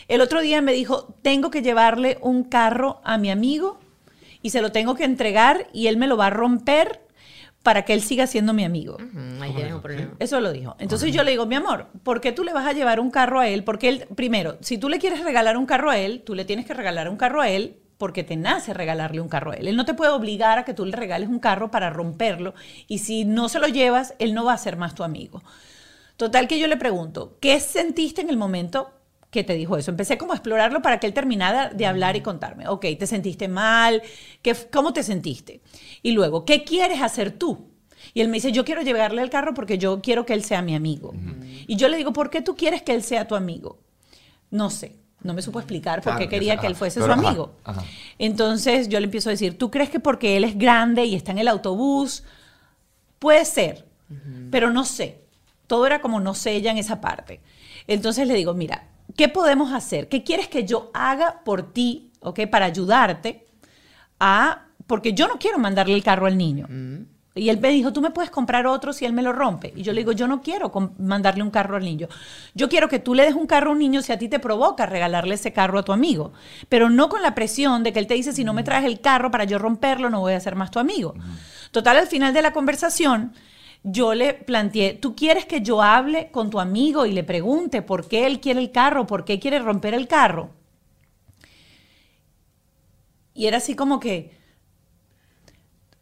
El 0.09 0.21
otro 0.21 0.41
día 0.41 0.61
me 0.61 0.73
dijo, 0.73 1.15
tengo 1.23 1.51
que 1.51 1.63
llevarle 1.63 2.19
un 2.21 2.45
carro 2.45 3.01
a 3.03 3.19
mi 3.19 3.31
amigo 3.31 3.79
y 4.43 4.51
se 4.51 4.61
lo 4.63 4.73
tengo 4.73 4.95
que 4.95 5.05
entregar 5.05 5.69
y 5.73 5.89
él 5.89 5.97
me 5.97 6.07
lo 6.07 6.17
va 6.17 6.27
a 6.27 6.31
romper 6.31 7.06
para 7.67 7.83
que 7.83 7.95
él 7.95 8.01
siga 8.01 8.29
siendo 8.29 8.53
mi 8.53 8.65
amigo. 8.65 8.95
Ujú, 8.95 9.43
ahí 9.43 9.53
tienes 9.53 9.73
un 9.73 9.83
problema. 9.83 10.13
Eso 10.21 10.39
lo 10.39 10.53
dijo. 10.53 10.77
Entonces 10.79 11.13
yo 11.13 11.25
le 11.25 11.33
digo, 11.33 11.47
mi 11.47 11.57
amor, 11.57 11.89
¿por 12.05 12.21
qué 12.21 12.31
tú 12.31 12.45
le 12.45 12.53
vas 12.53 12.65
a 12.65 12.73
llevar 12.73 13.01
un 13.01 13.11
carro 13.11 13.41
a 13.41 13.49
él? 13.49 13.65
Porque 13.65 13.89
él, 13.89 14.07
primero, 14.15 14.57
si 14.61 14.79
tú 14.79 14.89
le 14.89 15.01
quieres 15.01 15.25
regalar 15.25 15.57
un 15.57 15.67
carro 15.67 15.91
a 15.91 15.99
él, 15.99 16.23
tú 16.25 16.37
le 16.37 16.45
tienes 16.45 16.65
que 16.65 16.75
regalar 16.75 17.09
un 17.09 17.17
carro 17.17 17.41
a 17.41 17.49
él 17.49 17.77
porque 17.99 18.23
te 18.23 18.37
nace 18.37 18.73
regalarle 18.73 19.21
un 19.21 19.29
carro 19.29 19.51
a 19.51 19.57
él. 19.57 19.67
Él 19.67 19.75
no 19.75 19.85
te 19.85 19.95
puede 19.95 20.13
obligar 20.13 20.61
a 20.61 20.65
que 20.65 20.75
tú 20.75 20.85
le 20.85 20.93
regales 20.93 21.29
un 21.29 21.41
carro 21.41 21.73
para 21.73 21.91
romperlo 21.91 22.55
y 22.87 22.99
si 22.99 23.25
no 23.25 23.49
se 23.49 23.59
lo 23.59 23.67
llevas, 23.67 24.15
él 24.21 24.33
no 24.33 24.45
va 24.45 24.53
a 24.53 24.59
ser 24.59 24.77
más 24.77 24.95
tu 24.95 25.03
amigo. 25.03 25.43
Total 26.17 26.47
que 26.47 26.61
yo 26.61 26.69
le 26.69 26.77
pregunto, 26.77 27.37
¿qué 27.41 27.59
sentiste 27.59 28.21
en 28.21 28.31
el 28.31 28.37
momento 28.37 28.93
que 29.31 29.45
te 29.45 29.55
dijo 29.55 29.77
eso? 29.77 29.91
Empecé 29.91 30.17
como 30.19 30.33
a 30.33 30.37
explorarlo 30.37 30.81
para 30.83 30.99
que 31.01 31.07
él 31.07 31.13
terminara 31.13 31.71
de 31.71 31.87
hablar 31.87 32.17
y 32.17 32.21
contarme. 32.21 32.69
Ok, 32.69 32.87
¿te 32.99 33.07
sentiste 33.07 33.49
mal? 33.49 34.03
¿Qué, 34.43 34.55
¿Cómo 34.73 34.93
te 34.93 35.03
sentiste? 35.03 35.61
Y 36.03 36.13
luego, 36.13 36.45
¿qué 36.45 36.65
quieres 36.65 37.03
hacer 37.03 37.33
tú? 37.33 37.69
Y 38.15 38.21
él 38.21 38.29
me 38.29 38.35
dice, 38.35 38.53
yo 38.53 38.65
quiero 38.65 38.83
llevarle 38.83 39.21
el 39.23 39.31
carro 39.31 39.53
porque 39.53 39.79
yo 39.79 40.01
quiero 40.01 40.25
que 40.25 40.33
él 40.33 40.45
sea 40.45 40.63
mi 40.63 40.75
amigo. 40.75 41.13
Y 41.67 41.77
yo 41.77 41.89
le 41.89 41.97
digo, 41.97 42.13
¿por 42.13 42.31
qué 42.31 42.41
tú 42.41 42.55
quieres 42.57 42.83
que 42.83 42.93
él 42.95 43.03
sea 43.03 43.27
tu 43.27 43.35
amigo? 43.35 43.81
No 44.51 44.71
sé. 44.71 44.97
No 45.23 45.35
me 45.35 45.43
supo 45.43 45.59
explicar 45.59 45.97
por 45.97 46.13
Claro, 46.13 46.19
qué 46.21 46.25
que 46.27 46.31
quería 46.37 46.53
sea- 46.53 46.61
que 46.61 46.67
él 46.69 46.77
fuese 46.77 47.01
pero 47.01 47.13
su 47.15 47.19
ajá, 47.21 47.29
amigo. 47.29 47.57
ajá. 47.65 47.83
Entonces 48.19 48.89
yo 48.89 49.01
le 49.01 49.07
empiezo 49.07 49.29
a 49.29 49.33
decir, 49.33 49.59
¿tú 49.59 49.71
crees 49.71 49.91
que 49.91 49.99
porque 49.99 50.37
él 50.37 50.45
es 50.45 50.57
grande 50.57 51.05
y 51.05 51.17
está 51.17 51.33
en 51.33 51.39
el 51.39 51.49
autobús? 51.49 52.23
Puede 53.19 53.45
ser, 53.45 53.87
pero 54.51 54.71
no 54.71 54.85
sé. 54.85 55.23
Todo 55.67 55.87
era 55.87 56.01
como 56.01 56.21
no 56.21 56.35
sé 56.35 56.61
ya 56.63 56.71
en 56.71 56.79
esa 56.79 57.01
parte. 57.01 57.41
Entonces 57.89 58.29
le 58.29 58.35
digo, 58.35 58.55
mira, 58.55 58.89
¿qué 59.17 59.29
podemos 59.29 59.73
hacer? 59.73 60.09
¿Qué 60.09 60.23
quieres 60.23 60.49
que 60.49 60.65
yo 60.65 60.91
haga 60.95 61.41
por 61.45 61.73
ti, 61.73 62.13
ok, 62.21 62.41
para 62.51 62.67
ayudarte 62.67 63.47
a, 64.21 64.67
porque 64.87 65.13
yo 65.13 65.27
no 65.29 65.39
quiero 65.39 65.59
mandarle 65.59 65.95
el 65.95 66.03
carro 66.03 66.27
al 66.27 66.39
niño. 66.39 66.69
Y 67.35 67.51
él 67.51 67.61
me 67.61 67.69
dijo, 67.69 67.93
tú 67.93 68.01
me 68.01 68.11
puedes 68.11 68.31
comprar 68.31 68.67
otro 68.67 68.95
si 68.95 69.05
él 69.05 69.13
me 69.13 69.23
lo 69.23 69.31
rompe. 69.31 69.71
Y 69.77 69.83
yo 69.83 69.93
le 69.93 70.01
digo, 70.01 70.13
yo 70.13 70.27
no 70.27 70.41
quiero 70.41 70.73
mandarle 70.99 71.43
un 71.43 71.51
carro 71.51 71.77
al 71.77 71.85
niño. 71.85 72.09
Yo 72.55 72.71
quiero 72.71 72.89
que 72.89 72.99
tú 72.99 73.15
le 73.15 73.25
des 73.25 73.35
un 73.35 73.47
carro 73.47 73.71
a 73.71 73.73
un 73.75 73.79
niño 73.79 74.01
si 74.01 74.11
a 74.13 74.19
ti 74.19 74.29
te 74.29 74.39
provoca 74.39 74.87
regalarle 74.87 75.35
ese 75.35 75.53
carro 75.53 75.79
a 75.79 75.83
tu 75.83 75.93
amigo. 75.93 76.33
Pero 76.71 76.89
no 76.89 77.11
con 77.11 77.21
la 77.21 77.35
presión 77.35 77.83
de 77.83 77.93
que 77.93 77.99
él 77.99 78.07
te 78.07 78.15
dice, 78.15 78.33
si 78.33 78.43
no 78.43 78.55
me 78.55 78.63
traes 78.63 78.87
el 78.87 79.01
carro 79.01 79.31
para 79.31 79.45
yo 79.45 79.59
romperlo, 79.59 80.09
no 80.09 80.21
voy 80.21 80.33
a 80.33 80.41
ser 80.41 80.57
más 80.57 80.71
tu 80.71 80.79
amigo. 80.79 81.15
Total, 81.73 81.99
al 81.99 82.07
final 82.07 82.33
de 82.33 82.41
la 82.41 82.55
conversación, 82.55 83.35
yo 83.89 84.15
le 84.15 84.35
planteé, 84.35 84.95
¿tú 84.95 85.15
quieres 85.15 85.47
que 85.47 85.63
yo 85.63 85.81
hable 85.81 86.33
con 86.33 86.51
tu 86.51 86.59
amigo 86.59 87.07
y 87.07 87.13
le 87.13 87.23
pregunte 87.23 87.83
por 87.83 88.09
qué 88.09 88.27
él 88.27 88.41
quiere 88.41 88.59
el 88.59 88.73
carro, 88.73 89.07
por 89.07 89.25
qué 89.25 89.39
quiere 89.39 89.61
romper 89.61 89.95
el 89.95 90.09
carro? 90.09 90.51
Y 93.33 93.47
era 93.47 93.59
así 93.59 93.77
como 93.77 94.01
que, 94.01 94.35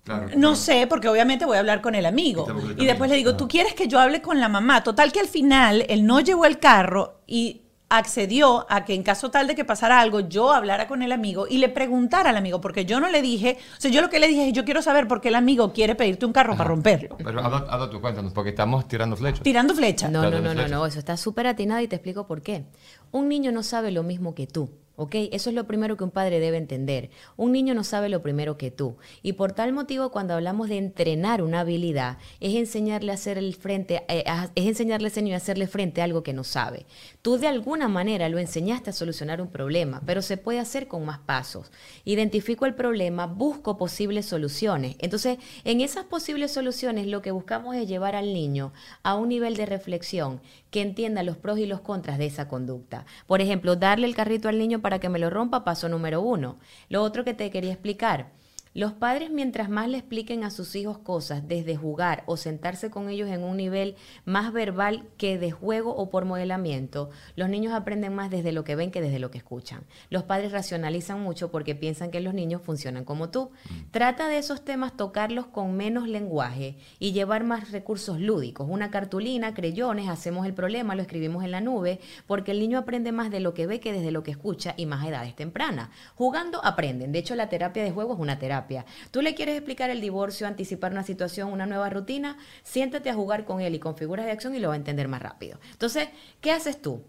Claro, 0.03 0.29
no 0.37 0.57
sé, 0.57 0.87
porque 0.87 1.09
obviamente 1.09 1.45
voy 1.45 1.57
a 1.57 1.61
hablar 1.61 1.83
con 1.83 1.95
el 1.95 2.07
amigo. 2.07 2.47
Y 2.79 2.87
después 2.87 3.11
le 3.11 3.17
digo. 3.17 3.37
¿tú 3.37 3.49
quieres 3.49 3.75
que 3.75 3.89
yo 3.89 3.99
hable 3.99 4.23
con 4.23 4.41
la 4.41 4.49
mamá? 4.49 4.83
Total 4.83 5.13
que 5.13 5.21
al 5.21 5.29
final 5.29 5.85
él 5.89 6.07
no 6.07 6.21
llevó 6.21 6.47
el 6.47 6.59
carro 6.59 7.21
y 7.27 7.64
accedió 7.99 8.67
a 8.69 8.85
que 8.85 8.95
en 8.95 9.03
caso 9.03 9.31
tal 9.31 9.47
de 9.47 9.55
que 9.55 9.65
pasara 9.65 10.01
algo, 10.01 10.21
yo 10.21 10.53
hablara 10.53 10.87
con 10.87 11.03
el 11.03 11.13
amigo 11.13 11.47
y 11.49 11.59
le 11.59 11.69
preguntara 11.69 12.31
al 12.31 12.37
amigo, 12.37 12.61
porque 12.61 12.85
yo 12.85 13.01
no 13.01 13.09
le 13.09 13.23
dije, 13.23 13.59
o 13.77 13.81
sea, 13.81 13.91
yo 13.91 14.01
lo 14.01 14.11
que 14.11 14.19
le 14.19 14.29
dije 14.29 14.49
es, 14.49 14.53
yo 14.53 14.65
quiero 14.65 14.83
saber 14.83 15.09
por 15.09 15.21
qué 15.21 15.29
el 15.29 15.35
amigo 15.35 15.73
quiere 15.73 15.95
pedirte 15.95 16.27
un 16.27 16.33
carro 16.33 16.57
para 16.57 16.69
romperlo. 16.69 17.17
Pero 17.17 17.41
habla 17.41 17.91
tú, 17.91 18.01
cuéntanos, 18.01 18.33
porque 18.33 18.51
estamos 18.51 18.87
tirando 18.89 19.17
flechas. 19.17 19.43
Tirando 19.43 19.75
flecha. 19.75 20.09
No, 20.09 20.23
no, 20.23 20.31
no, 20.31 20.41
no, 20.41 20.51
flechas. 20.51 20.71
no, 20.71 20.87
eso 20.87 20.99
está 20.99 21.17
súper 21.17 21.47
atinado 21.47 21.81
y 21.81 21.89
te 21.89 21.97
explico 21.97 22.27
por 22.27 22.43
qué. 22.43 22.65
Un 23.11 23.29
niño 23.29 23.53
no 23.53 23.63
sabe 23.63 23.91
lo 23.91 24.03
mismo 24.03 24.35
que 24.35 24.47
tú. 24.47 24.71
Eso 24.97 25.51
es 25.51 25.55
lo 25.57 25.67
primero 25.67 25.97
que 25.97 26.05
un 26.05 26.11
padre 26.11 26.41
debe 26.41 26.57
entender. 26.57 27.11
Un 27.37 27.53
niño 27.53 27.75
no 27.75 27.85
sabe 27.85 28.09
lo 28.09 28.23
primero 28.23 28.57
que 28.57 28.71
tú. 28.71 28.97
Y 29.23 29.35
por 29.35 29.53
tal 29.53 29.73
motivo, 29.73 30.11
cuando 30.11 30.35
hablamos 30.35 30.69
de 30.69 30.79
entrenar 30.79 31.43
una 31.43 31.61
habilidad, 31.61 32.19
es 32.41 32.55
enseñarle 32.55 33.11
a 33.11 33.15
hacer 33.15 33.39
el 33.39 33.55
frente, 33.55 34.05
eh, 34.09 34.25
es 34.55 34.67
enseñarle 34.67 35.11
niño 35.23 35.35
a 35.35 35.39
hacerle 35.39 35.67
frente 35.67 36.01
a 36.01 36.05
algo 36.05 36.23
que 36.23 36.33
no 36.33 36.45
sabe. 36.45 36.87
Tú 37.23 37.39
de 37.39 37.47
alguna 37.47 37.89
manera 37.89 38.29
lo 38.29 38.39
enseñaste 38.39 38.91
a 38.91 38.93
solucionar 38.93 39.41
un 39.41 39.49
problema, 39.49 40.03
pero 40.07 40.23
se 40.23 40.37
puede 40.37 40.59
hacer 40.59 40.89
con 40.89 41.05
más 41.05 41.19
pasos. 41.19 41.71
Identifico 42.05 42.67
el 42.67 42.75
problema, 42.75 43.27
busco 43.27 43.77
posibles 43.77 44.27
soluciones. 44.27 44.97
Entonces, 44.99 45.39
en 45.65 45.81
esas 45.81 46.05
posibles 46.05 46.53
soluciones, 46.53 47.07
lo 47.07 47.23
que 47.23 47.31
buscamos 47.31 47.77
es 47.77 47.89
llevar 47.89 48.15
al 48.15 48.33
niño 48.33 48.73
a 49.03 49.15
un 49.15 49.29
nivel 49.29 49.57
de 49.57 49.67
reflexión 49.67 50.41
que 50.75 50.83
entienda 50.83 51.23
los 51.23 51.37
pros 51.37 51.61
y 51.61 51.67
los 51.67 51.83
contras 51.83 52.19
de 52.19 52.27
esa 52.27 52.49
conducta. 52.49 53.07
Por 53.29 53.41
ejemplo, 53.41 53.77
darle 53.77 54.09
el 54.09 54.17
carrito 54.17 54.49
al 54.49 54.59
niño 54.59 54.83
para 54.83 54.99
que 54.99 55.09
me 55.09 55.21
lo 55.21 55.31
rompa, 55.31 55.63
paso 55.63 55.89
número 55.89 56.21
uno. 56.21 56.59
Lo 56.89 57.05
otro 57.05 57.23
que 57.23 57.33
te 57.33 57.49
quería 57.53 57.71
explicar. 57.71 58.33
Los 58.77 58.93
padres, 58.93 59.31
mientras 59.31 59.69
más 59.69 59.89
le 59.89 59.99
expliquen 59.99 60.43
a 60.43 60.51
sus 60.51 60.75
hijos 60.75 60.99
cosas 60.99 61.47
desde 61.47 61.77
jugar 61.77 62.25
o 62.27 62.37
sentarse 62.37 62.91
con 62.91 63.09
ellos 63.09 63.29
en 63.29 63.45
un 63.45 63.57
nivel 63.57 63.95
más 64.25 64.53
verbal 64.53 65.05
que 65.17 65.39
de 65.39 65.53
juego 65.53 65.95
o 65.95 66.11
por 66.11 66.25
modelamiento, 66.25 67.11
los 67.37 67.49
niños 67.49 67.73
aprenden 67.73 68.17
más 68.17 68.33
desde 68.33 68.51
lo 68.51 68.65
que 68.65 68.75
ven 68.75 68.91
que 68.91 69.01
desde 69.01 69.21
lo 69.21 69.31
que 69.31 69.39
escuchan. 69.39 69.85
Los 70.11 70.25
padres 70.25 70.51
racionalizan 70.51 71.21
mucho 71.21 71.53
porque 71.53 71.77
piensan 71.77 72.11
que 72.11 72.19
los 72.19 72.35
niños 72.35 72.63
funcionan 72.63 73.05
como 73.05 73.31
tú. 73.31 73.53
Trata 73.93 74.27
de 74.27 74.39
esos 74.39 74.65
temas 74.65 74.97
tocarlos 74.97 75.47
con 75.47 75.77
menos 75.77 76.09
lenguaje 76.09 76.77
y 76.99 77.13
llevar 77.13 77.45
más 77.45 77.71
recursos 77.71 78.19
lúdicos. 78.19 78.67
Una 78.69 78.91
cartulina, 78.91 79.55
creyones, 79.55 80.09
hacemos 80.09 80.47
el 80.47 80.53
problema, 80.53 80.97
lo 80.97 81.03
escribimos 81.03 81.45
en 81.45 81.53
la 81.53 81.61
nube, 81.61 82.01
porque 82.27 82.51
el 82.51 82.59
niño 82.59 82.79
aprende 82.79 83.13
más 83.13 83.31
de 83.31 83.39
lo 83.39 83.55
que 83.55 83.69
ve 83.69 83.79
que 83.79 83.93
desde 83.93 84.11
lo 84.11 84.25
que 84.25 84.33
escucha 84.33 84.75
y 84.77 84.87
más 84.87 85.05
a 85.05 85.11
edades 85.11 85.37
tempranas. 85.37 85.91
Jugando 86.17 86.61
aprenden. 86.65 87.13
De 87.13 87.21
hecho, 87.21 87.37
la 87.37 87.49
terapia 87.49 87.85
de 87.85 87.93
juego 87.93 88.15
es 88.15 88.19
una 88.19 88.41
terapia. 88.41 88.64
Tú 89.11 89.23
le 89.23 89.35
quieres 89.35 89.57
explicar 89.57 89.91
el 89.91 90.01
divorcio, 90.01 90.47
anticipar 90.47 90.93
una 90.93 91.03
situación, 91.03 91.53
una 91.53 91.67
nueva 91.67 91.91
rutina, 91.91 92.37
siéntate 92.63 93.11
a 93.11 93.15
jugar 93.15 93.45
con 93.45 93.61
él 93.61 93.75
y 93.75 93.79
con 93.79 93.97
figuras 93.97 94.27
de 94.27 94.33
acción 94.33 94.55
y 94.55 94.59
lo 94.59 94.69
va 94.69 94.75
a 94.75 94.79
entender 94.79 95.09
más 95.09 95.23
rápido. 95.23 95.59
Entonces, 95.73 96.09
¿qué 96.41 96.53
haces 96.53 96.81
tú? 96.81 97.05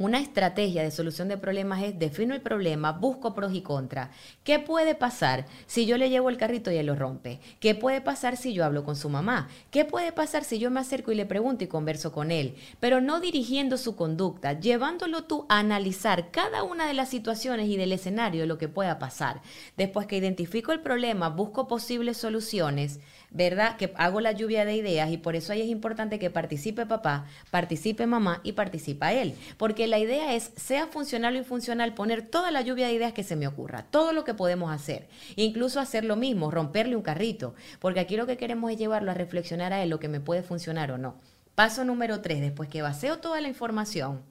Una 0.00 0.20
estrategia 0.20 0.84
de 0.84 0.92
solución 0.92 1.26
de 1.26 1.38
problemas 1.38 1.82
es 1.82 1.98
defino 1.98 2.32
el 2.32 2.40
problema, 2.40 2.92
busco 2.92 3.34
pros 3.34 3.52
y 3.52 3.62
contras. 3.62 4.10
¿Qué 4.44 4.60
puede 4.60 4.94
pasar 4.94 5.46
si 5.66 5.86
yo 5.86 5.98
le 5.98 6.08
llevo 6.08 6.30
el 6.30 6.36
carrito 6.36 6.70
y 6.70 6.76
él 6.76 6.86
lo 6.86 6.94
rompe? 6.94 7.40
¿Qué 7.58 7.74
puede 7.74 8.00
pasar 8.00 8.36
si 8.36 8.52
yo 8.52 8.64
hablo 8.64 8.84
con 8.84 8.94
su 8.94 9.08
mamá? 9.08 9.48
¿Qué 9.72 9.84
puede 9.84 10.12
pasar 10.12 10.44
si 10.44 10.60
yo 10.60 10.70
me 10.70 10.78
acerco 10.78 11.10
y 11.10 11.16
le 11.16 11.26
pregunto 11.26 11.64
y 11.64 11.66
converso 11.66 12.12
con 12.12 12.30
él? 12.30 12.54
Pero 12.78 13.00
no 13.00 13.18
dirigiendo 13.18 13.76
su 13.76 13.96
conducta, 13.96 14.52
llevándolo 14.52 15.24
tú 15.24 15.46
a 15.48 15.58
analizar 15.58 16.30
cada 16.30 16.62
una 16.62 16.86
de 16.86 16.94
las 16.94 17.08
situaciones 17.08 17.68
y 17.68 17.76
del 17.76 17.90
escenario 17.90 18.46
lo 18.46 18.56
que 18.56 18.68
pueda 18.68 19.00
pasar. 19.00 19.42
Después 19.76 20.06
que 20.06 20.16
identifico 20.16 20.70
el 20.70 20.78
problema, 20.78 21.28
busco 21.28 21.66
posibles 21.66 22.18
soluciones. 22.18 23.00
¿verdad? 23.30 23.76
Que 23.76 23.92
hago 23.96 24.20
la 24.20 24.32
lluvia 24.32 24.64
de 24.64 24.76
ideas 24.76 25.10
y 25.10 25.18
por 25.18 25.36
eso 25.36 25.52
ahí 25.52 25.60
es 25.60 25.68
importante 25.68 26.18
que 26.18 26.30
participe 26.30 26.86
papá, 26.86 27.26
participe 27.50 28.06
mamá 28.06 28.40
y 28.42 28.52
participa 28.52 29.12
él. 29.12 29.34
Porque 29.58 29.86
la 29.88 29.98
idea 29.98 30.34
es, 30.34 30.52
sea 30.56 30.86
funcional 30.86 31.34
o 31.34 31.38
infuncional, 31.38 31.94
poner 31.94 32.22
toda 32.22 32.50
la 32.50 32.62
lluvia 32.62 32.86
de 32.86 32.94
ideas 32.94 33.12
que 33.12 33.24
se 33.24 33.36
me 33.36 33.46
ocurra, 33.46 33.86
todo 33.90 34.12
lo 34.12 34.24
que 34.24 34.34
podemos 34.34 34.70
hacer. 34.70 35.08
Incluso 35.36 35.80
hacer 35.80 36.04
lo 36.04 36.16
mismo, 36.16 36.50
romperle 36.50 36.96
un 36.96 37.02
carrito. 37.02 37.54
Porque 37.80 38.00
aquí 38.00 38.16
lo 38.16 38.26
que 38.26 38.36
queremos 38.36 38.70
es 38.70 38.78
llevarlo 38.78 39.10
a 39.10 39.14
reflexionar 39.14 39.72
a 39.72 39.82
él 39.82 39.90
lo 39.90 40.00
que 40.00 40.08
me 40.08 40.20
puede 40.20 40.42
funcionar 40.42 40.92
o 40.92 40.98
no. 40.98 41.16
Paso 41.54 41.84
número 41.84 42.20
tres, 42.20 42.40
después 42.40 42.68
que 42.68 42.82
baseo 42.82 43.18
toda 43.18 43.40
la 43.40 43.48
información, 43.48 44.22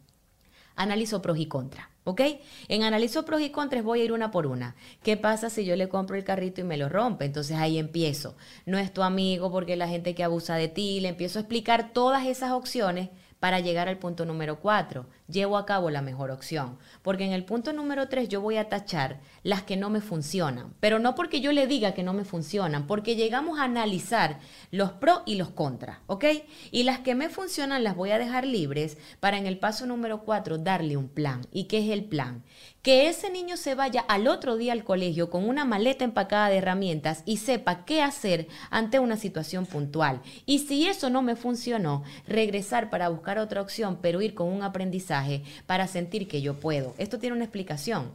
analizo 0.76 1.22
pros 1.22 1.38
y 1.40 1.48
contras. 1.48 1.88
¿Ok? 2.06 2.22
En 2.70 2.84
analizo 2.84 3.26
pros 3.26 3.42
y 3.42 3.50
contras 3.50 3.84
voy 3.84 4.00
a 4.00 4.06
ir 4.06 4.14
una 4.14 4.32
por 4.32 4.48
una. 4.48 4.78
¿Qué 5.04 5.18
pasa 5.18 5.50
si 5.50 5.66
yo 5.66 5.76
le 5.76 5.90
compro 5.90 6.16
el 6.16 6.24
carrito 6.24 6.62
y 6.62 6.64
me 6.64 6.78
lo 6.78 6.88
rompe? 6.88 7.26
Entonces 7.26 7.58
ahí 7.58 7.78
empiezo. 7.78 8.38
No 8.66 8.78
es 8.78 8.94
tu 8.94 9.04
amigo 9.04 9.52
porque 9.52 9.76
la 9.76 9.90
gente 9.90 10.16
que 10.16 10.24
abusa 10.24 10.56
de 10.56 10.70
ti, 10.70 11.02
le 11.02 11.10
empiezo 11.10 11.38
a 11.38 11.42
explicar 11.42 11.92
todas 11.92 12.26
esas 12.26 12.52
opciones 12.52 13.10
para 13.42 13.60
llegar 13.60 13.90
al 13.90 13.98
punto 13.98 14.24
número 14.24 14.62
cuatro. 14.62 15.06
Llevo 15.30 15.58
a 15.58 15.66
cabo 15.66 15.90
la 15.90 16.02
mejor 16.02 16.32
opción. 16.32 16.78
Porque 17.02 17.26
en 17.26 17.34
el 17.34 17.44
punto 17.44 17.74
número 17.74 18.08
tres 18.08 18.30
yo 18.30 18.40
voy 18.40 18.56
a 18.56 18.70
tachar 18.70 19.20
las 19.44 19.62
que 19.64 19.76
no 19.76 19.90
me 19.90 20.00
funcionan. 20.00 20.74
Pero 20.80 21.00
no 21.00 21.16
porque 21.16 21.42
yo 21.42 21.52
le 21.52 21.68
diga 21.68 21.94
que 21.94 22.04
no 22.04 22.14
me 22.14 22.24
funcionan, 22.24 22.88
porque 22.88 23.18
llegamos 23.18 23.60
a 23.60 23.66
analizar 23.66 24.40
los 24.72 24.94
pros 24.94 25.24
y 25.26 25.36
los 25.36 25.50
contras. 25.50 25.98
¿Ok? 26.08 26.24
Y 26.72 26.84
las 26.84 27.00
que 27.00 27.14
me 27.14 27.28
funcionan 27.28 27.84
las 27.84 27.98
voy 27.98 28.12
a 28.12 28.20
dejar 28.20 28.46
libres 28.46 28.98
para 29.20 29.38
en 29.38 29.48
el 29.48 29.60
paso 29.60 29.86
número 29.86 30.24
cuatro 30.24 30.58
darle 30.58 30.96
un 30.96 31.10
plan. 31.10 31.42
¿Y 31.52 31.66
qué 31.66 31.80
es 31.80 31.90
el 31.90 32.06
plan? 32.06 32.44
Que 32.82 33.10
ese 33.10 33.30
niño 33.30 33.58
se 33.58 33.76
vaya 33.76 34.00
al 34.08 34.30
otro 34.30 34.56
día 34.56 34.72
al 34.72 34.86
colegio 34.86 35.30
con 35.30 35.44
una 35.44 35.66
maleta 35.66 36.06
empacada 36.06 36.48
de 36.48 36.58
herramientas 36.58 37.24
y 37.26 37.38
sepa 37.38 37.84
qué 37.84 38.02
hacer 38.02 38.48
ante 38.70 39.00
una 39.00 39.18
situación 39.18 39.66
puntual. 39.66 40.22
Y 40.46 40.60
si 40.60 40.88
eso 40.88 41.10
no 41.10 41.22
me 41.22 41.36
funcionó, 41.36 42.04
regresar 42.28 42.90
para 42.90 43.10
buscar 43.10 43.40
otra 43.40 43.62
opción, 43.62 44.00
pero 44.02 44.22
ir 44.22 44.34
con 44.34 44.48
un 44.48 44.64
aprendizaje 44.64 45.17
para 45.66 45.88
sentir 45.88 46.28
que 46.28 46.42
yo 46.42 46.60
puedo. 46.60 46.94
Esto 46.98 47.20
tiene 47.20 47.36
una 47.36 47.46
explicación. 47.46 48.12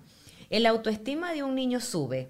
El 0.51 0.67
autoestima 0.67 1.33
de 1.33 1.43
un 1.43 1.55
niño 1.55 1.81
sube 1.81 2.29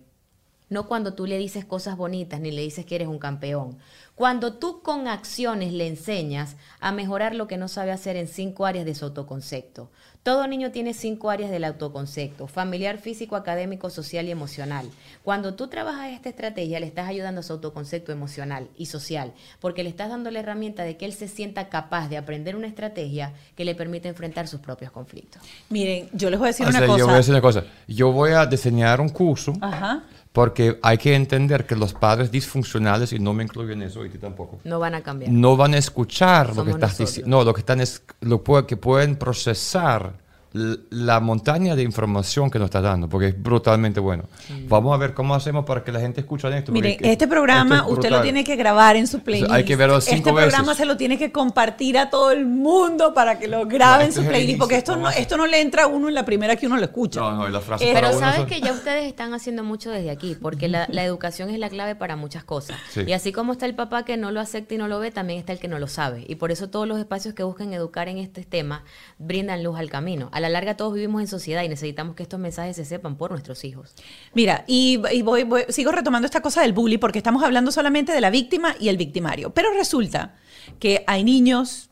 no 0.72 0.88
cuando 0.88 1.12
tú 1.12 1.26
le 1.26 1.36
dices 1.36 1.66
cosas 1.66 1.98
bonitas 1.98 2.40
ni 2.40 2.50
le 2.50 2.62
dices 2.62 2.86
que 2.86 2.94
eres 2.94 3.08
un 3.08 3.18
campeón. 3.18 3.76
Cuando 4.14 4.54
tú 4.54 4.80
con 4.80 5.06
acciones 5.06 5.72
le 5.74 5.86
enseñas 5.86 6.56
a 6.80 6.92
mejorar 6.92 7.34
lo 7.34 7.46
que 7.46 7.58
no 7.58 7.68
sabe 7.68 7.92
hacer 7.92 8.16
en 8.16 8.26
cinco 8.26 8.64
áreas 8.64 8.86
de 8.86 8.94
su 8.94 9.04
autoconcepto. 9.04 9.90
Todo 10.22 10.46
niño 10.46 10.70
tiene 10.70 10.94
cinco 10.94 11.30
áreas 11.30 11.50
del 11.50 11.64
autoconcepto, 11.64 12.46
familiar, 12.46 12.98
físico, 12.98 13.34
académico, 13.34 13.90
social 13.90 14.28
y 14.28 14.30
emocional. 14.30 14.88
Cuando 15.24 15.54
tú 15.54 15.66
trabajas 15.66 16.12
esta 16.12 16.28
estrategia, 16.28 16.78
le 16.78 16.86
estás 16.86 17.08
ayudando 17.08 17.40
a 17.40 17.42
su 17.42 17.52
autoconcepto 17.52 18.12
emocional 18.12 18.68
y 18.76 18.86
social, 18.86 19.32
porque 19.58 19.82
le 19.82 19.88
estás 19.88 20.10
dando 20.10 20.30
la 20.30 20.38
herramienta 20.38 20.84
de 20.84 20.96
que 20.96 21.06
él 21.06 21.12
se 21.12 21.26
sienta 21.26 21.68
capaz 21.68 22.08
de 22.08 22.18
aprender 22.18 22.54
una 22.54 22.68
estrategia 22.68 23.32
que 23.56 23.64
le 23.64 23.74
permite 23.74 24.08
enfrentar 24.08 24.46
sus 24.46 24.60
propios 24.60 24.92
conflictos. 24.92 25.42
Miren, 25.70 26.08
yo 26.12 26.30
les 26.30 26.38
voy 26.38 26.46
a 26.46 26.50
decir 26.50 26.66
O 26.66 26.70
una 26.70 26.78
sea, 26.78 26.86
cosa. 26.86 26.98
Yo 26.98 27.06
voy 27.06 27.14
a 27.14 27.18
decir 27.18 27.34
una 27.34 27.42
cosa. 27.42 27.64
Yo 27.88 28.12
voy 28.12 28.30
a 28.30 28.46
diseñar 28.46 29.00
un 29.00 29.08
curso 29.08 29.54
Ajá. 29.60 30.04
Porque 30.32 30.78
hay 30.82 30.96
que 30.96 31.14
entender 31.14 31.66
que 31.66 31.76
los 31.76 31.92
padres 31.92 32.30
disfuncionales, 32.30 33.12
y 33.12 33.18
no 33.18 33.34
me 33.34 33.44
incluyo 33.44 33.72
en 33.72 33.82
eso, 33.82 34.04
y 34.04 34.08
tú 34.08 34.18
tampoco, 34.18 34.60
No 34.64 34.78
van 34.78 34.94
a 34.94 35.02
cambiar. 35.02 35.30
no 35.30 35.56
van 35.56 35.74
a 35.74 35.78
escuchar 35.78 36.48
lo 36.48 36.54
Somos 36.54 36.66
que 36.66 36.70
estás 36.72 36.98
diciendo. 36.98 37.36
No, 37.36 37.44
lo 37.44 37.52
que 37.52 37.60
están 37.60 37.80
es 37.80 38.02
lo 38.20 38.42
que 38.66 38.76
pueden 38.76 39.16
procesar 39.16 40.21
la 40.54 41.20
montaña 41.20 41.74
de 41.76 41.82
información 41.82 42.50
que 42.50 42.58
nos 42.58 42.66
estás 42.66 42.82
dando, 42.82 43.08
porque 43.08 43.28
es 43.28 43.42
brutalmente 43.42 44.00
bueno. 44.00 44.24
Vamos 44.68 44.94
a 44.94 44.98
ver 44.98 45.14
cómo 45.14 45.34
hacemos 45.34 45.64
para 45.64 45.82
que 45.82 45.92
la 45.92 46.00
gente 46.00 46.20
escuche 46.20 46.48
esto. 46.56 46.72
Miren, 46.72 46.96
este 47.00 47.26
programa 47.28 47.76
esto 47.78 47.86
es 47.88 47.92
usted 47.94 48.10
lo 48.10 48.20
tiene 48.22 48.44
que 48.44 48.56
grabar 48.56 48.96
en 48.96 49.06
su 49.06 49.20
playlist. 49.20 49.50
hay 49.52 49.64
que 49.64 49.76
verlo 49.76 50.00
cinco 50.00 50.30
Este 50.30 50.32
programa 50.32 50.58
veces. 50.68 50.76
se 50.76 50.84
lo 50.86 50.96
tiene 50.96 51.18
que 51.18 51.32
compartir 51.32 51.96
a 51.98 52.10
todo 52.10 52.30
el 52.32 52.46
mundo 52.46 53.14
para 53.14 53.38
que 53.38 53.48
lo 53.48 53.66
grabe 53.66 53.96
No, 53.96 54.02
en 54.02 54.08
este 54.08 54.20
su 54.22 54.26
playlist, 54.26 54.42
inicio, 54.50 54.58
porque 54.58 54.76
esto 54.76 54.96
no, 54.96 55.08
esto 55.10 55.36
no 55.36 55.46
le 55.46 55.60
entra 55.60 55.84
a 55.84 55.86
uno 55.86 56.08
en 56.08 56.14
la 56.14 56.24
primera 56.24 56.56
que 56.56 56.66
uno 56.66 56.76
lo 56.76 56.84
escucha. 56.84 57.20
No, 57.20 57.32
no, 57.32 57.48
y 57.48 57.52
las 57.52 57.64
frases 57.64 57.86
Eh, 57.88 57.92
para 57.92 58.08
Pero 58.08 58.18
uno 58.18 58.26
sabes 58.26 58.40
son- 58.40 58.48
que 58.48 58.60
ya 58.60 58.72
ustedes 58.72 59.04
están 59.06 59.32
haciendo 59.34 59.64
mucho 59.64 59.90
desde 59.90 60.10
aquí, 60.10 60.36
porque 60.40 60.68
la, 60.68 60.86
la 60.90 61.04
educación 61.04 61.48
es 61.50 61.58
la 61.58 61.68
clave 61.70 61.94
para 61.94 62.16
muchas 62.16 62.44
cosas. 62.44 62.76
Sí. 62.90 63.02
Y 63.06 63.12
así 63.12 63.32
como 63.32 63.52
está 63.52 63.66
el 63.66 63.74
papá 63.74 64.04
que 64.04 64.16
no 64.16 64.30
lo 64.30 64.40
acepta 64.40 64.74
y 64.74 64.78
no 64.78 64.88
lo 64.88 64.98
ve, 64.98 65.10
también 65.10 65.38
está 65.38 65.52
el 65.52 65.58
que 65.58 65.68
no 65.68 65.78
lo 65.78 65.86
sabe. 65.88 66.24
Y 66.28 66.34
por 66.34 66.50
eso 66.52 66.68
todos 66.68 66.86
los 66.86 66.98
espacios 66.98 67.34
que 67.34 67.42
buscan 67.42 67.72
educar 67.72 68.08
en 68.08 68.18
este 68.18 68.44
tema 68.44 68.84
brindan 69.18 69.62
luz 69.62 69.78
al 69.78 69.88
camino. 69.88 70.28
A 70.32 70.40
la 70.42 70.50
larga 70.50 70.76
todos 70.76 70.92
vivimos 70.94 71.22
en 71.22 71.28
sociedad 71.28 71.62
y 71.62 71.68
necesitamos 71.68 72.14
que 72.14 72.22
estos 72.22 72.38
mensajes 72.38 72.76
se 72.76 72.84
sepan 72.84 73.16
por 73.16 73.30
nuestros 73.30 73.64
hijos. 73.64 73.94
Mira, 74.34 74.64
y, 74.66 75.00
y 75.12 75.22
voy, 75.22 75.44
voy- 75.44 75.64
sigo 75.70 75.90
retomando 75.92 76.26
esta 76.26 76.42
cosa 76.42 76.60
del 76.60 76.74
bully 76.74 76.98
porque 76.98 77.18
estamos 77.18 77.42
hablando 77.42 77.72
solamente 77.72 78.12
de 78.12 78.20
la 78.20 78.30
víctima 78.30 78.74
y 78.78 78.88
el 78.88 78.96
victimario. 78.98 79.50
Pero 79.54 79.72
resulta 79.72 80.34
que 80.78 81.04
hay 81.06 81.24
niños 81.24 81.88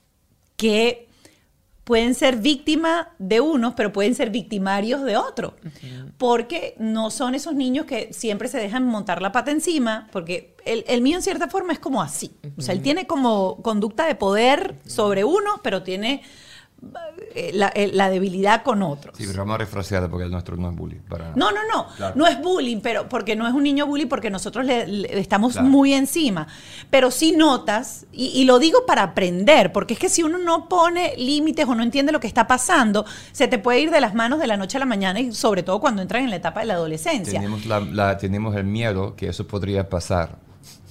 que 0.57 1.09
pueden 1.85 2.15
ser 2.15 2.37
víctimas 2.37 3.09
de 3.19 3.41
unos, 3.41 3.75
pero 3.75 3.93
pueden 3.93 4.15
ser 4.15 4.31
victimarios 4.31 5.03
de 5.03 5.17
otros. 5.17 5.55
Porque 6.19 6.75
no 6.79 7.11
son 7.11 7.35
esos 7.35 7.55
niños 7.55 7.87
que 7.87 8.13
siempre 8.13 8.47
se 8.47 8.59
dejan 8.59 8.85
montar 8.87 9.21
la 9.23 9.33
pata 9.33 9.51
encima, 9.51 10.07
porque 10.13 10.55
el, 10.65 10.85
el 10.87 11.01
mío 11.01 11.17
en 11.17 11.23
cierta 11.23 11.49
forma 11.49 11.73
es 11.73 11.81
como 11.81 12.01
así. 12.01 12.31
O 12.57 12.61
sea, 12.63 12.75
él 12.75 12.83
tiene 12.83 13.07
como 13.09 13.61
conducta 13.63 14.07
de 14.07 14.15
poder 14.15 14.77
sobre 14.87 15.25
uno, 15.25 15.61
pero 15.65 15.83
tiene 15.83 16.23
la, 17.53 17.69
eh, 17.75 17.91
la 17.93 18.09
debilidad 18.11 18.63
con 18.63 18.83
otros. 18.83 19.17
Sí, 19.17 19.25
pero 19.27 19.41
vamos 19.41 19.55
a 19.55 19.59
porque 20.11 20.25
el 20.25 20.31
nuestro 20.31 20.57
no 20.57 20.71
es 20.71 20.77
bullying. 20.77 21.01
Para 21.09 21.25
nada. 21.27 21.37
No, 21.37 21.51
no, 21.53 21.61
no. 21.73 21.87
Claro. 21.97 22.15
No 22.17 22.27
es 22.27 22.41
bullying, 22.41 22.81
pero 22.81 23.09
porque 23.09 23.37
no 23.37 23.47
es 23.47 23.55
un 23.55 23.63
niño 23.63 23.87
bullying, 23.87 24.07
porque 24.09 24.31
nosotros 24.31 24.65
le, 24.65 24.87
le 24.87 25.19
estamos 25.21 25.53
Claro. 25.53 25.69
muy 25.69 25.93
encima. 25.93 26.47
Pero 26.91 27.11
sí 27.11 27.33
notas, 27.33 28.07
y, 28.13 28.27
y 28.29 28.45
lo 28.45 28.59
digo 28.59 28.87
para 28.87 29.03
aprender, 29.03 29.73
porque 29.73 29.95
es 29.95 30.01
que 30.01 30.09
si 30.09 30.23
uno 30.23 30.39
no 30.39 30.69
pone 30.69 31.15
límites 31.17 31.67
o 31.69 31.75
no 31.75 31.83
entiende 31.83 32.13
lo 32.13 32.21
que 32.21 32.27
está 32.27 32.47
pasando, 32.47 33.05
se 33.33 33.47
te 33.49 33.59
puede 33.59 33.81
ir 33.81 33.91
de 33.91 34.01
las 34.01 34.15
manos 34.15 34.39
de 34.41 34.47
la 34.47 34.57
noche 34.57 34.77
a 34.79 34.81
la 34.81 34.87
mañana 34.87 35.21
y 35.21 35.33
sobre 35.33 35.63
todo 35.63 35.81
cuando 35.81 36.03
entran 36.03 36.25
en 36.25 36.31
la 36.31 36.37
etapa 36.37 36.61
de 36.61 36.67
la 36.67 36.75
adolescencia. 36.75 37.39
Tenemos, 37.41 37.67
la, 37.67 37.81
la- 37.81 38.17
tenemos 38.19 38.57
el 38.57 38.65
miedo 38.65 39.15
que 39.17 39.29
eso 39.29 39.47
podría 39.47 39.89
pasar. 39.89 40.39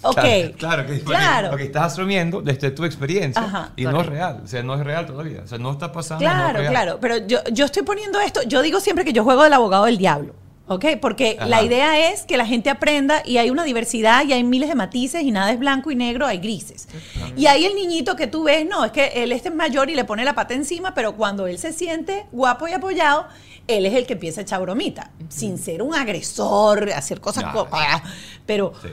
Ok. 0.02 0.16
Claro, 0.16 0.54
claro, 0.58 0.86
que, 0.86 1.00
Claro. 1.02 1.52
lo 1.52 1.58
que 1.58 1.64
estás 1.64 1.94
asumiendo 1.94 2.42
desde 2.42 2.72
tu 2.72 2.86
experiencia 2.86 3.42
Ajá, 3.42 3.72
y 3.76 3.84
no 3.84 4.00
es 4.02 4.08
real. 4.08 4.42
O 4.44 4.48
sea, 4.48 4.64
no 4.64 4.74
es 4.76 4.82
real 4.82 5.06
todavía. 5.06 5.42
O 5.44 5.48
sea, 5.48 5.58
no 5.58 5.72
está 5.72 5.92
pasando. 5.92 6.24
no 6.24 6.30
es 6.32 6.36
Claro, 6.38 6.60
real. 6.60 6.72
claro, 6.72 6.98
pero 7.02 7.18
yo, 7.28 7.40
yo 7.52 7.66
estoy 7.66 7.84
poniendo 7.84 8.20
esto, 8.22 8.42
yo 8.44 8.62
digo 8.62 8.80
siempre 8.80 9.04
que 9.06 9.12
yo 9.14 9.24
juego 9.24 9.44
del 9.44 9.54
abogado 9.54 9.86
del 9.86 9.98
diablo, 9.98 10.34
¿ok? 10.68 10.86
Porque 11.02 11.36
Ajá. 11.38 11.48
la 11.50 11.64
idea 11.64 12.12
es 12.12 12.24
que 12.24 12.38
la 12.38 12.46
gente 12.46 12.70
aprenda 12.70 13.22
y 13.26 13.38
hay 13.40 13.50
una 13.50 13.64
diversidad 13.66 14.24
y 14.26 14.32
hay 14.34 14.44
miles 14.44 14.70
de 14.70 14.76
matices 14.76 15.24
y 15.24 15.32
nada 15.32 15.52
es 15.52 15.60
blanco 15.60 15.92
y 15.92 15.96
negro, 15.96 16.26
hay 16.28 16.38
grises. 16.38 16.88
Y 17.36 17.48
ahí 17.48 17.66
el 17.66 17.76
niñito 17.76 18.16
que 18.16 18.28
tú 18.28 18.44
ves, 18.44 18.66
no, 18.70 18.86
es 18.86 18.92
que 18.92 19.08
él 19.24 19.32
este 19.34 19.50
es 19.50 19.56
mayor 19.56 19.90
y 19.90 19.96
le 19.96 20.06
pone 20.06 20.24
la 20.24 20.34
pata 20.36 20.54
encima, 20.54 20.94
pero 20.94 21.16
cuando 21.16 21.46
él 21.48 21.58
se 21.60 21.74
siente 21.74 22.26
guapo 22.32 22.68
y 22.68 22.72
apoyado, 22.74 23.28
él 23.68 23.86
es 23.86 23.94
el 23.94 24.06
que 24.08 24.14
empieza 24.14 24.42
a 24.42 24.44
echar 24.44 24.62
bromita, 24.62 25.12
sin 25.28 25.58
ser 25.60 25.82
un 25.84 25.94
agresor, 25.94 26.90
hacer 26.92 27.20
cosas, 27.20 27.44
Ya. 27.44 27.52
co- 27.52 27.68
ah, 27.72 28.02
pero 28.46 28.74
Sí. 28.82 28.88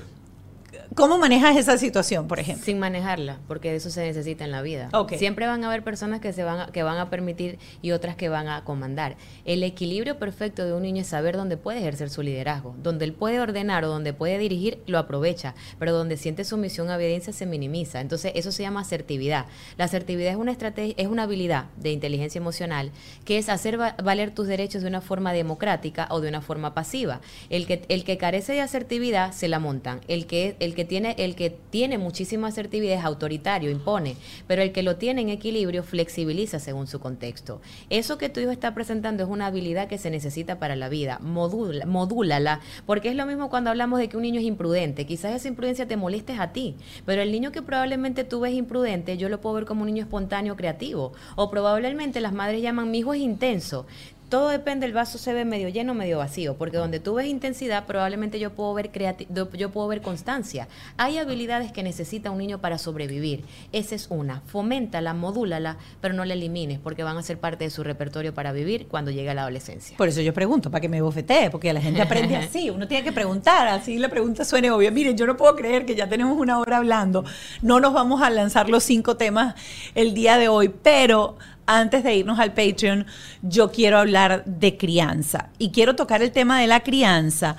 ¿Cómo 0.94 1.18
manejas 1.18 1.56
esa 1.56 1.76
situación, 1.78 2.28
por 2.28 2.38
ejemplo? 2.38 2.64
Sin 2.64 2.78
manejarla, 2.78 3.38
porque 3.48 3.74
eso 3.74 3.90
se 3.90 4.02
necesita 4.02 4.44
en 4.44 4.50
la 4.52 4.62
vida. 4.62 4.88
Ok. 4.92 5.14
Siempre 5.14 5.46
van 5.46 5.64
a 5.64 5.68
haber 5.68 5.82
personas 5.82 6.20
que 6.20 6.32
se 6.32 6.44
van 6.44 6.60
a, 6.60 6.66
que 6.68 6.82
van 6.82 6.98
a 6.98 7.10
permitir 7.10 7.58
y 7.82 7.90
otras 7.92 8.16
que 8.16 8.28
van 8.28 8.48
a 8.48 8.64
comandar. 8.64 9.16
El 9.44 9.62
equilibrio 9.62 10.18
perfecto 10.18 10.64
de 10.64 10.72
un 10.72 10.82
niño 10.82 11.02
es 11.02 11.08
saber 11.08 11.36
dónde 11.36 11.56
puede 11.56 11.78
ejercer 11.80 12.10
su 12.10 12.22
liderazgo, 12.22 12.74
donde 12.82 13.04
él 13.04 13.12
puede 13.12 13.40
ordenar 13.40 13.84
o 13.84 13.88
donde 13.88 14.12
puede 14.12 14.38
dirigir, 14.38 14.78
lo 14.86 14.98
aprovecha, 14.98 15.54
pero 15.78 15.92
donde 15.92 16.16
siente 16.16 16.44
sumisión 16.44 16.90
a 16.90 16.96
obediencia 16.96 17.32
se 17.32 17.46
minimiza. 17.46 18.00
Entonces, 18.00 18.32
eso 18.34 18.52
se 18.52 18.62
llama 18.62 18.80
asertividad. 18.80 19.46
La 19.78 19.84
asertividad 19.86 20.30
es 20.32 20.36
una 20.36 20.52
estrategia, 20.52 20.94
es 20.98 21.06
una 21.08 21.24
habilidad 21.24 21.66
de 21.76 21.92
inteligencia 21.92 22.38
emocional 22.38 22.90
que 23.24 23.38
es 23.38 23.48
hacer 23.48 23.80
va- 23.80 23.96
valer 24.02 24.30
tus 24.30 24.46
derechos 24.46 24.82
de 24.82 24.88
una 24.88 25.00
forma 25.00 25.32
democrática 25.32 26.06
o 26.10 26.20
de 26.20 26.28
una 26.28 26.40
forma 26.40 26.74
pasiva. 26.74 27.20
El 27.50 27.66
que 27.66 27.82
el 27.88 28.04
que 28.04 28.18
carece 28.18 28.52
de 28.52 28.60
asertividad 28.60 29.32
se 29.32 29.48
la 29.48 29.58
montan. 29.58 30.00
El 30.08 30.26
que 30.26 30.56
el 30.60 30.74
que 30.76 30.84
tiene 30.84 31.16
el 31.18 31.34
que 31.34 31.50
tiene 31.50 31.98
muchísima 31.98 32.46
asertividad 32.46 32.98
es 32.98 33.04
autoritario, 33.04 33.70
impone, 33.70 34.16
pero 34.46 34.62
el 34.62 34.70
que 34.70 34.84
lo 34.84 34.96
tiene 34.96 35.22
en 35.22 35.30
equilibrio 35.30 35.82
flexibiliza 35.82 36.60
según 36.60 36.86
su 36.86 37.00
contexto. 37.00 37.60
Eso 37.90 38.18
que 38.18 38.28
tu 38.28 38.38
hijo 38.38 38.52
está 38.52 38.74
presentando 38.74 39.24
es 39.24 39.28
una 39.28 39.46
habilidad 39.46 39.88
que 39.88 39.98
se 39.98 40.10
necesita 40.10 40.60
para 40.60 40.76
la 40.76 40.88
vida. 40.88 41.18
Modúlala, 41.20 42.60
porque 42.86 43.08
es 43.08 43.16
lo 43.16 43.26
mismo 43.26 43.50
cuando 43.50 43.70
hablamos 43.70 43.98
de 43.98 44.08
que 44.08 44.16
un 44.16 44.22
niño 44.22 44.40
es 44.40 44.46
imprudente. 44.46 45.06
Quizás 45.06 45.34
esa 45.34 45.48
imprudencia 45.48 45.88
te 45.88 45.96
molestes 45.96 46.38
a 46.38 46.52
ti, 46.52 46.76
pero 47.04 47.22
el 47.22 47.32
niño 47.32 47.50
que 47.50 47.62
probablemente 47.62 48.22
tú 48.22 48.40
ves 48.40 48.54
imprudente, 48.54 49.16
yo 49.16 49.28
lo 49.28 49.40
puedo 49.40 49.56
ver 49.56 49.64
como 49.64 49.80
un 49.80 49.86
niño 49.88 50.04
espontáneo, 50.04 50.56
creativo, 50.56 51.12
o 51.34 51.50
probablemente 51.50 52.20
las 52.20 52.32
madres 52.32 52.62
llaman 52.62 52.90
mi 52.90 52.98
hijo 52.98 53.14
es 53.14 53.20
intenso. 53.20 53.86
Todo 54.28 54.48
depende, 54.48 54.86
el 54.86 54.92
vaso 54.92 55.18
se 55.18 55.32
ve 55.32 55.44
medio 55.44 55.68
lleno 55.68 55.94
medio 55.94 56.18
vacío, 56.18 56.56
porque 56.56 56.76
donde 56.78 56.98
tú 56.98 57.14
ves 57.14 57.26
intensidad, 57.28 57.86
probablemente 57.86 58.40
yo 58.40 58.50
puedo 58.54 58.74
ver 58.74 58.90
creati- 58.90 59.26
yo 59.56 59.70
puedo 59.70 59.86
ver 59.86 60.02
constancia. 60.02 60.66
Hay 60.96 61.18
habilidades 61.18 61.70
que 61.70 61.84
necesita 61.84 62.32
un 62.32 62.38
niño 62.38 62.58
para 62.58 62.76
sobrevivir. 62.78 63.44
Esa 63.70 63.94
es 63.94 64.08
una. 64.10 64.40
Foméntala, 64.46 65.14
modúlala, 65.14 65.76
pero 66.00 66.12
no 66.12 66.24
la 66.24 66.34
elimines, 66.34 66.80
porque 66.80 67.04
van 67.04 67.16
a 67.16 67.22
ser 67.22 67.38
parte 67.38 67.62
de 67.64 67.70
su 67.70 67.84
repertorio 67.84 68.34
para 68.34 68.50
vivir 68.50 68.88
cuando 68.88 69.12
llegue 69.12 69.30
a 69.30 69.34
la 69.34 69.42
adolescencia. 69.42 69.96
Por 69.96 70.08
eso 70.08 70.20
yo 70.20 70.34
pregunto, 70.34 70.72
para 70.72 70.80
que 70.80 70.88
me 70.88 71.00
bofetee, 71.02 71.50
porque 71.50 71.72
la 71.72 71.80
gente 71.80 72.02
aprende 72.02 72.34
así. 72.36 72.68
Uno 72.68 72.88
tiene 72.88 73.04
que 73.04 73.12
preguntar, 73.12 73.68
así 73.68 73.96
la 73.96 74.08
pregunta 74.08 74.44
suene 74.44 74.72
obvia. 74.72 74.90
Miren, 74.90 75.16
yo 75.16 75.26
no 75.26 75.36
puedo 75.36 75.54
creer 75.54 75.86
que 75.86 75.94
ya 75.94 76.08
tenemos 76.08 76.36
una 76.36 76.58
hora 76.58 76.78
hablando. 76.78 77.24
No 77.62 77.78
nos 77.78 77.92
vamos 77.92 78.20
a 78.22 78.30
lanzar 78.30 78.68
los 78.68 78.82
cinco 78.82 79.16
temas 79.16 79.54
el 79.94 80.14
día 80.14 80.36
de 80.36 80.48
hoy, 80.48 80.68
pero 80.68 81.36
antes 81.66 82.04
de 82.04 82.14
irnos 82.14 82.38
al 82.38 82.54
Patreon, 82.54 83.06
yo 83.42 83.70
quiero 83.70 83.98
hablar 83.98 84.44
de 84.44 84.76
crianza. 84.76 85.50
Y 85.58 85.70
quiero 85.70 85.96
tocar 85.96 86.22
el 86.22 86.32
tema 86.32 86.60
de 86.60 86.66
la 86.66 86.80
crianza 86.80 87.56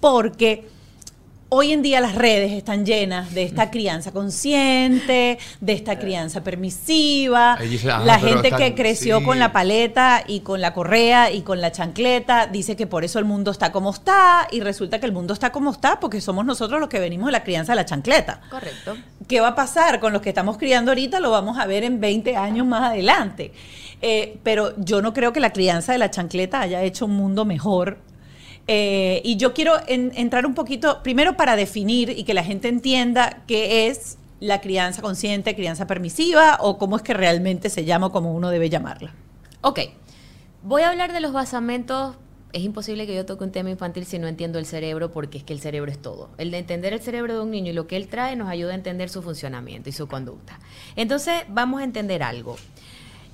porque 0.00 0.68
hoy 1.48 1.72
en 1.72 1.82
día 1.82 2.00
las 2.00 2.14
redes 2.14 2.52
están 2.52 2.84
llenas 2.84 3.32
de 3.34 3.44
esta 3.44 3.70
crianza 3.70 4.10
consciente, 4.12 5.38
de 5.60 5.72
esta 5.72 5.98
crianza 5.98 6.42
permisiva, 6.42 7.56
dice, 7.60 7.90
"Ah, 7.90 8.00
la 8.04 8.18
pero 8.18 8.28
gente 8.34 8.48
están- 8.48 8.60
que 8.60 8.74
creció 8.74 9.18
sí. 9.20 9.24
con 9.24 9.38
la 9.38 9.52
paleta 9.52 10.24
y 10.26 10.40
con 10.40 10.60
la 10.60 10.74
correa 10.74 11.30
y 11.30 11.42
con 11.42 11.60
la 11.60 11.70
chancleta, 11.72 12.46
dice 12.46 12.76
que 12.76 12.86
por 12.86 13.04
eso 13.04 13.18
el 13.18 13.24
mundo 13.24 13.50
está 13.50 13.70
como 13.72 13.90
está 13.90 14.48
y 14.50 14.60
resulta 14.60 14.98
que 14.98 15.06
el 15.06 15.12
mundo 15.12 15.32
está 15.32 15.52
como 15.52 15.70
está 15.70 16.00
porque 16.00 16.20
somos 16.20 16.44
nosotros 16.44 16.80
los 16.80 16.88
que 16.88 16.98
venimos 16.98 17.26
de 17.26 17.32
la 17.32 17.44
crianza 17.44 17.72
de 17.72 17.76
la 17.76 17.84
chancleta. 17.84 18.40
Correcto. 18.50 18.96
¿Qué 19.28 19.40
va 19.40 19.48
a 19.48 19.54
pasar 19.54 20.00
con 20.00 20.12
los 20.12 20.22
que 20.22 20.30
estamos 20.30 20.58
criando 20.58 20.90
ahorita? 20.90 21.20
Lo 21.20 21.30
vamos 21.30 21.58
a 21.58 21.66
ver 21.66 21.84
en 21.84 22.00
20 22.00 22.36
años 22.36 22.66
más 22.66 22.90
adelante. 22.90 23.52
Eh, 24.02 24.38
pero 24.42 24.74
yo 24.76 25.00
no 25.00 25.14
creo 25.14 25.32
que 25.32 25.40
la 25.40 25.50
crianza 25.52 25.92
de 25.92 25.98
la 25.98 26.10
chancleta 26.10 26.60
haya 26.60 26.82
hecho 26.82 27.06
un 27.06 27.12
mundo 27.12 27.44
mejor. 27.44 27.98
Eh, 28.66 29.20
y 29.24 29.36
yo 29.36 29.52
quiero 29.52 29.74
en- 29.86 30.12
entrar 30.16 30.46
un 30.46 30.54
poquito, 30.54 31.02
primero 31.02 31.36
para 31.36 31.54
definir 31.56 32.10
y 32.10 32.24
que 32.24 32.32
la 32.34 32.42
gente 32.44 32.68
entienda 32.68 33.42
qué 33.46 33.88
es 33.88 34.16
la 34.40 34.60
crianza 34.60 35.02
consciente, 35.02 35.54
crianza 35.54 35.86
permisiva 35.86 36.58
o 36.60 36.78
cómo 36.78 36.96
es 36.96 37.02
que 37.02 37.14
realmente 37.14 37.68
se 37.70 37.84
llama 37.84 38.06
o 38.06 38.12
como 38.12 38.32
uno 38.34 38.50
debe 38.50 38.70
llamarla. 38.70 39.12
Ok, 39.60 39.80
voy 40.62 40.82
a 40.82 40.90
hablar 40.90 41.12
de 41.12 41.20
los 41.20 41.32
basamentos. 41.32 42.16
Es 42.52 42.62
imposible 42.62 43.06
que 43.06 43.14
yo 43.14 43.26
toque 43.26 43.42
un 43.44 43.50
tema 43.50 43.70
infantil 43.70 44.06
si 44.06 44.18
no 44.18 44.28
entiendo 44.28 44.58
el 44.60 44.66
cerebro, 44.66 45.10
porque 45.10 45.38
es 45.38 45.44
que 45.44 45.52
el 45.52 45.60
cerebro 45.60 45.90
es 45.90 46.00
todo. 46.00 46.30
El 46.38 46.50
de 46.52 46.58
entender 46.58 46.92
el 46.92 47.00
cerebro 47.00 47.34
de 47.34 47.40
un 47.40 47.50
niño 47.50 47.70
y 47.70 47.74
lo 47.74 47.86
que 47.88 47.96
él 47.96 48.06
trae 48.06 48.36
nos 48.36 48.48
ayuda 48.48 48.72
a 48.72 48.74
entender 48.76 49.08
su 49.10 49.22
funcionamiento 49.22 49.88
y 49.88 49.92
su 49.92 50.06
conducta. 50.06 50.60
Entonces, 50.94 51.42
vamos 51.48 51.80
a 51.80 51.84
entender 51.84 52.22
algo. 52.22 52.56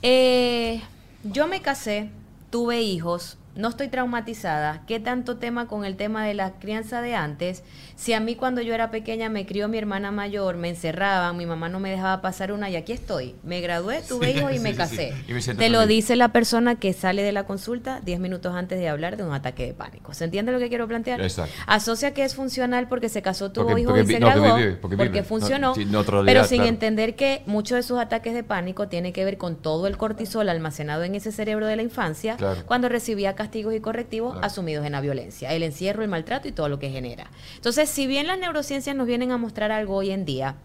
Eh, 0.03 0.81
yo 1.25 1.47
me 1.49 1.61
casé, 1.61 2.09
tuve 2.51 2.81
hijos, 2.83 3.37
no 3.57 3.69
estoy 3.69 3.89
traumatizada. 3.89 4.83
¿Qué 4.87 5.01
tanto 5.01 5.37
tema 5.39 5.67
con 5.67 5.85
el 5.85 5.97
tema 5.97 6.25
de 6.25 6.35
la 6.35 6.53
crianza 6.53 7.03
de 7.03 7.15
antes? 7.15 7.63
Si 7.97 8.13
a 8.13 8.21
mí 8.21 8.35
cuando 8.37 8.63
yo 8.63 8.75
era 8.75 8.91
pequeña 8.91 9.29
me 9.29 9.45
crió 9.45 9.69
mi 9.69 9.77
hermana 9.77 10.11
mayor, 10.11 10.57
me 10.57 10.69
encerraban, 10.71 11.37
mi 11.37 11.47
mamá 11.47 11.69
no 11.69 11.81
me 11.81 11.91
dejaba 11.91 12.23
pasar 12.23 12.53
una 12.53 12.71
y 12.71 12.77
aquí 12.77 12.93
estoy. 12.93 13.35
Me 13.43 13.61
gradué, 13.61 14.03
tuve 14.09 14.31
hijos 14.31 14.53
y 14.53 14.57
sí, 14.57 14.61
me 14.61 14.75
casé. 14.75 15.13
sí. 15.13 15.25
Y 15.29 15.33
me 15.35 15.43
siento 15.43 15.61
Te 15.63 15.69
lo 15.69 15.87
dice 15.87 16.17
la 16.17 16.29
persona 16.29 16.77
que 16.77 16.93
sale 16.93 17.23
de 17.23 17.33
la 17.33 17.45
consulta 17.45 18.01
10 18.01 18.21
minutos 18.21 18.55
antes 18.55 18.79
de 18.79 18.89
hablar 18.89 19.17
de 19.17 19.25
un 19.25 19.33
ataque 19.35 19.67
de 19.67 19.75
pánico. 19.75 20.15
¿Se 20.15 20.25
entiende 20.25 20.53
lo 20.53 20.59
que 20.59 20.69
quiero 20.69 20.87
plantear? 20.89 21.21
Exacto. 21.21 21.53
Asocia 21.67 22.15
que 22.15 22.25
es 22.25 22.35
funcional 22.35 22.89
porque 22.89 23.09
se 23.09 23.21
casó, 23.21 23.51
tuvo 23.53 23.77
hijos 23.77 23.99
y 24.01 24.07
se 24.07 24.21
no, 24.21 24.27
graduó, 24.27 24.57
vive, 24.57 24.73
porque 24.77 24.97
vive. 24.97 25.23
Funcionó, 25.25 25.75
no, 25.87 26.05
pero 26.25 26.45
sin 26.45 26.59
claro. 26.59 26.69
entender 26.71 27.15
que 27.17 27.43
muchos 27.47 27.77
de 27.77 27.83
sus 27.83 27.99
ataques 27.99 28.33
de 28.33 28.43
pánico 28.45 28.89
tienen 28.89 29.13
que 29.13 29.25
ver 29.25 29.37
con 29.39 29.57
todo 29.57 29.87
el 29.87 29.97
cortisol 29.97 30.49
almacenado 30.49 31.03
en 31.05 31.15
ese 31.15 31.33
cerebro 31.33 31.67
de 31.67 31.77
la 31.77 31.83
infancia 31.83 32.37
Claro. 32.37 32.63
cuando 32.67 32.89
recibía 32.89 33.35
castigos 33.41 33.75
y 33.75 33.81
correctivos 33.81 34.33
Claro. 34.33 34.47
asumidos 34.47 34.85
en 34.85 34.93
la 34.93 35.01
violencia, 35.01 35.53
el 35.55 35.63
encierro, 35.63 36.03
el 36.03 36.09
maltrato 36.11 36.47
y 36.47 36.53
todo 36.53 36.69
lo 36.69 36.79
que 36.79 36.91
genera. 36.91 37.31
Entonces, 37.57 37.89
si 37.89 38.07
bien 38.07 38.27
las 38.27 38.39
neurociencias 38.39 38.95
nos 38.95 39.07
vienen 39.07 39.31
a 39.33 39.39
mostrar 39.39 39.73
algo 39.73 39.97
hoy 39.97 40.11
en 40.11 40.25
día, 40.27 40.57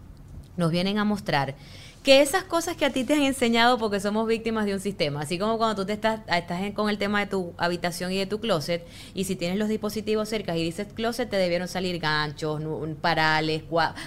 nos 0.58 0.70
vienen 0.70 0.98
a 0.98 1.04
mostrar 1.04 1.54
que 2.02 2.20
esas 2.20 2.44
cosas 2.44 2.76
que 2.76 2.84
a 2.84 2.90
ti 2.92 3.02
te 3.02 3.14
han 3.14 3.22
enseñado 3.22 3.78
porque 3.78 3.98
somos 3.98 4.28
víctimas 4.28 4.64
de 4.64 4.74
un 4.74 4.78
sistema, 4.80 5.22
así 5.22 5.38
como 5.40 5.58
cuando 5.58 5.74
tú 5.82 5.86
te 5.86 5.92
estás, 5.92 6.20
estás 6.28 6.60
en- 6.62 6.72
con 6.72 6.88
el 6.88 6.98
tema 6.98 7.18
de 7.18 7.26
tu 7.26 7.52
habitación 7.58 8.12
y 8.12 8.16
de 8.16 8.26
tu 8.26 8.38
closet, 8.38 8.86
y 9.12 9.24
si 9.24 9.34
tienes 9.34 9.58
los 9.58 9.68
dispositivos 9.68 10.28
cerca 10.28 10.56
y 10.56 10.62
dices 10.62 10.86
closet, 10.94 11.28
te 11.28 11.36
debieron 11.36 11.66
salir 11.66 11.98
ganchos, 11.98 12.62
parales, 13.00 13.62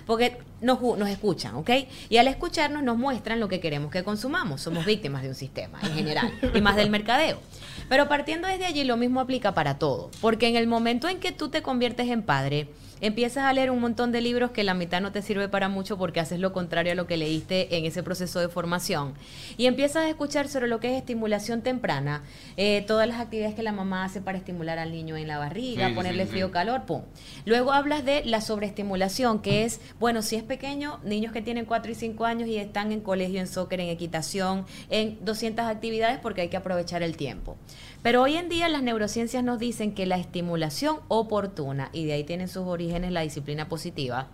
porque 0.06 0.38
nos, 0.62 0.80
nos 0.82 1.10
escuchan, 1.10 1.56
¿ok? 1.56 1.70
Y 2.10 2.18
al 2.18 2.28
escucharnos 2.30 2.84
nos 2.84 2.98
muestran 2.98 3.38
lo 3.42 3.50
que 3.50 3.60
queremos 3.60 3.92
que 3.92 4.04
consumamos. 4.06 4.62
Somos 4.62 4.86
víctimas 4.86 5.22
de 5.24 5.30
un 5.30 5.36
sistema 5.36 5.80
en 5.84 5.92
general, 5.94 6.32
y 6.56 6.62
más 6.62 6.78
del 6.78 6.90
mercadeo. 6.90 7.40
Pero 7.88 8.10
partiendo 8.10 8.48
desde 8.48 8.66
allí, 8.66 8.84
lo 8.84 8.98
mismo 8.98 9.20
aplica 9.20 9.54
para 9.54 9.80
todo, 9.80 10.12
porque 10.22 10.48
en 10.48 10.56
el 10.56 10.68
momento 10.68 11.08
en 11.08 11.20
que 11.20 11.32
tú 11.32 11.50
te 11.50 11.62
conviertes 11.62 12.10
en 12.10 12.24
padre, 12.24 12.70
empiezas 13.02 13.46
a 13.46 13.54
leer 13.54 13.72
un 13.72 13.80
montón 13.80 14.12
de 14.12 14.22
libros 14.22 14.52
que 14.52 14.64
la 14.64 14.74
mitad 14.74 15.02
no 15.02 15.12
te 15.12 15.22
sirve 15.22 15.48
para 15.50 15.70
mucho 15.70 15.98
porque 15.98 16.20
haces 16.20 16.40
lo 16.40 16.54
contrario 16.54 16.92
a 16.92 16.96
lo 16.96 17.08
que 17.08 17.18
leíste 17.18 17.78
en 17.78 17.86
ese 17.86 18.04
proceso 18.04 18.40
de 18.40 18.50
formación. 18.50 19.14
Y 19.58 19.66
empiezas 19.66 20.06
a 20.06 20.10
escuchar 20.10 20.48
sobre 20.48 20.68
lo 20.68 20.80
que 20.80 20.92
es 20.92 20.98
estimulación 20.98 21.62
temprana, 21.62 22.24
eh, 22.58 22.84
todas 22.88 23.08
las 23.08 23.20
actividades 23.20 23.56
que 23.56 23.64
la 23.64 23.72
mamá 23.72 24.04
hace 24.06 24.22
para 24.22 24.38
estimular 24.38 24.80
al 24.80 24.92
niño 24.92 25.18
en 25.18 25.28
la 25.28 25.38
barriga, 25.38 25.90
Sí, 25.90 25.94
ponerle 25.94 26.26
sí, 26.26 26.32
frío 26.32 26.48
sí. 26.48 26.54
calor, 26.54 26.86
pum. 26.86 27.02
Luego 27.46 27.72
hablas 27.74 28.06
de 28.06 28.24
la 28.26 28.42
sobreestimulación, 28.42 29.42
que 29.42 29.64
es, 29.66 29.80
bueno, 30.00 30.22
si 30.22 30.36
es 30.36 30.44
pequeño, 30.44 31.00
niños 31.04 31.32
que 31.34 31.42
tienen 31.42 31.66
4 31.66 31.92
y 31.92 31.96
5 31.96 32.26
años 32.26 32.48
y 32.50 32.58
están 32.58 32.92
en 32.92 33.02
colegio, 33.02 33.40
en 33.40 33.48
soccer, 33.48 33.80
en 33.80 33.90
equitación, 33.90 34.66
en 34.90 35.18
200 35.24 35.66
actividades 35.66 36.20
porque 36.20 36.42
hay 36.42 36.50
que 36.50 36.58
aprovechar 36.58 37.04
el 37.04 37.16
tiempo. 37.18 37.58
Pero 38.02 38.22
hoy 38.22 38.38
en 38.38 38.50
día 38.50 38.70
las 38.70 38.82
neurociencias 38.82 39.44
nos 39.44 39.60
dicen 39.60 39.94
que 39.94 40.06
la 40.06 40.18
estimulación 40.18 41.00
oportuna, 41.10 41.90
y 41.92 42.06
de 42.06 42.14
ahí 42.14 42.24
tienen 42.24 42.48
sus 42.48 42.66
orígenes 42.66 43.12
la 43.12 43.22
disciplina 43.22 43.68
positiva, 43.68 44.28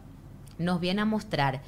nos 0.57 0.79
viene 0.79 1.01
a 1.01 1.05
mostrar 1.05 1.61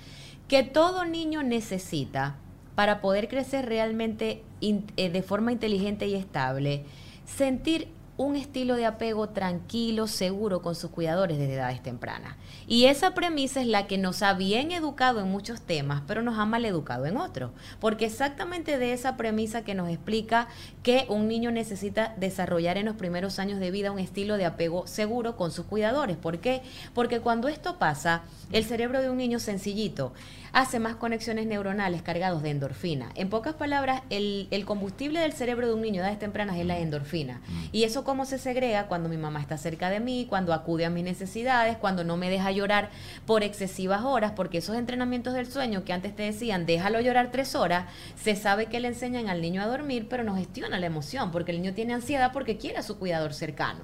que 0.47 0.63
todo 0.63 1.05
niño 1.05 1.43
necesita, 1.43 2.37
para 2.75 3.01
poder 3.01 3.27
crecer 3.27 3.65
realmente 3.65 4.43
eh, 4.61 5.09
de 5.09 5.23
forma 5.23 5.51
inteligente 5.51 6.05
y 6.05 6.13
estable, 6.13 6.85
sentir 7.25 7.87
un 8.17 8.35
estilo 8.35 8.75
de 8.75 8.85
apego 8.85 9.29
tranquilo, 9.29 10.05
seguro 10.05 10.61
con 10.61 10.75
sus 10.75 10.91
cuidadores 10.91 11.39
desde 11.39 11.55
edades 11.55 11.81
tempranas. 11.81 12.35
Y 12.69 12.85
esa 12.85 13.13
premisa 13.13 13.61
es 13.61 13.67
la 13.67 13.87
que 13.87 13.97
nos 13.97 14.21
ha 14.21 14.33
bien 14.33 14.73
educado 14.73 15.21
en 15.21 15.31
muchos 15.31 15.61
temas, 15.61 16.03
pero 16.05 16.21
nos 16.21 16.37
ha 16.37 16.45
mal 16.45 16.65
educado 16.65 17.05
en 17.05 17.15
otros. 17.15 17.51
Porque 17.79 18.05
exactamente 18.05 18.77
de 18.77 18.91
esa 18.91 19.15
premisa 19.15 19.63
que 19.63 19.73
nos 19.73 19.87
explica 19.87 20.49
que 20.83 21.05
un 21.07 21.29
niño 21.29 21.49
necesita 21.51 22.13
desarrollar 22.17 22.77
en 22.77 22.85
los 22.85 22.97
primeros 22.97 23.39
años 23.39 23.61
de 23.61 23.71
vida 23.71 23.93
un 23.93 23.99
estilo 23.99 24.35
de 24.35 24.45
apego 24.45 24.85
seguro 24.85 25.37
con 25.37 25.51
sus 25.51 25.65
cuidadores. 25.65 26.17
¿Por 26.17 26.39
qué? 26.39 26.61
Porque 26.93 27.21
cuando 27.21 27.47
esto 27.47 27.79
pasa, 27.79 28.23
el 28.51 28.65
cerebro 28.65 29.01
de 29.01 29.09
un 29.09 29.17
niño 29.17 29.39
sencillito 29.39 30.11
hace 30.57 30.79
más 30.79 30.95
conexiones 30.95 31.45
neuronales 31.45 32.01
cargados 32.01 32.41
de 32.41 32.49
endorfina. 32.49 33.11
En 33.13 33.29
pocas 33.29 33.53
palabras, 33.53 34.01
el, 34.09 34.49
combustible 34.65 35.19
del 35.19 35.33
cerebro 35.33 35.67
de 35.67 35.75
un 35.75 35.81
niño 35.81 36.01
de 36.01 36.07
edades 36.07 36.17
tempranas 36.17 36.57
es 36.57 36.65
la 36.65 36.79
endorfina. 36.79 37.41
Mm. 37.47 37.63
Y 37.73 37.83
eso 37.83 38.03
cómo 38.03 38.25
se 38.25 38.39
segrega 38.39 38.87
cuando 38.87 39.07
mi 39.07 39.17
mamá 39.17 39.39
está 39.39 39.59
cerca 39.59 39.91
de 39.91 39.99
mí, 39.99 40.25
cuando 40.27 40.53
acude 40.53 40.85
a 40.85 40.89
mis 40.89 41.03
necesidades, 41.03 41.77
cuando 41.77 42.03
no 42.03 42.17
me 42.17 42.31
deja 42.31 42.49
llorar 42.49 42.89
por 43.27 43.43
excesivas 43.43 44.01
horas, 44.03 44.31
porque 44.35 44.57
esos 44.57 44.75
entrenamientos 44.75 45.35
del 45.35 45.45
sueño 45.45 45.85
que 45.85 45.93
antes 45.93 46.15
te 46.15 46.23
decían, 46.23 46.65
déjalo 46.65 47.01
llorar 47.01 47.29
tres 47.31 47.53
horas, 47.53 47.85
se 48.15 48.35
sabe 48.35 48.65
que 48.65 48.79
le 48.79 48.87
enseñan 48.87 49.29
al 49.29 49.43
niño 49.43 49.61
a 49.61 49.67
dormir, 49.67 50.07
pero 50.09 50.23
no 50.23 50.35
gestiona 50.35 50.79
la 50.79 50.87
emoción, 50.87 51.29
porque 51.31 51.51
el 51.51 51.61
niño 51.61 51.75
tiene 51.75 51.93
ansiedad 51.93 52.31
porque 52.33 52.57
quiere 52.57 52.79
a 52.79 52.83
su 52.83 52.97
cuidador 52.97 53.35
cercano. 53.35 53.81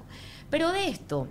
Pero 0.50 0.72
de 0.72 0.88
esto 0.88 1.28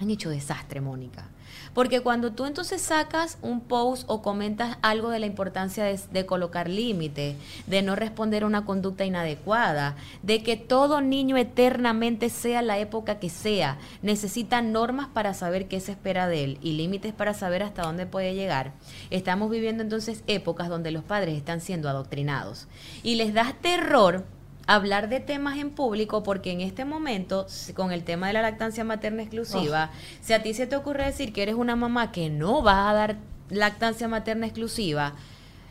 han 0.00 0.08
hecho 0.08 0.30
desastre, 0.30 0.80
Mónica. 0.80 1.28
Porque 1.74 2.00
cuando 2.00 2.32
tú 2.32 2.44
entonces 2.44 2.82
sacas 2.82 3.38
un 3.40 3.60
post 3.60 4.04
o 4.06 4.20
comentas 4.20 4.76
algo 4.82 5.10
de 5.10 5.18
la 5.18 5.26
importancia 5.26 5.84
de, 5.84 6.26
colocar 6.26 6.68
límite, 6.68 7.36
de 7.66 7.82
no 7.82 7.96
responder 7.96 8.42
a 8.42 8.46
una 8.46 8.64
conducta 8.64 9.04
inadecuada, 9.04 9.96
de 10.22 10.42
que 10.42 10.56
todo 10.56 11.00
niño 11.00 11.36
eternamente 11.36 12.28
sea 12.28 12.62
la 12.62 12.78
época 12.78 13.18
que 13.18 13.30
sea, 13.30 13.78
necesita 14.02 14.60
normas 14.60 15.08
para 15.08 15.34
saber 15.34 15.66
qué 15.66 15.80
se 15.80 15.92
espera 15.92 16.28
de 16.28 16.44
él 16.44 16.58
y 16.62 16.72
límites 16.72 17.12
para 17.14 17.34
saber 17.34 17.62
hasta 17.62 17.82
dónde 17.82 18.06
puede 18.06 18.34
llegar, 18.34 18.72
estamos 19.10 19.50
viviendo 19.50 19.82
entonces 19.82 20.22
épocas 20.26 20.68
donde 20.68 20.90
los 20.90 21.04
padres 21.04 21.36
están 21.36 21.60
siendo 21.60 21.88
adoctrinados. 21.88 22.66
Y 23.02 23.14
les 23.14 23.32
das 23.32 23.54
terror 23.60 24.24
hablar 24.66 25.08
de 25.08 25.20
temas 25.20 25.58
en 25.58 25.70
público 25.70 26.22
porque 26.22 26.52
en 26.52 26.60
este 26.60 26.84
momento, 26.84 27.46
con 27.74 27.92
el 27.92 28.04
tema 28.04 28.28
de 28.28 28.34
la 28.34 28.42
lactancia 28.42 28.84
materna 28.84 29.22
exclusiva, 29.22 29.90
si 30.20 30.32
a 30.32 30.42
ti 30.42 30.54
se 30.54 30.66
te 30.66 30.76
ocurre 30.76 31.04
decir 31.04 31.32
que 31.32 31.42
eres 31.42 31.54
una 31.54 31.76
mamá 31.76 32.12
que 32.12 32.30
no 32.30 32.62
va 32.62 32.88
a 32.88 32.94
dar 32.94 33.16
lactancia 33.50 34.08
materna 34.08 34.46
exclusiva, 34.46 35.14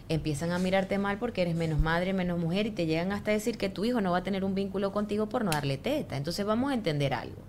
empiezan 0.09 0.51
a 0.51 0.59
mirarte 0.59 0.97
mal 0.97 1.17
porque 1.17 1.41
eres 1.41 1.55
menos 1.55 1.79
madre, 1.79 2.13
menos 2.13 2.37
mujer 2.37 2.67
y 2.67 2.71
te 2.71 2.85
llegan 2.85 3.11
hasta 3.11 3.31
decir 3.31 3.57
que 3.57 3.69
tu 3.69 3.85
hijo 3.85 4.01
no 4.01 4.11
va 4.11 4.17
a 4.17 4.23
tener 4.23 4.43
un 4.43 4.55
vínculo 4.55 4.91
contigo 4.91 5.29
por 5.29 5.45
no 5.45 5.51
darle 5.51 5.77
teta. 5.77 6.17
Entonces 6.17 6.45
vamos 6.45 6.71
a 6.71 6.73
entender 6.73 7.13
algo. 7.13 7.41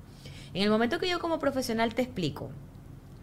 En 0.55 0.63
el 0.63 0.71
momento 0.71 0.99
que 0.99 1.09
yo 1.09 1.19
como 1.19 1.39
profesional 1.39 1.95
te 1.95 2.03
explico 2.03 2.51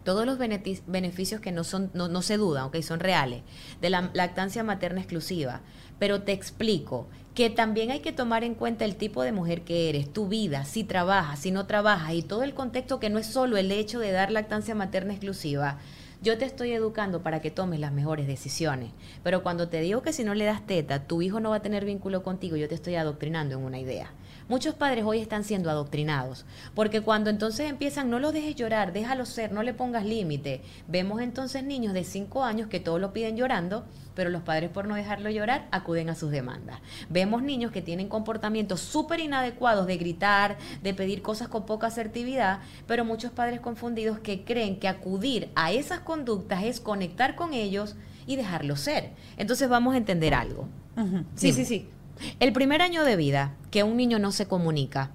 todos 0.04 0.26
los 0.26 0.38
beneficios 0.38 1.40
que 1.40 1.52
no, 1.52 1.64
son, 1.64 1.90
no, 1.94 2.08
no 2.08 2.22
se 2.22 2.36
dudan, 2.36 2.64
okay, 2.64 2.82
son 2.82 3.00
reales, 3.00 3.42
de 3.80 3.90
la 3.90 4.10
lactancia 4.14 4.62
materna 4.62 5.00
exclusiva, 5.00 5.60
pero 5.98 6.22
te 6.22 6.32
explico 6.32 7.06
que 7.34 7.50
también 7.50 7.90
hay 7.90 8.00
que 8.00 8.12
tomar 8.12 8.44
en 8.44 8.54
cuenta 8.54 8.84
el 8.84 8.96
tipo 8.96 9.22
de 9.22 9.32
mujer 9.32 9.62
que 9.62 9.88
eres, 9.88 10.12
tu 10.12 10.28
vida, 10.28 10.64
si 10.64 10.84
trabajas, 10.84 11.40
si 11.40 11.50
no 11.50 11.66
trabajas 11.66 12.14
y 12.14 12.22
todo 12.22 12.42
el 12.42 12.54
contexto 12.54 12.98
que 12.98 13.10
no 13.10 13.18
es 13.18 13.26
solo 13.26 13.56
el 13.56 13.70
hecho 13.70 14.00
de 14.00 14.10
dar 14.10 14.30
lactancia 14.30 14.74
materna 14.74 15.12
exclusiva. 15.12 15.78
Yo 16.22 16.36
te 16.36 16.44
estoy 16.44 16.72
educando 16.72 17.22
para 17.22 17.40
que 17.40 17.50
tomes 17.50 17.80
las 17.80 17.92
mejores 17.92 18.26
decisiones, 18.26 18.90
pero 19.22 19.42
cuando 19.42 19.68
te 19.68 19.80
digo 19.80 20.02
que 20.02 20.12
si 20.12 20.22
no 20.22 20.34
le 20.34 20.44
das 20.44 20.66
teta, 20.66 21.04
tu 21.06 21.22
hijo 21.22 21.40
no 21.40 21.50
va 21.50 21.56
a 21.56 21.62
tener 21.62 21.86
vínculo 21.86 22.22
contigo, 22.22 22.56
yo 22.56 22.68
te 22.68 22.74
estoy 22.74 22.96
adoctrinando 22.96 23.56
en 23.56 23.64
una 23.64 23.78
idea. 23.78 24.10
Muchos 24.50 24.74
padres 24.74 25.04
hoy 25.04 25.20
están 25.20 25.44
siendo 25.44 25.70
adoctrinados, 25.70 26.44
porque 26.74 27.02
cuando 27.02 27.30
entonces 27.30 27.70
empiezan, 27.70 28.10
no 28.10 28.18
lo 28.18 28.32
dejes 28.32 28.56
llorar, 28.56 28.92
déjalo 28.92 29.24
ser, 29.24 29.52
no 29.52 29.62
le 29.62 29.74
pongas 29.74 30.04
límite. 30.04 30.62
Vemos 30.88 31.22
entonces 31.22 31.62
niños 31.62 31.94
de 31.94 32.02
5 32.02 32.42
años 32.42 32.66
que 32.66 32.80
todo 32.80 32.98
lo 32.98 33.12
piden 33.12 33.36
llorando, 33.36 33.84
pero 34.16 34.28
los 34.28 34.42
padres 34.42 34.68
por 34.68 34.88
no 34.88 34.96
dejarlo 34.96 35.30
llorar 35.30 35.68
acuden 35.70 36.10
a 36.10 36.16
sus 36.16 36.32
demandas. 36.32 36.80
Vemos 37.08 37.44
niños 37.44 37.70
que 37.70 37.80
tienen 37.80 38.08
comportamientos 38.08 38.80
súper 38.80 39.20
inadecuados 39.20 39.86
de 39.86 39.98
gritar, 39.98 40.58
de 40.82 40.94
pedir 40.94 41.22
cosas 41.22 41.46
con 41.46 41.64
poca 41.64 41.86
asertividad, 41.86 42.58
pero 42.88 43.04
muchos 43.04 43.30
padres 43.30 43.60
confundidos 43.60 44.18
que 44.18 44.42
creen 44.42 44.80
que 44.80 44.88
acudir 44.88 45.52
a 45.54 45.70
esas 45.70 46.00
conductas 46.00 46.64
es 46.64 46.80
conectar 46.80 47.36
con 47.36 47.54
ellos 47.54 47.94
y 48.26 48.34
dejarlos 48.34 48.80
ser. 48.80 49.12
Entonces 49.36 49.68
vamos 49.68 49.94
a 49.94 49.98
entender 49.98 50.34
algo. 50.34 50.66
Sí, 51.36 51.52
sí, 51.52 51.64
sí. 51.64 51.88
El 52.38 52.52
primer 52.52 52.82
año 52.82 53.04
de 53.04 53.16
vida 53.16 53.54
que 53.70 53.82
un 53.82 53.96
niño 53.96 54.18
no 54.18 54.32
se 54.32 54.46
comunica, 54.46 55.10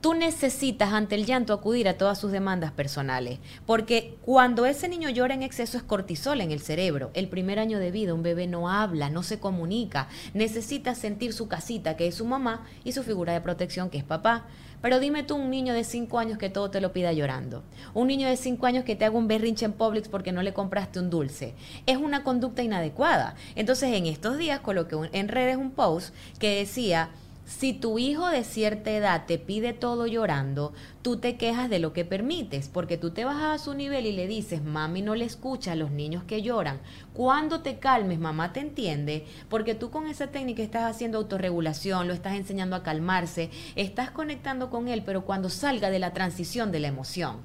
tú 0.00 0.14
necesitas 0.14 0.92
ante 0.92 1.14
el 1.14 1.26
llanto 1.26 1.52
acudir 1.52 1.88
a 1.88 1.96
todas 1.96 2.18
sus 2.18 2.32
demandas 2.32 2.72
personales, 2.72 3.38
porque 3.66 4.16
cuando 4.22 4.66
ese 4.66 4.88
niño 4.88 5.10
llora 5.10 5.34
en 5.34 5.42
exceso 5.42 5.76
es 5.76 5.82
cortisol 5.82 6.40
en 6.40 6.50
el 6.50 6.60
cerebro. 6.60 7.10
El 7.14 7.28
primer 7.28 7.58
año 7.58 7.78
de 7.78 7.90
vida 7.90 8.14
un 8.14 8.22
bebé 8.22 8.46
no 8.46 8.70
habla, 8.70 9.10
no 9.10 9.22
se 9.22 9.38
comunica, 9.38 10.08
necesita 10.34 10.94
sentir 10.94 11.32
su 11.32 11.48
casita, 11.48 11.96
que 11.96 12.06
es 12.06 12.14
su 12.14 12.24
mamá, 12.24 12.64
y 12.84 12.92
su 12.92 13.02
figura 13.02 13.32
de 13.32 13.40
protección, 13.40 13.90
que 13.90 13.98
es 13.98 14.04
papá. 14.04 14.46
Pero 14.86 15.00
dime 15.00 15.24
tú 15.24 15.34
un 15.34 15.50
niño 15.50 15.74
de 15.74 15.82
5 15.82 16.16
años 16.16 16.38
que 16.38 16.48
todo 16.48 16.70
te 16.70 16.80
lo 16.80 16.92
pida 16.92 17.12
llorando. 17.12 17.64
Un 17.92 18.06
niño 18.06 18.28
de 18.28 18.36
5 18.36 18.66
años 18.66 18.84
que 18.84 18.94
te 18.94 19.04
haga 19.04 19.18
un 19.18 19.26
berrinche 19.26 19.64
en 19.64 19.72
Publix 19.72 20.06
porque 20.08 20.30
no 20.30 20.42
le 20.42 20.54
compraste 20.54 21.00
un 21.00 21.10
dulce. 21.10 21.54
Es 21.86 21.96
una 21.96 22.22
conducta 22.22 22.62
inadecuada. 22.62 23.34
Entonces 23.56 23.92
en 23.92 24.06
estos 24.06 24.38
días 24.38 24.60
coloqué 24.60 24.94
en 25.10 25.26
redes 25.26 25.56
un 25.56 25.72
post 25.72 26.14
que 26.38 26.58
decía 26.58 27.10
si 27.46 27.72
tu 27.72 28.00
hijo 28.00 28.28
de 28.28 28.42
cierta 28.42 28.90
edad 28.90 29.24
te 29.26 29.38
pide 29.38 29.72
todo 29.72 30.08
llorando, 30.08 30.74
tú 31.00 31.18
te 31.18 31.36
quejas 31.36 31.70
de 31.70 31.78
lo 31.78 31.92
que 31.92 32.04
permites, 32.04 32.68
porque 32.68 32.98
tú 32.98 33.12
te 33.12 33.24
bajas 33.24 33.60
a 33.60 33.64
su 33.64 33.74
nivel 33.74 34.04
y 34.04 34.12
le 34.12 34.26
dices, 34.26 34.64
mami 34.64 35.00
no 35.00 35.14
le 35.14 35.24
escucha 35.24 35.72
a 35.72 35.76
los 35.76 35.92
niños 35.92 36.24
que 36.24 36.42
lloran. 36.42 36.80
Cuando 37.14 37.60
te 37.60 37.78
calmes, 37.78 38.18
mamá 38.18 38.52
te 38.52 38.58
entiende, 38.58 39.26
porque 39.48 39.76
tú 39.76 39.90
con 39.90 40.08
esa 40.08 40.26
técnica 40.26 40.60
estás 40.60 40.90
haciendo 40.90 41.18
autorregulación, 41.18 42.08
lo 42.08 42.14
estás 42.14 42.34
enseñando 42.34 42.74
a 42.74 42.82
calmarse, 42.82 43.50
estás 43.76 44.10
conectando 44.10 44.68
con 44.68 44.88
él, 44.88 45.04
pero 45.06 45.24
cuando 45.24 45.48
salga 45.48 45.90
de 45.90 46.00
la 46.00 46.12
transición 46.12 46.72
de 46.72 46.80
la 46.80 46.88
emoción. 46.88 47.36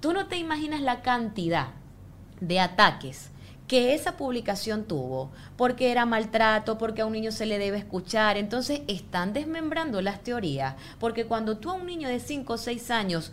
Tú 0.00 0.12
no 0.12 0.26
te 0.26 0.36
imaginas 0.36 0.82
la 0.82 1.00
cantidad 1.00 1.68
de 2.42 2.60
ataques 2.60 3.30
que 3.66 3.94
esa 3.94 4.16
publicación 4.16 4.84
tuvo, 4.84 5.30
porque 5.56 5.90
era 5.90 6.06
maltrato, 6.06 6.78
porque 6.78 7.02
a 7.02 7.06
un 7.06 7.12
niño 7.12 7.32
se 7.32 7.46
le 7.46 7.58
debe 7.58 7.78
escuchar. 7.78 8.36
Entonces 8.36 8.82
están 8.86 9.32
desmembrando 9.32 10.00
las 10.02 10.22
teorías, 10.22 10.74
porque 11.00 11.26
cuando 11.26 11.58
tú 11.58 11.70
a 11.70 11.74
un 11.74 11.86
niño 11.86 12.08
de 12.08 12.20
5 12.20 12.52
o 12.52 12.58
6 12.58 12.90
años 12.90 13.32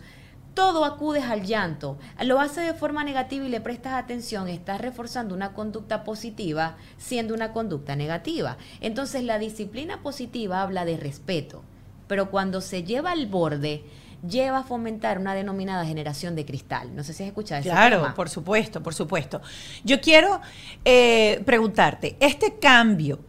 todo 0.54 0.84
acudes 0.84 1.24
al 1.24 1.42
llanto, 1.42 1.98
lo 2.22 2.38
hace 2.38 2.60
de 2.60 2.74
forma 2.74 3.02
negativa 3.02 3.44
y 3.44 3.48
le 3.48 3.60
prestas 3.60 3.94
atención, 3.94 4.48
estás 4.48 4.80
reforzando 4.80 5.34
una 5.34 5.52
conducta 5.52 6.04
positiva 6.04 6.76
siendo 6.96 7.34
una 7.34 7.52
conducta 7.52 7.96
negativa. 7.96 8.56
Entonces 8.80 9.24
la 9.24 9.40
disciplina 9.40 10.00
positiva 10.02 10.62
habla 10.62 10.84
de 10.84 10.96
respeto, 10.96 11.64
pero 12.06 12.30
cuando 12.30 12.60
se 12.60 12.84
lleva 12.84 13.10
al 13.10 13.26
borde, 13.26 13.82
lleva 14.28 14.58
a 14.58 14.62
fomentar 14.64 15.18
una 15.18 15.34
denominada 15.34 15.84
generación 15.84 16.34
de 16.34 16.44
cristal. 16.44 16.94
No 16.94 17.04
sé 17.04 17.12
si 17.12 17.22
has 17.22 17.28
escuchado 17.28 17.60
eso. 17.60 17.70
Claro, 17.70 18.12
por 18.14 18.28
supuesto, 18.28 18.82
por 18.82 18.94
supuesto. 18.94 19.40
Yo 19.84 20.00
quiero 20.00 20.40
eh, 20.84 21.42
preguntarte, 21.44 22.16
este 22.20 22.58
cambio 22.58 23.20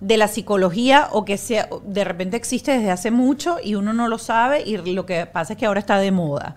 de 0.00 0.16
la 0.16 0.28
psicología 0.28 1.08
o 1.12 1.24
que 1.24 1.36
sea, 1.36 1.68
de 1.84 2.04
repente 2.04 2.36
existe 2.36 2.72
desde 2.72 2.90
hace 2.90 3.10
mucho 3.10 3.58
y 3.62 3.74
uno 3.74 3.92
no 3.92 4.08
lo 4.08 4.18
sabe 4.18 4.62
y 4.62 4.76
lo 4.76 5.06
que 5.06 5.26
pasa 5.26 5.54
es 5.54 5.58
que 5.58 5.66
ahora 5.66 5.80
está 5.80 5.98
de 5.98 6.12
moda. 6.12 6.54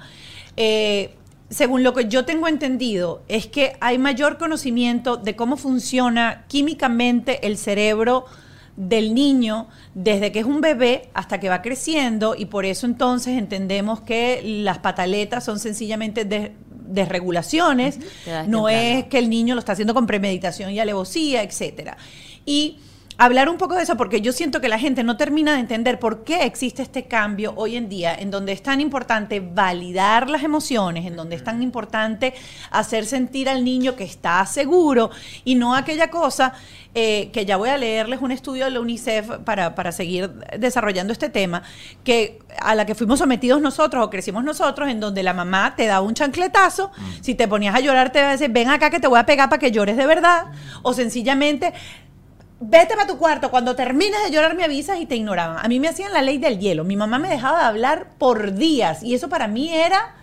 Eh, 0.57 1.15
según 1.49 1.84
lo 1.84 1.93
que 1.93 2.07
yo 2.07 2.23
tengo 2.23 2.47
entendido, 2.47 3.23
es 3.27 3.45
que 3.47 3.76
hay 3.81 3.97
mayor 3.97 4.38
conocimiento 4.38 5.18
de 5.18 5.35
cómo 5.35 5.57
funciona 5.57 6.45
químicamente 6.47 7.45
el 7.45 7.57
cerebro 7.57 8.26
del 8.77 9.14
niño 9.14 9.68
desde 9.93 10.31
que 10.31 10.39
es 10.39 10.45
un 10.45 10.61
bebé 10.61 11.10
hasta 11.14 11.39
que 11.39 11.49
va 11.49 11.61
creciendo 11.61 12.35
y 12.38 12.45
por 12.45 12.65
eso 12.65 12.85
entonces 12.85 13.38
entendemos 13.38 14.02
que 14.02 14.41
las 14.43 14.80
pataletas 14.80 15.43
son 15.43 15.60
sencillamente 15.60 16.26
desregulaciones, 16.88 17.99
no 18.48 18.69
es 18.69 19.06
que 19.06 19.19
el 19.19 19.30
niño 19.30 19.56
lo 19.56 19.60
está 19.60 19.73
haciendo 19.73 19.93
con 19.93 20.07
premeditación 20.07 20.72
y 20.72 20.80
alevosía, 20.80 21.43
etcétera. 21.43 21.98
Y 22.45 22.80
hablar 23.17 23.49
un 23.49 23.57
poco 23.57 23.75
de 23.75 23.83
eso, 23.83 23.97
porque 23.97 24.21
yo 24.21 24.31
siento 24.31 24.61
que 24.61 24.69
la 24.69 24.79
gente 24.79 25.03
no 25.03 25.17
termina 25.17 25.53
de 25.53 25.59
entender 25.59 25.99
por 25.99 26.23
qué 26.23 26.43
existe 26.45 26.81
este 26.81 27.05
cambio 27.05 27.53
hoy 27.55 27.75
en 27.75 27.89
día, 27.89 28.15
en 28.15 28.31
donde 28.31 28.51
es 28.51 28.63
tan 28.63 28.81
importante 28.81 29.39
validar 29.39 30.29
las 30.29 30.43
emociones, 30.43 31.05
en 31.05 31.15
donde 31.15 31.35
es 31.35 31.43
tan 31.43 31.61
importante 31.61 32.33
hacer 32.71 33.05
sentir 33.05 33.49
al 33.49 33.63
niño 33.63 33.95
que 33.95 34.03
está 34.03 34.45
seguro 34.45 35.11
y 35.43 35.55
no 35.55 35.75
aquella 35.75 36.09
cosa 36.09 36.53
eh, 36.93 37.29
que 37.31 37.45
ya 37.45 37.55
voy 37.55 37.69
a 37.69 37.77
leerles 37.77 38.21
un 38.21 38.31
estudio 38.31 38.65
de 38.65 38.71
la 38.71 38.81
UNICEF 38.81 39.38
para, 39.45 39.75
para 39.75 39.93
seguir 39.93 40.29
desarrollando 40.57 41.13
este 41.13 41.29
tema, 41.29 41.63
que 42.03 42.39
a 42.59 42.75
la 42.75 42.85
que 42.85 42.95
fuimos 42.95 43.19
sometidos 43.19 43.61
nosotros 43.61 44.05
o 44.05 44.09
crecimos 44.09 44.43
nosotros, 44.43 44.89
en 44.89 44.99
donde 44.99 45.23
la 45.23 45.33
mamá 45.33 45.73
te 45.77 45.85
da 45.85 46.01
un 46.01 46.13
chancletazo, 46.13 46.89
mm. 46.89 47.23
si 47.23 47.33
te 47.33 47.47
ponías 47.47 47.75
a 47.75 47.79
llorar 47.79 48.11
te 48.11 48.21
va 48.21 48.29
a 48.29 48.31
decir, 48.31 48.49
ven 48.49 48.69
acá 48.69 48.89
que 48.89 48.99
te 48.99 49.07
voy 49.07 49.19
a 49.19 49.25
pegar 49.25 49.47
para 49.47 49.59
que 49.59 49.71
llores 49.71 49.95
de 49.95 50.05
verdad, 50.05 50.47
o 50.81 50.93
sencillamente 50.93 51.73
vete 52.61 52.95
para 52.95 53.07
tu 53.07 53.17
cuarto, 53.17 53.49
cuando 53.49 53.75
termines 53.75 54.23
de 54.23 54.31
llorar 54.31 54.55
me 54.55 54.63
avisas 54.63 54.99
y 54.99 55.05
te 55.05 55.15
ignoraban. 55.15 55.57
A 55.63 55.67
mí 55.67 55.79
me 55.79 55.89
hacían 55.89 56.13
la 56.13 56.21
ley 56.21 56.38
del 56.38 56.59
hielo. 56.59 56.83
Mi 56.83 56.95
mamá 56.95 57.17
me 57.17 57.27
dejaba 57.27 57.59
de 57.59 57.65
hablar 57.65 58.09
por 58.17 58.53
días 58.53 59.03
y 59.03 59.15
eso 59.15 59.27
para 59.27 59.47
mí 59.47 59.73
era 59.73 60.15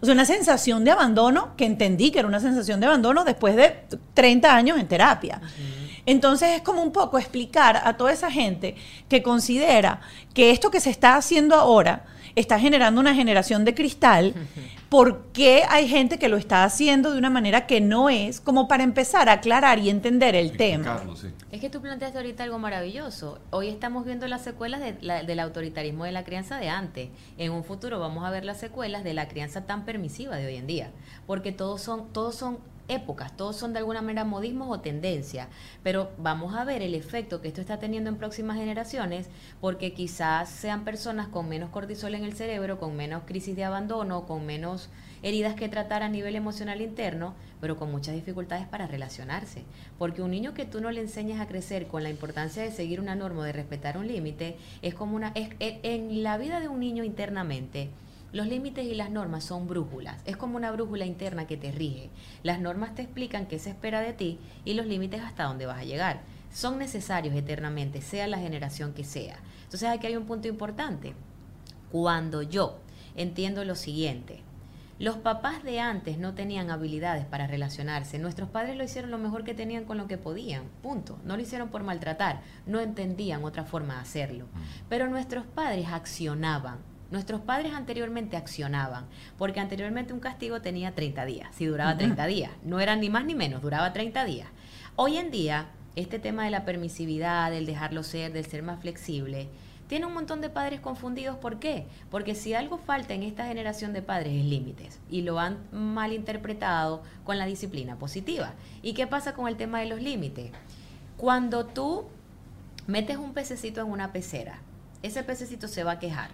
una 0.00 0.24
sensación 0.24 0.84
de 0.84 0.92
abandono 0.92 1.54
que 1.56 1.66
entendí 1.66 2.10
que 2.10 2.20
era 2.20 2.28
una 2.28 2.40
sensación 2.40 2.80
de 2.80 2.86
abandono 2.86 3.24
después 3.24 3.56
de 3.56 3.84
30 4.14 4.54
años 4.54 4.78
en 4.78 4.88
terapia. 4.88 5.40
Entonces 6.06 6.56
es 6.56 6.62
como 6.62 6.82
un 6.82 6.92
poco 6.92 7.18
explicar 7.18 7.82
a 7.84 7.96
toda 7.96 8.12
esa 8.12 8.30
gente 8.30 8.76
que 9.08 9.22
considera 9.22 10.00
que 10.32 10.52
esto 10.52 10.70
que 10.70 10.80
se 10.80 10.90
está 10.90 11.16
haciendo 11.16 11.56
ahora 11.56 12.04
está 12.34 12.58
generando 12.58 13.00
una 13.00 13.14
generación 13.14 13.64
de 13.64 13.74
cristal, 13.74 14.34
¿por 14.88 15.24
qué 15.32 15.62
hay 15.68 15.88
gente 15.88 16.18
que 16.18 16.28
lo 16.28 16.36
está 16.36 16.64
haciendo 16.64 17.12
de 17.12 17.18
una 17.18 17.30
manera 17.30 17.66
que 17.66 17.80
no 17.80 18.10
es 18.10 18.40
como 18.40 18.68
para 18.68 18.82
empezar 18.82 19.28
a 19.28 19.34
aclarar 19.34 19.78
y 19.78 19.90
entender 19.90 20.34
el 20.34 20.56
tema? 20.56 21.02
Es 21.50 21.60
que 21.60 21.70
tú 21.70 21.80
planteaste 21.80 22.18
ahorita 22.18 22.44
algo 22.44 22.58
maravilloso. 22.58 23.38
Hoy 23.50 23.68
estamos 23.68 24.04
viendo 24.04 24.26
las 24.28 24.42
secuelas 24.42 24.80
del 24.80 25.40
autoritarismo 25.40 26.04
de 26.04 26.12
la 26.12 26.24
crianza 26.24 26.58
de 26.58 26.68
antes. 26.68 27.08
En 27.38 27.52
un 27.52 27.64
futuro 27.64 27.98
vamos 27.98 28.24
a 28.24 28.30
ver 28.30 28.44
las 28.44 28.58
secuelas 28.58 29.04
de 29.04 29.14
la 29.14 29.28
crianza 29.28 29.66
tan 29.66 29.84
permisiva 29.84 30.36
de 30.36 30.46
hoy 30.46 30.56
en 30.56 30.66
día, 30.66 30.90
porque 31.26 31.52
todos 31.52 31.80
son 31.80 32.12
todos 32.12 32.34
son 32.34 32.58
épocas, 32.90 33.36
todos 33.36 33.56
son 33.56 33.72
de 33.72 33.78
alguna 33.78 34.02
manera 34.02 34.24
modismos 34.24 34.68
o 34.70 34.80
tendencias, 34.80 35.48
pero 35.82 36.10
vamos 36.18 36.54
a 36.54 36.64
ver 36.64 36.82
el 36.82 36.94
efecto 36.94 37.40
que 37.40 37.48
esto 37.48 37.60
está 37.60 37.78
teniendo 37.78 38.10
en 38.10 38.16
próximas 38.16 38.56
generaciones, 38.56 39.28
porque 39.60 39.92
quizás 39.92 40.48
sean 40.48 40.84
personas 40.84 41.28
con 41.28 41.48
menos 41.48 41.70
cortisol 41.70 42.14
en 42.14 42.24
el 42.24 42.34
cerebro, 42.34 42.78
con 42.78 42.96
menos 42.96 43.22
crisis 43.26 43.56
de 43.56 43.64
abandono, 43.64 44.26
con 44.26 44.44
menos 44.44 44.88
heridas 45.22 45.54
que 45.54 45.68
tratar 45.68 46.02
a 46.02 46.08
nivel 46.08 46.34
emocional 46.36 46.80
interno, 46.80 47.34
pero 47.60 47.76
con 47.76 47.90
muchas 47.90 48.14
dificultades 48.14 48.66
para 48.66 48.86
relacionarse. 48.86 49.64
Porque 49.98 50.22
un 50.22 50.30
niño 50.30 50.54
que 50.54 50.64
tú 50.64 50.80
no 50.80 50.90
le 50.90 51.02
enseñas 51.02 51.40
a 51.40 51.46
crecer 51.46 51.86
con 51.86 52.02
la 52.02 52.10
importancia 52.10 52.62
de 52.62 52.72
seguir 52.72 53.00
una 53.00 53.14
norma, 53.14 53.44
de 53.44 53.52
respetar 53.52 53.98
un 53.98 54.06
límite, 54.06 54.56
es 54.82 54.94
como 54.94 55.16
una... 55.16 55.32
Es, 55.34 55.50
en 55.60 56.22
la 56.22 56.38
vida 56.38 56.60
de 56.60 56.68
un 56.68 56.80
niño 56.80 57.04
internamente, 57.04 57.90
los 58.32 58.46
límites 58.46 58.84
y 58.84 58.94
las 58.94 59.10
normas 59.10 59.44
son 59.44 59.66
brújulas. 59.66 60.20
Es 60.24 60.36
como 60.36 60.56
una 60.56 60.70
brújula 60.70 61.04
interna 61.04 61.46
que 61.46 61.56
te 61.56 61.72
rige. 61.72 62.10
Las 62.42 62.60
normas 62.60 62.94
te 62.94 63.02
explican 63.02 63.46
qué 63.46 63.58
se 63.58 63.70
espera 63.70 64.00
de 64.00 64.12
ti 64.12 64.38
y 64.64 64.74
los 64.74 64.86
límites 64.86 65.22
hasta 65.22 65.44
dónde 65.44 65.66
vas 65.66 65.78
a 65.78 65.84
llegar. 65.84 66.20
Son 66.52 66.78
necesarios 66.78 67.34
eternamente, 67.34 68.02
sea 68.02 68.26
la 68.26 68.38
generación 68.38 68.92
que 68.92 69.04
sea. 69.04 69.38
Entonces 69.64 69.88
aquí 69.88 70.06
hay 70.06 70.16
un 70.16 70.26
punto 70.26 70.48
importante. 70.48 71.14
Cuando 71.90 72.42
yo 72.42 72.78
entiendo 73.16 73.64
lo 73.64 73.74
siguiente, 73.74 74.42
los 75.00 75.16
papás 75.16 75.64
de 75.64 75.80
antes 75.80 76.18
no 76.18 76.34
tenían 76.34 76.70
habilidades 76.70 77.24
para 77.24 77.46
relacionarse. 77.46 78.18
Nuestros 78.18 78.50
padres 78.50 78.76
lo 78.76 78.84
hicieron 78.84 79.10
lo 79.10 79.16
mejor 79.16 79.44
que 79.44 79.54
tenían 79.54 79.84
con 79.84 79.96
lo 79.96 80.06
que 80.06 80.18
podían. 80.18 80.64
Punto. 80.82 81.18
No 81.24 81.36
lo 81.36 81.42
hicieron 81.42 81.70
por 81.70 81.82
maltratar. 81.82 82.42
No 82.66 82.80
entendían 82.80 83.42
otra 83.42 83.64
forma 83.64 83.94
de 83.94 84.00
hacerlo. 84.00 84.44
Mm. 84.44 84.88
Pero 84.90 85.08
nuestros 85.08 85.46
padres 85.46 85.88
accionaban. 85.88 86.89
Nuestros 87.10 87.40
padres 87.40 87.72
anteriormente 87.72 88.36
accionaban, 88.36 89.06
porque 89.36 89.58
anteriormente 89.58 90.12
un 90.12 90.20
castigo 90.20 90.62
tenía 90.62 90.94
30 90.94 91.24
días, 91.24 91.48
si 91.56 91.66
duraba 91.66 91.96
30 91.96 92.24
días, 92.26 92.52
no 92.62 92.78
era 92.78 92.94
ni 92.94 93.10
más 93.10 93.24
ni 93.24 93.34
menos, 93.34 93.62
duraba 93.62 93.92
30 93.92 94.24
días. 94.24 94.48
Hoy 94.94 95.16
en 95.16 95.32
día, 95.32 95.66
este 95.96 96.20
tema 96.20 96.44
de 96.44 96.52
la 96.52 96.64
permisividad, 96.64 97.50
del 97.50 97.66
dejarlo 97.66 98.04
ser, 98.04 98.32
del 98.32 98.46
ser 98.46 98.62
más 98.62 98.80
flexible, 98.80 99.48
tiene 99.88 100.06
un 100.06 100.14
montón 100.14 100.40
de 100.40 100.50
padres 100.50 100.78
confundidos. 100.78 101.36
¿Por 101.38 101.58
qué? 101.58 101.88
Porque 102.12 102.36
si 102.36 102.54
algo 102.54 102.78
falta 102.78 103.12
en 103.12 103.24
esta 103.24 103.44
generación 103.44 103.92
de 103.92 104.02
padres 104.02 104.32
es 104.32 104.44
límites 104.44 105.00
y 105.10 105.22
lo 105.22 105.40
han 105.40 105.58
malinterpretado 105.72 107.02
con 107.24 107.38
la 107.38 107.46
disciplina 107.46 107.96
positiva. 107.96 108.52
¿Y 108.82 108.92
qué 108.94 109.08
pasa 109.08 109.34
con 109.34 109.48
el 109.48 109.56
tema 109.56 109.80
de 109.80 109.86
los 109.86 110.00
límites? 110.00 110.52
Cuando 111.16 111.66
tú 111.66 112.04
metes 112.86 113.16
un 113.16 113.34
pececito 113.34 113.80
en 113.80 113.88
una 113.88 114.12
pecera, 114.12 114.60
ese 115.02 115.24
pececito 115.24 115.66
se 115.66 115.82
va 115.82 115.92
a 115.92 115.98
quejar 115.98 116.30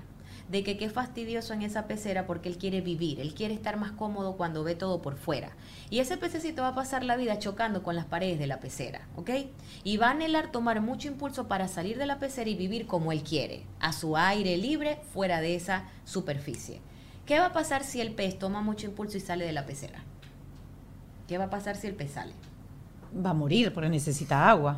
de 0.49 0.63
que 0.63 0.77
qué 0.77 0.89
fastidioso 0.91 1.53
en 1.55 1.63
esa 1.63 1.87
pecera 1.87 2.27
porque 2.27 2.49
él 2.49 2.59
quiere 2.59 2.81
vivir, 2.81 3.21
él 3.21 3.35
quiere 3.35 3.55
estar 3.55 3.77
más 3.77 3.93
cómodo 3.93 4.37
cuando 4.37 4.63
ve 4.63 4.75
todo 4.75 5.03
por 5.03 5.17
fuera. 5.17 5.51
Y 5.91 5.99
ese 5.99 6.17
pececito 6.17 6.63
va 6.63 6.69
a 6.69 6.75
pasar 6.75 7.05
la 7.05 7.17
vida 7.17 7.39
chocando 7.39 7.83
con 7.83 7.97
las 7.97 8.07
paredes 8.07 8.39
de 8.39 8.47
la 8.47 8.61
pecera, 8.61 9.09
¿ok? 9.17 9.31
Y 9.83 9.97
va 9.97 10.09
a 10.09 10.11
anhelar 10.13 10.53
tomar 10.53 10.81
mucho 10.81 11.09
impulso 11.09 11.49
para 11.49 11.69
salir 11.69 11.99
de 11.99 12.07
la 12.07 12.19
pecera 12.19 12.49
y 12.49 12.55
vivir 12.55 12.87
como 12.87 13.13
él 13.13 13.23
quiere, 13.23 13.65
a 13.81 13.93
su 13.93 14.17
aire 14.17 14.57
libre, 14.57 15.01
fuera 15.13 15.41
de 15.41 15.57
esa 15.57 15.85
superficie. 16.05 16.81
¿Qué 17.27 17.41
va 17.41 17.47
a 17.47 17.53
pasar 17.53 17.83
si 17.83 18.01
el 18.01 18.15
pez 18.15 18.39
toma 18.39 18.63
mucho 18.63 18.87
impulso 18.87 19.17
y 19.17 19.21
sale 19.21 19.45
de 19.45 19.53
la 19.53 19.67
pecera? 19.67 20.05
¿Qué 21.27 21.39
va 21.39 21.45
a 21.45 21.51
pasar 21.51 21.77
si 21.77 21.89
el 21.89 21.95
pez 21.95 22.13
sale? 22.13 22.33
Va 23.25 23.31
a 23.31 23.35
morir 23.35 23.73
porque 23.73 23.89
necesita 23.89 24.49
agua. 24.49 24.77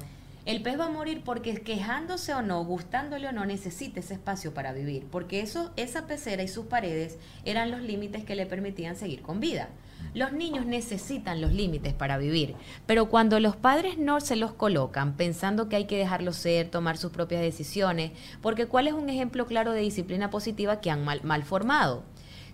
El 0.48 0.62
pez 0.62 0.80
va 0.80 0.86
a 0.86 0.90
morir 0.90 1.20
porque 1.26 1.60
quejándose 1.60 2.32
o 2.32 2.40
no, 2.40 2.64
gustándole 2.64 3.28
o 3.28 3.32
no, 3.32 3.44
necesita 3.44 4.00
ese 4.00 4.14
espacio 4.14 4.54
para 4.54 4.72
vivir, 4.72 5.06
porque 5.10 5.40
eso, 5.40 5.72
esa 5.76 6.06
pecera 6.06 6.42
y 6.42 6.48
sus 6.48 6.64
paredes 6.64 7.18
eran 7.44 7.70
los 7.70 7.82
límites 7.82 8.24
que 8.24 8.34
le 8.34 8.46
permitían 8.46 8.96
seguir 8.96 9.20
con 9.20 9.40
vida. 9.40 9.68
Los 10.14 10.32
niños 10.32 10.64
necesitan 10.64 11.42
los 11.42 11.52
límites 11.52 11.92
para 11.92 12.16
vivir, 12.16 12.54
pero 12.86 13.10
cuando 13.10 13.40
los 13.40 13.56
padres 13.56 13.98
no 13.98 14.22
se 14.22 14.36
los 14.36 14.54
colocan 14.54 15.18
pensando 15.18 15.68
que 15.68 15.76
hay 15.76 15.84
que 15.84 15.98
dejarlos 15.98 16.36
ser, 16.36 16.70
tomar 16.70 16.96
sus 16.96 17.12
propias 17.12 17.42
decisiones, 17.42 18.12
porque 18.40 18.64
¿cuál 18.64 18.88
es 18.88 18.94
un 18.94 19.10
ejemplo 19.10 19.44
claro 19.46 19.72
de 19.72 19.82
disciplina 19.82 20.30
positiva 20.30 20.80
que 20.80 20.90
han 20.90 21.04
mal, 21.04 21.22
mal 21.24 21.42
formado? 21.42 22.04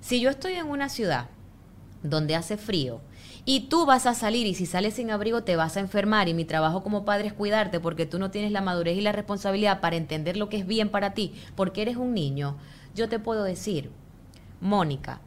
Si 0.00 0.20
yo 0.20 0.30
estoy 0.30 0.54
en 0.54 0.66
una 0.66 0.88
ciudad 0.88 1.28
donde 2.02 2.34
hace 2.34 2.56
frío, 2.56 3.02
y 3.46 3.68
tú 3.68 3.84
vas 3.84 4.06
a 4.06 4.14
salir 4.14 4.46
y 4.46 4.54
si 4.54 4.64
sales 4.64 4.94
sin 4.94 5.10
abrigo 5.10 5.42
te 5.42 5.56
vas 5.56 5.76
a 5.76 5.80
enfermar 5.80 6.28
y 6.28 6.34
mi 6.34 6.44
trabajo 6.44 6.82
como 6.82 7.04
padre 7.04 7.28
es 7.28 7.32
cuidarte 7.34 7.78
porque 7.78 8.06
tú 8.06 8.18
no 8.18 8.30
tienes 8.30 8.52
la 8.52 8.62
madurez 8.62 8.96
y 8.96 9.02
la 9.02 9.12
responsabilidad 9.12 9.80
para 9.80 9.96
entender 9.96 10.36
lo 10.36 10.48
que 10.48 10.56
es 10.56 10.66
bien 10.66 10.88
para 10.88 11.12
ti 11.12 11.34
porque 11.54 11.82
eres 11.82 11.96
un 11.96 12.14
niño, 12.14 12.56
yo 12.94 13.08
te 13.08 13.18
puedo 13.18 13.44
decir, 13.44 13.90
Mónica, 14.60 15.20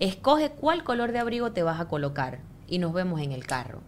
escoge 0.00 0.50
cuál 0.50 0.82
color 0.82 1.12
de 1.12 1.18
abrigo 1.18 1.52
te 1.52 1.62
vas 1.62 1.80
a 1.80 1.88
colocar 1.88 2.40
y 2.66 2.78
nos 2.78 2.92
vemos 2.92 3.20
en 3.20 3.32
el 3.32 3.46
carro. 3.46 3.80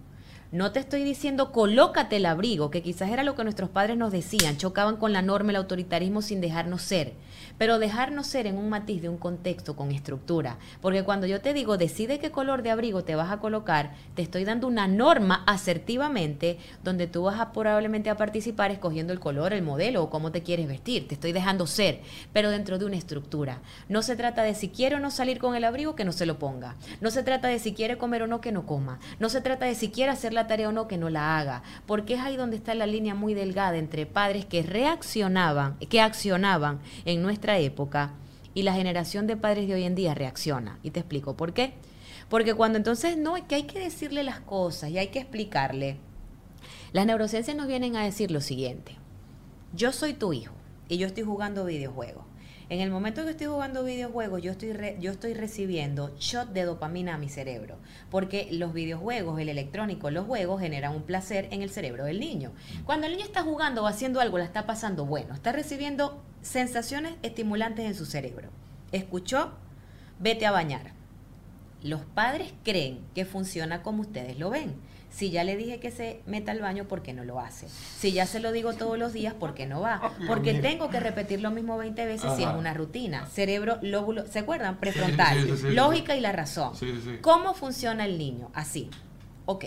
No 0.53 0.73
te 0.73 0.81
estoy 0.81 1.05
diciendo 1.05 1.53
colócate 1.53 2.17
el 2.17 2.27
abrigo, 2.27 2.73
que 2.73 2.83
quizás 2.83 3.11
era 3.11 3.23
lo 3.23 3.37
que 3.37 3.45
nuestros 3.45 3.71
padres 3.71 3.97
nos 3.97 4.11
decían, 4.11 4.57
chocaban 4.57 4.97
con 4.97 5.13
la 5.13 5.23
norma, 5.23 5.51
el 5.51 5.57
autoritarismo 5.57 6.23
sin 6.23 6.41
dejarnos 6.41 6.83
ser 6.83 7.15
pero 7.61 7.79
dejarnos 7.79 8.27
ser 8.27 8.47
en 8.47 8.57
un 8.57 8.71
matiz 8.71 9.03
de 9.03 9.11
un 9.11 9.19
contexto 9.19 9.77
con 9.77 9.91
estructura. 9.91 10.57
Porque 10.81 11.05
cuando 11.05 11.27
yo 11.27 11.43
te 11.43 11.53
digo, 11.53 11.77
decide 11.77 12.19
qué 12.19 12.31
color 12.31 12.63
de 12.63 12.71
abrigo 12.71 13.05
te 13.05 13.17
vas 13.17 13.31
a 13.31 13.39
colocar, 13.39 13.93
te 14.15 14.23
estoy 14.23 14.45
dando 14.45 14.67
una 14.67 14.89
norma 14.89 15.45
asertivamente 15.47 16.59
donde 16.83 17.07
tú 17.07 17.25
vas 17.25 17.49
probablemente 17.53 18.09
a 18.09 18.17
participar 18.17 18.71
escogiendo 18.71 19.13
el 19.13 19.21
color, 19.21 19.53
el 19.53 19.61
modelo 19.61 20.03
o 20.03 20.09
cómo 20.09 20.33
te 20.33 20.43
quieres 20.43 20.69
vestir. 20.69 21.07
Te 21.07 21.15
estoy 21.15 21.33
dejando 21.33 21.67
ser, 21.67 22.01
pero 22.33 22.51
dentro 22.51 22.79
de 22.79 22.87
una 22.87 22.97
estructura. 22.97 23.61
No 23.91 24.01
se 24.01 24.17
trata 24.17 24.43
de 24.43 24.55
si 24.55 24.71
quiere 24.71 24.97
o 24.97 25.01
no 25.01 25.11
salir 25.11 25.39
con 25.39 25.55
el 25.55 25.65
abrigo, 25.65 25.95
que 25.95 26.07
no 26.07 26.13
se 26.13 26.25
lo 26.25 26.39
ponga. 26.39 26.77
No 27.03 27.11
se 27.11 27.23
trata 27.23 27.49
de 27.49 27.59
si 27.59 27.75
quiere 27.75 27.99
comer 27.99 28.23
o 28.23 28.27
no, 28.27 28.41
que 28.41 28.53
no 28.53 28.65
coma. 28.65 29.01
No 29.19 29.29
se 29.29 29.43
trata 29.43 29.67
de 29.67 29.75
si 29.75 29.91
quiere 29.91 30.13
hacer 30.13 30.33
la 30.33 30.40
tarea 30.47 30.69
o 30.69 30.73
no, 30.73 30.89
que 30.89 30.99
no 30.99 31.11
la 31.11 31.39
haga. 31.39 31.63
Porque 31.87 32.15
es 32.15 32.21
ahí 32.21 32.37
donde 32.37 32.57
está 32.57 32.75
la 32.75 32.87
línea 32.87 33.15
muy 33.15 33.35
delgada 33.35 33.77
entre 33.77 34.07
padres 34.07 34.45
que 34.45 34.63
reaccionaban, 34.63 35.77
que 35.79 36.01
accionaban 36.01 36.81
en 37.05 37.23
nuestra 37.23 37.59
época 37.59 38.13
y 38.55 38.63
la 38.63 38.75
generación 38.75 39.27
de 39.27 39.37
padres 39.37 39.69
de 39.69 39.75
hoy 39.75 39.85
en 39.85 39.95
día 39.95 40.15
reacciona. 40.15 40.79
Y 40.83 40.91
te 40.91 41.01
explico 41.01 41.37
por 41.37 41.53
qué. 41.53 41.75
Porque 42.29 42.55
cuando 42.55 42.79
entonces 42.79 43.17
no, 43.17 43.35
que 43.47 43.57
hay 43.57 43.65
que 43.65 43.81
decirle 43.81 44.23
las 44.23 44.41
cosas 44.41 44.91
y 44.91 44.99
hay 44.99 45.09
que 45.09 45.19
explicarle. 45.19 45.99
Las 46.93 47.07
neurociencias 47.07 47.57
nos 47.57 47.67
vienen 47.67 47.97
a 47.97 48.05
decir 48.05 48.31
lo 48.31 48.41
siguiente. 48.41 48.97
Yo 49.73 49.93
soy 49.93 50.15
tu 50.15 50.33
hijo 50.33 50.55
y 50.89 50.99
yo 50.99 51.07
estoy 51.07 51.25
jugando 51.25 51.65
videojuegos. 51.65 52.30
En 52.71 52.79
el 52.79 52.89
momento 52.89 53.25
que 53.25 53.33
estoy 53.33 53.49
jugando 53.49 53.83
videojuegos, 53.83 54.43
yo 54.43 54.53
estoy, 54.53 54.73
yo 55.01 55.11
estoy 55.11 55.35
recibiendo 55.35 56.15
shot 56.21 56.51
de 56.51 56.63
dopamina 56.63 57.17
a 57.17 57.19
mi 57.19 57.29
cerebro, 57.29 57.79
porque 58.13 58.47
los 58.53 58.73
videojuegos, 58.73 59.41
el 59.41 59.49
electrónico, 59.49 60.09
los 60.13 60.25
juegos 60.25 60.61
generan 60.61 60.95
un 60.95 61.03
placer 61.03 61.49
en 61.51 61.63
el 61.63 61.71
cerebro 61.71 62.05
del 62.05 62.21
niño. 62.21 62.53
Cuando 62.85 63.09
el 63.09 63.15
niño 63.15 63.25
está 63.25 63.43
jugando 63.43 63.83
o 63.83 63.89
haciendo 63.89 64.21
algo, 64.21 64.39
la 64.39 64.45
está 64.45 64.67
pasando 64.67 65.05
bueno, 65.05 65.35
está 65.35 65.51
recibiendo 65.51 66.23
sensaciones 66.43 67.17
estimulantes 67.23 67.87
en 67.87 67.97
su 67.97 68.07
cerebro. 68.07 68.51
Escuchó, 68.93 69.51
vete 70.21 70.47
a 70.47 70.53
bañar. 70.53 70.93
Los 71.83 72.03
padres 72.03 72.55
creen 72.63 73.01
que 73.17 73.25
funciona 73.25 73.83
como 73.83 74.03
ustedes 74.03 74.39
lo 74.39 74.49
ven 74.49 74.77
si 75.11 75.31
ya 75.31 75.45
le 75.45 75.57
dije 75.57 75.81
que 75.81 75.91
se 75.91 76.23
meta 76.27 76.53
al 76.53 76.61
baño, 76.61 76.85
¿por 76.87 77.03
qué 77.03 77.13
no 77.13 77.25
lo 77.25 77.41
hace? 77.41 77.69
Si 77.69 78.13
ya 78.13 78.27
se 78.27 78.41
lo 78.41 78.53
digo 78.53 78.75
todos 78.75 78.99
los 78.99 79.13
días, 79.13 79.35
¿por 79.35 79.55
qué 79.55 79.67
no 79.67 79.81
va? 79.81 80.13
Porque 80.27 80.55
tengo 80.55 80.89
que 80.89 81.01
repetir 81.01 81.41
lo 81.41 81.51
mismo 81.51 81.77
20 81.77 82.07
veces 82.07 82.33
si 82.37 82.45
es 82.45 82.49
una 82.49 82.75
rutina. 82.75 83.27
Cerebro, 83.27 83.79
lóbulo, 83.83 84.27
¿se 84.27 84.39
acuerdan? 84.39 84.79
Prefrontal, 84.79 85.75
lógica 85.75 86.17
y 86.17 86.21
la 86.21 86.33
razón. 86.33 86.73
¿Cómo 87.21 87.55
funciona 87.55 88.05
el 88.07 88.19
niño? 88.19 88.51
Así. 88.55 88.89
Ok. 89.47 89.67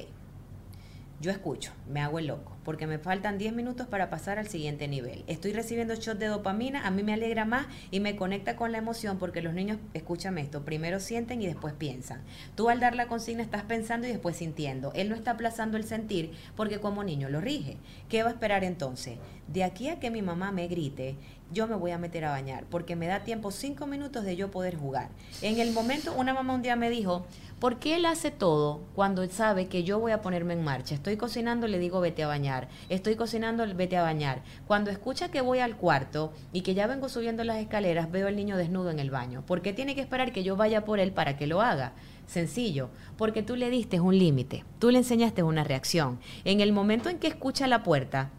Yo 1.19 1.31
escucho, 1.31 1.71
me 1.89 2.01
hago 2.01 2.19
el 2.19 2.27
loco, 2.27 2.52
porque 2.63 2.87
me 2.87 2.99
faltan 2.99 3.37
10 3.37 3.53
minutos 3.53 3.87
para 3.87 4.09
pasar 4.09 4.39
al 4.39 4.47
siguiente 4.47 4.87
nivel. 4.87 5.23
Estoy 5.27 5.53
recibiendo 5.53 5.95
shot 5.95 6.17
de 6.17 6.27
dopamina, 6.27 6.85
a 6.85 6.91
mí 6.91 7.03
me 7.03 7.13
alegra 7.13 7.45
más 7.45 7.67
y 7.91 7.99
me 7.99 8.15
conecta 8.15 8.55
con 8.55 8.71
la 8.71 8.77
emoción 8.77 9.17
porque 9.17 9.41
los 9.41 9.53
niños, 9.53 9.77
escúchame 9.93 10.41
esto, 10.41 10.63
primero 10.63 10.99
sienten 10.99 11.41
y 11.41 11.47
después 11.47 11.73
piensan. 11.73 12.21
Tú 12.55 12.69
al 12.69 12.79
dar 12.79 12.95
la 12.95 13.07
consigna 13.07 13.43
estás 13.43 13.63
pensando 13.63 14.07
y 14.07 14.11
después 14.11 14.37
sintiendo. 14.37 14.91
Él 14.95 15.09
no 15.09 15.15
está 15.15 15.31
aplazando 15.31 15.77
el 15.77 15.83
sentir 15.83 16.31
porque 16.55 16.79
como 16.79 17.03
niño 17.03 17.29
lo 17.29 17.41
rige. 17.41 17.77
¿Qué 18.09 18.23
va 18.23 18.29
a 18.29 18.33
esperar 18.33 18.63
entonces? 18.63 19.17
De 19.47 19.63
aquí 19.63 19.89
a 19.89 19.99
que 19.99 20.09
mi 20.09 20.21
mamá 20.21 20.51
me 20.51 20.67
grite, 20.67 21.17
yo 21.51 21.67
me 21.67 21.75
voy 21.75 21.91
a 21.91 21.97
meter 21.97 22.25
a 22.25 22.31
bañar 22.31 22.65
porque 22.69 22.95
me 22.95 23.07
da 23.07 23.23
tiempo 23.23 23.51
cinco 23.51 23.87
minutos 23.87 24.23
de 24.23 24.35
yo 24.35 24.51
poder 24.51 24.75
jugar. 24.75 25.09
En 25.41 25.59
el 25.59 25.71
momento, 25.71 26.13
una 26.13 26.33
mamá 26.33 26.53
un 26.53 26.61
día 26.61 26.75
me 26.75 26.89
dijo, 26.89 27.25
¿por 27.59 27.77
qué 27.77 27.95
él 27.95 28.05
hace 28.05 28.31
todo 28.31 28.81
cuando 28.95 29.21
él 29.23 29.31
sabe 29.31 29.67
que 29.67 29.83
yo 29.83 29.99
voy 29.99 30.11
a 30.11 30.21
ponerme 30.21 30.53
en 30.53 30.63
marcha? 30.63 30.95
Estoy 30.95 31.17
cocinando, 31.17 31.67
le 31.67 31.79
digo 31.79 31.99
vete 31.99 32.23
a 32.23 32.27
bañar. 32.27 32.52
Estoy 32.89 33.15
cocinando, 33.15 33.65
vete 33.75 33.97
a 33.97 34.03
bañar. 34.03 34.41
Cuando 34.67 34.91
escucha 34.91 35.29
que 35.29 35.41
voy 35.41 35.59
al 35.59 35.77
cuarto 35.77 36.33
y 36.51 36.61
que 36.61 36.73
ya 36.73 36.87
vengo 36.87 37.09
subiendo 37.09 37.43
las 37.43 37.57
escaleras, 37.57 38.11
veo 38.11 38.27
al 38.27 38.35
niño 38.35 38.57
desnudo 38.57 38.91
en 38.91 38.99
el 38.99 39.09
baño. 39.09 39.43
¿Por 39.45 39.61
qué 39.61 39.73
tiene 39.73 39.95
que 39.95 40.01
esperar 40.01 40.31
que 40.31 40.43
yo 40.43 40.55
vaya 40.55 40.85
por 40.85 40.99
él 40.99 41.11
para 41.11 41.37
que 41.37 41.47
lo 41.47 41.61
haga? 41.61 41.93
Sencillo, 42.27 42.89
porque 43.17 43.43
tú 43.43 43.55
le 43.55 43.69
diste 43.69 43.99
un 43.99 44.17
límite, 44.17 44.63
tú 44.79 44.91
le 44.91 44.99
enseñaste 44.99 45.43
una 45.43 45.63
reacción. 45.63 46.19
En 46.45 46.61
el 46.61 46.71
momento 46.71 47.09
en 47.09 47.19
que 47.19 47.27
escucha 47.27 47.67
la 47.67 47.83
puerta, 47.83 48.31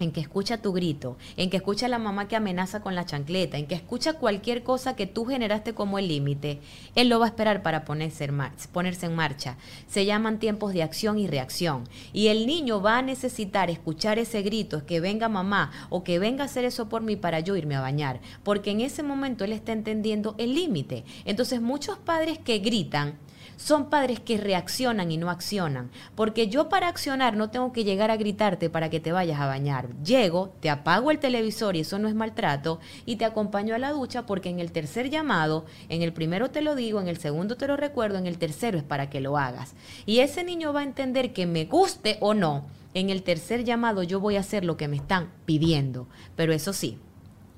en 0.00 0.12
que 0.12 0.20
escucha 0.20 0.58
tu 0.58 0.72
grito, 0.72 1.16
en 1.36 1.50
que 1.50 1.56
escucha 1.56 1.86
a 1.86 1.88
la 1.88 1.98
mamá 1.98 2.28
que 2.28 2.36
amenaza 2.36 2.80
con 2.80 2.94
la 2.94 3.06
chancleta, 3.06 3.58
en 3.58 3.66
que 3.66 3.74
escucha 3.74 4.14
cualquier 4.14 4.62
cosa 4.62 4.96
que 4.96 5.06
tú 5.06 5.24
generaste 5.24 5.74
como 5.74 5.98
el 5.98 6.08
límite, 6.08 6.60
él 6.94 7.08
lo 7.08 7.18
va 7.18 7.26
a 7.26 7.28
esperar 7.28 7.62
para 7.62 7.84
ponerse 7.84 8.24
en, 8.24 9.14
marcha. 9.14 9.56
Se 9.86 10.04
llaman 10.04 10.38
tiempos 10.38 10.72
de 10.72 10.82
acción 10.82 11.18
y 11.18 11.26
reacción. 11.26 11.84
Y 12.12 12.28
el 12.28 12.46
niño 12.46 12.80
va 12.80 12.98
a 12.98 13.02
necesitar 13.02 13.70
escuchar 13.70 14.18
ese 14.18 14.42
grito, 14.42 14.84
que 14.86 15.00
venga 15.00 15.28
mamá 15.28 15.70
o 15.90 16.04
que 16.04 16.18
venga 16.18 16.42
a 16.42 16.46
hacer 16.46 16.64
eso 16.64 16.88
por 16.88 17.02
mí 17.02 17.16
para 17.16 17.40
yo 17.40 17.56
irme 17.56 17.76
a 17.76 17.80
bañar, 17.80 18.20
porque 18.42 18.70
en 18.70 18.80
ese 18.80 19.02
momento 19.02 19.44
él 19.44 19.52
está 19.52 19.72
entendiendo 19.72 20.34
el 20.38 20.54
límite. 20.54 21.04
Entonces 21.24 21.60
muchos 21.60 21.98
padres 21.98 22.38
que 22.38 22.58
gritan, 22.58 23.18
son 23.56 23.90
padres 23.90 24.20
que 24.20 24.36
reaccionan 24.36 25.10
y 25.10 25.16
no 25.16 25.30
accionan. 25.30 25.90
Porque 26.14 26.48
yo 26.48 26.68
para 26.68 26.88
accionar 26.88 27.36
no 27.36 27.50
tengo 27.50 27.72
que 27.72 27.84
llegar 27.84 28.10
a 28.10 28.16
gritarte 28.16 28.70
para 28.70 28.90
que 28.90 29.00
te 29.00 29.12
vayas 29.12 29.40
a 29.40 29.46
bañar. 29.46 29.88
Llego, 30.02 30.54
te 30.60 30.70
apago 30.70 31.10
el 31.10 31.18
televisor 31.18 31.76
y 31.76 31.80
eso 31.80 31.98
no 31.98 32.08
es 32.08 32.14
maltrato 32.14 32.80
y 33.06 33.16
te 33.16 33.24
acompaño 33.24 33.74
a 33.74 33.78
la 33.78 33.92
ducha 33.92 34.26
porque 34.26 34.48
en 34.48 34.60
el 34.60 34.72
tercer 34.72 35.10
llamado, 35.10 35.64
en 35.88 36.02
el 36.02 36.12
primero 36.12 36.50
te 36.50 36.62
lo 36.62 36.74
digo, 36.74 37.00
en 37.00 37.08
el 37.08 37.18
segundo 37.18 37.56
te 37.56 37.66
lo 37.66 37.76
recuerdo, 37.76 38.18
en 38.18 38.26
el 38.26 38.38
tercero 38.38 38.78
es 38.78 38.84
para 38.84 39.10
que 39.10 39.20
lo 39.20 39.38
hagas. 39.38 39.74
Y 40.06 40.20
ese 40.20 40.44
niño 40.44 40.72
va 40.72 40.80
a 40.80 40.84
entender 40.84 41.32
que 41.32 41.46
me 41.46 41.64
guste 41.64 42.18
o 42.20 42.34
no. 42.34 42.66
En 42.94 43.10
el 43.10 43.24
tercer 43.24 43.64
llamado 43.64 44.02
yo 44.04 44.20
voy 44.20 44.36
a 44.36 44.40
hacer 44.40 44.64
lo 44.64 44.76
que 44.76 44.88
me 44.88 44.96
están 44.96 45.30
pidiendo. 45.46 46.06
Pero 46.36 46.52
eso 46.52 46.72
sí, 46.72 46.98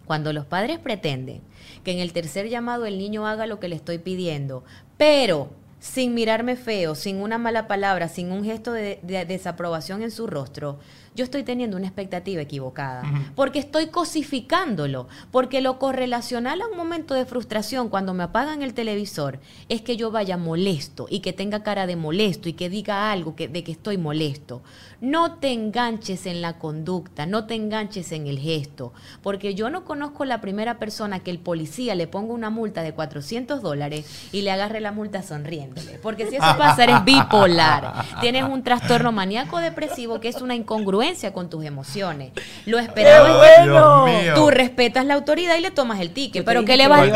cuando 0.06 0.32
los 0.32 0.46
padres 0.46 0.78
pretenden 0.78 1.42
que 1.84 1.92
en 1.92 1.98
el 1.98 2.12
tercer 2.12 2.48
llamado 2.48 2.86
el 2.86 2.96
niño 2.96 3.26
haga 3.26 3.46
lo 3.46 3.60
que 3.60 3.68
le 3.68 3.76
estoy 3.76 3.98
pidiendo, 3.98 4.64
pero 4.96 5.50
sin 5.80 6.14
mirarme 6.14 6.56
feo, 6.56 6.94
sin 6.94 7.16
una 7.16 7.38
mala 7.38 7.66
palabra, 7.66 8.08
sin 8.08 8.32
un 8.32 8.44
gesto 8.44 8.72
de, 8.72 8.98
desaprobación 9.02 10.02
en 10.02 10.10
su 10.10 10.26
rostro, 10.26 10.78
yo 11.16 11.24
estoy 11.24 11.42
teniendo 11.42 11.78
una 11.78 11.86
expectativa 11.86 12.42
equivocada, 12.42 13.02
porque 13.34 13.58
estoy 13.58 13.86
cosificándolo, 13.86 15.08
porque 15.30 15.62
lo 15.62 15.78
correlacional 15.78 16.60
a 16.60 16.66
un 16.66 16.76
momento 16.76 17.14
de 17.14 17.24
frustración 17.24 17.88
cuando 17.88 18.12
me 18.12 18.22
apagan 18.22 18.62
el 18.62 18.74
televisor 18.74 19.40
es 19.70 19.80
que 19.80 19.96
yo 19.96 20.10
vaya 20.10 20.36
molesto 20.36 21.06
y 21.08 21.20
que 21.20 21.32
tenga 21.32 21.62
cara 21.62 21.86
de 21.86 21.96
molesto 21.96 22.50
y 22.50 22.52
que 22.52 22.68
diga 22.68 23.10
algo 23.10 23.34
que, 23.34 23.48
de 23.48 23.64
que 23.64 23.72
estoy 23.72 23.96
molesto. 23.96 24.62
No 25.00 25.36
te 25.36 25.52
enganches 25.52 26.26
en 26.26 26.42
la 26.42 26.58
conducta, 26.58 27.26
no 27.26 27.46
te 27.46 27.54
enganches 27.54 28.12
en 28.12 28.26
el 28.26 28.38
gesto, 28.38 28.92
porque 29.22 29.54
yo 29.54 29.70
no 29.70 29.84
conozco 29.84 30.24
la 30.26 30.40
primera 30.42 30.78
persona 30.78 31.20
que 31.20 31.30
el 31.30 31.38
policía 31.38 31.94
le 31.94 32.06
ponga 32.06 32.34
una 32.34 32.50
multa 32.50 32.82
de 32.82 32.92
400 32.92 33.62
dólares 33.62 34.28
y 34.32 34.42
le 34.42 34.50
agarre 34.50 34.80
la 34.80 34.92
multa 34.92 35.22
sonriéndole, 35.22 35.98
porque 36.02 36.26
si 36.28 36.36
eso 36.36 36.58
pasa 36.58 36.84
eres 36.84 37.04
bipolar, 37.04 38.04
tienes 38.20 38.44
un 38.44 38.62
trastorno 38.62 39.12
maníaco 39.12 39.58
depresivo 39.58 40.20
que 40.20 40.28
es 40.28 40.42
una 40.42 40.54
incongruencia 40.54 41.05
con 41.32 41.48
tus 41.48 41.64
emociones. 41.64 42.32
Lo 42.66 42.78
esperado 42.78 43.42
es 43.44 44.24
que 44.24 44.32
tú 44.34 44.50
respetas 44.50 45.06
la 45.06 45.14
autoridad 45.14 45.56
y 45.56 45.60
le 45.60 45.70
tomas 45.70 46.00
el 46.00 46.10
ticket, 46.10 46.44
pero 46.44 46.64
¿qué 46.64 46.76
le 46.76 46.88
vas 46.88 47.08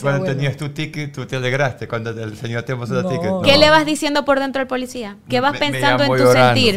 Cuando 0.00 0.24
tenías 0.24 0.56
tu 0.56 0.70
ticket, 0.70 1.12
tú 1.12 1.26
te 1.26 1.36
alegraste 1.36 1.86
cuando 1.86 2.10
el 2.10 2.36
señor 2.36 2.62
te 2.62 2.74
puso 2.74 2.98
el 2.98 3.06
ticket. 3.08 3.30
¿Qué 3.44 3.58
le 3.58 3.70
vas 3.70 3.84
diciendo 3.84 4.24
por 4.24 4.40
dentro 4.40 4.62
al 4.62 4.68
policía? 4.68 5.16
¿Qué 5.28 5.40
vas 5.40 5.58
pensando 5.58 6.04
en 6.04 6.16
tu 6.16 6.32
sentir? 6.32 6.76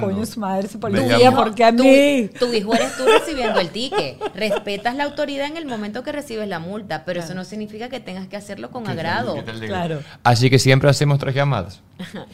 coño 0.00 0.26
su 0.26 0.40
madre 0.40 0.68
se 0.68 0.78
policía, 0.78 1.32
porque 1.32 1.64
a 1.64 1.72
mí. 1.72 2.30
Tu, 2.38 2.52
hijo 2.52 2.74
eres 2.74 2.96
tú 2.96 3.04
recibiendo 3.04 3.60
el 3.60 3.70
ticket. 3.70 4.18
Respetas 4.34 4.94
la 4.94 5.04
autoridad 5.04 5.46
en 5.46 5.56
el 5.56 5.66
momento 5.66 6.02
que 6.02 6.12
recibes 6.12 6.48
la 6.48 6.58
multa, 6.58 7.04
pero 7.04 7.20
eso 7.20 7.34
no 7.34 7.44
significa 7.44 7.88
que 7.88 8.00
tengas 8.00 8.28
que 8.28 8.36
hacerlo 8.36 8.70
con 8.70 8.88
agrado. 8.88 9.36
Claro. 9.66 10.00
Así 10.22 10.50
que 10.50 10.58
siempre 10.58 10.88
hacemos 10.88 11.18
tres 11.18 11.34
llamadas. 11.34 11.82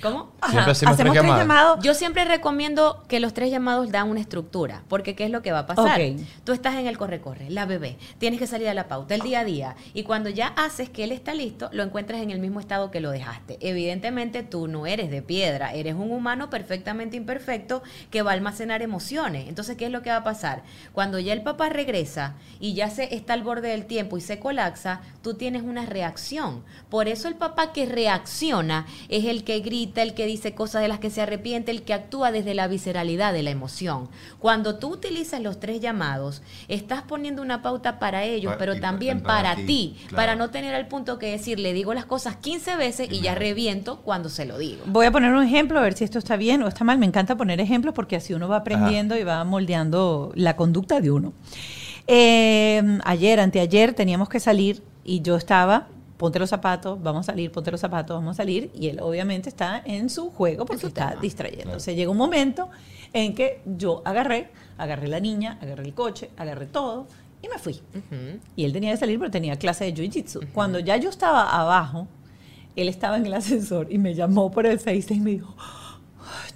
¿Cómo? 0.02 0.32
Siempre 0.50 0.72
hacemos, 0.72 0.96
tres, 0.96 1.12
llamadas. 1.14 1.78
Yo 1.82 1.94
siempre 1.94 2.24
recomiendo 2.24 3.02
que 3.08 3.13
los 3.20 3.34
tres 3.34 3.50
llamados 3.50 3.90
dan 3.90 4.10
una 4.10 4.20
estructura, 4.20 4.84
porque 4.88 5.14
¿qué 5.14 5.24
es 5.24 5.30
lo 5.30 5.42
que 5.42 5.52
va 5.52 5.60
a 5.60 5.66
pasar? 5.66 6.00
Tú 6.44 6.52
estás 6.52 6.76
en 6.76 6.86
el 6.86 6.98
corre-corre, 6.98 7.50
la 7.50 7.66
bebé, 7.66 7.96
tienes 8.18 8.38
que 8.38 8.46
salir 8.46 8.68
a 8.68 8.74
la 8.74 8.88
pauta, 8.88 9.14
el 9.14 9.22
día 9.22 9.40
a 9.40 9.44
día, 9.44 9.76
y 9.92 10.02
cuando 10.02 10.30
ya 10.30 10.48
haces 10.48 10.88
que 10.90 11.04
él 11.04 11.12
está 11.12 11.34
listo, 11.34 11.68
lo 11.72 11.82
encuentras 11.82 12.20
en 12.20 12.30
el 12.30 12.38
mismo 12.38 12.60
estado 12.60 12.90
que 12.90 13.00
lo 13.00 13.10
dejaste. 13.10 13.58
Evidentemente 13.60 14.42
tú 14.42 14.68
no 14.68 14.86
eres 14.86 15.10
de 15.10 15.22
piedra, 15.22 15.74
eres 15.74 15.94
un 15.94 16.10
humano 16.10 16.50
perfectamente 16.50 17.16
imperfecto 17.16 17.82
que 18.10 18.22
va 18.22 18.30
a 18.30 18.34
almacenar 18.34 18.82
emociones. 18.82 19.48
Entonces, 19.48 19.76
¿qué 19.76 19.86
es 19.86 19.92
lo 19.92 20.02
que 20.02 20.10
va 20.10 20.16
a 20.16 20.24
pasar? 20.24 20.62
Cuando 20.92 21.18
ya 21.18 21.32
el 21.32 21.42
papá 21.42 21.68
regresa 21.68 22.34
y 22.60 22.74
ya 22.74 22.90
se 22.90 23.14
está 23.14 23.34
al 23.34 23.42
borde 23.42 23.68
del 23.68 23.86
tiempo 23.86 24.16
y 24.16 24.20
se 24.20 24.38
colapsa, 24.38 25.02
tú 25.22 25.34
tienes 25.34 25.62
una 25.62 25.86
reacción. 25.86 26.64
Por 26.88 27.08
eso 27.08 27.28
el 27.28 27.34
papá 27.34 27.72
que 27.72 27.86
reacciona 27.86 28.86
es 29.08 29.24
el 29.24 29.44
que 29.44 29.60
grita, 29.60 30.02
el 30.02 30.14
que 30.14 30.26
dice 30.26 30.54
cosas 30.54 30.82
de 30.82 30.88
las 30.88 30.98
que 30.98 31.10
se 31.10 31.22
arrepiente, 31.22 31.70
el 31.70 31.82
que 31.82 31.94
actúa 31.94 32.32
desde 32.32 32.54
la 32.54 32.68
de 33.04 33.42
la 33.42 33.50
emoción. 33.50 34.08
Cuando 34.38 34.76
tú 34.78 34.88
utilizas 34.88 35.40
los 35.40 35.60
tres 35.60 35.80
llamados, 35.80 36.42
estás 36.68 37.02
poniendo 37.02 37.42
una 37.42 37.62
pauta 37.62 37.98
para 37.98 38.24
ellos, 38.24 38.54
pero 38.58 38.80
también 38.80 39.22
para, 39.22 39.54
ti, 39.56 39.96
para 40.14 40.34
no 40.34 40.50
tener 40.50 40.74
al 40.74 40.88
punto 40.88 41.18
que 41.18 41.30
decir, 41.30 41.60
le 41.60 41.72
digo 41.72 41.92
las 41.94 42.06
cosas 42.06 42.36
15 42.36 42.76
veces 42.76 43.08
y 43.12 43.20
ya 43.20 43.34
reviento 43.34 44.00
cuando 44.00 44.28
se 44.28 44.46
lo 44.46 44.58
digo. 44.58 44.82
Voy 44.86 45.06
a 45.06 45.12
poner 45.12 45.32
un 45.32 45.44
ejemplo 45.44 45.78
a 45.78 45.82
ver 45.82 45.94
si 45.94 46.04
esto 46.04 46.18
está 46.18 46.36
bien 46.36 46.62
o 46.62 46.68
está 46.68 46.82
mal. 46.84 46.98
Me 46.98 47.06
encanta 47.06 47.36
poner 47.36 47.60
ejemplos 47.60 47.94
porque 47.94 48.16
así 48.16 48.32
uno 48.32 48.48
va 48.48 48.56
aprendiendo 48.56 49.16
y 49.16 49.22
va 49.22 49.44
moldeando 49.44 50.32
la 50.34 50.56
conducta 50.56 51.00
de 51.00 51.10
uno. 51.10 51.32
Eh, 52.06 52.82
ayer, 53.04 53.40
anteayer, 53.40 53.94
teníamos 53.94 54.28
que 54.28 54.40
salir 54.40 54.82
y 55.04 55.20
yo 55.20 55.36
estaba 55.36 55.88
ponte 56.24 56.38
los 56.38 56.48
zapatos, 56.48 57.02
vamos 57.02 57.28
a 57.28 57.32
salir, 57.32 57.52
ponte 57.52 57.70
los 57.70 57.82
zapatos, 57.82 58.16
vamos 58.16 58.36
a 58.36 58.36
salir. 58.38 58.70
Y 58.72 58.88
él 58.88 58.98
obviamente 59.02 59.50
está 59.50 59.82
en 59.84 60.08
su 60.08 60.30
juego 60.30 60.64
porque 60.64 60.86
está 60.86 61.16
distrayendo. 61.20 61.78
Se 61.80 61.94
llegó 61.94 62.12
un 62.12 62.16
momento 62.16 62.70
en 63.12 63.34
que 63.34 63.60
yo 63.66 64.00
agarré, 64.06 64.48
agarré 64.78 65.08
la 65.08 65.20
niña, 65.20 65.58
agarré 65.60 65.84
el 65.84 65.92
coche, 65.92 66.30
agarré 66.38 66.64
todo 66.64 67.06
y 67.42 67.48
me 67.48 67.58
fui. 67.58 67.78
Y 68.56 68.64
él 68.64 68.72
tenía 68.72 68.92
que 68.92 68.96
salir 68.96 69.18
pero 69.18 69.30
tenía 69.30 69.58
clase 69.58 69.84
de 69.84 69.92
jiu-jitsu. 69.92 70.50
Cuando 70.54 70.78
ya 70.78 70.96
yo 70.96 71.10
estaba 71.10 71.60
abajo, 71.60 72.08
él 72.74 72.88
estaba 72.88 73.18
en 73.18 73.26
el 73.26 73.34
ascensor 73.34 73.88
y 73.90 73.98
me 73.98 74.14
llamó 74.14 74.50
por 74.50 74.64
el 74.64 74.80
FaceTime 74.80 75.16
y 75.16 75.20
me 75.20 75.30
dijo, 75.32 75.54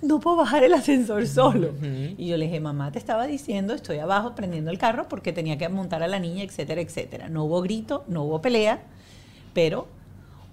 no 0.01 0.19
puedo 0.19 0.36
bajar 0.36 0.65
el 0.65 0.73
ascensor 0.73 1.27
solo. 1.27 1.74
Y 2.16 2.27
yo 2.27 2.39
le 2.39 2.47
dije, 2.47 2.59
mamá, 2.59 2.90
te 2.90 2.99
estaba 2.99 3.27
diciendo, 3.27 3.74
estoy 3.74 3.99
abajo 3.99 4.35
prendiendo 4.35 4.70
el 4.70 4.78
carro 4.78 5.11
porque 5.11 5.35
tenía 5.35 5.59
que 5.59 5.69
montar 5.69 6.03
a 6.03 6.09
la 6.09 6.19
niña, 6.19 6.43
etcétera, 6.43 6.81
etcétera. 6.81 7.28
No 7.28 7.45
hubo 7.45 7.61
grito, 7.61 8.05
no 8.09 8.23
hubo 8.23 8.40
pelea, 8.40 8.81
pero 9.53 9.89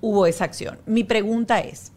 hubo 0.02 0.26
esa 0.26 0.46
acción. 0.46 0.80
Mi 0.86 1.04
pregunta 1.04 1.60
es, 1.60 1.92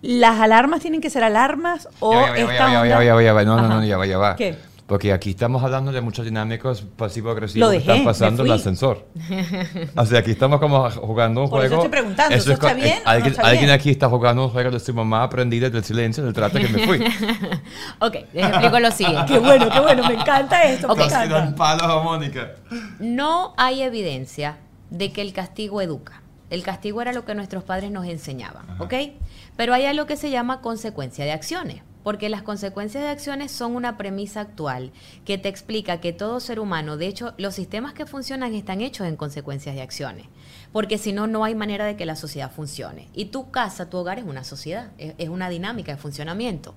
¿las 0.00 0.40
alarmas 0.40 0.80
tienen 0.80 1.00
que 1.00 1.10
ser 1.10 1.24
alarmas 1.24 1.88
o 2.00 2.12
ya, 2.12 2.36
ya, 2.36 2.46
ya, 2.46 2.84
ya, 2.86 3.02
ya, 3.02 3.22
ya, 3.22 3.44
no, 3.44 3.56
no, 3.56 3.68
no, 3.68 3.84
ya 3.84 3.96
va, 3.96 4.06
ya 4.06 4.18
va. 4.18 4.36
¿Qué? 4.36 4.56
Porque 4.92 5.10
aquí 5.10 5.30
estamos 5.30 5.62
hablando 5.62 5.90
de 5.90 6.02
muchos 6.02 6.24
dinámicos 6.24 6.82
pasivo-agresivos 6.82 7.70
que 7.70 7.78
están 7.78 8.04
pasando 8.04 8.42
en 8.42 8.48
el 8.48 8.52
ascensor. 8.52 9.06
o 9.96 10.04
sea, 10.04 10.18
aquí 10.18 10.32
estamos 10.32 10.60
como 10.60 10.90
jugando 10.90 11.44
un 11.44 11.48
Por 11.48 11.60
juego. 11.60 11.76
Eso 11.76 11.84
estoy 11.84 11.90
preguntando, 11.90 12.36
¿eso, 12.36 12.52
está 12.52 12.74
bien? 12.74 12.98
Alguien, 13.06 13.34
alguien 13.42 13.70
aquí 13.70 13.88
está 13.88 14.10
jugando 14.10 14.44
un 14.44 14.50
juego 14.50 14.70
de 14.70 14.80
su 14.80 14.92
mamá 14.92 15.22
aprendida 15.22 15.70
del 15.70 15.82
silencio, 15.82 16.22
del 16.22 16.34
trato 16.34 16.58
que 16.58 16.68
me 16.68 16.86
fui. 16.86 16.98
ok, 18.00 18.16
les 18.34 18.46
explico 18.48 18.80
lo 18.80 18.90
siguiente. 18.90 19.32
qué 19.32 19.38
bueno, 19.38 19.70
qué 19.70 19.80
bueno, 19.80 20.06
me 20.06 20.14
encanta 20.14 20.62
esto. 20.64 20.92
Okay. 20.92 21.08
Me 21.08 21.24
encanta. 21.24 21.54
palo, 21.56 22.02
Mónica. 22.02 22.50
No 22.98 23.54
hay 23.56 23.82
evidencia 23.82 24.58
de 24.92 25.10
que 25.10 25.22
el 25.22 25.32
castigo 25.32 25.80
educa. 25.80 26.22
El 26.50 26.62
castigo 26.62 27.00
era 27.00 27.14
lo 27.14 27.24
que 27.24 27.34
nuestros 27.34 27.64
padres 27.64 27.90
nos 27.90 28.06
enseñaban, 28.06 28.78
¿ok? 28.78 28.94
Pero 29.56 29.72
hay 29.72 29.86
algo 29.86 30.04
que 30.04 30.16
se 30.16 30.30
llama 30.30 30.60
consecuencia 30.60 31.24
de 31.24 31.32
acciones. 31.32 31.82
porque 32.02 32.28
las 32.28 32.42
consecuencias 32.42 33.02
de 33.04 33.10
acciones 33.10 33.52
son 33.52 33.76
una 33.76 33.96
premisa 33.96 34.40
actual 34.40 34.92
que 35.24 35.38
te 35.38 35.48
explica 35.48 36.00
que 36.00 36.12
todo 36.12 36.40
ser 36.40 36.58
humano, 36.58 36.96
de 36.96 37.06
hecho, 37.06 37.34
los 37.38 37.54
sistemas 37.54 37.92
que 37.92 38.06
funcionan 38.06 38.54
están 38.54 38.80
hechos 38.80 39.06
en 39.06 39.16
consecuencias 39.16 39.74
de 39.74 39.82
acciones, 39.82 40.26
porque 40.72 40.98
si 40.98 41.12
no, 41.12 41.26
no 41.26 41.44
hay 41.44 41.54
manera 41.54 41.84
de 41.84 41.96
que 41.96 42.06
la 42.06 42.16
sociedad 42.16 42.50
funcione. 42.50 43.08
Y 43.14 43.26
tu 43.26 43.50
casa, 43.50 43.88
tu 43.88 43.98
hogar 43.98 44.18
es 44.18 44.24
una 44.24 44.44
sociedad, 44.44 44.90
es, 44.98 45.14
es 45.18 45.28
una 45.28 45.48
dinámica 45.48 45.92
de 45.92 45.98
funcionamiento. 45.98 46.74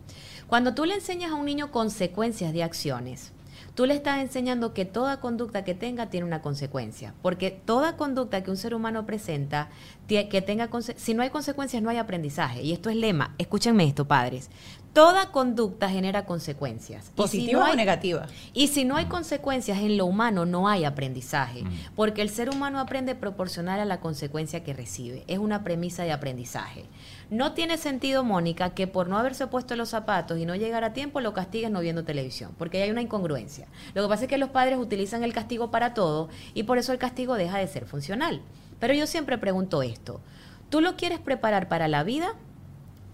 Cuando 0.47 0.75
tú 0.75 0.85
le 0.85 0.95
enseñas 0.95 1.31
a 1.31 1.35
un 1.35 1.45
niño 1.45 1.71
consecuencias 1.71 2.53
de 2.53 2.63
acciones, 2.63 3.31
tú 3.75 3.85
le 3.85 3.93
estás 3.93 4.19
enseñando 4.21 4.73
que 4.73 4.85
toda 4.85 5.19
conducta 5.19 5.63
que 5.63 5.75
tenga 5.75 6.09
tiene 6.09 6.25
una 6.25 6.41
consecuencia, 6.41 7.13
porque 7.21 7.51
toda 7.51 7.97
conducta 7.97 8.41
que 8.43 8.49
un 8.49 8.57
ser 8.57 8.73
humano 8.73 9.05
presenta, 9.05 9.69
que 10.07 10.41
tenga 10.41 10.69
conse- 10.69 10.95
si 10.97 11.13
no 11.13 11.21
hay 11.23 11.29
consecuencias 11.29 11.83
no 11.83 11.89
hay 11.89 11.97
aprendizaje, 11.97 12.61
y 12.63 12.71
esto 12.71 12.89
es 12.89 12.95
lema, 12.95 13.35
escúchenme 13.37 13.83
esto, 13.85 14.05
padres. 14.07 14.49
Toda 14.93 15.29
conducta 15.33 15.89
genera 15.89 16.25
consecuencias. 16.25 17.03
Y 17.03 17.07
si 17.07 17.13
¿Positiva 17.15 17.59
no 17.59 17.65
o 17.65 17.69
hay- 17.69 17.75
negativa? 17.75 18.27
y 18.53 18.67
si 18.69 18.85
no 18.85 18.95
hay 18.95 19.05
consecuencias 19.07 19.79
en 19.79 19.97
lo 19.97 20.05
humano, 20.05 20.45
no 20.45 20.69
hay 20.69 20.85
aprendizaje, 20.85 21.63
porque 21.97 22.21
el 22.21 22.29
ser 22.29 22.49
humano 22.49 22.79
aprende 22.79 23.13
proporcional 23.13 23.81
a 23.81 23.85
la 23.85 23.99
consecuencia 23.99 24.63
que 24.63 24.73
recibe. 24.73 25.25
Es 25.27 25.37
una 25.39 25.65
premisa 25.65 26.03
de 26.03 26.13
aprendizaje. 26.13 26.85
No 27.29 27.53
tiene 27.53 27.77
sentido, 27.77 28.23
Mónica, 28.23 28.75
que 28.75 28.85
por 28.85 29.07
no 29.07 29.17
haberse 29.17 29.47
puesto 29.47 29.75
los 29.75 29.89
zapatos 29.89 30.37
y 30.37 30.45
no 30.45 30.55
llegar 30.55 30.83
a 30.83 30.93
tiempo 30.93 31.21
lo 31.21 31.33
castiguen 31.33 31.73
no 31.73 31.79
viendo 31.79 32.03
televisión, 32.03 32.51
porque 32.57 32.83
hay 32.83 32.91
una 32.91 33.01
incongruencia. 33.01 33.67
Lo 33.93 34.03
que 34.03 34.09
pasa 34.09 34.23
es 34.23 34.29
que 34.29 34.37
los 34.37 34.49
padres 34.49 34.77
utilizan 34.77 35.23
el 35.23 35.33
castigo 35.33 35.71
para 35.71 35.93
todo 35.93 36.29
y 36.53 36.63
por 36.63 36.77
eso 36.77 36.91
el 36.91 36.99
castigo 36.99 37.35
deja 37.35 37.57
de 37.57 37.67
ser 37.67 37.85
funcional. 37.85 38.41
Pero 38.79 38.93
yo 38.93 39.07
siempre 39.07 39.37
pregunto 39.37 39.81
esto, 39.81 40.21
¿tú 40.69 40.81
lo 40.81 40.95
quieres 40.95 41.19
preparar 41.19 41.67
para 41.67 41.87
la 41.87 42.03
vida 42.03 42.35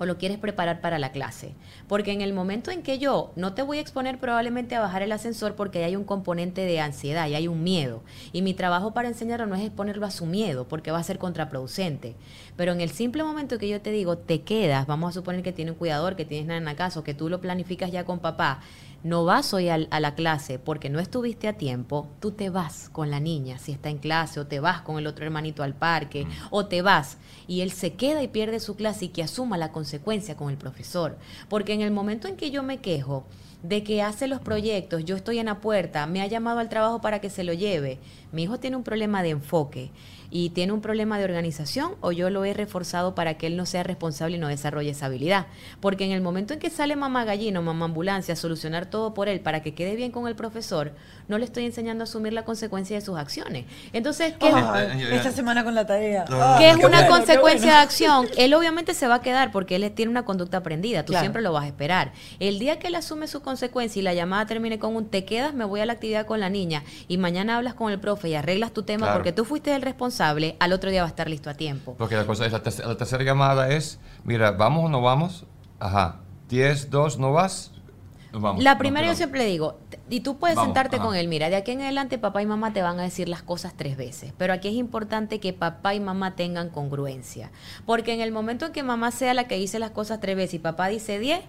o 0.01 0.05
lo 0.07 0.17
quieres 0.17 0.39
preparar 0.39 0.81
para 0.81 0.97
la 0.97 1.11
clase. 1.11 1.53
Porque 1.87 2.11
en 2.11 2.21
el 2.21 2.33
momento 2.33 2.71
en 2.71 2.81
que 2.81 2.97
yo 2.97 3.31
no 3.35 3.53
te 3.53 3.61
voy 3.61 3.77
a 3.77 3.81
exponer 3.81 4.17
probablemente 4.17 4.73
a 4.73 4.79
bajar 4.79 5.03
el 5.03 5.11
ascensor 5.11 5.53
porque 5.53 5.83
hay 5.83 5.95
un 5.95 6.05
componente 6.05 6.61
de 6.65 6.79
ansiedad 6.79 7.27
y 7.27 7.35
hay 7.35 7.47
un 7.47 7.61
miedo. 7.61 8.01
Y 8.33 8.41
mi 8.41 8.55
trabajo 8.55 8.95
para 8.95 9.09
enseñarlo 9.09 9.45
no 9.45 9.53
es 9.53 9.61
exponerlo 9.61 10.07
a 10.07 10.11
su 10.11 10.25
miedo 10.25 10.67
porque 10.67 10.89
va 10.89 10.97
a 10.97 11.03
ser 11.03 11.19
contraproducente. 11.19 12.15
Pero 12.57 12.71
en 12.71 12.81
el 12.81 12.89
simple 12.89 13.23
momento 13.23 13.59
que 13.59 13.69
yo 13.69 13.79
te 13.79 13.91
digo, 13.91 14.17
te 14.17 14.41
quedas, 14.41 14.87
vamos 14.87 15.11
a 15.11 15.13
suponer 15.13 15.43
que 15.43 15.53
tiene 15.53 15.69
un 15.69 15.77
cuidador, 15.77 16.15
que 16.15 16.25
tienes 16.25 16.47
nada 16.47 16.57
en 16.57 16.65
la 16.65 16.75
que 17.03 17.13
tú 17.13 17.29
lo 17.29 17.39
planificas 17.39 17.91
ya 17.91 18.05
con 18.05 18.17
papá, 18.17 18.59
no 19.03 19.25
vas 19.25 19.53
hoy 19.53 19.69
al- 19.69 19.87
a, 19.91 19.99
la 19.99 20.15
clase 20.15 20.59
porque 20.59 20.89
no 20.89 20.99
estuviste 20.99 21.47
a 21.47 21.53
tiempo, 21.57 22.07
tú 22.19 22.31
te 22.31 22.49
vas 22.49 22.89
con 22.89 23.09
la 23.09 23.19
niña 23.19 23.57
si 23.57 23.71
está 23.71 23.89
en 23.89 23.97
clase 23.97 24.39
o 24.39 24.47
te 24.47 24.59
vas 24.59 24.81
con 24.81 24.99
el 24.99 25.07
otro 25.07 25.25
hermanito 25.25 25.63
al 25.63 25.73
parque 25.73 26.27
o 26.51 26.65
te 26.67 26.81
vas 26.81 27.17
y 27.47 27.61
él 27.61 27.71
se 27.71 27.93
queda 27.93 28.21
y 28.21 28.27
pierde 28.27 28.59
su 28.59 28.75
clase 28.75 29.05
y 29.05 29.09
que 29.09 29.23
asuma 29.23 29.57
la 29.57 29.71
consecuencia 29.71 30.35
con 30.37 30.49
el 30.49 30.57
profesor. 30.57 31.17
Porque 31.49 31.73
en 31.73 31.81
el 31.81 31.91
momento 31.91 32.27
en 32.27 32.35
que 32.37 32.51
yo 32.51 32.63
me 32.63 32.77
quejo 32.77 33.25
de 33.63 33.83
que 33.83 34.01
hace 34.01 34.27
los 34.27 34.41
proyectos, 34.41 35.05
yo 35.05 35.15
estoy 35.15 35.37
en 35.39 35.45
la 35.45 35.59
puerta, 35.61 36.07
me 36.07 36.21
ha 36.21 36.27
llamado 36.27 36.59
al 36.59 36.69
trabajo 36.69 36.99
para 37.01 37.21
que 37.21 37.29
se 37.29 37.43
lo 37.43 37.53
lleve, 37.53 37.99
mi 38.31 38.43
hijo 38.43 38.59
tiene 38.59 38.75
un 38.75 38.83
problema 38.83 39.21
de 39.21 39.29
enfoque 39.29 39.91
y 40.31 40.49
tiene 40.51 40.71
un 40.71 40.81
problema 40.81 41.19
de 41.19 41.25
organización 41.25 41.91
o 42.01 42.11
yo 42.11 42.29
lo 42.29 42.43
he 42.45 42.53
reforzado 42.53 43.13
para 43.13 43.35
que 43.35 43.47
él 43.47 43.57
no 43.57 43.65
sea 43.65 43.83
responsable 43.83 44.37
y 44.37 44.39
no 44.39 44.47
desarrolle 44.47 44.89
esa 44.91 45.07
habilidad. 45.07 45.45
Porque 45.81 46.05
en 46.05 46.11
el 46.11 46.21
momento 46.21 46.53
en 46.53 46.59
que 46.59 46.69
sale 46.69 46.95
mamá 46.95 47.25
gallina 47.25 47.59
o 47.59 47.63
mamá 47.63 47.85
ambulancia 47.85 48.33
a 48.33 48.37
solucionar 48.37 48.85
todo 48.85 49.13
por 49.13 49.27
él 49.27 49.41
para 49.41 49.61
que 49.61 49.73
quede 49.75 49.95
bien 49.95 50.11
con 50.11 50.27
el 50.27 50.35
profesor, 50.35 50.93
no 51.27 51.37
le 51.37 51.45
estoy 51.45 51.65
enseñando 51.65 52.03
a 52.03 52.05
asumir 52.05 52.33
la 52.33 52.45
consecuencia 52.45 52.95
de 52.97 53.01
sus 53.05 53.17
acciones. 53.17 53.65
Entonces, 53.93 54.33
¿qué, 54.39 54.47
Ay, 54.53 55.03
esta 55.11 55.31
semana 55.31 55.63
con 55.63 55.75
la 55.75 55.85
tarea. 55.85 56.25
Ah, 56.29 56.55
¿qué 56.59 56.69
es 56.71 56.77
qué 56.77 56.85
una 56.85 56.99
bueno, 57.01 57.15
consecuencia 57.17 57.65
bueno. 57.67 57.77
de 57.77 57.83
acción? 57.83 58.27
Él 58.37 58.53
obviamente 58.53 58.93
se 58.93 59.07
va 59.07 59.15
a 59.15 59.21
quedar 59.21 59.51
porque 59.51 59.75
él 59.75 59.91
tiene 59.91 60.09
una 60.11 60.23
conducta 60.23 60.57
aprendida, 60.57 61.03
tú 61.03 61.11
Claro. 61.11 61.23
siempre 61.23 61.41
lo 61.41 61.51
vas 61.51 61.65
a 61.65 61.67
esperar. 61.67 62.13
El 62.39 62.57
día 62.59 62.79
que 62.79 62.87
él 62.87 62.95
asume 62.95 63.27
su 63.27 63.41
consecuencia 63.41 63.99
y 63.99 64.03
la 64.03 64.13
llamada 64.13 64.45
termine 64.45 64.79
con 64.79 64.95
un 64.95 65.07
te 65.09 65.25
quedas, 65.25 65.53
me 65.53 65.65
voy 65.65 65.81
a 65.81 65.85
la 65.85 65.93
actividad 65.93 66.25
con 66.25 66.39
la 66.39 66.49
niña 66.49 66.83
y 67.09 67.17
mañana 67.17 67.57
hablas 67.57 67.73
con 67.73 67.91
el 67.91 67.99
profe 67.99 68.29
y 68.29 68.35
arreglas 68.35 68.71
tu 68.71 68.83
tema 68.83 69.07
Claro. 69.07 69.17
porque 69.19 69.31
tú 69.33 69.43
fuiste 69.45 69.73
el 69.75 69.81
responsable, 69.81 70.20
al 70.29 70.73
otro 70.73 70.89
día 70.89 71.01
va 71.01 71.07
a 71.07 71.09
estar 71.09 71.29
listo 71.29 71.49
a 71.49 71.53
tiempo. 71.55 71.95
Porque 71.97 72.15
la 72.15 72.25
cosa 72.25 72.45
es, 72.45 72.51
la, 72.51 72.63
terc- 72.63 72.85
la 72.85 72.95
tercera 72.97 73.23
llamada 73.23 73.69
es, 73.69 73.99
mira, 74.23 74.51
¿vamos 74.51 74.85
o 74.85 74.89
no 74.89 75.01
vamos? 75.01 75.45
Ajá. 75.79 76.19
10, 76.49 76.89
2, 76.89 77.17
¿no 77.19 77.31
vas? 77.33 77.71
Vamos. 78.33 78.63
La 78.63 78.77
primera 78.77 79.01
yo 79.07 79.09
perdón. 79.09 79.17
siempre 79.17 79.45
digo, 79.45 79.77
y 80.09 80.21
tú 80.21 80.37
puedes 80.37 80.55
Vamos, 80.55 80.67
sentarte 80.69 80.95
ajá. 80.97 81.05
con 81.05 81.15
él, 81.15 81.27
mira, 81.27 81.49
de 81.49 81.57
aquí 81.57 81.71
en 81.71 81.81
adelante 81.81 82.17
papá 82.17 82.41
y 82.41 82.45
mamá 82.45 82.71
te 82.71 82.81
van 82.81 82.97
a 82.99 83.03
decir 83.03 83.27
las 83.27 83.41
cosas 83.43 83.73
tres 83.75 83.97
veces, 83.97 84.33
pero 84.37 84.53
aquí 84.53 84.69
es 84.69 84.75
importante 84.75 85.41
que 85.41 85.51
papá 85.51 85.95
y 85.95 85.99
mamá 85.99 86.35
tengan 86.37 86.69
congruencia, 86.69 87.51
porque 87.85 88.13
en 88.13 88.21
el 88.21 88.31
momento 88.31 88.65
en 88.67 88.71
que 88.71 88.83
mamá 88.83 89.11
sea 89.11 89.33
la 89.33 89.49
que 89.49 89.55
dice 89.57 89.79
las 89.79 89.91
cosas 89.91 90.21
tres 90.21 90.37
veces 90.37 90.53
y 90.53 90.59
papá 90.59 90.87
dice 90.87 91.19
diez, 91.19 91.41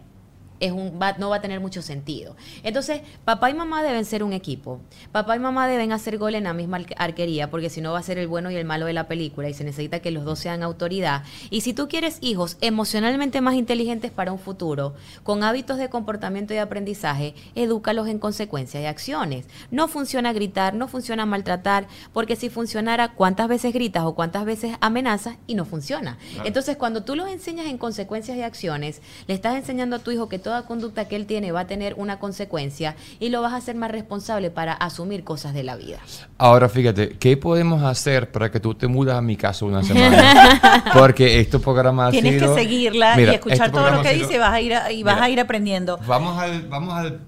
es 0.63 0.73
un, 0.73 0.99
va- 1.01 1.17
no 1.19 1.29
va 1.29 1.37
a 1.37 1.41
tener 1.43 1.61
mucho 1.61 1.83
sentido. 1.83 2.37
Entonces, 2.63 3.03
papá 3.25 3.51
y 3.51 3.55
mamá 3.55 3.83
deben 3.83 4.05
ser 4.07 4.23
un 4.23 4.33
equipo. 4.33 4.81
Papá 5.13 5.37
y 5.37 5.39
mamá 5.41 5.67
deben 5.67 5.93
hacer 5.93 6.17
gol 6.17 6.35
en 6.35 6.45
la 6.45 6.55
misma 6.55 6.79
arque- 6.79 6.95
arquería, 6.97 7.51
porque 7.51 7.69
si 7.69 7.81
no 7.81 7.93
va 7.93 7.99
a 7.99 8.03
ser 8.03 8.17
el 8.19 8.29
bueno 8.29 8.51
y 8.51 8.57
el 8.57 8.65
malo 8.65 8.87
de 8.87 8.93
la 8.95 9.09
película 9.09 9.49
y 9.49 9.55
se 9.55 9.65
necesita 9.65 10.01
que 10.01 10.11
los 10.11 10.25
dos 10.25 10.39
sean 10.39 10.63
autoridad. 10.63 11.25
Y 11.51 11.61
si 11.63 11.75
tú 11.75 11.89
quieres 11.89 12.19
hijos 12.21 12.57
emocionalmente 12.61 13.41
más 13.41 13.55
inteligentes 13.55 14.11
para 14.11 14.33
un 14.33 14.39
futuro, 14.39 14.95
con 15.25 15.43
hábitos 15.45 15.79
de 15.79 15.91
comportamiento 15.91 16.55
y 16.55 16.59
aprendizaje, 16.59 17.35
edúcalos 17.55 18.09
en 18.09 18.19
consecuencias 18.19 18.83
y 18.83 18.87
acciones. 18.87 19.47
No 19.71 19.89
funciona 19.89 20.33
gritar, 20.33 20.75
no 20.75 20.89
funciona 20.89 21.27
maltratar, 21.27 21.87
porque 22.13 22.37
si 22.37 22.49
funcionara, 22.51 23.13
¿cuántas 23.15 23.49
veces 23.49 23.73
gritas 23.75 24.05
o 24.05 24.15
cuántas 24.15 24.45
veces 24.45 24.77
amenazas? 24.81 25.37
Y 25.47 25.55
no 25.55 25.65
funciona. 25.65 26.19
Claro. 26.33 26.47
Entonces, 26.47 26.77
cuando 26.77 27.03
tú 27.03 27.17
los 27.17 27.29
enseñas 27.29 27.67
en 27.67 27.79
consecuencias 27.79 28.37
y 28.37 28.43
acciones, 28.43 29.01
le 29.27 29.35
estás 29.35 29.57
enseñando 29.57 29.97
a 29.97 29.99
tu 29.99 30.11
hijo 30.11 30.29
que 30.29 30.39
toda 30.53 30.67
conducta 30.67 31.07
que 31.09 31.17
él 31.17 31.25
tiene 31.25 31.51
va 31.51 31.61
a 31.61 31.67
tener 31.67 31.95
una 31.97 32.19
consecuencia 32.19 32.95
y 33.19 33.31
lo 33.31 33.41
vas 33.41 33.55
a 33.55 33.57
hacer 33.57 33.75
más 33.75 33.91
responsable 33.91 34.51
para 34.51 34.75
asumir 34.75 35.25
cosas 35.25 35.55
de 35.55 35.63
la 35.63 35.77
vida. 35.77 35.99
Ahora 36.37 36.69
fíjate, 36.69 37.17
¿qué 37.19 37.39
podemos 37.39 37.83
hacer 37.83 38.31
para 38.31 38.51
que 38.51 38.61
tú 38.61 38.75
te 38.75 38.87
mudas 38.87 39.17
a 39.17 39.23
mi 39.23 39.37
casa 39.37 39.65
una 39.65 39.83
semana? 39.83 40.83
Porque 40.93 41.41
este 41.41 41.59
programa 41.59 42.09
ha 42.09 42.11
Tienes 42.11 42.43
que 42.43 42.49
seguirla 42.49 43.17
Mira, 43.17 43.33
y 43.33 43.35
escuchar 43.37 43.69
este 43.69 43.79
todo 43.79 43.91
lo 43.91 44.03
que 44.03 44.11
sido- 44.11 44.21
dice 44.29 44.35
y 44.35 44.39
vas 44.39 44.53
a 44.53 44.61
ir, 44.61 44.75
a- 44.75 44.93
y 44.93 45.03
vas 45.03 45.15
Mira, 45.15 45.25
a 45.25 45.31
ir 45.31 45.41
aprendiendo. 45.41 45.99
Vamos 46.07 46.37
al, 46.39 46.63
vamos 46.69 46.93
al, 46.93 47.19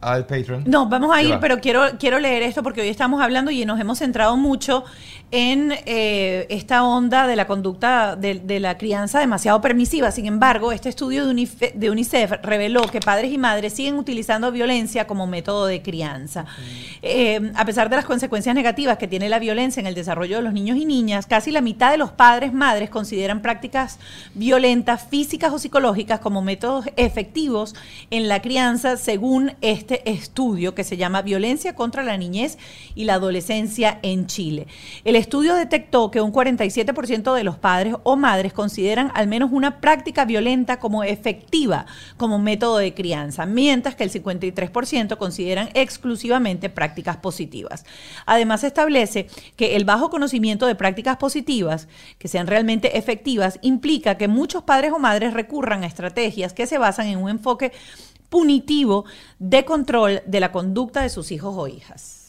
al 0.00 0.26
Patreon. 0.26 0.64
No, 0.66 0.86
vamos 0.88 1.14
a 1.14 1.22
ir, 1.22 1.32
va. 1.32 1.40
pero 1.40 1.60
quiero, 1.60 1.82
quiero 1.98 2.18
leer 2.18 2.42
esto 2.42 2.62
porque 2.62 2.80
hoy 2.80 2.88
estamos 2.88 3.20
hablando 3.22 3.50
y 3.50 3.64
nos 3.66 3.78
hemos 3.78 3.98
centrado 3.98 4.36
mucho 4.36 4.84
en 5.32 5.72
eh, 5.86 6.46
esta 6.48 6.82
onda 6.82 7.26
de 7.26 7.36
la 7.36 7.46
conducta 7.46 8.16
de, 8.16 8.36
de 8.36 8.58
la 8.60 8.78
crianza 8.78 9.20
demasiado 9.20 9.60
permisiva. 9.60 10.10
Sin 10.10 10.26
embargo, 10.26 10.72
este 10.72 10.88
estudio 10.88 11.26
de, 11.26 11.32
Unife- 11.34 11.72
de 11.74 11.90
UNICEF 11.90 12.32
reveló 12.42 12.82
que 12.82 12.98
padres 13.00 13.30
y 13.30 13.38
madres 13.38 13.74
siguen 13.74 13.94
utilizando 13.96 14.50
violencia 14.50 15.06
como 15.06 15.26
método 15.26 15.66
de 15.66 15.82
crianza. 15.82 16.46
Eh, 17.02 17.52
a 17.54 17.64
pesar 17.64 17.90
de 17.90 17.96
las 17.96 18.06
consecuencias 18.06 18.54
negativas 18.54 18.98
que 18.98 19.06
tiene 19.06 19.28
la 19.28 19.38
violencia 19.38 19.80
en 19.80 19.86
el 19.86 19.94
desarrollo 19.94 20.36
de 20.36 20.42
los 20.42 20.52
niños 20.52 20.78
y 20.78 20.84
niñas, 20.84 21.26
casi 21.26 21.52
la 21.52 21.60
mitad 21.60 21.90
de 21.90 21.98
los 21.98 22.10
padres 22.10 22.52
madres 22.52 22.90
consideran 22.90 23.40
prácticas 23.42 23.98
violentas 24.34 25.06
físicas 25.08 25.52
o 25.52 25.58
psicológicas 25.58 26.20
como 26.20 26.42
métodos 26.42 26.86
efectivos 26.96 27.74
en 28.10 28.28
la 28.28 28.40
crianza 28.42 28.96
según 28.96 29.52
este 29.60 29.89
estudio 30.04 30.74
que 30.74 30.84
se 30.84 30.96
llama 30.96 31.22
Violencia 31.22 31.74
contra 31.74 32.02
la 32.02 32.16
niñez 32.16 32.58
y 32.94 33.04
la 33.04 33.14
adolescencia 33.14 33.98
en 34.02 34.26
Chile. 34.26 34.66
El 35.04 35.16
estudio 35.16 35.54
detectó 35.54 36.10
que 36.10 36.20
un 36.20 36.32
47% 36.32 37.34
de 37.34 37.44
los 37.44 37.56
padres 37.56 37.94
o 38.02 38.16
madres 38.16 38.52
consideran 38.52 39.10
al 39.14 39.26
menos 39.26 39.50
una 39.52 39.80
práctica 39.80 40.24
violenta 40.24 40.78
como 40.78 41.04
efectiva 41.04 41.86
como 42.16 42.38
método 42.38 42.78
de 42.78 42.94
crianza, 42.94 43.46
mientras 43.46 43.94
que 43.94 44.04
el 44.04 44.12
53% 44.12 45.16
consideran 45.16 45.70
exclusivamente 45.74 46.70
prácticas 46.70 47.16
positivas. 47.16 47.84
Además, 48.26 48.64
establece 48.64 49.26
que 49.56 49.76
el 49.76 49.84
bajo 49.84 50.10
conocimiento 50.10 50.66
de 50.66 50.74
prácticas 50.74 51.16
positivas, 51.16 51.88
que 52.18 52.28
sean 52.28 52.46
realmente 52.46 52.98
efectivas, 52.98 53.58
implica 53.62 54.16
que 54.16 54.28
muchos 54.28 54.62
padres 54.62 54.92
o 54.92 54.98
madres 54.98 55.34
recurran 55.34 55.82
a 55.82 55.86
estrategias 55.86 56.52
que 56.52 56.66
se 56.66 56.78
basan 56.78 57.06
en 57.06 57.18
un 57.18 57.30
enfoque 57.30 57.72
punitivo 58.30 59.04
de 59.38 59.66
control 59.66 60.22
de 60.26 60.40
la 60.40 60.52
conducta 60.52 61.02
de 61.02 61.10
sus 61.10 61.30
hijos 61.32 61.54
o 61.58 61.68
hijas. 61.68 62.19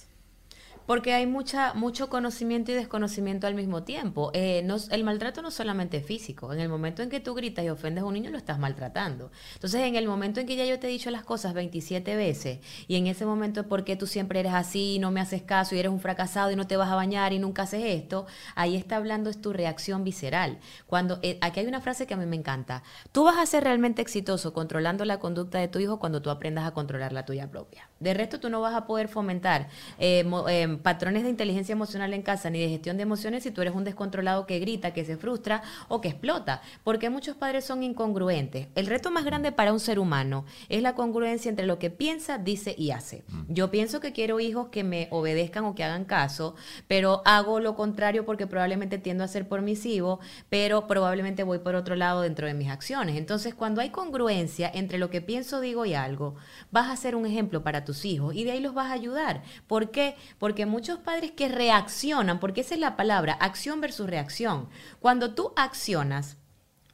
Porque 0.91 1.13
hay 1.13 1.25
mucha, 1.25 1.73
mucho 1.73 2.09
conocimiento 2.09 2.69
y 2.73 2.75
desconocimiento 2.75 3.47
al 3.47 3.55
mismo 3.55 3.83
tiempo. 3.83 4.29
Eh, 4.33 4.61
no- 4.65 4.75
el 4.89 5.05
maltrato 5.05 5.41
no 5.41 5.47
es 5.47 5.53
solamente 5.53 6.01
físico. 6.01 6.51
En 6.51 6.59
el 6.59 6.67
momento 6.67 7.01
en 7.01 7.09
que 7.09 7.21
tú 7.21 7.33
gritas 7.33 7.63
y 7.63 7.69
ofendes 7.69 8.01
a 8.03 8.05
un 8.07 8.13
niño, 8.13 8.29
lo 8.29 8.37
estás 8.37 8.59
maltratando. 8.59 9.31
Entonces, 9.53 9.83
en 9.83 9.95
el 9.95 10.05
momento 10.05 10.41
en 10.41 10.47
que 10.47 10.57
ya 10.57 10.65
yo 10.65 10.79
te 10.79 10.87
he 10.87 10.89
dicho 10.89 11.09
las 11.09 11.23
cosas 11.23 11.53
27 11.53 12.17
veces, 12.17 12.59
y 12.89 12.97
en 12.97 13.07
ese 13.07 13.25
momento, 13.25 13.69
¿por 13.69 13.85
qué 13.85 13.95
tú 13.95 14.05
siempre 14.05 14.41
eres 14.41 14.51
así 14.53 14.99
no 14.99 15.11
me 15.11 15.21
haces 15.21 15.43
caso 15.43 15.75
y 15.75 15.79
eres 15.79 15.93
un 15.93 16.01
fracasado 16.01 16.51
y 16.51 16.57
no 16.57 16.67
te 16.67 16.75
vas 16.75 16.89
a 16.91 16.95
bañar 16.95 17.31
y 17.31 17.39
nunca 17.39 17.61
haces 17.61 17.83
esto? 17.85 18.25
Ahí 18.55 18.75
está 18.75 18.97
hablando 18.97 19.29
es 19.29 19.39
tu 19.39 19.53
reacción 19.53 20.03
visceral. 20.03 20.59
Cuando 20.87 21.19
eh, 21.21 21.37
Aquí 21.39 21.61
hay 21.61 21.67
una 21.67 21.79
frase 21.79 22.05
que 22.05 22.15
a 22.15 22.17
mí 22.17 22.25
me 22.25 22.35
encanta. 22.35 22.83
Tú 23.13 23.23
vas 23.23 23.37
a 23.37 23.45
ser 23.45 23.63
realmente 23.63 24.01
exitoso 24.01 24.51
controlando 24.51 25.05
la 25.05 25.19
conducta 25.19 25.57
de 25.57 25.69
tu 25.69 25.79
hijo 25.79 25.99
cuando 25.99 26.21
tú 26.21 26.29
aprendas 26.29 26.65
a 26.65 26.71
controlar 26.71 27.13
la 27.13 27.23
tuya 27.23 27.49
propia. 27.49 27.87
De 28.01 28.13
resto, 28.13 28.41
tú 28.41 28.49
no 28.49 28.59
vas 28.59 28.73
a 28.75 28.85
poder 28.87 29.07
fomentar 29.07 29.69
eh, 29.99 30.25
mo- 30.25 30.49
eh, 30.49 30.79
patrones 30.81 31.23
de 31.23 31.29
inteligencia 31.29 31.73
emocional 31.73 32.13
en 32.13 32.21
casa 32.21 32.49
ni 32.49 32.59
de 32.59 32.69
gestión 32.69 32.97
de 32.97 33.03
emociones 33.03 33.43
si 33.43 33.51
tú 33.51 33.61
eres 33.61 33.73
un 33.73 33.83
descontrolado 33.83 34.45
que 34.45 34.59
grita, 34.59 34.93
que 34.93 35.05
se 35.05 35.17
frustra 35.17 35.61
o 35.87 36.01
que 36.01 36.09
explota. 36.09 36.61
Porque 36.83 37.09
muchos 37.09 37.35
padres 37.35 37.65
son 37.65 37.83
incongruentes. 37.83 38.67
El 38.75 38.87
reto 38.87 39.11
más 39.11 39.25
grande 39.25 39.51
para 39.51 39.73
un 39.73 39.79
ser 39.79 39.99
humano 39.99 40.45
es 40.69 40.81
la 40.81 40.95
congruencia 40.95 41.49
entre 41.49 41.65
lo 41.65 41.79
que 41.79 41.89
piensa, 41.89 42.37
dice 42.37 42.75
y 42.77 42.91
hace. 42.91 43.23
Yo 43.47 43.71
pienso 43.71 43.99
que 43.99 44.13
quiero 44.13 44.39
hijos 44.39 44.69
que 44.69 44.83
me 44.83 45.07
obedezcan 45.11 45.65
o 45.65 45.75
que 45.75 45.83
hagan 45.83 46.05
caso, 46.05 46.55
pero 46.87 47.21
hago 47.25 47.59
lo 47.59 47.75
contrario 47.75 48.25
porque 48.25 48.47
probablemente 48.47 48.97
tiendo 48.97 49.23
a 49.23 49.27
ser 49.27 49.47
permisivo, 49.47 50.19
pero 50.49 50.87
probablemente 50.87 51.43
voy 51.43 51.59
por 51.59 51.75
otro 51.75 51.95
lado 51.95 52.21
dentro 52.21 52.47
de 52.47 52.53
mis 52.53 52.69
acciones. 52.69 53.17
Entonces, 53.17 53.53
cuando 53.53 53.81
hay 53.81 53.89
congruencia 53.89 54.71
entre 54.73 54.97
lo 54.97 55.09
que 55.09 55.21
pienso, 55.21 55.61
digo 55.61 55.85
y 55.85 55.93
algo, 55.93 56.35
vas 56.71 56.89
a 56.89 56.95
ser 56.95 57.15
un 57.15 57.25
ejemplo 57.25 57.63
para 57.63 57.85
tus 57.85 58.05
hijos 58.05 58.35
y 58.35 58.43
de 58.43 58.51
ahí 58.51 58.59
los 58.59 58.73
vas 58.73 58.89
a 58.89 58.93
ayudar. 58.93 59.43
¿Por 59.67 59.91
qué? 59.91 60.15
Porque 60.39 60.65
muchos 60.71 60.99
padres 60.99 61.31
que 61.31 61.49
reaccionan, 61.49 62.39
porque 62.39 62.61
esa 62.61 62.73
es 62.73 62.79
la 62.79 62.95
palabra, 62.95 63.33
acción 63.33 63.81
versus 63.81 64.09
reacción. 64.09 64.69
Cuando 64.99 65.35
tú 65.35 65.53
accionas, 65.55 66.37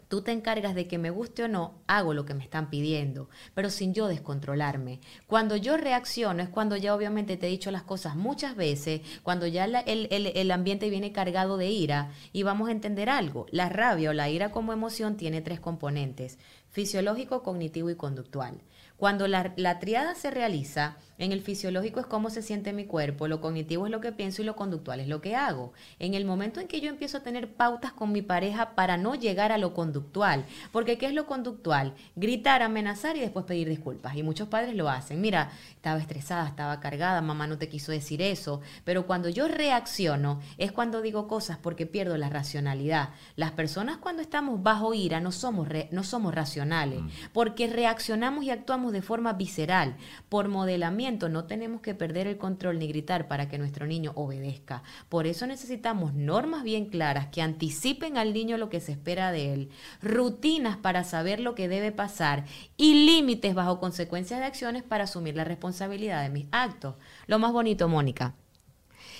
Tú 0.07 0.21
te 0.21 0.31
encargas 0.31 0.73
de 0.73 0.87
que 0.87 0.97
me 0.97 1.09
guste 1.09 1.43
o 1.43 1.47
no, 1.49 1.81
hago 1.85 2.13
lo 2.13 2.23
que 2.23 2.33
me 2.33 2.43
están 2.43 2.69
pidiendo, 2.69 3.29
pero 3.53 3.69
sin 3.69 3.93
yo 3.93 4.07
descontrolarme. 4.07 5.01
Cuando 5.27 5.57
yo 5.57 5.75
reacciono 5.75 6.41
es 6.41 6.47
cuando 6.47 6.77
ya 6.77 6.95
obviamente 6.95 7.35
te 7.35 7.47
he 7.47 7.49
dicho 7.49 7.71
las 7.71 7.83
cosas 7.83 8.15
muchas 8.15 8.55
veces, 8.55 9.01
cuando 9.21 9.47
ya 9.47 9.65
el, 9.65 9.75
el, 10.09 10.27
el, 10.27 10.51
ambiente 10.51 10.89
viene 10.89 11.11
cargado 11.11 11.57
de 11.57 11.69
ira 11.69 12.11
y 12.31 12.43
vamos 12.43 12.69
a 12.69 12.71
entender 12.71 13.09
algo. 13.09 13.47
La 13.51 13.67
rabia 13.67 14.11
o 14.11 14.13
la 14.13 14.29
ira 14.29 14.49
como 14.49 14.71
emoción 14.71 15.17
tiene 15.17 15.41
tres 15.41 15.59
componentes, 15.59 16.39
fisiológico, 16.69 17.43
cognitivo 17.43 17.89
y 17.89 17.95
conductual. 17.95 18.61
Cuando 18.95 19.27
la, 19.27 19.53
la, 19.57 19.79
triada 19.79 20.15
se 20.15 20.31
realiza, 20.31 20.95
en 21.19 21.31
el 21.31 21.41
fisiológico 21.41 21.99
es 21.99 22.05
cómo 22.05 22.29
se 22.29 22.43
siente 22.43 22.73
mi 22.73 22.85
cuerpo, 22.85 23.27
lo 23.27 23.41
cognitivo 23.41 23.85
es 23.85 23.91
lo 23.91 24.01
que 24.01 24.11
pienso 24.11 24.41
y 24.41 24.45
lo 24.45 24.55
conductual 24.55 24.99
es 24.99 25.07
lo 25.07 25.19
que 25.19 25.35
hago. 25.35 25.73
En 25.97 26.13
el 26.13 26.25
momento 26.25 26.59
en 26.59 26.67
que 26.67 26.79
yo 26.79 26.89
empiezo 26.89 27.17
a 27.17 27.23
tener 27.23 27.53
pautas 27.53 27.91
con 27.91 28.11
mi 28.11 28.21
pareja 28.21 28.75
para 28.75 28.97
no 28.97 29.15
llegar 29.15 29.51
a 29.51 29.57
lo 29.57 29.73
conductual, 29.73 30.45
porque 30.71 30.97
¿qué 30.99 31.07
es 31.07 31.13
lo 31.13 31.25
conductual? 31.25 31.93
Gritar, 32.15 32.61
amenazar 32.61 33.17
y 33.17 33.21
después 33.21 33.45
pedir 33.45 33.67
disculpas. 33.67 34.15
Y 34.15 34.21
muchos 34.21 34.47
padres 34.47 34.75
lo 34.75 34.89
hacen. 34.89 35.19
Mira, 35.19 35.51
estaba 35.71 35.99
estresada, 35.99 36.47
estaba 36.47 36.79
cargada, 36.79 37.21
mamá 37.21 37.47
no 37.47 37.57
te 37.57 37.67
quiso 37.67 37.91
decir 37.91 38.21
eso. 38.21 38.61
Pero 38.83 39.07
cuando 39.07 39.29
yo 39.29 39.47
reacciono 39.47 40.39
es 40.59 40.71
cuando 40.71 41.01
digo 41.01 41.27
cosas 41.27 41.57
porque 41.57 41.87
pierdo 41.87 42.15
la 42.17 42.29
racionalidad. 42.29 43.09
Las 43.35 43.51
personas 43.51 43.97
cuando 43.97 44.21
estamos 44.21 44.61
bajo 44.61 44.93
ira 44.93 45.19
no 45.19 45.31
somos, 45.31 45.67
no 45.91 46.03
somos 46.03 46.35
racionales, 46.35 47.01
mm. 47.01 47.09
porque 47.33 47.67
reaccionamos 47.67 48.43
y 48.43 48.51
actuamos 48.51 48.91
de 48.91 49.01
forma 49.01 49.33
visceral. 49.33 49.95
Por 50.29 50.47
modelamiento 50.47 51.06
no 51.07 51.45
tenemos 51.45 51.81
que 51.81 51.95
perder 51.95 52.27
el 52.27 52.37
control 52.37 52.79
ni 52.79 52.87
gritar 52.87 53.27
para 53.27 53.47
que 53.47 53.57
nuestro 53.57 53.87
niño 53.87 54.11
obedezca. 54.15 54.83
Por 55.07 55.25
eso 55.25 55.47
necesitamos 55.47 56.13
normas 56.13 56.63
bien 56.63 56.85
claras 56.85 57.27
que 57.27 57.41
anticipen 57.41 58.17
al 58.17 58.33
niño 58.33 58.57
lo 58.57 58.69
que 58.69 58.81
se 58.81 58.91
espera 58.91 59.31
de 59.31 59.53
él, 59.53 59.69
rutinas 60.01 60.77
para 60.77 61.03
saber 61.03 61.39
lo 61.39 61.55
que 61.55 61.67
debe 61.67 61.91
pasar 61.91 62.45
y 62.75 63.05
límites 63.05 63.55
bajo 63.55 63.79
consecuencias 63.79 64.39
de 64.39 64.45
acciones 64.45 64.83
para 64.83 65.05
asumir 65.05 65.35
la 65.35 65.45
responsabilidad 65.45 66.23
de 66.23 66.29
mis 66.29 66.47
actos. 66.51 66.95
Lo 67.25 67.39
más 67.39 67.53
bonito, 67.53 67.87
Mónica. 67.87 68.35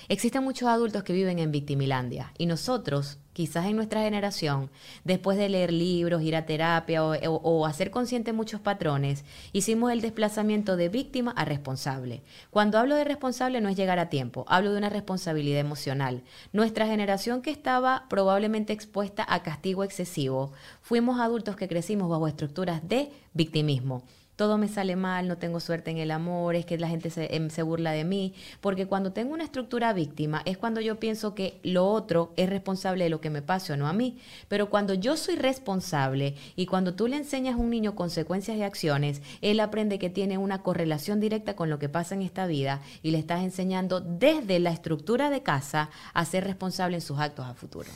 Existen 0.10 0.44
muchos 0.44 0.70
adultos 0.70 1.04
que 1.04 1.14
viven 1.14 1.40
en 1.40 1.52
victimilandia 1.52 2.34
y 2.38 2.46
nosotros 2.46 3.20
quizás 3.38 3.68
en 3.68 3.76
nuestra 3.76 4.02
generación, 4.02 4.72
después 5.04 5.38
de 5.38 5.48
leer 5.48 5.72
libros, 5.72 6.24
ir 6.24 6.36
a 6.36 6.48
terapia 6.48 7.04
o, 7.06 7.66
hacer 7.68 7.92
consciente 7.92 8.34
muchos 8.34 8.60
patrones, 8.60 9.26
hicimos 9.54 9.92
el 9.92 10.02
desplazamiento 10.02 10.76
de 10.76 10.90
víctima 10.90 11.34
a 11.38 11.46
responsable. 11.46 12.24
Cuando 12.50 12.80
hablo 12.80 12.96
de 12.96 13.04
responsable 13.04 13.62
no 13.62 13.70
es 13.70 13.78
llegar 13.78 14.00
a 14.00 14.10
tiempo, 14.10 14.44
hablo 14.48 14.72
de 14.72 14.80
una 14.80 14.90
responsabilidad 14.90 15.60
emocional. 15.60 16.24
Nuestra 16.52 16.88
generación 16.88 17.44
que 17.44 17.52
estaba 17.52 18.08
probablemente 18.10 18.74
expuesta 18.74 19.24
a 19.30 19.44
castigo 19.44 19.84
excesivo, 19.84 20.52
fuimos 20.82 21.20
adultos 21.20 21.56
que 21.56 21.68
crecimos 21.68 22.10
bajo 22.10 22.28
estructuras 22.28 22.90
de 22.90 23.12
victimismo 23.36 24.02
todo 24.38 24.58
me 24.60 24.68
sale 24.68 24.96
mal, 24.96 25.28
no 25.28 25.38
tengo 25.38 25.60
suerte 25.60 25.92
en 25.92 25.98
el 25.98 26.12
amor, 26.12 26.56
es 26.56 26.66
que 26.66 26.78
la 26.78 26.88
gente 26.88 27.12
em, 27.36 27.50
se, 27.50 27.64
burla 27.64 27.92
de 27.92 28.06
mí, 28.06 28.34
porque 28.62 28.86
cuando 28.86 29.12
tengo 29.12 29.34
una 29.34 29.44
estructura 29.44 29.92
víctima 29.94 30.44
es 30.46 30.60
cuando 30.60 30.80
yo 30.80 31.00
pienso 31.00 31.36
que 31.36 31.60
lo 31.64 31.88
otro 31.88 32.32
es 32.38 32.48
responsable 32.48 33.04
de 33.04 33.10
lo 33.10 33.20
que 33.20 33.32
me 33.32 33.42
pase 33.42 33.74
o 33.74 33.78
no 33.78 33.88
a 33.88 33.94
mí, 33.94 34.20
pero 34.48 34.70
cuando 34.70 34.94
yo 34.94 35.18
soy 35.18 35.36
responsable 35.36 36.36
y 36.56 36.68
cuando 36.68 36.94
tú 36.94 37.08
le 37.08 37.18
enseñas 37.18 37.56
a 37.56 37.58
un 37.58 37.72
niño 37.72 37.96
consecuencias 37.96 38.58
de 38.58 38.64
acciones, 38.64 39.24
él 39.42 39.60
aprende 39.60 39.98
que 39.98 40.12
tiene 40.12 40.38
una 40.38 40.62
correlación 40.62 41.20
directa 41.20 41.56
con 41.56 41.72
lo 41.72 41.80
que 41.80 41.90
pasa 41.90 42.14
en 42.14 42.22
esta 42.22 42.46
vida 42.46 42.82
y 43.02 43.12
le 43.12 43.18
estás 43.18 43.44
enseñando 43.44 44.02
desde 44.02 44.60
la 44.60 44.70
estructura 44.70 45.32
de 45.32 45.42
casa 45.42 45.90
a 46.14 46.24
ser 46.26 46.44
responsable 46.44 46.98
en 46.98 47.02
sus 47.02 47.18
actos 47.18 47.48
a 47.48 47.56
futuro. 47.56 47.90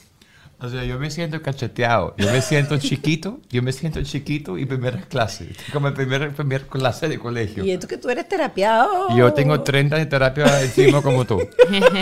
O 0.63 0.69
sea, 0.69 0.83
yo 0.83 0.99
me 0.99 1.09
siento 1.09 1.41
cacheteado, 1.41 2.13
yo 2.17 2.31
me 2.31 2.39
siento 2.39 2.77
chiquito, 2.77 3.39
yo 3.49 3.63
me 3.63 3.71
siento 3.71 4.03
chiquito 4.03 4.59
y 4.59 4.67
primera 4.67 5.01
clase, 5.01 5.55
como 5.73 5.87
el 5.87 5.95
primer, 5.95 6.31
primer 6.35 6.67
clase 6.67 7.09
de 7.09 7.17
colegio. 7.17 7.65
Y 7.65 7.71
esto 7.71 7.87
que 7.87 7.97
tú 7.97 8.11
eres 8.11 8.29
terapiado. 8.29 9.17
Yo 9.17 9.33
tengo 9.33 9.61
30 9.61 9.95
de 9.95 10.05
terapia 10.05 10.61
encima 10.61 11.01
como 11.01 11.25
tú. 11.25 11.41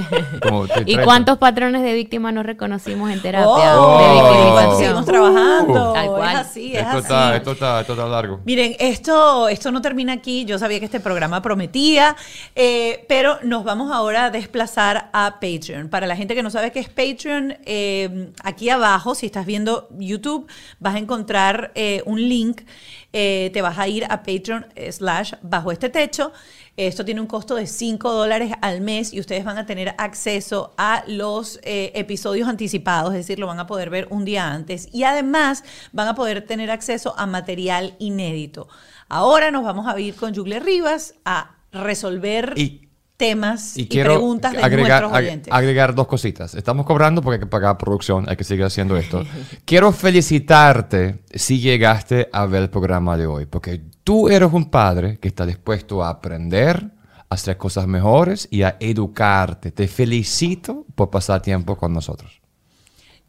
¿Y 0.86 0.98
cuántos 0.98 1.38
patrones 1.38 1.84
de 1.84 1.94
víctima 1.94 2.34
nos 2.34 2.46
reconocimos 2.46 3.10
en 3.12 3.22
terapia? 3.22 3.80
Oh, 3.80 4.78
seguimos 4.78 5.06
trabajando. 5.06 5.94
Tal 5.94 6.08
cual. 6.08 6.34
Es 6.34 6.40
así, 6.40 6.76
es 6.76 6.82
esto 6.82 6.98
así. 6.98 7.00
Está, 7.00 7.36
esto, 7.38 7.52
está, 7.54 7.80
esto 7.80 7.94
está 7.94 8.08
largo. 8.08 8.42
Miren, 8.44 8.76
esto, 8.80 9.48
esto 9.48 9.72
no 9.72 9.82
termina 9.82 10.12
aquí. 10.12 10.44
Yo 10.44 10.60
sabía 10.60 10.80
que 10.80 10.86
este 10.86 11.00
programa 11.00 11.42
prometía, 11.42 12.18
eh, 12.56 13.06
pero 13.08 13.40
nos 13.42 13.64
vamos 13.64 13.90
ahora 13.90 14.26
a 14.26 14.30
desplazar 14.32 15.10
a 15.14 15.40
Patreon. 15.40 15.88
Para 15.88 16.08
la 16.08 16.18
gente 16.18 16.36
que 16.36 16.44
no 16.44 16.50
sabe 16.50 16.74
qué 16.74 16.82
es 16.82 16.90
Patreon, 16.90 17.58
eh, 17.66 18.32
aquí 18.50 18.70
abajo, 18.70 19.16
si 19.16 19.26
estás 19.26 19.46
viendo 19.46 19.88
YouTube, 19.98 20.48
vas 20.80 20.96
a 20.96 20.98
encontrar 20.98 21.72
eh, 21.76 22.02
un 22.06 22.20
link. 22.20 22.62
Eh, 23.14 23.50
te 23.54 23.62
vas 23.62 23.80
a 23.80 23.88
ir 23.88 24.06
a 24.06 24.24
Patreon 24.24 24.68
slash 24.92 25.34
bajo 25.42 25.72
este 25.72 25.90
techo. 25.90 26.32
Esto 26.78 27.04
tiene 27.04 27.20
un 27.20 27.28
costo 27.28 27.56
de 27.56 27.68
5 27.68 28.12
dólares 28.12 28.54
al 28.62 28.82
mes 28.82 29.14
y 29.14 29.20
ustedes 29.20 29.44
van 29.44 29.58
a 29.58 29.66
tener 29.66 29.96
acceso 29.98 30.74
a 30.78 31.04
los 31.08 31.60
eh, 31.64 31.92
episodios 31.94 32.48
anticipados, 32.48 33.12
es 33.12 33.18
decir, 33.18 33.38
lo 33.38 33.48
van 33.48 33.60
a 33.60 33.68
poder 33.68 33.90
ver 33.90 34.08
un 34.12 34.24
día 34.24 34.50
antes 34.50 34.88
y 34.94 35.04
además 35.04 35.64
van 35.92 36.08
a 36.08 36.16
poder 36.16 36.46
tener 36.46 36.72
acceso 36.72 37.14
a 37.18 37.26
material 37.26 37.96
inédito. 38.00 38.70
Ahora 39.10 39.52
nos 39.52 39.64
vamos 39.64 39.88
a 39.88 40.00
ir 40.00 40.16
con 40.16 40.34
Jugle 40.34 40.60
Rivas 40.60 41.16
a 41.26 41.58
resolver 41.74 42.54
temas 43.20 43.78
y, 43.78 43.84
preguntas 43.86 44.54
de 44.54 44.60
agregar, 44.60 45.02
nuestros 45.02 45.20
oyentes. 45.20 45.54
agregar 45.54 45.94
dos 45.94 46.08
cositas. 46.08 46.56
Estamos 46.56 46.86
cobrando 46.86 47.22
porque 47.22 47.36
hay 47.36 47.40
que 47.42 47.48
pagar 47.48 47.78
producción, 47.78 48.24
hay 48.30 48.38
que 48.38 48.46
seguir 48.46 48.64
haciendo 48.64 48.96
esto. 48.96 49.26
quiero 49.66 49.92
felicitarte 49.92 51.20
si 51.34 51.60
llegaste 51.60 52.30
a 52.32 52.46
ver 52.46 52.64
el 52.64 52.70
programa 52.70 53.18
de 53.18 53.28
hoy, 53.28 53.46
porque 53.46 53.82
tú 54.06 54.30
eres 54.30 54.54
un 54.54 54.70
padre 54.72 55.20
que 55.20 55.28
está 55.28 55.46
dispuesto 55.46 56.02
a 56.02 56.10
aprender, 56.10 56.92
a 57.30 57.36
hacer 57.36 57.58
cosas 57.58 57.88
mejores 57.88 58.48
y 58.50 58.64
a 58.64 58.78
educarte. 58.80 59.74
Te 59.74 59.90
felicito 59.90 60.86
por 60.96 61.10
pasar 61.10 61.42
tiempo 61.42 61.76
con 61.76 61.94
nosotros. 61.94 62.40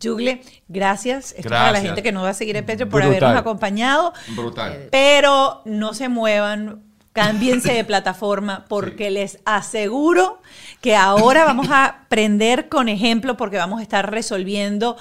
Jugle, 0.00 0.40
gracias. 0.68 1.34
Esto 1.36 1.50
para 1.50 1.72
la 1.72 1.80
gente 1.80 2.00
que 2.00 2.12
nos 2.12 2.22
va 2.22 2.28
a 2.30 2.34
seguir 2.34 2.56
en 2.56 2.64
Petro 2.64 2.88
por 2.88 3.02
habernos 3.02 3.36
acompañado. 3.36 4.12
Brutal. 4.36 4.86
Pero 4.92 5.62
no 5.64 5.94
se 5.94 6.08
muevan 6.08 6.89
Cámbiense 7.12 7.72
de 7.72 7.84
plataforma 7.92 8.64
porque 8.68 9.10
les 9.10 9.38
aseguro 9.44 10.40
que 10.80 10.96
ahora 10.96 11.44
vamos 11.44 11.68
a 11.70 11.86
aprender 11.86 12.68
con 12.68 12.88
ejemplo 12.88 13.36
porque 13.36 13.56
vamos 13.56 13.80
a 13.80 13.82
estar 13.82 14.10
resolviendo 14.10 14.96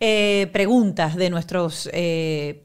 eh, 0.00 0.48
preguntas 0.52 1.16
de 1.16 1.30
nuestros 1.30 1.88
eh, 1.92 2.64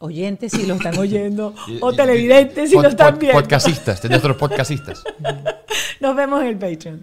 oyentes 0.00 0.52
si 0.52 0.66
lo 0.66 0.74
están 0.74 0.98
oyendo 0.98 1.54
o 1.80 1.92
televidentes 1.92 2.70
si 2.70 2.76
lo 2.76 2.88
están 2.88 3.18
viendo. 3.18 3.40
Podcastistas, 3.40 4.02
de 4.02 4.08
nuestros 4.08 4.36
podcastistas. 4.36 5.04
Nos 6.00 6.16
vemos 6.16 6.42
en 6.42 6.48
el 6.48 6.58
Patreon. 6.58 7.02